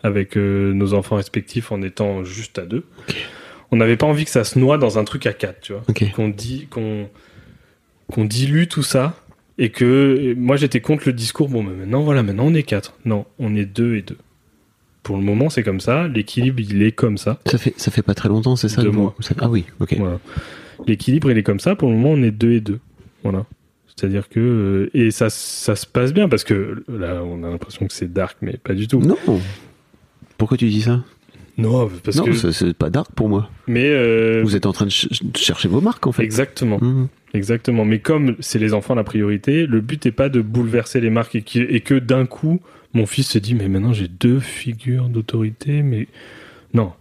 avec 0.03 0.37
euh, 0.37 0.73
nos 0.73 0.93
enfants 0.93 1.15
respectifs 1.17 1.71
en 1.71 1.81
étant 1.81 2.23
juste 2.23 2.57
à 2.59 2.65
deux. 2.65 2.83
On 3.71 3.75
n'avait 3.77 3.97
pas 3.97 4.07
envie 4.07 4.25
que 4.25 4.31
ça 4.31 4.43
se 4.43 4.57
noie 4.57 4.77
dans 4.77 4.97
un 4.97 5.03
truc 5.03 5.25
à 5.25 5.33
quatre, 5.33 5.61
tu 5.61 5.73
vois. 5.73 5.83
Qu'on 6.15 6.29
dit 6.29 6.67
qu'on 6.69 7.09
qu'on 8.11 8.25
dilue 8.25 8.65
tout 8.67 8.81
ça 8.81 9.15
et 9.59 9.69
que 9.69 10.33
moi 10.35 10.55
j'étais 10.55 10.81
contre 10.81 11.03
le 11.05 11.13
discours 11.13 11.47
bon 11.49 11.61
mais 11.61 11.73
maintenant 11.75 12.01
voilà 12.01 12.23
maintenant 12.23 12.45
on 12.47 12.53
est 12.55 12.63
quatre. 12.63 12.93
Non 13.05 13.25
on 13.37 13.55
est 13.55 13.65
deux 13.65 13.95
et 13.95 14.01
deux. 14.01 14.17
Pour 15.03 15.17
le 15.17 15.23
moment 15.23 15.49
c'est 15.51 15.61
comme 15.63 15.79
ça. 15.79 16.07
L'équilibre 16.07 16.59
il 16.61 16.81
est 16.81 16.91
comme 16.91 17.17
ça. 17.19 17.39
Ça 17.45 17.57
fait, 17.59 17.73
ça 17.77 17.91
fait 17.91 18.01
pas 18.01 18.15
très 18.15 18.29
longtemps, 18.29 18.55
c'est 18.55 18.69
ça 18.69 18.81
Deux 18.81 18.89
mois. 18.91 19.15
ça- 19.19 19.35
Ah 19.39 19.49
oui, 19.49 19.65
ok. 19.79 19.95
voilà. 19.99 20.19
L'équilibre 20.87 21.29
il 21.29 21.37
est 21.37 21.43
comme 21.43 21.59
ça. 21.59 21.75
Pour 21.75 21.89
le 21.89 21.95
moment 21.95 22.11
on 22.13 22.23
est 22.23 22.31
deux 22.31 22.53
et 22.53 22.61
deux. 22.61 22.79
Voilà. 23.23 23.45
C'est 23.95 24.07
à 24.07 24.09
dire 24.09 24.29
que 24.29 24.39
euh, 24.39 24.89
et 24.97 25.11
ça 25.11 25.29
ça 25.29 25.75
se 25.75 25.85
passe 25.85 26.13
bien 26.13 26.27
parce 26.29 26.43
que 26.45 26.83
là 26.87 27.21
on 27.23 27.43
a 27.43 27.49
l'impression 27.51 27.85
que 27.85 27.93
c'est 27.93 28.11
dark 28.11 28.37
mais 28.41 28.53
pas 28.57 28.73
du 28.73 28.87
tout. 28.87 28.99
Non. 29.01 29.17
Pourquoi 30.39 30.57
tu 30.57 30.67
dis 30.67 30.81
ça 30.81 31.03
non 31.57 31.89
parce 32.05 32.15
Non, 32.15 32.23
que 32.23 32.31
c'est- 32.33 32.53
c'est 32.53 32.73
pas 32.73 32.89
dark 32.89 33.11
pour 33.13 33.27
moi. 33.27 33.49
mais 33.67 33.85
euh, 33.89 34.41
Vous 34.45 34.55
êtes 34.55 34.65
en 34.65 34.71
train 34.71 34.85
de, 34.85 34.91
ch- 34.91 35.21
de 35.21 35.37
chercher 35.37 35.67
vos 35.67 35.81
marques 35.81 36.07
en 36.07 36.13
fait. 36.13 36.23
exactement 36.23 36.79
Mhm. 36.81 37.09
Exactement. 37.33 37.83
Mais 37.85 37.99
comme 37.99 38.35
c'est 38.39 38.57
les 38.59 38.73
enfants 38.73 38.95
la 38.95 39.03
priorité, 39.03 39.67
le 39.67 39.81
but 39.81 40.03
n'est 40.05 40.11
pas 40.13 40.29
de 40.29 40.41
bouleverser 40.41 40.99
les 41.01 41.09
marques 41.11 41.35
et, 41.35 41.41
qui- 41.43 41.59
et 41.59 41.81
que 41.81 41.93
d'un 41.95 42.25
coup, 42.25 42.59
mon 42.93 43.05
fils 43.05 43.27
se 43.27 43.37
dit, 43.39 43.53
mais 43.55 43.67
maintenant 43.67 43.91
j'ai 43.93 44.07
deux 44.07 44.39
figures 44.39 45.09
d'autorité, 45.09 45.83
mais 45.83 46.07
non. 46.73 46.93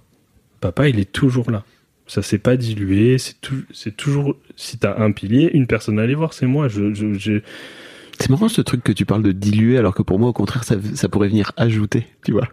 Papa, 0.61 0.89
il 0.89 0.99
est 0.99 1.11
toujours 1.11 1.51
là. 1.53 1.63
Ça 2.09 2.21
s'est 2.23 2.39
pas 2.39 2.57
dilué, 2.57 3.17
c'est 3.19 3.41
tout, 3.41 3.63
toujours, 3.97 4.35
si 4.57 4.77
t'as 4.77 4.99
un 5.01 5.13
pilier, 5.13 5.51
une 5.55 5.67
personne 5.69 6.01
à 6.01 6.03
aller 6.03 6.17
voir, 6.17 6.33
c'est 6.35 6.47
moi. 6.47 6.67
Je, 6.67 6.93
je, 6.95 7.15
j'ai- 7.15 7.43
C'est 8.19 8.29
marrant 8.31 8.49
ce 8.49 8.61
truc 8.61 8.83
que 8.83 8.91
tu 8.93 9.05
parles 9.07 9.23
de 9.23 9.31
diluer, 9.31 9.79
alors 9.79 9.95
que 9.95 10.03
pour 10.03 10.19
moi, 10.19 10.31
au 10.31 10.33
contraire, 10.33 10.65
ça, 10.65 10.75
ça 10.95 11.09
pourrait 11.09 11.29
venir 11.29 11.53
ajouter, 11.57 12.07
tu 12.25 12.33
vois. 12.33 12.49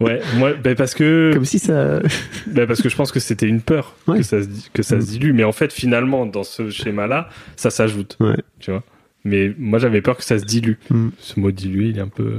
Ouais, 0.00 0.20
moi, 0.36 0.52
ben 0.54 0.74
parce 0.74 0.94
que, 0.94 1.30
Comme 1.34 1.44
si 1.44 1.58
ça. 1.58 2.00
ben 2.46 2.66
parce 2.66 2.82
que 2.82 2.88
je 2.88 2.96
pense 2.96 3.12
que 3.12 3.20
c'était 3.20 3.46
une 3.46 3.60
peur 3.60 3.94
Ouais. 4.06 4.18
que 4.18 4.22
ça 4.24 4.42
se, 4.42 4.48
que 4.72 4.82
ça 4.82 5.00
se 5.00 5.06
Mm. 5.06 5.08
dilue. 5.08 5.32
Mais 5.32 5.44
en 5.44 5.52
fait, 5.52 5.72
finalement, 5.72 6.26
dans 6.26 6.44
ce 6.44 6.70
schéma-là, 6.70 7.28
ça 7.56 7.70
s'ajoute. 7.70 8.16
Ouais. 8.20 8.36
Tu 8.60 8.70
vois. 8.70 8.82
Mais 9.24 9.54
moi, 9.58 9.78
j'avais 9.78 10.02
peur 10.02 10.16
que 10.16 10.24
ça 10.24 10.38
se 10.38 10.44
dilue. 10.44 10.74
Mm. 10.90 11.08
Ce 11.18 11.40
mot 11.40 11.50
dilué, 11.50 11.86
il 11.88 11.98
est 11.98 12.02
un 12.02 12.08
peu, 12.08 12.34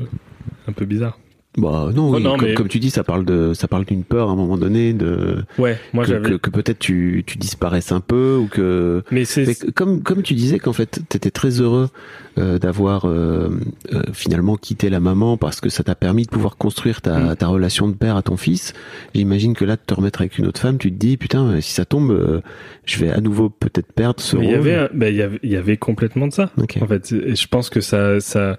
un 0.67 0.71
peu 0.71 0.85
bizarre. 0.85 1.17
Bah 1.57 1.89
non, 1.95 2.09
oui, 2.09 2.17
Oh, 2.17 2.19
non, 2.19 2.37
comme, 2.37 2.49
mais- 2.49 2.53
comme 2.53 2.67
tu 2.67 2.79
dis, 2.79 2.89
ça 2.89 3.03
parle 3.03 3.23
de, 3.23 3.53
ça 3.53 3.67
parle 3.69 3.85
d'une 3.85 4.03
peur 4.03 4.29
à 4.29 4.33
un 4.33 4.35
moment 4.35 4.57
donné, 4.57 4.91
de 4.93 5.43
Ouais, 5.57 5.77
moi 5.93 6.03
que, 6.03 6.09
j'avais. 6.09 6.29
que, 6.31 6.35
que 6.35 6.49
peut-être 6.49 6.79
tu, 6.79 7.23
tu 7.25 7.37
disparaisses 7.37 7.91
un 7.93 8.01
peu 8.01 8.35
ou 8.35 8.47
que. 8.47 9.03
Mais 9.11 9.23
c'est. 9.25 9.71
Comme 9.73 10.03
comme 10.03 10.21
tu 10.21 10.33
disais 10.33 10.59
qu'en 10.59 10.73
fait 10.73 10.99
t'étais 11.07 11.31
très 11.31 11.61
heureux 11.61 11.89
euh, 12.37 12.59
d'avoir 12.59 13.05
euh, 13.05 13.49
euh, 13.93 14.01
finalement 14.11 14.57
quitté 14.57 14.89
la 14.89 14.99
maman 14.99 15.37
parce 15.37 15.61
que 15.61 15.69
ça 15.69 15.83
t'a 15.83 15.95
permis 15.95 16.23
de 16.23 16.29
pouvoir 16.29 16.57
construire 16.57 17.01
ta, 17.01 17.15
Mm. 17.19 17.35
ta 17.37 17.47
relation 17.47 17.87
de 17.87 17.93
père 17.93 18.17
à 18.17 18.21
ton 18.21 18.35
fils. 18.35 18.73
J'imagine 19.13 19.53
que 19.53 19.63
là 19.63 19.77
de 19.77 19.81
te 19.85 19.93
remettre 19.93 20.19
avec 20.21 20.37
une 20.37 20.47
autre 20.47 20.59
femme, 20.59 20.77
tu 20.77 20.91
te 20.91 20.97
dis 20.97 21.15
putain 21.15 21.61
si 21.61 21.71
ça 21.71 21.85
tombe, 21.85 22.11
euh, 22.11 22.41
je 22.85 22.99
vais 22.99 23.11
à 23.11 23.21
nouveau 23.21 23.49
peut-être 23.49 23.93
perdre 23.93 24.19
ce 24.19 24.35
Mais 24.35 24.45
il 24.47 24.51
y 24.51 24.55
avait, 24.55 24.89
il 24.93 25.15
y 25.15 25.21
avait, 25.21 25.39
il 25.43 25.49
y 25.51 25.55
avait 25.55 25.77
complètement 25.77 26.27
de 26.27 26.33
ça. 26.33 26.51
Ok. 26.57 26.77
En 26.81 26.87
fait, 26.87 27.11
et 27.13 27.35
je 27.35 27.47
pense 27.47 27.69
que 27.69 27.79
ça, 27.79 28.19
ça, 28.19 28.57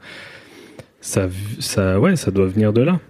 ça, 1.06 1.28
ça, 1.60 2.00
ouais, 2.00 2.16
ça 2.16 2.30
doit 2.30 2.46
venir 2.46 2.72
de 2.72 2.82
là. 2.82 3.00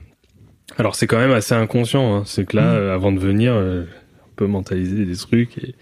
Alors 0.78 0.94
c'est 0.97 1.07
quand 1.07 1.18
même 1.18 1.30
assez 1.32 1.55
inconscient. 1.55 2.14
hein. 2.16 2.22
C'est 2.26 2.44
que 2.44 2.57
là, 2.57 2.74
Mm. 2.78 2.90
avant 2.90 3.12
de 3.12 3.18
venir, 3.18 3.53
euh, 3.55 3.84
on 4.26 4.34
peut 4.36 4.47
mentaliser 4.47 5.05
des 5.07 5.16
trucs 5.16 5.57
et 5.59 5.74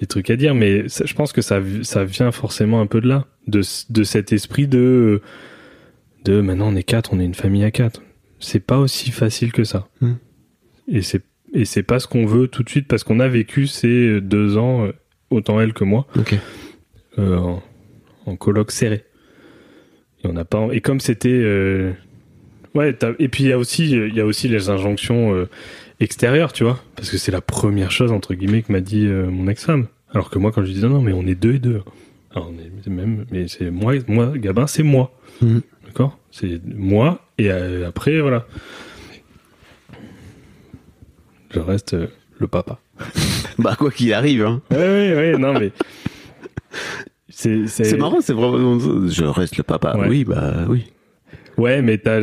des 0.00 0.06
trucs 0.06 0.30
à 0.30 0.36
dire, 0.36 0.54
mais 0.54 0.88
ça- 0.88 1.04
je 1.06 1.14
pense 1.14 1.32
que 1.32 1.42
ça, 1.42 1.60
ça 1.82 2.04
vient 2.04 2.32
forcément 2.32 2.80
un 2.80 2.86
peu 2.86 3.00
de 3.00 3.08
là, 3.08 3.26
de, 3.46 3.62
de 3.90 4.02
cet 4.04 4.32
esprit 4.32 4.66
de, 4.66 5.22
de 6.24 6.40
maintenant 6.40 6.68
on 6.72 6.74
est 6.76 6.82
quatre, 6.82 7.12
on 7.12 7.20
est 7.20 7.24
une 7.24 7.34
famille 7.34 7.64
à 7.64 7.70
quatre. 7.70 8.02
C'est 8.40 8.60
pas 8.60 8.78
aussi 8.78 9.10
facile 9.12 9.52
que 9.52 9.62
ça. 9.64 9.86
Mm. 10.00 10.12
Et 10.88 11.02
c'est 11.02 11.22
et 11.56 11.64
c'est 11.66 11.84
pas 11.84 12.00
ce 12.00 12.08
qu'on 12.08 12.26
veut 12.26 12.48
tout 12.48 12.64
de 12.64 12.68
suite 12.68 12.88
parce 12.88 13.04
qu'on 13.04 13.20
a 13.20 13.28
vécu 13.28 13.68
ces 13.68 14.20
deux 14.20 14.56
ans, 14.58 14.86
euh, 14.86 14.92
autant 15.30 15.60
elle 15.60 15.72
que 15.72 15.84
moi, 15.84 16.04
euh, 17.18 17.36
en, 17.36 17.62
en 18.26 18.36
colloque 18.36 18.72
serré. 18.72 19.04
Et 20.24 20.26
on 20.26 20.32
n'a 20.32 20.44
pas 20.46 20.66
et 20.72 20.80
comme 20.80 21.00
c'était 21.00 21.28
euh, 21.30 21.92
ouais 22.74 22.94
t'as- 22.94 23.12
et 23.18 23.28
puis 23.28 23.44
il 23.44 23.50
y 23.50 23.52
a 23.52 23.58
aussi 23.58 23.90
il 23.90 24.14
y 24.14 24.20
a 24.20 24.24
aussi 24.26 24.48
les 24.48 24.70
injonctions 24.70 25.34
euh, 25.34 25.48
extérieures 26.00 26.52
tu 26.52 26.64
vois 26.64 26.82
parce 26.96 27.10
que 27.10 27.18
c'est 27.18 27.30
la 27.32 27.42
première 27.42 27.90
chose 27.90 28.10
entre 28.10 28.32
guillemets 28.34 28.62
que 28.62 28.72
m'a 28.72 28.80
dit 28.80 29.06
euh, 29.06 29.26
mon 29.30 29.48
ex-femme 29.48 29.86
alors 30.12 30.30
que 30.30 30.38
moi 30.38 30.50
quand 30.50 30.64
je 30.64 30.72
disais 30.72 30.88
non 30.88 31.02
mais 31.02 31.12
on 31.12 31.26
est 31.26 31.34
deux 31.34 31.54
et 31.54 31.58
deux 31.58 31.82
alors 32.32 32.50
on 32.50 32.58
est 32.58 32.90
même 32.90 33.26
mais 33.30 33.48
c'est 33.48 33.70
moi 33.70 33.92
moi 34.08 34.32
Gabin 34.36 34.66
c'est 34.66 34.82
moi 34.82 35.12
Mhm. 35.42 35.62
d'accord? 35.84 36.16
C'est 36.30 36.60
moi 36.64 37.20
et 37.38 37.50
euh, 37.50 37.88
après 37.88 38.20
voilà. 38.20 38.46
Je 41.50 41.58
reste 41.60 41.94
euh, 41.94 42.06
le 42.38 42.46
papa. 42.48 42.78
Bah, 43.58 43.76
quoi 43.78 43.90
qu'il 43.92 44.12
arrive, 44.12 44.44
hein. 44.44 44.62
Ouais, 44.72 44.76
ouais, 44.78 45.14
ouais, 45.14 45.38
non 45.38 45.52
mais 45.58 45.70
c'est 47.34 47.96
marrant, 47.96 48.20
c'est 48.20 48.32
vraiment. 48.32 48.78
Je 49.08 49.24
reste 49.24 49.56
le 49.56 49.62
papa. 49.62 49.96
Ouais. 49.96 50.08
Oui, 50.08 50.24
bah 50.24 50.66
oui. 50.68 50.84
Ouais, 51.56 51.82
mais 51.82 51.98
t'as 51.98 52.20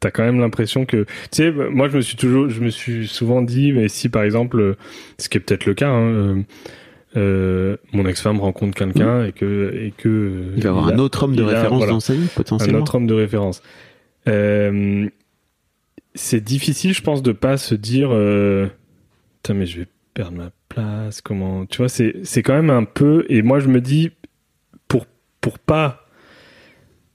t'as 0.00 0.10
quand 0.10 0.24
même 0.24 0.38
l'impression 0.38 0.84
que 0.84 1.04
tu 1.04 1.08
sais, 1.32 1.50
moi 1.50 1.88
je 1.88 1.96
me 1.96 2.02
suis 2.02 2.16
toujours, 2.16 2.50
je 2.50 2.60
me 2.60 2.68
suis 2.68 3.08
souvent 3.08 3.40
dit, 3.40 3.72
mais 3.72 3.88
si 3.88 4.08
par 4.08 4.22
exemple, 4.22 4.76
ce 5.18 5.28
qui 5.28 5.38
est 5.38 5.40
peut-être 5.40 5.64
le 5.64 5.72
cas, 5.74 5.88
hein, 5.88 6.02
euh, 6.02 6.42
euh, 7.16 7.76
mon 7.92 8.04
ex-femme 8.06 8.40
rencontre 8.40 8.76
quelqu'un 8.76 9.24
et 9.24 9.32
que 9.32 9.72
et 9.74 9.92
que 9.96 10.52
Il 10.56 10.62
va 10.62 10.70
avoir 10.70 10.88
un 10.88 10.98
autre 10.98 11.22
homme 11.22 11.36
de 11.36 11.42
référence 11.42 11.78
voilà, 11.78 11.92
dans 11.92 12.00
sa 12.00 12.14
vie, 12.14 12.24
un 12.24 12.36
potentiellement. 12.36 12.80
autre 12.80 12.96
homme 12.96 13.06
de 13.06 13.14
référence. 13.14 13.62
Euh, 14.28 15.08
c'est 16.14 16.42
difficile, 16.42 16.92
je 16.92 17.02
pense, 17.02 17.22
de 17.22 17.32
pas 17.32 17.56
se 17.56 17.74
dire, 17.74 18.10
euh, 18.12 18.66
putain, 19.42 19.54
mais 19.54 19.66
je 19.66 19.80
vais 19.80 19.86
perdre 20.12 20.36
ma 20.36 20.50
place. 20.74 21.20
Comment, 21.20 21.66
tu 21.66 21.78
vois, 21.78 21.88
c'est 21.88 22.16
c'est 22.24 22.42
quand 22.42 22.54
même 22.54 22.70
un 22.70 22.84
peu. 22.84 23.24
Et 23.28 23.42
moi, 23.42 23.60
je 23.60 23.68
me 23.68 23.80
dis, 23.80 24.10
pour 24.88 25.06
pour 25.40 25.58
pas 25.58 26.06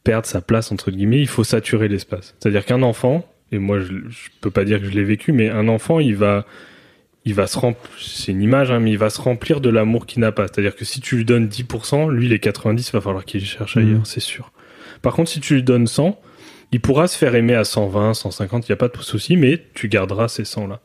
perdre 0.04 0.26
sa 0.26 0.42
place 0.42 0.72
entre 0.72 0.92
guillemets, 0.92 1.20
il 1.20 1.28
faut 1.28 1.44
saturer 1.44 1.88
l'espace. 1.88 2.36
C'est-à-dire 2.40 2.66
qu'un 2.66 2.82
enfant, 2.82 3.28
et 3.52 3.60
moi, 3.60 3.80
je, 3.80 3.88
je 4.10 4.30
peux 4.42 4.52
pas 4.52 4.64
dire 4.64 4.80
que 4.80 4.86
je 4.86 4.92
l'ai 4.92 5.04
vécu, 5.04 5.32
mais 5.32 5.50
un 5.50 5.68
enfant, 5.68 6.00
il 6.00 6.16
va 6.16 6.46
il 7.26 7.34
va 7.34 7.48
se 7.48 7.60
remplir, 7.60 7.92
c'est 8.00 8.32
une 8.32 8.42
image, 8.42 8.72
hein, 8.72 8.80
mais 8.80 8.92
il 8.92 8.98
va 8.98 9.10
se 9.10 9.22
remplir 9.22 9.60
de 9.60 9.70
l'amour 9.70 10.06
qu'il 10.06 10.22
n'a 10.22 10.32
pas. 10.32 10.48
C'est-à-dire 10.48 10.76
que 10.76 10.86
si 10.86 11.02
tu 11.02 11.18
lui 11.18 11.26
donnes 11.26 11.48
10%, 11.48 12.10
lui, 12.10 12.30
les 12.30 12.40
90, 12.40 12.88
il 12.90 12.92
va 12.94 13.02
falloir 13.02 13.26
qu'il 13.26 13.46
cherche 13.46 13.76
ailleurs, 13.78 14.00
Mhm. 14.00 14.06
c'est 14.06 14.22
sûr. 14.22 14.52
Par 15.02 15.14
contre, 15.14 15.30
si 15.30 15.40
tu 15.42 15.56
lui 15.56 15.64
donnes 15.64 15.86
100, 15.86 16.20
il 16.72 16.80
pourra 16.80 17.08
se 17.08 17.18
faire 17.18 17.36
aimer 17.36 17.56
à 17.56 17.66
120, 17.66 18.14
150, 18.14 18.68
il 18.68 18.72
n'y 18.72 18.74
a 18.74 18.78
pas 18.78 18.88
de 18.88 18.98
souci, 19.02 19.36
mais 19.36 19.64
tu 19.74 19.90
garderas 19.90 20.28
ces 20.30 20.46
100 20.46 20.68
là. 20.68 20.80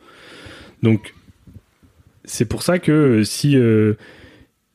Donc, 0.82 1.14
c'est 2.24 2.44
pour 2.44 2.62
ça 2.62 2.78
que 2.78 3.22
si, 3.24 3.56
euh, 3.56 3.94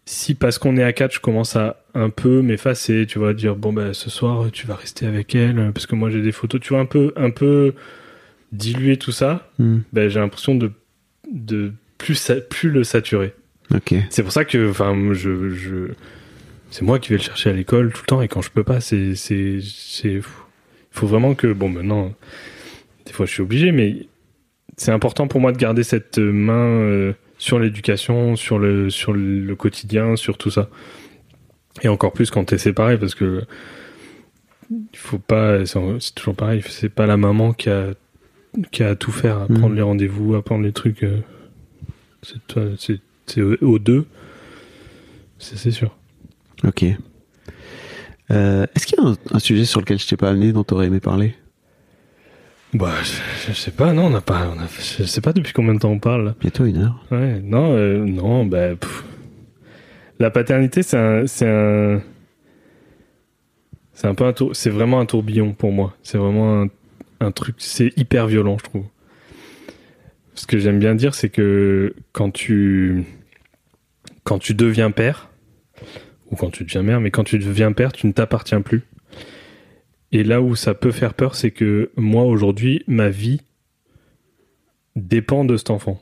si 0.06 0.36
parce 0.36 0.58
qu'on 0.58 0.78
est 0.78 0.84
à 0.84 0.94
4, 0.94 1.16
je 1.16 1.20
commence 1.20 1.56
à 1.56 1.84
un 1.94 2.10
peu 2.10 2.42
m'effacer, 2.42 3.06
tu 3.08 3.20
vois, 3.20 3.34
dire 3.34 3.56
bon 3.56 3.74
ben 3.74 3.94
ce 3.94 4.10
soir 4.10 4.52
tu 4.52 4.68
vas 4.68 4.76
rester 4.76 5.06
avec 5.06 5.36
elle 5.36 5.72
parce 5.74 5.86
que 5.86 5.96
moi 5.96 6.10
j'ai 6.10 6.22
des 6.22 6.32
photos, 6.32 6.62
tu 6.62 6.70
vois 6.70 6.80
un 6.80 6.86
peu, 6.86 7.14
un 7.16 7.32
peu 7.32 7.74
diluer 8.52 8.98
tout 8.98 9.12
ça, 9.12 9.52
ben 9.60 10.10
j'ai 10.10 10.20
l'impression 10.20 10.56
de 10.56 10.72
de 11.32 11.74
plus 11.98 12.32
plus 12.50 12.70
le 12.70 12.84
saturer. 12.84 13.34
Ok. 13.74 13.94
C'est 14.10 14.24
pour 14.24 14.32
ça 14.32 14.46
que, 14.46 14.70
enfin, 14.70 14.96
je, 15.14 15.50
je, 15.50 15.90
c'est 16.72 16.82
moi 16.82 16.98
qui 17.00 17.10
vais 17.10 17.18
le 17.18 17.24
chercher 17.24 17.52
à 17.52 17.54
l'école 17.54 17.92
tout 17.94 18.02
le 18.02 18.08
temps 18.08 18.22
et 18.22 18.28
quand 18.28 18.42
je 18.42 18.50
peux 18.50 18.64
pas, 18.64 18.82
c'est, 18.82 19.16
c'est, 19.16 20.22
faut 20.92 21.08
vraiment 21.08 21.36
que, 21.36 21.54
bon, 21.54 21.70
maintenant, 21.70 22.14
des 23.06 23.14
fois 23.14 23.26
je 23.26 23.32
suis 23.32 23.44
obligé, 23.44 23.72
mais 23.72 24.08
c'est 24.78 24.92
important 24.92 25.28
pour 25.28 25.40
moi 25.40 25.52
de 25.52 25.58
garder 25.58 25.84
cette 25.84 26.18
main 26.18 26.54
euh, 26.54 27.14
sur 27.40 27.58
l'éducation, 27.58 28.36
sur 28.36 28.60
le, 28.60 28.92
sur 28.92 29.12
le 29.14 29.56
quotidien, 29.56 30.16
sur 30.16 30.38
tout 30.38 30.52
ça. 30.52 30.70
Et 31.82 31.88
encore 31.88 32.12
plus 32.14 32.30
quand 32.30 32.44
t'es 32.44 32.58
séparé 32.60 32.98
parce 33.00 33.16
que 33.16 33.44
il 34.72 34.98
faut 35.00 35.18
pas, 35.18 35.66
c'est 35.66 36.14
toujours 36.14 36.36
pareil, 36.36 36.62
c'est 36.70 36.90
pas 36.90 37.08
la 37.08 37.18
maman 37.18 37.54
qui 37.54 37.70
a, 37.72 37.94
qui 38.72 38.84
a 38.84 38.90
à 38.90 38.96
tout 38.96 39.12
faire, 39.12 39.38
à 39.40 39.48
Mhm. 39.50 39.58
prendre 39.60 39.74
les 39.76 39.82
rendez-vous, 39.82 40.36
à 40.36 40.44
prendre 40.44 40.64
les 40.64 40.74
trucs. 40.74 41.04
euh, 41.04 41.22
c'est 42.78 43.42
aux 43.62 43.80
deux. 43.80 44.06
C'est 45.40 45.58
c'est 45.58 45.72
sûr. 45.72 45.96
Ok. 46.66 46.84
Euh, 48.32 48.66
Est-ce 48.76 48.86
qu'il 48.86 49.00
y 49.00 49.02
a 49.02 49.08
un, 49.10 49.16
un 49.32 49.40
sujet 49.40 49.66
sur 49.66 49.80
lequel 49.80 49.98
je 50.00 50.08
t'ai 50.08 50.18
pas 50.18 50.30
amené 50.30 50.52
dont 50.52 50.64
t'aurais 50.64 50.88
aimé 50.88 51.00
parler? 51.00 51.34
Bah, 52.74 52.94
je, 53.02 53.52
je 53.52 53.54
sais 53.54 53.72
pas, 53.72 53.94
non, 53.94 54.06
on 54.06 54.10
n'a 54.12 54.22
pas, 54.22 54.48
on 54.56 54.60
a, 54.60 54.68
je 54.68 55.04
sais 55.04 55.22
pas 55.22 55.34
depuis 55.34 55.54
combien 55.54 55.74
de 55.74 55.80
temps 55.80 55.90
on 55.90 56.00
parle. 56.00 56.36
Bientôt 56.40 56.66
une 56.66 56.78
heure. 56.78 57.04
Ouais, 57.10 57.40
non, 57.42 57.74
euh, 57.76 58.06
non, 58.06 58.46
bah, 58.46 58.76
pff. 58.76 59.04
la 60.20 60.30
paternité, 60.30 60.84
c'est 60.84 60.98
un, 60.98 61.26
c'est 61.26 61.48
un, 61.48 62.02
c'est 63.94 64.08
un 64.08 64.14
peu 64.14 64.26
un 64.26 64.34
tour, 64.34 64.56
c'est 64.56 64.70
vraiment 64.70 65.00
un 65.00 65.06
tourbillon 65.08 65.54
pour 65.54 65.72
moi. 65.72 65.96
C'est 66.04 66.20
vraiment 66.20 66.62
un, 66.62 66.68
un 67.22 67.32
truc, 67.32 67.56
c'est 67.58 67.92
hyper 67.98 68.28
violent, 68.28 68.58
je 68.60 68.64
trouve. 68.66 68.86
Ce 70.36 70.46
que 70.46 70.60
j'aime 70.60 70.80
bien 70.80 70.94
dire, 70.94 71.16
c'est 71.16 71.30
que 71.30 71.96
quand 72.14 72.30
tu, 72.32 73.04
quand 74.24 74.38
tu 74.38 74.54
deviens 74.54 74.92
père, 74.92 75.30
ou 76.30 76.36
quand 76.36 76.52
tu 76.52 76.64
deviens 76.64 76.84
mère, 76.84 77.02
mais 77.02 77.10
quand 77.10 77.24
tu 77.24 77.40
deviens 77.40 77.72
père, 77.72 77.92
tu 77.92 78.06
ne 78.06 78.12
t'appartiens 78.12 78.62
plus. 78.62 78.84
Et 80.12 80.24
là 80.24 80.42
où 80.42 80.56
ça 80.56 80.74
peut 80.74 80.92
faire 80.92 81.14
peur, 81.14 81.36
c'est 81.36 81.52
que 81.52 81.92
moi, 81.96 82.24
aujourd'hui, 82.24 82.84
ma 82.88 83.10
vie 83.10 83.42
dépend 84.96 85.46
de 85.46 85.56
cet 85.56 85.70
enfant. 85.70 86.02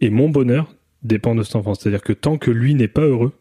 Et 0.00 0.10
mon 0.10 0.28
bonheur 0.28 0.74
dépend 1.02 1.34
de 1.34 1.42
cet 1.42 1.56
enfant. 1.56 1.74
C'est-à-dire 1.74 2.02
que 2.02 2.12
tant 2.12 2.36
que 2.36 2.50
lui 2.50 2.74
n'est 2.74 2.88
pas 2.88 3.02
heureux, 3.02 3.32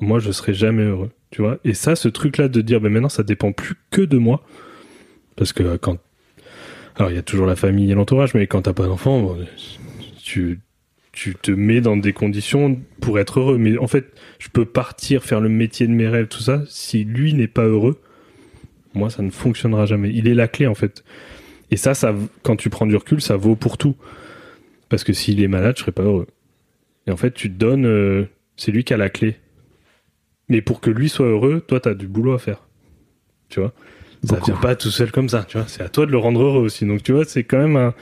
moi, 0.00 0.18
je 0.18 0.32
serai 0.32 0.54
jamais 0.54 0.82
heureux. 0.82 1.10
Tu 1.30 1.42
vois? 1.42 1.58
Et 1.64 1.74
ça, 1.74 1.94
ce 1.94 2.08
truc-là 2.08 2.48
de 2.48 2.60
dire, 2.60 2.80
ben 2.80 2.90
maintenant, 2.90 3.08
ça 3.08 3.22
dépend 3.22 3.52
plus 3.52 3.74
que 3.90 4.00
de 4.00 4.16
moi. 4.16 4.44
Parce 5.36 5.52
que 5.52 5.62
euh, 5.62 5.78
quand. 5.78 5.98
Alors, 6.96 7.10
il 7.10 7.14
y 7.14 7.18
a 7.18 7.22
toujours 7.22 7.46
la 7.46 7.56
famille 7.56 7.90
et 7.90 7.94
l'entourage, 7.94 8.34
mais 8.34 8.46
quand 8.46 8.62
t'as 8.62 8.72
pas 8.72 8.86
d'enfant, 8.86 9.36
tu, 10.20 10.60
tu 11.12 11.36
te 11.36 11.52
mets 11.52 11.80
dans 11.80 11.96
des 11.96 12.12
conditions 12.12 12.80
pour 13.00 13.20
être 13.20 13.38
heureux. 13.38 13.58
Mais 13.58 13.78
en 13.78 13.86
fait, 13.86 14.12
je 14.40 14.48
peux 14.48 14.64
partir, 14.64 15.22
faire 15.22 15.40
le 15.40 15.48
métier 15.48 15.86
de 15.86 15.92
mes 15.92 16.08
rêves, 16.08 16.26
tout 16.26 16.42
ça. 16.42 16.64
Si 16.66 17.04
lui 17.04 17.34
n'est 17.34 17.46
pas 17.46 17.64
heureux, 17.64 18.00
moi, 18.98 19.10
ça 19.10 19.22
ne 19.22 19.30
fonctionnera 19.30 19.86
jamais. 19.86 20.10
Il 20.12 20.28
est 20.28 20.34
la 20.34 20.48
clé, 20.48 20.66
en 20.66 20.74
fait. 20.74 21.04
Et 21.70 21.76
ça, 21.76 21.94
ça, 21.94 22.14
quand 22.42 22.56
tu 22.56 22.70
prends 22.70 22.86
du 22.86 22.96
recul, 22.96 23.20
ça 23.20 23.36
vaut 23.36 23.56
pour 23.56 23.78
tout. 23.78 23.96
Parce 24.88 25.04
que 25.04 25.12
s'il 25.12 25.42
est 25.42 25.48
malade, 25.48 25.74
je 25.76 25.82
serais 25.82 25.92
pas 25.92 26.02
heureux. 26.02 26.26
Et 27.06 27.10
en 27.10 27.16
fait, 27.16 27.32
tu 27.32 27.50
te 27.50 27.58
donnes, 27.58 27.86
euh, 27.86 28.24
c'est 28.56 28.72
lui 28.72 28.84
qui 28.84 28.94
a 28.94 28.96
la 28.96 29.10
clé. 29.10 29.36
Mais 30.48 30.62
pour 30.62 30.80
que 30.80 30.90
lui 30.90 31.08
soit 31.08 31.26
heureux, 31.26 31.62
toi, 31.66 31.80
t'as 31.80 31.94
du 31.94 32.08
boulot 32.08 32.32
à 32.32 32.38
faire. 32.38 32.66
Tu 33.48 33.60
vois? 33.60 33.72
Ça 34.24 34.34
Beaucoup. 34.34 34.46
vient 34.52 34.60
pas 34.60 34.74
tout 34.76 34.90
seul 34.90 35.12
comme 35.12 35.28
ça, 35.28 35.44
tu 35.46 35.58
vois. 35.58 35.66
C'est 35.68 35.82
à 35.82 35.88
toi 35.88 36.06
de 36.06 36.10
le 36.10 36.18
rendre 36.18 36.42
heureux 36.42 36.62
aussi. 36.62 36.86
Donc, 36.86 37.02
tu 37.02 37.12
vois, 37.12 37.24
c'est 37.24 37.44
quand 37.44 37.58
même 37.58 37.76
un, 37.76 37.94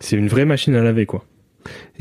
c'est 0.00 0.16
une 0.16 0.28
vraie 0.28 0.44
machine 0.44 0.74
à 0.74 0.82
laver, 0.82 1.06
quoi. 1.06 1.24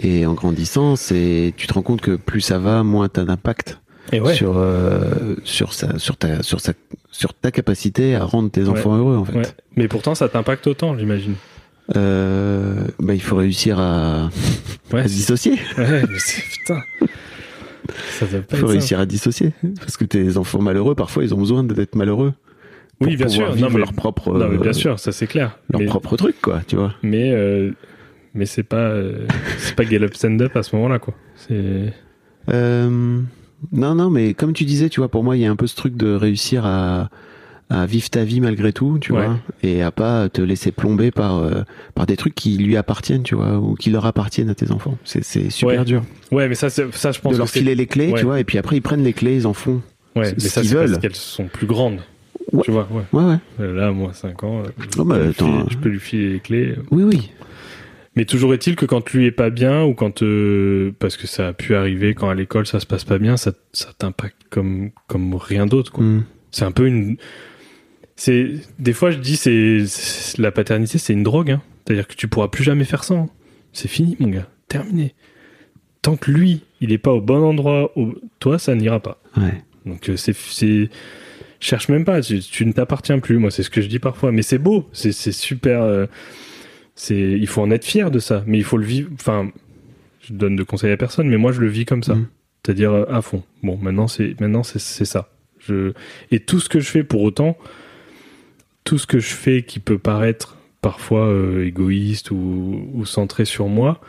Et 0.02 0.26
en 0.26 0.34
grandissant, 0.34 0.96
c'est, 0.96 1.54
tu 1.58 1.68
te 1.68 1.74
rends 1.74 1.82
compte 1.82 2.02
que 2.02 2.16
plus 2.16 2.42
ça 2.42 2.60
va, 2.60 2.84
moins 2.84 3.10
t'as 3.10 3.26
d'impact 3.26 3.82
Et 4.14 4.22
ouais. 4.22 4.34
sur 4.34 4.58
euh, 4.58 5.36
sur 5.44 5.74
sa 5.74 6.00
sur 6.00 6.16
ta 6.18 6.42
sur 6.44 6.60
sa 6.62 6.74
sur 7.12 7.34
ta 7.34 7.52
capacité 7.52 8.16
à 8.16 8.24
rendre 8.24 8.50
tes 8.50 8.70
enfants 8.70 8.96
heureux 8.96 9.18
en 9.18 9.26
fait. 9.26 9.38
ouais. 9.38 9.46
Mais 9.76 9.88
pourtant, 9.88 10.16
ça 10.16 10.30
t'impacte 10.30 10.66
autant, 10.68 10.98
j'imagine. 10.98 11.36
Euh, 11.96 12.86
bah, 13.00 13.14
il 13.14 13.22
faut 13.22 13.36
réussir 13.38 13.80
à, 13.80 14.30
se 14.92 15.04
dissocier. 15.08 15.54
Ouais, 15.78 16.04
mais 16.10 16.20
c'est, 16.20 16.42
putain. 16.44 16.82
Ça 18.12 18.26
doit 18.26 18.42
pas 18.42 18.58
Il 18.58 18.60
faut 18.60 18.68
réussir 18.68 19.00
à 19.00 19.06
dissocier 19.06 19.54
parce 19.80 19.96
que 19.96 20.04
tes 20.04 20.38
enfants 20.38 20.62
malheureux, 20.62 20.96
parfois, 20.96 21.24
ils 21.24 21.34
ont 21.34 21.38
besoin 21.38 21.64
d'être 21.64 21.96
malheureux. 21.96 22.34
pour 23.00 23.08
Oui, 23.08 23.16
bien 23.16 23.30
sûr. 23.30 23.52
Vivre 23.52 23.68
Non, 23.68 23.74
mais, 23.74 23.80
leur 23.80 23.94
propre 23.94 24.34
non, 24.34 24.50
mais 24.50 24.58
bien 24.58 24.72
euh, 24.72 24.74
sûr, 24.74 25.00
ça 25.00 25.12
c'est 25.12 25.28
clair. 25.28 25.58
leur 25.70 25.80
mais, 25.82 25.88
propre 25.88 26.18
truc 26.18 26.36
quoi, 26.42 26.62
tu 26.68 26.76
vois. 26.76 26.94
mais, 27.04 27.32
euh, 27.32 27.72
mais 28.34 28.46
c'est 28.46 28.64
pas, 28.64 28.94
c'est 29.58 29.76
pas 29.76 29.84
Get 29.84 30.04
Up 30.04 30.14
Stand 30.14 30.42
Up 30.42 30.56
à 30.56 30.64
ce 30.64 30.76
moment-là, 30.76 31.00
quoi. 31.00 31.14
C'est, 31.36 31.94
Euh, 32.50 33.20
non, 33.72 33.96
non, 33.96 34.10
mais 34.10 34.34
comme 34.34 34.54
tu 34.54 34.66
disais, 34.66 34.90
tu 34.90 35.00
vois, 35.00 35.10
pour 35.10 35.24
moi, 35.24 35.36
il 35.38 35.42
y 35.42 35.46
a 35.46 35.52
un 35.52 35.56
peu 35.56 35.68
ce 35.68 35.76
truc 35.76 35.96
de 35.98 36.14
réussir 36.14 36.66
à, 36.66 37.10
à 37.70 37.86
vivre 37.86 38.10
ta 38.10 38.24
vie 38.24 38.40
malgré 38.40 38.72
tout, 38.72 38.98
tu 39.00 39.12
Ouais. 39.14 39.26
vois, 39.26 39.38
et 39.64 39.82
à 39.82 39.92
pas 39.92 40.30
te 40.30 40.42
laisser 40.42 40.72
plomber 40.72 41.12
par 41.12 41.38
euh, 41.38 41.64
par 41.96 42.06
des 42.06 42.16
trucs 42.18 42.36
qui 42.36 42.58
lui 42.58 42.78
appartiennent, 42.78 43.24
tu 43.24 43.36
vois, 43.36 43.58
ou 43.60 43.76
qui 43.76 43.90
leur 43.90 44.06
appartiennent 44.06 44.50
à 44.50 44.56
tes 44.56 44.72
enfants. 44.72 44.98
C'est 45.04 45.24
c'est 45.24 45.50
super 45.50 45.80
Ouais. 45.80 45.86
dur 45.86 46.04
ouais, 46.32 46.48
mais 46.48 46.56
ça, 46.56 46.70
ça, 46.70 46.84
je 47.12 47.20
pense 47.20 47.34
de 47.34 47.38
leur 47.38 47.48
que 47.48 47.54
filer 47.54 47.76
les 47.76 47.88
clés, 47.88 48.12
ouais. 48.12 48.20
tu 48.20 48.26
vois, 48.26 48.40
et 48.40 48.44
puis 48.44 48.58
après 48.58 48.78
ils 48.78 48.82
prennent 48.82 49.04
les 49.04 49.14
clés, 49.14 49.36
ils 49.36 49.48
en 49.48 49.54
font. 49.54 49.82
Ouais, 50.16 50.34
mais 50.34 50.40
ça, 50.40 50.64
c'est 50.64 50.74
parce 50.76 50.98
qu'elles 51.00 51.16
sont 51.16 51.46
plus 51.48 51.68
grandes. 51.68 52.00
Tu 52.64 52.72
vois, 52.72 52.88
ouais. 52.92 53.04
Ouais, 53.12 53.24
ouais. 53.26 53.38
Euh, 53.60 53.76
Là, 53.76 53.92
moi, 53.92 54.12
5 54.14 54.42
ans, 54.44 54.60
euh, 54.62 54.70
je, 54.80 55.00
Oh, 55.00 55.04
bah, 55.04 55.20
lui 55.20 55.34
filer, 55.34 55.52
je 55.70 55.78
peux 55.78 55.90
lui 55.90 56.00
filer 56.00 56.30
les 56.34 56.40
clés. 56.40 56.76
Oui, 56.92 57.04
oui. 57.04 57.30
Mais 58.18 58.26
toujours 58.26 58.52
est-il 58.56 58.76
que 58.76 58.88
quand 58.88 59.12
lui 59.14 59.26
est 59.28 59.32
pas 59.32 59.52
bien, 59.52 59.84
ou 59.84 59.94
quand. 59.94 60.24
euh, 60.24 60.92
parce 60.98 61.18
que 61.18 61.28
ça 61.28 61.50
a 61.50 61.54
pu 61.54 61.76
arriver, 61.76 62.16
quand 62.16 62.30
à 62.30 62.34
l'école 62.34 62.66
ça 62.66 62.80
se 62.80 62.88
passe 62.88 63.04
pas 63.04 63.20
bien, 63.20 63.38
ça, 63.38 63.52
ça 63.74 63.90
t'impacte 63.96 64.42
comme, 64.50 64.90
comme 65.06 65.36
rien 65.36 65.68
d'autre, 65.68 65.92
quoi. 65.92 66.04
Mm. 66.04 66.26
C'est 66.50 66.66
un 66.66 66.72
peu 66.72 66.88
une. 66.88 67.18
C'est 68.16 68.54
des 68.80 68.94
fois 68.94 69.12
je 69.12 69.20
dis 69.20 69.36
c'est 69.36 69.84
la 70.40 70.52
paternité 70.52 70.98
c'est 70.98 71.14
une 71.14 71.22
drogue. 71.22 71.52
Hein. 71.52 71.62
C'est-à-dire 71.86 72.08
que 72.08 72.16
tu 72.16 72.28
pourras 72.28 72.48
plus 72.48 72.64
jamais 72.64 72.86
faire 72.86 73.04
ça. 73.04 73.14
hein. 73.14 73.30
C'est 73.72 73.88
fini 73.88 74.18
mon 74.20 74.30
gars, 74.30 74.50
terminé. 74.68 75.14
Tant 76.02 76.18
que 76.18 76.32
lui 76.32 76.64
il 76.82 76.92
est 76.92 76.98
pas 76.98 77.12
au 77.12 77.22
bon 77.22 77.44
endroit, 77.44 77.92
au... 77.96 78.16
toi 78.40 78.58
ça 78.58 78.74
n'ira 78.74 79.00
pas. 79.00 79.22
Ouais. 79.38 79.62
Donc 79.86 80.10
euh, 80.10 80.18
c'est 80.18 80.36
c'est 80.36 80.90
cherche 81.60 81.90
même 81.90 82.06
pas. 82.06 82.22
Tu, 82.22 82.40
tu 82.40 82.66
ne 82.66 82.72
t'appartiens 82.72 83.20
plus. 83.20 83.38
Moi 83.38 83.52
c'est 83.52 83.62
ce 83.62 83.70
que 83.70 83.82
je 83.82 83.88
dis 83.88 84.00
parfois. 84.00 84.32
Mais 84.32 84.42
c'est 84.42 84.58
beau, 84.58 84.90
c'est 84.92 85.12
c'est 85.12 85.32
super. 85.32 85.84
euh, 85.84 86.08
C'est 86.98 87.16
il 87.16 87.48
faut 87.48 87.62
en 87.62 87.72
être 87.72 87.86
fier 87.86 88.12
de 88.12 88.20
ça. 88.20 88.44
Mais 88.46 88.58
il 88.58 88.64
faut 88.66 88.78
le 88.78 88.86
vivre. 88.86 89.10
Enfin, 89.14 89.50
je 90.20 90.34
donne 90.34 90.58
de 90.58 90.64
conseils 90.64 90.92
à 90.92 90.98
personne, 90.98 91.30
mais 91.30 91.38
moi 91.38 91.54
je 91.54 91.62
le 91.62 91.68
vis 91.68 91.86
comme 91.86 92.04
ça. 92.04 92.16
Mm. 92.16 92.28
C'est-à-dire 92.66 92.92
euh, 92.92 93.06
à 93.10 93.22
fond. 93.22 93.44
Bon 93.64 93.78
maintenant 93.78 94.10
c'est 94.10 94.38
maintenant 94.42 94.64
c'est 94.64 95.06
ça. 95.06 95.30
Je... 95.60 95.94
Et 96.32 96.42
tout 96.42 96.60
ce 96.60 96.68
que 96.68 96.80
je 96.80 96.90
fais 96.90 97.04
pour 97.04 97.22
autant, 97.22 97.58
tout 98.84 98.98
ce 98.98 99.08
que 99.08 99.20
je 99.20 99.34
fais 99.34 99.64
qui 99.64 99.80
peut 99.80 100.00
paraître 100.00 100.58
parfois 100.82 101.28
euh, 101.28 101.66
égoïste 101.66 102.32
ou, 102.32 102.90
ou 102.94 103.06
centré 103.06 103.46
sur 103.46 103.68
moi, 103.68 104.02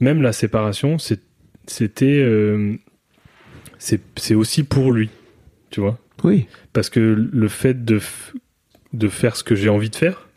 même 0.00 0.22
la 0.22 0.32
séparation, 0.32 0.98
c'était, 0.98 2.20
euh, 2.20 2.76
c'est 3.78 4.34
aussi 4.34 4.64
pour 4.64 4.92
lui, 4.92 5.10
tu 5.70 5.80
vois. 5.80 5.98
Oui. 6.22 6.46
Parce 6.72 6.90
que 6.90 7.00
le 7.00 7.48
fait 7.48 7.84
de, 7.84 8.00
de 8.92 9.08
faire 9.08 9.36
ce 9.36 9.44
que 9.44 9.54
j'ai 9.54 9.68
envie 9.68 9.90
de 9.90 9.96
faire, 9.96 10.28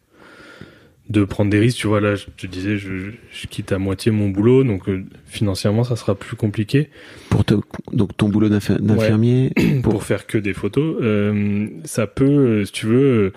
de 1.09 1.23
prendre 1.23 1.49
des 1.49 1.59
risques, 1.59 1.77
tu 1.77 1.87
vois, 1.87 2.01
là, 2.01 2.15
je 2.15 2.25
te 2.25 2.47
disais, 2.47 2.77
je, 2.77 3.11
je 3.31 3.47
quitte 3.47 3.71
à 3.71 3.77
moitié 3.77 4.11
mon 4.11 4.29
boulot, 4.29 4.63
donc 4.63 4.89
euh, 4.89 5.05
financièrement, 5.25 5.83
ça 5.83 5.95
sera 5.95 6.15
plus 6.15 6.35
compliqué. 6.35 6.89
Pour 7.29 7.45
te, 7.45 7.55
donc 7.93 8.15
ton 8.17 8.27
boulot 8.27 8.49
d'infir- 8.49 8.79
d'infirmier, 8.79 9.51
Pour, 9.83 9.93
pour, 9.93 10.03
faire 10.03 10.27
que 10.27 10.37
des 10.37 10.53
photos, 10.53 10.97
euh, 11.01 11.67
ça 11.85 12.07
peut, 12.07 12.25
euh, 12.25 12.65
si 12.65 12.71
tu 12.73 12.85
veux, 12.87 13.33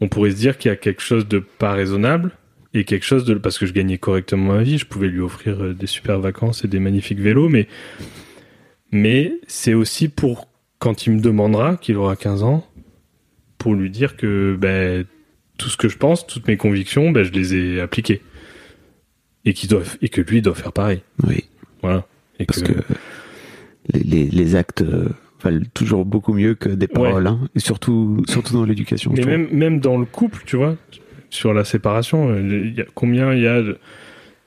on 0.00 0.08
pourrait 0.08 0.30
se 0.30 0.36
dire 0.36 0.56
qu'il 0.56 0.70
y 0.70 0.72
a 0.72 0.76
quelque 0.76 1.02
chose 1.02 1.28
de 1.28 1.38
pas 1.38 1.72
raisonnable 1.72 2.30
et 2.72 2.84
quelque 2.84 3.04
chose 3.04 3.24
de. 3.24 3.34
Parce 3.34 3.58
que 3.58 3.66
je 3.66 3.72
gagnais 3.72 3.98
correctement 3.98 4.54
ma 4.54 4.62
vie, 4.62 4.78
je 4.78 4.86
pouvais 4.86 5.08
lui 5.08 5.20
offrir 5.20 5.74
des 5.74 5.86
super 5.86 6.18
vacances 6.18 6.64
et 6.64 6.68
des 6.68 6.80
magnifiques 6.80 7.20
vélos, 7.20 7.50
mais, 7.50 7.68
mais 8.90 9.34
c'est 9.46 9.74
aussi 9.74 10.08
pour 10.08 10.48
quand 10.78 11.06
il 11.06 11.14
me 11.14 11.20
demandera, 11.20 11.76
qu'il 11.76 11.96
aura 11.96 12.16
15 12.16 12.42
ans, 12.42 12.66
pour 13.58 13.74
lui 13.74 13.90
dire 13.90 14.16
que 14.16 14.56
ben, 14.58 15.04
tout 15.56 15.68
ce 15.68 15.76
que 15.76 15.88
je 15.88 15.96
pense, 15.96 16.26
toutes 16.26 16.46
mes 16.48 16.56
convictions, 16.56 17.10
ben, 17.10 17.22
je 17.22 17.32
les 17.32 17.54
ai 17.54 17.80
appliquées. 17.80 18.22
Et, 19.44 19.54
qu'il 19.54 19.68
doit, 19.68 19.82
et 20.02 20.08
que 20.08 20.20
lui 20.20 20.42
doit 20.42 20.54
faire 20.54 20.72
pareil. 20.72 21.02
oui, 21.26 21.44
Voilà. 21.82 22.06
Et 22.38 22.44
parce 22.44 22.62
que 22.62 22.72
les, 23.92 24.00
les, 24.00 24.24
les 24.24 24.56
actes 24.56 24.82
euh, 24.82 25.08
valent 25.42 25.64
toujours 25.72 26.04
beaucoup 26.04 26.32
mieux 26.32 26.54
que 26.54 26.68
des 26.68 26.88
paroles, 26.88 27.26
hein, 27.26 27.40
et 27.54 27.60
surtout, 27.60 28.22
surtout 28.28 28.54
dans 28.54 28.64
l'éducation. 28.64 29.12
Mais 29.12 29.20
trouve. 29.20 29.32
même, 29.32 29.48
même 29.52 29.80
dans 29.80 29.96
le 29.96 30.04
couple, 30.04 30.42
tu 30.44 30.56
vois, 30.56 30.76
sur 31.30 31.54
la 31.54 31.64
séparation, 31.64 32.30
euh, 32.30 32.40
il 32.40 32.74
y 32.74 32.80
a, 32.80 32.84
combien 32.94 33.32
il 33.32 33.42
y 33.42 33.46
a 33.46 33.62
de, 33.62 33.78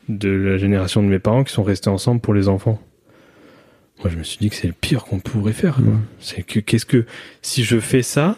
de 0.09 0.29
la 0.29 0.57
génération 0.57 1.01
de 1.01 1.07
mes 1.07 1.19
parents 1.19 1.43
qui 1.43 1.53
sont 1.53 1.63
restés 1.63 1.89
ensemble 1.89 2.21
pour 2.21 2.33
les 2.33 2.47
enfants? 2.47 2.81
Moi, 3.99 4.09
je 4.09 4.17
me 4.17 4.23
suis 4.23 4.37
dit 4.39 4.49
que 4.49 4.55
c'est 4.55 4.67
le 4.67 4.73
pire 4.73 5.03
qu'on 5.03 5.19
pourrait 5.19 5.53
faire. 5.53 5.79
Mhm. 5.79 6.01
C'est 6.19 6.43
que, 6.43 6.59
qu'est-ce 6.59 6.85
que, 6.85 7.05
si 7.41 7.63
je 7.63 7.79
fais 7.79 8.01
ça, 8.01 8.37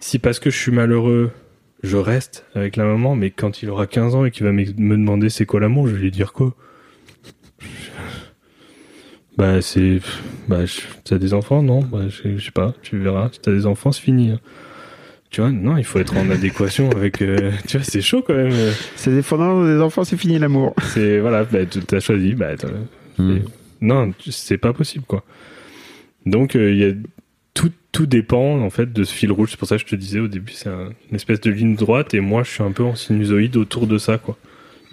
si 0.00 0.18
parce 0.18 0.38
que 0.38 0.50
je 0.50 0.56
suis 0.56 0.72
malheureux, 0.72 1.30
je 1.82 1.96
reste 1.96 2.44
avec 2.54 2.76
la 2.76 2.84
maman, 2.84 3.14
mais 3.16 3.30
quand 3.30 3.62
il 3.62 3.70
aura 3.70 3.86
15 3.86 4.14
ans 4.14 4.24
et 4.24 4.30
qu'il 4.30 4.44
va 4.44 4.52
me 4.52 4.64
demander 4.64 5.28
c'est 5.30 5.46
quoi 5.46 5.60
l'amour, 5.60 5.88
je 5.88 5.94
vais 5.94 6.00
lui 6.02 6.10
dire 6.10 6.32
quoi? 6.32 6.54
Bah, 9.36 9.60
c'est. 9.60 10.00
Bah, 10.48 10.60
t'as 11.04 11.18
des 11.18 11.34
enfants 11.34 11.62
Non? 11.62 11.80
Bah, 11.80 12.08
je, 12.08 12.38
sais 12.38 12.50
pas, 12.50 12.74
tu 12.82 12.98
verras. 12.98 13.28
Si 13.32 13.40
t'as 13.40 13.52
des 13.52 13.66
enfants, 13.66 13.92
c'est 13.92 14.00
fini. 14.02 14.30
hein. 14.30 14.40
Tu 15.28 15.40
vois, 15.42 15.50
non, 15.50 15.76
il 15.76 15.84
faut 15.84 15.98
être 15.98 16.16
en 16.16 16.30
adéquation 16.30 16.90
avec. 16.92 17.20
euh, 17.20 17.52
tu 17.68 17.76
vois, 17.76 17.84
c'est 17.84 18.00
chaud 18.00 18.22
quand 18.26 18.34
même. 18.34 18.52
C'est 18.94 19.12
défendant 19.14 19.62
des 19.64 19.80
enfants, 19.80 20.04
c'est 20.04 20.16
fini 20.16 20.38
l'amour. 20.38 20.74
C'est. 20.94 21.18
Voilà, 21.20 21.44
bah, 21.44 21.58
t'as 21.66 22.00
choisi. 22.00 22.34
Bah, 22.34 22.52
Hmm. 23.18 23.38
non, 23.80 24.12
c'est 24.28 24.58
pas 24.58 24.74
possible, 24.74 25.06
quoi. 25.06 25.24
Donc, 26.26 26.54
euh, 26.54 26.70
il 26.70 26.78
y 26.78 26.84
a. 26.84 26.92
Tout, 27.56 27.72
tout 27.90 28.04
dépend, 28.06 28.60
en 28.60 28.68
fait, 28.70 28.92
de 28.92 29.02
ce 29.02 29.12
fil 29.14 29.32
rouge. 29.32 29.48
C'est 29.50 29.58
pour 29.58 29.66
ça 29.66 29.76
que 29.76 29.80
je 29.82 29.86
te 29.86 29.96
disais 29.96 30.20
au 30.20 30.28
début, 30.28 30.52
c'est 30.52 30.68
un- 30.68 30.90
une 31.10 31.16
espèce 31.16 31.40
de 31.40 31.50
ligne 31.50 31.74
droite, 31.74 32.12
et 32.12 32.20
moi, 32.20 32.42
je 32.42 32.50
suis 32.50 32.62
un 32.62 32.70
peu 32.70 32.82
en 32.84 32.94
sinusoïde 32.94 33.56
autour 33.56 33.86
de 33.86 33.96
ça, 33.98 34.18
quoi. 34.18 34.36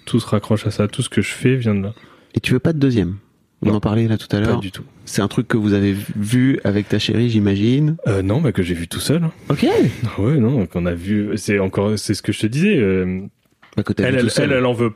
Tout 0.06 0.20
se 0.22 0.26
raccroche 0.28 0.66
à 0.66 0.72
ça. 0.72 0.88
Tout 0.88 1.02
ce 1.02 1.10
que 1.10 1.22
je 1.22 1.32
fais 1.32 1.56
vient 1.56 1.76
de 1.76 1.84
là. 1.84 1.94
Et 2.36 2.40
tu 2.40 2.54
veux 2.54 2.60
pas 2.60 2.72
de 2.74 2.80
deuxième? 2.80 3.18
On 3.62 3.68
Non. 3.70 3.76
en 3.76 3.80
parlait 3.80 4.08
là 4.08 4.18
tout 4.18 4.28
à 4.36 4.40
Pas 4.40 4.46
l'heure. 4.48 4.60
du 4.60 4.72
tout. 4.72 4.84
C'est 5.06 5.22
un 5.22 5.28
truc 5.30 5.48
que 5.48 5.56
vous 5.58 5.74
avez 5.74 5.94
vu 6.18 6.60
avec 6.64 6.88
ta 6.90 7.00
chérie, 7.00 7.30
j'imagine? 7.30 7.96
Euh, 8.08 8.22
non, 8.22 8.42
bah, 8.42 8.52
que 8.54 8.64
j'ai 8.64 8.74
vu 8.74 8.88
tout 8.88 9.00
seul. 9.00 9.22
Ok. 9.50 9.66
Ah 10.06 10.22
Ouais, 10.22 10.38
non, 10.38 10.66
qu'on 10.66 10.86
a 10.86 10.94
vu. 10.94 11.32
C'est 11.36 11.60
encore, 11.60 11.98
c'est 12.00 12.14
ce 12.14 12.22
que 12.22 12.32
je 12.34 12.40
te 12.42 12.48
disais. 12.48 12.78
euh, 12.78 13.22
Bah, 13.78 13.84
que 13.84 13.94
elle, 14.02 14.16
vu 14.16 14.22
tout 14.24 14.30
seul. 14.30 14.52
elle, 14.52 14.58
elle 14.58 14.66
en 14.66 14.74
veut, 14.74 14.92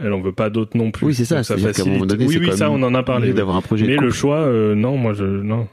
elle 0.00 0.12
en 0.12 0.20
veut 0.20 0.32
pas 0.32 0.50
d'autres 0.50 0.76
non 0.76 0.90
plus. 0.90 1.06
Oui, 1.06 1.14
c'est 1.14 1.24
ça. 1.24 1.36
Moment 1.36 1.44
facilite. 1.68 2.04
donné, 2.06 2.26
oui, 2.26 2.36
oui, 2.38 2.52
ça, 2.56 2.70
on 2.70 2.82
en 2.82 2.94
a 2.94 3.02
parlé. 3.02 3.28
oui. 3.28 3.34
d'avoir 3.34 3.56
un 3.56 3.62
projet. 3.62 3.86
Mais 3.86 3.96
le 3.96 4.10
choix, 4.10 4.40
euh, 4.40 4.74
non, 4.74 4.96
moi, 4.98 5.14
je, 5.14 5.24
non, 5.24 5.66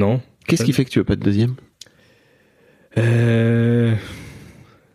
non. 0.00 0.20
Qu'est-ce 0.46 0.64
qui 0.64 0.72
fait 0.72 0.84
que 0.84 0.90
tu 0.90 0.98
veux 0.98 1.04
pas 1.04 1.16
de 1.16 1.22
deuxième 1.22 1.54
Euh, 2.98 3.94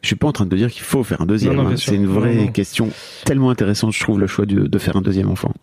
Je 0.02 0.08
suis 0.08 0.16
pas 0.16 0.28
en 0.28 0.32
train 0.32 0.46
de 0.46 0.50
te 0.52 0.56
dire 0.56 0.70
qu'il 0.72 0.84
faut 0.84 1.04
faire 1.04 1.22
un 1.22 1.26
deuxième. 1.26 1.60
Hein. 1.60 1.76
C'est 1.78 1.96
une 1.96 2.08
vraie 2.08 2.36
Non, 2.36 2.42
non. 2.46 2.52
question 2.52 2.90
tellement 3.26 3.50
intéressante, 3.50 3.94
je 3.94 4.00
trouve, 4.00 4.20
le 4.20 4.28
choix 4.28 4.46
de, 4.46 4.68
de 4.68 4.78
faire 4.78 4.96
un 4.98 5.02
deuxième 5.02 5.30
enfant. 5.30 5.54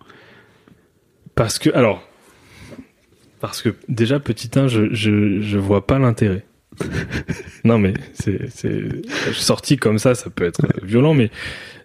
parce 1.35 1.59
que, 1.59 1.71
alors, 1.75 2.03
parce 3.41 3.61
que 3.63 3.75
déjà 3.89 4.19
petit 4.21 4.51
1, 4.59 4.69
je, 4.69 4.93
je, 4.95 5.41
je 5.41 5.59
vois 5.59 5.87
pas 5.87 5.99
l'intérêt. 5.99 6.45
non, 7.65 7.79
mais 7.79 7.93
c'est, 8.15 8.49
c'est 8.51 8.81
sorti 9.33 9.77
comme 9.77 9.99
ça, 9.99 10.15
ça 10.15 10.31
peut 10.31 10.45
être 10.45 10.63
violent, 10.83 11.13
mais 11.13 11.31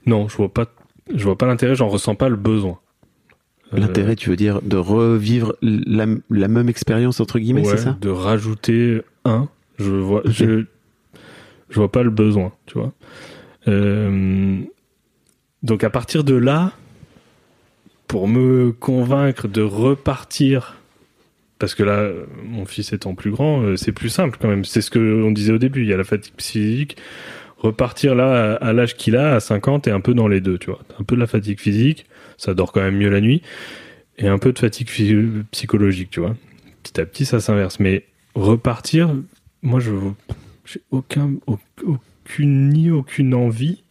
non, 0.06 0.30
je 0.30 0.38
vois 0.38 0.54
pas, 0.54 0.68
je 1.14 1.24
vois 1.26 1.38
pas 1.38 1.46
l'intérêt, 1.46 1.76
j'en 1.76 1.90
ressens 1.90 2.16
pas 2.16 2.30
le 2.30 2.38
besoin. 2.38 2.80
Euh, 3.74 3.78
L'intérêt, 3.80 4.16
tu 4.16 4.30
veux 4.30 4.36
dire, 4.36 4.62
de 4.62 4.78
revivre 4.78 5.56
la, 5.62 6.06
la 6.30 6.48
même 6.48 6.70
expérience, 6.70 7.20
entre 7.20 7.40
guillemets, 7.40 7.66
ouais, 7.68 7.78
c'est 7.78 7.84
ça? 7.84 7.98
de 8.00 8.10
rajouter 8.10 9.02
un, 9.26 9.50
je 9.78 9.92
vois, 9.92 10.22
je, 10.26 10.64
je 11.70 11.76
vois 11.76 11.92
pas 11.92 12.04
le 12.04 12.10
besoin, 12.10 12.54
tu 12.66 12.78
vois. 12.78 12.94
Euh, 13.68 14.60
donc 15.64 15.84
à 15.84 15.90
partir 15.90 16.24
de 16.24 16.36
là, 16.36 16.72
pour 18.08 18.28
me 18.30 18.72
convaincre 18.72 19.48
de 19.50 19.62
repartir, 19.62 20.78
parce 21.60 21.76
que 21.76 21.84
là, 21.84 22.10
mon 22.46 22.66
fils 22.66 22.94
étant 22.94 23.16
plus 23.16 23.32
grand, 23.32 23.62
euh, 23.64 23.76
c'est 23.76 23.92
plus 23.92 24.10
simple 24.10 24.38
quand 24.40 24.48
même. 24.48 24.64
C'est 24.64 24.82
ce 24.82 24.90
que 24.92 25.24
on 25.24 25.32
disait 25.32 25.52
au 25.52 25.58
début. 25.58 25.82
Il 25.82 25.90
y 25.90 25.94
a 25.94 25.98
la 25.98 26.04
fatigue 26.04 26.36
psychique. 26.38 26.96
Repartir 27.58 28.14
là 28.14 28.54
à, 28.54 28.68
à 28.68 28.74
l'âge 28.74 28.96
qu'il 28.96 29.16
a, 29.18 29.34
à 29.36 29.40
50, 29.40 29.88
et 29.88 29.92
un 29.92 30.00
peu 30.00 30.14
dans 30.14 30.28
les 30.28 30.40
deux, 30.40 30.60
tu 30.60 30.70
vois. 30.70 30.80
Un 31.00 31.04
peu 31.04 31.16
de 31.16 31.20
la 31.20 31.26
fatigue 31.28 31.60
physique, 31.60 32.06
ça 32.38 32.54
dort 32.54 32.72
quand 32.72 32.82
même 32.82 32.98
mieux 32.98 33.10
la 33.10 33.22
nuit, 33.22 33.42
et 34.18 34.28
un 34.28 34.38
peu 34.38 34.54
de 34.54 34.60
fatigue 34.60 34.90
psychologique, 35.52 36.10
tu 36.12 36.20
vois. 36.20 36.36
Petit 36.84 37.00
à 37.02 37.06
petit, 37.06 37.26
ça 37.26 37.40
s'inverse. 37.40 37.80
Mais 37.80 38.06
repartir, 38.36 39.14
moi, 39.62 39.80
je 39.80 39.92
j'ai 40.66 40.82
aucun, 40.92 41.32
au- 41.48 41.60
aucune 41.86 42.70
ni 42.70 42.92
aucune 42.92 43.34
envie. 43.34 43.84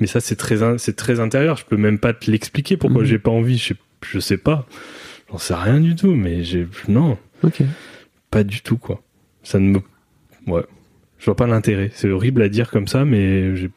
Mais 0.00 0.06
ça, 0.06 0.20
c'est 0.20 0.36
très, 0.36 0.78
c'est 0.78 0.96
très 0.96 1.20
intérieur. 1.20 1.56
Je 1.56 1.64
peux 1.64 1.76
même 1.76 1.98
pas 1.98 2.12
te 2.12 2.30
l'expliquer 2.30 2.76
pourquoi 2.76 3.02
Mhm. 3.02 3.06
j'ai 3.08 3.18
pas 3.18 3.30
envie. 3.30 3.56
Je 3.58 3.68
sais, 3.68 3.76
je 4.04 4.18
sais 4.18 4.36
pas. 4.36 4.66
J'en 5.30 5.38
sais 5.38 5.54
rien 5.54 5.80
du 5.80 5.94
tout. 5.94 6.14
Mais 6.14 6.42
j'ai, 6.44 6.66
non, 6.88 7.16
pas 8.30 8.44
du 8.44 8.60
tout 8.62 8.78
quoi. 8.78 9.02
Ça 9.42 9.58
ne 9.58 9.70
me, 9.70 9.78
ouais, 10.46 10.64
je 11.18 11.24
vois 11.26 11.36
pas 11.36 11.46
l'intérêt. 11.46 11.90
C'est 11.94 12.10
horrible 12.10 12.42
à 12.42 12.48
dire 12.48 12.70
comme 12.70 12.88
ça, 12.88 13.04
mais 13.04 13.54
j'ai, 13.56 13.70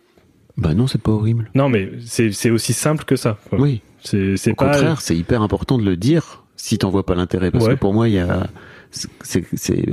Bah 0.57 0.73
non, 0.73 0.87
c'est 0.87 1.01
pas 1.01 1.11
horrible. 1.11 1.49
non, 1.55 1.67
mais 1.69 1.91
c'est, 2.05 2.49
aussi 2.49 2.73
simple 2.73 3.03
que 3.03 3.15
ça. 3.15 3.37
quoi. 3.49 3.59
Oui. 3.59 3.81
C'est, 4.03 4.35
Au 4.51 4.55
pas. 4.55 4.65
contraire, 4.71 5.01
c'est 5.01 5.15
hyper 5.17 5.41
important 5.41 5.77
de 5.77 5.83
le 5.83 5.97
dire 5.97 6.43
si 6.55 6.77
t'en 6.77 6.89
vois 6.89 7.05
pas 7.05 7.15
l'intérêt. 7.15 7.51
Parce 7.51 7.65
Ouais. 7.65 7.73
que 7.73 7.79
pour 7.79 7.93
moi, 7.93 8.07
il 8.07 8.13
y 8.15 8.19
a. 8.19 8.47
C'est 8.91 9.43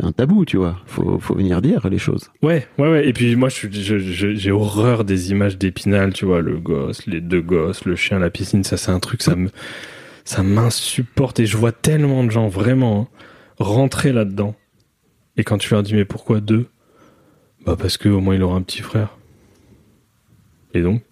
un 0.00 0.12
tabou, 0.12 0.44
tu 0.44 0.58
vois. 0.58 0.78
Faut, 0.86 1.18
faut 1.18 1.34
venir 1.34 1.60
dire 1.60 1.88
les 1.88 1.98
choses. 1.98 2.30
Ouais, 2.42 2.68
ouais, 2.78 2.88
ouais. 2.90 3.08
Et 3.08 3.12
puis 3.12 3.34
moi, 3.34 3.48
je 3.48 3.54
suis, 3.56 3.72
je- 3.72 3.98
je- 3.98 4.34
j'ai 4.34 4.50
horreur 4.52 5.04
des 5.04 5.32
images 5.32 5.58
d'Épinal, 5.58 6.12
tu 6.12 6.24
vois, 6.24 6.40
le 6.40 6.58
gosse, 6.58 7.06
les 7.06 7.20
deux 7.20 7.40
gosses, 7.40 7.84
le 7.84 7.96
chien, 7.96 8.20
la 8.20 8.30
piscine. 8.30 8.62
Ça, 8.62 8.76
c'est 8.76 8.92
un 8.92 9.00
truc, 9.00 9.22
ça 9.22 9.34
me, 9.34 9.48
ça 10.24 10.44
m'insupporte. 10.44 11.40
Et 11.40 11.46
je 11.46 11.56
vois 11.56 11.72
tellement 11.72 12.22
de 12.22 12.30
gens 12.30 12.46
vraiment 12.46 13.08
hein, 13.10 13.24
rentrer 13.58 14.12
là-dedans. 14.12 14.54
Et 15.36 15.42
quand 15.42 15.58
tu 15.58 15.70
leur 15.74 15.82
dis, 15.82 15.94
mais 15.94 16.04
pourquoi 16.04 16.40
deux? 16.40 16.66
Bah 17.66 17.76
parce 17.76 17.96
que 17.96 18.08
au 18.08 18.20
moins 18.20 18.34
il 18.36 18.42
aura 18.42 18.56
un 18.56 18.62
petit 18.62 18.82
frère. 18.82 19.16
Et 20.74 20.82
donc, 20.82 21.02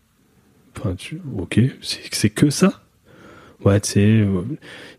enfin, 0.77 0.95
tu, 0.95 1.21
ok, 1.37 1.61
c'est, 1.83 2.31
que 2.31 2.51
ça? 2.51 2.83
Ouais, 3.65 3.81
tu 3.81 3.91
sais, 3.91 4.27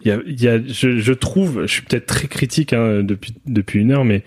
il 0.01 0.07
y 0.07 0.12
a, 0.12 0.20
il 0.26 0.41
y 0.41 0.47
a, 0.47 0.62
je, 0.64 0.99
je 0.99 1.14
trouve, 1.14 1.62
je 1.66 1.72
suis 1.72 1.82
peut-être 1.82 2.05
très 2.05 2.28
critique 2.28 2.74
hein, 2.74 3.01
depuis 3.01 3.34
depuis 3.47 3.80
une 3.80 3.91
heure, 3.91 4.05
mais 4.05 4.24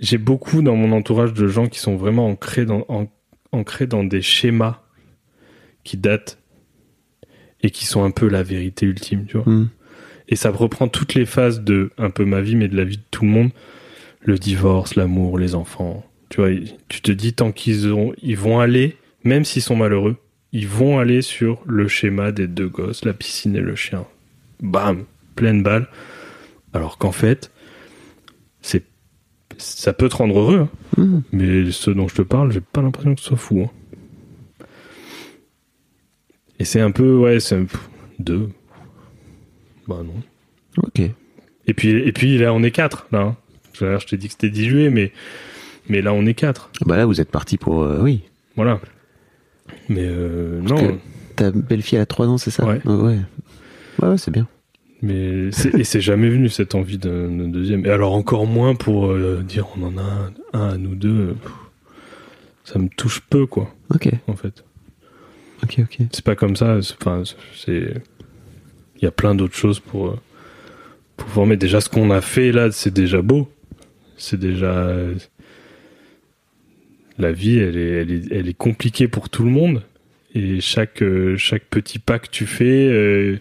j'ai 0.00 0.18
beaucoup 0.18 0.62
dans 0.62 0.74
mon 0.74 0.92
entourage 0.92 1.34
de 1.34 1.46
gens 1.46 1.66
qui 1.68 1.78
sont 1.78 1.96
vraiment 1.96 2.26
ancrés 2.28 2.64
dans, 2.64 2.84
en- 2.88 3.06
ancrés 3.52 3.86
dans 3.86 4.04
des 4.04 4.22
schémas 4.22 4.80
qui 5.84 5.96
datent 5.98 6.38
et 7.62 7.70
qui 7.70 7.84
sont 7.84 8.04
un 8.04 8.10
peu 8.10 8.28
la 8.28 8.42
vérité 8.42 8.86
ultime, 8.86 9.26
tu 9.26 9.36
vois. 9.36 9.50
Hmm. 9.50 9.68
Et 10.28 10.36
ça 10.36 10.50
reprend 10.50 10.88
toutes 10.88 11.14
les 11.14 11.26
phases 11.26 11.60
de 11.60 11.90
un 11.98 12.10
peu 12.10 12.24
ma 12.24 12.40
vie, 12.40 12.56
mais 12.56 12.68
de 12.68 12.76
la 12.76 12.84
vie 12.84 12.96
de 12.96 13.02
tout 13.10 13.24
le 13.24 13.30
monde. 13.30 13.50
Le 14.20 14.38
divorce, 14.38 14.94
l'amour, 14.94 15.38
les 15.38 15.54
enfants. 15.54 16.02
Tu 16.30 16.36
vois, 16.40 16.50
ils- 16.50 16.74
tu 16.88 17.00
te 17.00 17.12
dis 17.12 17.32
tant 17.34 17.52
qu'ils 17.52 17.92
ont, 17.92 18.12
ils 18.22 18.36
vont 18.36 18.58
aller, 18.60 18.96
même 19.24 19.44
s'ils 19.44 19.62
sont 19.62 19.76
malheureux, 19.76 20.16
ils 20.52 20.66
vont 20.68 20.98
aller 20.98 21.22
sur 21.22 21.62
le 21.66 21.88
schéma 21.88 22.32
des 22.32 22.46
deux 22.48 22.68
gosses, 22.68 23.04
la 23.04 23.12
piscine 23.12 23.56
et 23.56 23.60
le 23.60 23.74
chien. 23.76 24.04
Bam, 24.62 25.04
pleine 25.36 25.62
balle. 25.62 25.88
Alors 26.72 26.98
qu'en 26.98 27.12
fait, 27.12 27.50
c'est, 28.62 28.84
ça 29.58 29.92
peut 29.92 30.08
te 30.08 30.16
rendre 30.16 30.38
heureux, 30.38 30.58
hein. 30.60 30.68
Hmm. 30.96 31.20
mais 31.32 31.70
ce 31.70 31.90
dont 31.90 32.08
je 32.08 32.14
te 32.16 32.22
parle, 32.22 32.52
j'ai 32.52 32.60
pas 32.60 32.82
l'impression 32.82 33.14
que 33.14 33.20
ce 33.20 33.28
soit 33.28 33.36
fou. 33.36 33.62
hein. 33.62 34.66
Et 36.58 36.64
c'est 36.64 36.80
un 36.80 36.90
peu, 36.90 37.16
ouais, 37.16 37.40
c'est 37.40 37.56
un, 37.56 37.64
pff, 37.64 37.88
deux. 38.18 38.48
Bah 39.88 40.02
non. 40.04 40.14
Ok. 40.78 41.00
Et 41.66 41.74
puis, 41.74 41.88
et 41.90 42.12
puis 42.12 42.38
là, 42.38 42.52
on 42.54 42.62
est 42.62 42.70
quatre, 42.70 43.06
là. 43.12 43.20
hein. 43.22 43.36
Je 43.80 44.06
t'ai 44.06 44.16
dit 44.16 44.26
que 44.28 44.32
c'était 44.32 44.50
dilué, 44.50 44.88
mais 44.88 45.12
Mais 45.88 46.00
là, 46.02 46.12
on 46.14 46.24
est 46.26 46.34
quatre. 46.34 46.70
Bah 46.86 46.96
là, 46.96 47.06
vous 47.06 47.20
êtes 47.20 47.30
parti 47.30 47.56
pour. 47.58 47.82
euh, 47.82 47.98
oui. 48.00 48.22
Voilà. 48.56 48.80
Mais 49.88 50.04
euh, 50.04 50.60
non. 50.60 50.76
que- 50.76 50.94
Ta 51.36 51.50
belle-fille, 51.50 51.96
elle 51.96 52.02
a 52.02 52.06
3 52.06 52.26
ans, 52.28 52.38
c'est 52.38 52.50
ça 52.52 52.64
Ouais. 52.64 52.80
Ah 52.86 52.94
ouais. 52.96 53.18
Ouais, 54.00 54.08
ouais, 54.08 54.18
c'est 54.18 54.30
bien. 54.30 54.46
Mais 55.02 55.50
c'est- 55.52 55.74
et 55.74 55.84
c'est 55.84 56.00
jamais 56.00 56.28
venu 56.30 56.48
cette 56.48 56.74
envie 56.74 56.96
d'un 56.98 57.28
d'un 57.28 57.48
deuxième. 57.48 57.84
Et 57.84 57.90
alors 57.90 58.14
encore 58.14 58.46
moins 58.46 58.74
pour 58.74 59.06
euh, 59.10 59.42
dire 59.46 59.66
on 59.76 59.82
en 59.84 59.98
a 59.98 60.02
un, 60.02 60.32
un 60.52 60.68
à 60.74 60.76
nous 60.78 60.94
deux. 60.94 61.34
pff, 61.42 61.52
Ça 62.64 62.78
me 62.78 62.88
touche 62.88 63.20
peu 63.28 63.44
quoi, 63.46 63.74
Ok, 63.94 64.08
en 64.28 64.36
fait. 64.36 64.64
ok, 65.64 65.80
ok. 65.80 65.98
C'est 66.12 66.24
pas 66.24 66.34
comme 66.36 66.56
ça. 66.56 66.80
c'est- 66.80 66.94
Enfin, 67.00 67.22
c'est. 67.54 67.94
Il 68.96 69.04
y 69.04 69.06
a 69.06 69.10
plein 69.10 69.34
d'autres 69.34 69.56
choses 69.56 69.80
pour 69.80 70.06
euh, 70.08 70.18
pour 71.18 71.28
former. 71.28 71.56
Déjà, 71.56 71.80
ce 71.82 71.88
qu'on 71.90 72.10
a 72.10 72.20
fait 72.22 72.52
là, 72.52 72.70
c'est 72.70 72.94
déjà 72.94 73.20
beau. 73.20 73.48
C'est 74.16 74.38
déjà. 74.40 74.96
La 77.18 77.32
vie, 77.32 77.58
elle 77.58 77.76
est, 77.76 77.90
elle 78.02 78.10
est, 78.12 78.32
elle 78.32 78.48
est 78.48 78.54
compliquée 78.56 79.08
pour 79.08 79.28
tout 79.30 79.44
le 79.44 79.50
monde. 79.50 79.82
Et 80.34 80.60
chaque, 80.60 81.02
euh, 81.02 81.36
chaque 81.36 81.64
petit 81.66 81.98
pas 82.00 82.18
que 82.18 82.28
tu 82.28 82.44
fais, 82.46 82.88
euh, 82.88 83.38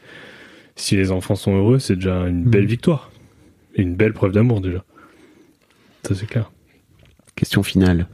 si 0.76 0.96
les 0.96 1.12
enfants 1.12 1.36
sont 1.36 1.56
heureux, 1.56 1.80
c'est 1.80 1.96
déjà 1.96 2.28
une 2.28 2.44
Mhm. 2.44 2.50
belle 2.52 2.66
victoire. 2.66 3.12
Et 3.76 3.82
une 3.82 3.96
belle 3.96 4.14
preuve 4.14 4.32
d'amour, 4.34 4.62
déjà. 4.62 4.84
Ça, 6.04 6.14
c'est 6.14 6.28
clair. 6.28 6.52
Question 7.36 7.64
finale. 7.64 8.08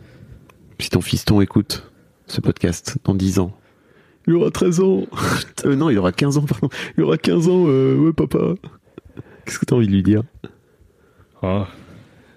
Si 0.80 0.90
ton 0.90 1.02
fiston 1.02 1.42
écoute 1.42 1.92
ce 2.28 2.40
podcast 2.40 2.98
dans 3.04 3.14
10 3.16 3.40
ans, 3.40 3.54
il 4.28 4.36
aura 4.36 4.52
13 4.52 4.80
ans. 4.80 5.06
Euh, 5.66 5.76
non, 5.76 5.90
il 5.90 5.98
aura 5.98 6.14
15 6.14 6.38
ans, 6.38 6.46
pardon. 6.46 6.70
Il 6.98 7.04
aura 7.04 7.18
15 7.18 7.50
ans, 7.50 7.66
euh, 7.68 7.98
ouais, 7.98 8.14
papa. 8.14 8.54
Qu'est-ce 9.46 9.60
que 9.60 9.66
t'as 9.66 9.76
envie 9.76 9.88
de 9.88 9.92
lui 9.92 10.04
dire? 10.04 10.24
Ah, 11.42 11.68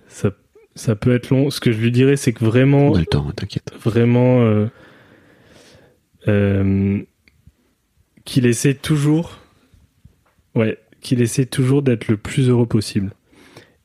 ça, 0.09 0.33
ça 0.75 0.97
peut 0.97 1.14
être 1.14 1.31
long. 1.31 1.51
Ce 1.51 1.61
que 1.61 1.73
je 1.73 1.79
lui 1.79 1.93
dirais, 1.93 2.16
c'est 2.16 2.33
que 2.33 2.45
vraiment. 2.45 2.89
On 2.89 2.95
a 2.95 3.01
le 3.01 3.07
temps, 3.07 3.27
hein, 3.29 3.33
t'inquiète. 3.35 3.73
vraiment 3.79 4.43
euh, 4.43 4.66
euh, 6.29 7.01
qu'il 8.25 8.47
essaie 8.47 8.75
toujours 8.75 9.39
ouais 10.55 10.79
qu'il 11.01 11.20
essaie 11.20 11.47
toujours 11.47 11.83
d'être 11.83 12.07
le 12.09 12.16
plus 12.16 12.49
heureux 12.49 12.66
possible 12.66 13.12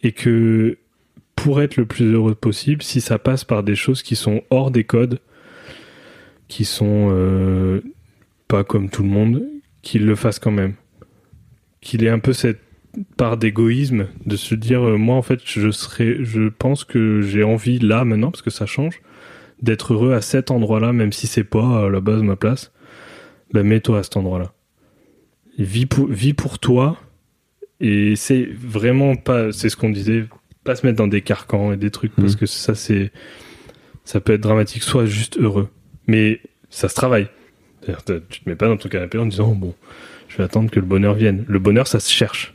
et 0.03 0.11
que 0.11 0.77
pour 1.35 1.61
être 1.61 1.77
le 1.77 1.85
plus 1.85 2.13
heureux 2.13 2.35
possible 2.35 2.83
si 2.83 3.01
ça 3.01 3.17
passe 3.17 3.43
par 3.43 3.63
des 3.63 3.75
choses 3.75 4.03
qui 4.03 4.15
sont 4.15 4.43
hors 4.51 4.69
des 4.69 4.83
codes 4.83 5.19
qui 6.47 6.65
sont 6.65 7.09
euh, 7.11 7.81
pas 8.47 8.63
comme 8.63 8.89
tout 8.89 9.01
le 9.01 9.09
monde 9.09 9.43
qu'il 9.81 10.05
le 10.05 10.15
fasse 10.15 10.37
quand 10.37 10.51
même 10.51 10.75
qu'il 11.81 12.03
ait 12.03 12.09
un 12.09 12.19
peu 12.19 12.33
cette 12.33 12.61
part 13.15 13.37
d'égoïsme 13.37 14.07
de 14.25 14.35
se 14.35 14.55
dire 14.55 14.81
euh, 14.85 14.97
moi 14.97 15.15
en 15.15 15.21
fait 15.21 15.39
je 15.45 15.69
serais 15.71 16.17
je 16.23 16.49
pense 16.49 16.83
que 16.83 17.21
j'ai 17.21 17.43
envie 17.43 17.79
là 17.79 18.03
maintenant 18.05 18.31
parce 18.31 18.41
que 18.41 18.49
ça 18.49 18.65
change 18.65 19.01
d'être 19.61 19.93
heureux 19.93 20.13
à 20.13 20.21
cet 20.21 20.51
endroit-là, 20.51 20.93
même 20.93 21.11
si 21.11 21.25
c'est 21.27 21.43
pas 21.43 21.85
à 21.85 21.89
la 21.89 21.99
base 21.99 22.21
ma 22.21 22.35
place, 22.35 22.71
ben 23.53 23.63
mets-toi 23.65 23.99
à 23.99 24.03
cet 24.03 24.17
endroit-là. 24.17 24.53
Et 25.57 25.63
Vis 25.63 25.87
pour, 25.87 26.07
vis 26.07 26.33
pour 26.35 26.59
toi, 26.59 26.97
et 27.79 28.15
c'est 28.15 28.47
vraiment 28.51 29.15
pas, 29.15 29.51
c'est 29.51 29.69
ce 29.69 29.75
qu'on 29.75 29.89
disait, 29.89 30.25
pas 30.63 30.75
se 30.75 30.85
mettre 30.85 30.97
dans 30.97 31.07
des 31.07 31.21
carcans 31.21 31.71
et 31.73 31.77
des 31.77 31.89
trucs, 31.89 32.13
parce 32.15 32.33
Mhm. 32.33 32.39
que 32.39 32.45
ça 32.45 32.75
c'est, 32.75 33.11
ça 34.03 34.19
peut 34.19 34.33
être 34.33 34.41
dramatique, 34.41 34.83
soit 34.83 35.07
juste 35.07 35.37
heureux. 35.39 35.69
Mais 36.05 36.39
ça 36.69 36.87
se 36.87 36.93
travaille. 36.95 37.27
Tu 37.83 37.93
te 38.05 38.21
mets 38.49 38.55
pas 38.55 38.67
dans 38.67 38.77
ton 38.77 38.89
canapé 38.89 39.17
en 39.17 39.25
disant, 39.25 39.53
bon, 39.55 39.73
je 40.27 40.37
vais 40.37 40.43
attendre 40.43 40.69
que 40.69 40.79
le 40.79 40.85
bonheur 40.85 41.15
vienne. 41.15 41.45
Le 41.47 41.57
bonheur, 41.57 41.87
ça 41.87 41.99
se 41.99 42.11
cherche. 42.11 42.53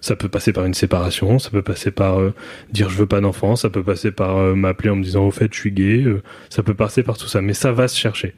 Ça, 0.00 0.16
peut 0.16 0.28
passer 0.28 0.52
par 0.52 0.64
une 0.64 0.74
séparation, 0.74 1.38
ça 1.38 1.50
peut 1.50 1.62
passer 1.62 1.90
par 1.90 2.18
euh, 2.18 2.34
dire 2.72 2.88
je 2.88 2.96
veux 2.96 3.06
pas 3.06 3.20
d'enfant, 3.20 3.56
ça 3.56 3.70
peut 3.70 3.82
passer 3.82 4.10
par 4.10 4.38
euh, 4.38 4.54
m'appeler 4.54 4.90
en 4.90 4.96
me 4.96 5.02
disant 5.02 5.26
au 5.26 5.30
fait 5.30 5.52
je 5.52 5.58
suis 5.58 5.72
gay, 5.72 6.02
euh, 6.02 6.22
ça 6.48 6.62
peut 6.62 6.74
passer 6.74 7.02
par 7.02 7.18
tout 7.18 7.28
ça, 7.28 7.42
mais 7.42 7.54
ça 7.54 7.72
va 7.72 7.88
se 7.88 7.98
chercher. 7.98 8.34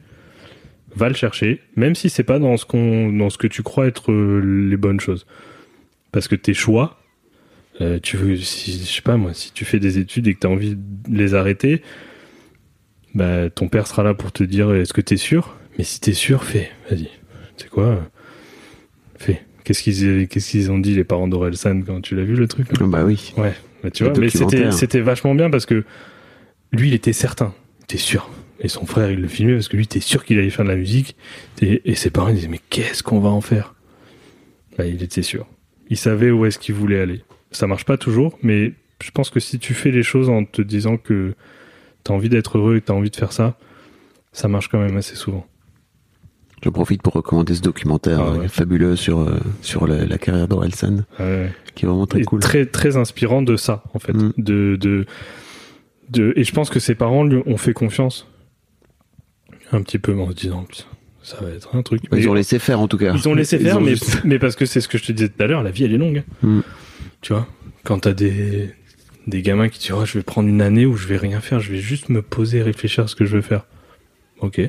Va 0.95 1.09
le 1.09 1.15
chercher, 1.15 1.61
même 1.75 1.95
si 1.95 2.09
c'est 2.09 2.23
pas 2.23 2.39
dans 2.39 2.57
ce 2.57 2.65
qu'on, 2.65 3.11
dans 3.11 3.29
ce 3.29 3.37
que 3.37 3.47
tu 3.47 3.63
crois 3.63 3.87
être 3.87 4.11
les 4.11 4.77
bonnes 4.77 4.99
choses, 4.99 5.25
parce 6.11 6.27
que 6.27 6.35
tes 6.35 6.53
choix, 6.53 6.99
tu 8.03 8.37
si, 8.37 8.73
je 8.85 8.91
sais 8.91 9.01
pas 9.01 9.17
moi, 9.17 9.33
si 9.33 9.51
tu 9.51 9.65
fais 9.65 9.79
des 9.79 9.97
études 9.97 10.27
et 10.27 10.35
que 10.35 10.39
tu 10.39 10.47
as 10.47 10.49
envie 10.51 10.75
de 10.75 11.17
les 11.17 11.33
arrêter, 11.33 11.81
bah 13.15 13.49
ton 13.49 13.69
père 13.69 13.87
sera 13.87 14.03
là 14.03 14.13
pour 14.13 14.31
te 14.31 14.43
dire 14.43 14.71
est-ce 14.73 14.93
que 14.93 15.01
t'es 15.01 15.17
sûr, 15.17 15.55
mais 15.77 15.83
si 15.83 15.99
t'es 15.99 16.13
sûr, 16.13 16.43
fais, 16.43 16.69
vas-y, 16.89 17.09
c'est 17.57 17.69
quoi, 17.69 17.99
fais. 19.17 19.41
Qu'est-ce 19.63 19.83
qu'ils, 19.83 20.27
qu'est-ce 20.27 20.51
qu'ils 20.51 20.71
ont 20.71 20.79
dit 20.79 20.95
les 20.95 21.03
parents 21.03 21.27
d'Orelsan 21.27 21.81
quand 21.81 22.01
tu 22.01 22.15
l'as 22.15 22.23
vu 22.23 22.35
le 22.35 22.47
truc 22.47 22.67
Ah 22.79 22.83
Bah 22.85 23.03
oui. 23.05 23.33
Ouais, 23.37 23.53
bah, 23.83 23.91
tu 23.91 24.03
vois, 24.03 24.13
mais 24.17 24.29
c'était, 24.29 25.01
vachement 25.01 25.35
bien 25.35 25.49
parce 25.49 25.65
que 25.65 25.83
lui, 26.71 26.89
il 26.89 26.93
était 26.93 27.13
certain, 27.13 27.53
il 27.79 27.83
était 27.83 27.97
sûr. 27.97 28.29
Et 28.59 28.67
son 28.67 28.85
frère, 28.85 29.11
il 29.11 29.19
le 29.19 29.27
filmait 29.27 29.53
parce 29.53 29.67
que 29.67 29.75
lui, 29.75 29.83
il 29.83 29.85
était 29.85 29.99
sûr 29.99 30.23
qu'il 30.23 30.37
allait 30.39 30.49
faire 30.49 30.65
de 30.65 30.69
la 30.69 30.75
musique. 30.77 31.15
Et, 31.61 31.81
et 31.85 31.95
ses 31.95 32.09
parents 32.09 32.29
ils 32.29 32.35
disaient, 32.35 32.47
mais 32.47 32.61
qu'est-ce 32.69 33.03
qu'on 33.03 33.19
va 33.19 33.29
en 33.29 33.41
faire? 33.41 33.75
Bah, 34.77 34.85
Il 34.85 35.03
était 35.03 35.21
sûr. 35.23 35.47
Il 35.89 35.97
savait 35.97 36.31
où 36.31 36.45
est-ce 36.45 36.59
qu'il 36.59 36.75
voulait 36.75 36.99
aller. 36.99 37.23
Ça 37.51 37.67
marche 37.67 37.85
pas 37.85 37.97
toujours, 37.97 38.37
mais 38.41 38.73
je 39.03 39.11
pense 39.11 39.29
que 39.29 39.39
si 39.39 39.59
tu 39.59 39.73
fais 39.73 39.91
les 39.91 40.03
choses 40.03 40.29
en 40.29 40.45
te 40.45 40.61
disant 40.61 40.97
que 40.97 41.33
t'as 42.03 42.13
envie 42.13 42.29
d'être 42.29 42.57
heureux 42.57 42.77
et 42.77 42.81
que 42.81 42.85
t'as 42.85 42.93
envie 42.93 43.11
de 43.11 43.15
faire 43.15 43.31
ça, 43.33 43.57
ça 44.31 44.47
marche 44.47 44.69
quand 44.69 44.79
même 44.79 44.97
assez 44.97 45.15
souvent. 45.15 45.45
Je 46.63 46.69
profite 46.69 47.01
pour 47.01 47.13
recommander 47.13 47.53
ce 47.55 47.61
documentaire 47.61 48.19
Ah 48.21 48.31
ouais. 48.31 48.45
euh, 48.45 48.47
fabuleux 48.47 48.95
sur, 48.95 49.19
euh, 49.19 49.37
sur 49.61 49.85
la, 49.85 50.05
la 50.05 50.17
carrière 50.17 50.47
d'Orelsan, 50.47 51.03
Ouais. 51.19 51.51
qui 51.75 51.83
est 51.85 51.87
vraiment 51.87 52.07
très 52.07 52.21
Et 52.21 52.23
cool. 52.23 52.39
très 52.39 52.65
très 52.65 52.95
inspirant 52.97 53.41
de 53.41 53.55
ça 53.57 53.83
en 53.93 53.99
fait 53.99 54.13
Mm. 54.13 54.33
de, 54.37 54.77
de 54.79 55.05
de 56.09 56.33
et 56.35 56.43
je 56.43 56.53
pense 56.53 56.69
que 56.69 56.79
ses 56.79 56.95
parents 56.95 57.23
lui 57.23 57.41
ont 57.45 57.57
fait 57.57 57.73
confiance 57.73 58.27
un 59.71 59.81
petit 59.81 59.99
peu 59.99 60.13
en 60.19 60.29
se 60.29 60.35
disant 60.35 60.65
ça 61.23 61.37
va 61.41 61.49
être 61.49 61.75
un 61.75 61.81
truc 61.81 62.01
Bah, 62.11 62.17
ils 62.19 62.29
ont 62.29 62.33
laissé 62.33 62.59
faire 62.59 62.79
en 62.79 62.87
tout 62.87 62.97
cas. 62.97 63.13
ils 63.15 63.27
ont 63.27 63.33
laissé 63.33 63.55
Ils 63.59 63.63
faire 63.65 63.77
ont 63.77 63.81
mais 63.81 63.91
juste- 63.91 64.21
mais 64.23 64.37
parce 64.39 64.55
que 64.55 64.65
c'est 64.65 64.81
ce 64.81 64.87
que 64.87 64.97
je 64.97 65.05
te 65.05 65.11
disais 65.11 65.29
tout 65.29 65.41
à 65.41 65.47
l'heure 65.47 65.63
la 65.63 65.71
vie 65.71 65.83
elle 65.85 65.93
est 65.93 65.97
longue 65.97 66.23
Mm. 66.43 66.59
tu 67.21 67.33
vois 67.33 67.47
quand 67.83 67.99
t'as 67.99 68.13
des 68.13 68.69
des 69.27 69.41
gamins 69.41 69.69
qui 69.69 69.79
disent 69.79 69.91
oh, 69.93 70.05
je 70.05 70.17
vais 70.17 70.23
prendre 70.23 70.47
une 70.49 70.61
année 70.61 70.85
où 70.85 70.95
je 70.95 71.07
vais 71.07 71.17
rien 71.17 71.39
faire 71.39 71.59
je 71.59 71.71
vais 71.71 71.79
juste 71.79 72.09
me 72.09 72.21
poser 72.21 72.59
et 72.59 72.63
réfléchir 72.63 73.05
à 73.05 73.07
ce 73.07 73.15
que 73.15 73.25
je 73.25 73.35
veux 73.35 73.41
faire 73.41 73.65
ok 74.39 74.61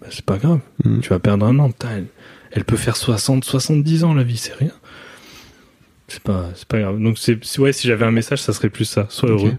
bah, 0.00 0.06
c'est 0.10 0.24
pas 0.24 0.38
grave. 0.38 0.60
Mm. 0.84 1.00
tu 1.00 1.08
vas 1.10 1.18
perdre 1.18 1.46
un 1.46 1.58
an 1.58 1.68
putain, 1.70 1.90
elle, 1.96 2.06
elle 2.52 2.64
peut 2.64 2.76
faire 2.76 2.96
60 2.96 3.44
70 3.44 4.04
ans 4.04 4.14
la 4.14 4.22
vie 4.22 4.36
c'est 4.36 4.54
rien. 4.54 4.72
C'est 6.08 6.22
pas 6.22 6.50
c'est 6.54 6.66
pas 6.66 6.80
grave. 6.80 6.98
Donc 6.98 7.18
c'est 7.18 7.38
ouais 7.58 7.72
si 7.72 7.86
j'avais 7.86 8.04
un 8.04 8.10
message 8.10 8.40
ça 8.42 8.52
serait 8.52 8.70
plus 8.70 8.84
ça. 8.84 9.06
Sois 9.10 9.30
heureux 9.30 9.54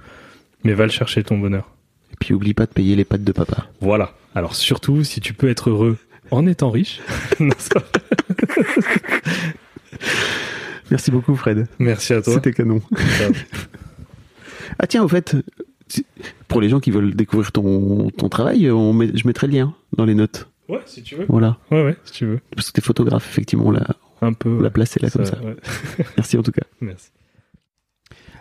mais 0.64 0.74
va 0.74 0.86
le 0.86 0.92
chercher 0.92 1.24
ton 1.24 1.38
bonheur. 1.38 1.70
Et 2.12 2.16
puis 2.20 2.34
oublie 2.34 2.54
pas 2.54 2.66
de 2.66 2.72
payer 2.72 2.96
les 2.96 3.06
pattes 3.06 3.24
de 3.24 3.32
papa. 3.32 3.68
voilà. 3.80 4.14
Alors 4.36 4.56
surtout 4.56 5.04
si 5.04 5.22
tu 5.22 5.34
peux 5.34 5.50
être 5.50 5.70
heureux 5.70 5.98
en 6.32 6.48
étant 6.48 6.70
riche. 6.72 7.02
Non, 7.40 7.56
Merci 10.90 11.12
beaucoup 11.12 11.36
Fred. 11.36 11.68
merci 11.80 12.14
à 12.14 12.22
toi. 12.22 12.34
C'était 12.34 12.54
canon. 12.54 12.82
Ah 14.80 14.88
tiens, 14.88 15.04
au 15.04 15.08
fait, 15.08 15.36
pour 16.52 16.62
les 16.62 16.70
gens 16.70 16.80
qui 16.80 16.92
veulent 16.92 17.16
découvrir 17.16 17.52
ton, 17.52 18.10
ton 18.12 18.30
travail, 18.30 18.70
on 18.72 18.94
met- 18.94 19.16
je 19.16 19.26
mettrai 19.26 19.48
le 19.48 19.54
lien 19.54 19.74
dans 19.98 20.06
les 20.06 20.16
notes. 20.16 20.48
ouais 20.70 20.82
si 20.86 21.02
tu 21.02 21.16
veux 21.16 21.26
Voilà. 21.30 21.58
ouais 21.72 21.84
ouais 21.84 21.98
si 22.04 22.14
tu 22.14 22.26
veux 22.26 22.40
Parce 22.56 22.70
que 22.70 22.74
t'es 22.74 22.86
photographe, 22.86 23.28
effectivement, 23.30 23.66
on 23.68 23.72
l'a, 23.72 23.88
un 24.22 24.34
peu 24.34 24.50
on 24.50 24.62
l'a 24.62 24.70
placé 24.70 25.00
là 25.00 25.10
comme 25.10 25.26
ça. 25.26 25.38
ouais. 25.44 25.56
Merci 26.18 26.38
en 26.38 26.44
tout 26.44 26.52
cas. 26.52 26.64
merci 26.82 27.10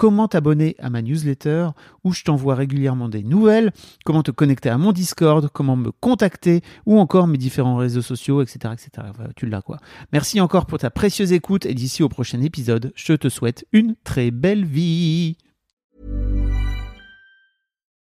comment 0.00 0.28
t'abonner 0.28 0.76
à 0.78 0.88
ma 0.88 1.02
newsletter 1.02 1.68
où 2.04 2.14
je 2.14 2.24
t'envoie 2.24 2.54
régulièrement 2.54 3.10
des 3.10 3.22
nouvelles, 3.22 3.70
comment 4.06 4.22
te 4.22 4.30
connecter 4.30 4.70
à 4.70 4.78
mon 4.78 4.92
Discord, 4.92 5.50
comment 5.52 5.76
me 5.76 5.90
contacter 5.90 6.62
ou 6.86 6.98
encore 6.98 7.26
mes 7.26 7.36
différents 7.36 7.76
réseaux 7.76 8.00
sociaux, 8.00 8.40
etc. 8.40 8.72
etc. 8.72 9.08
Tu 9.36 9.44
l'as 9.44 9.60
quoi. 9.60 9.76
Merci 10.14 10.40
encore 10.40 10.64
pour 10.64 10.78
ta 10.78 10.88
précieuse 10.88 11.34
écoute 11.34 11.66
et 11.66 11.74
d'ici 11.74 12.02
au 12.02 12.08
prochain 12.08 12.40
épisode, 12.40 12.92
je 12.94 13.12
te 13.12 13.28
souhaite 13.28 13.66
une 13.72 13.94
très 14.02 14.30
belle 14.30 14.64
vie. 14.64 15.36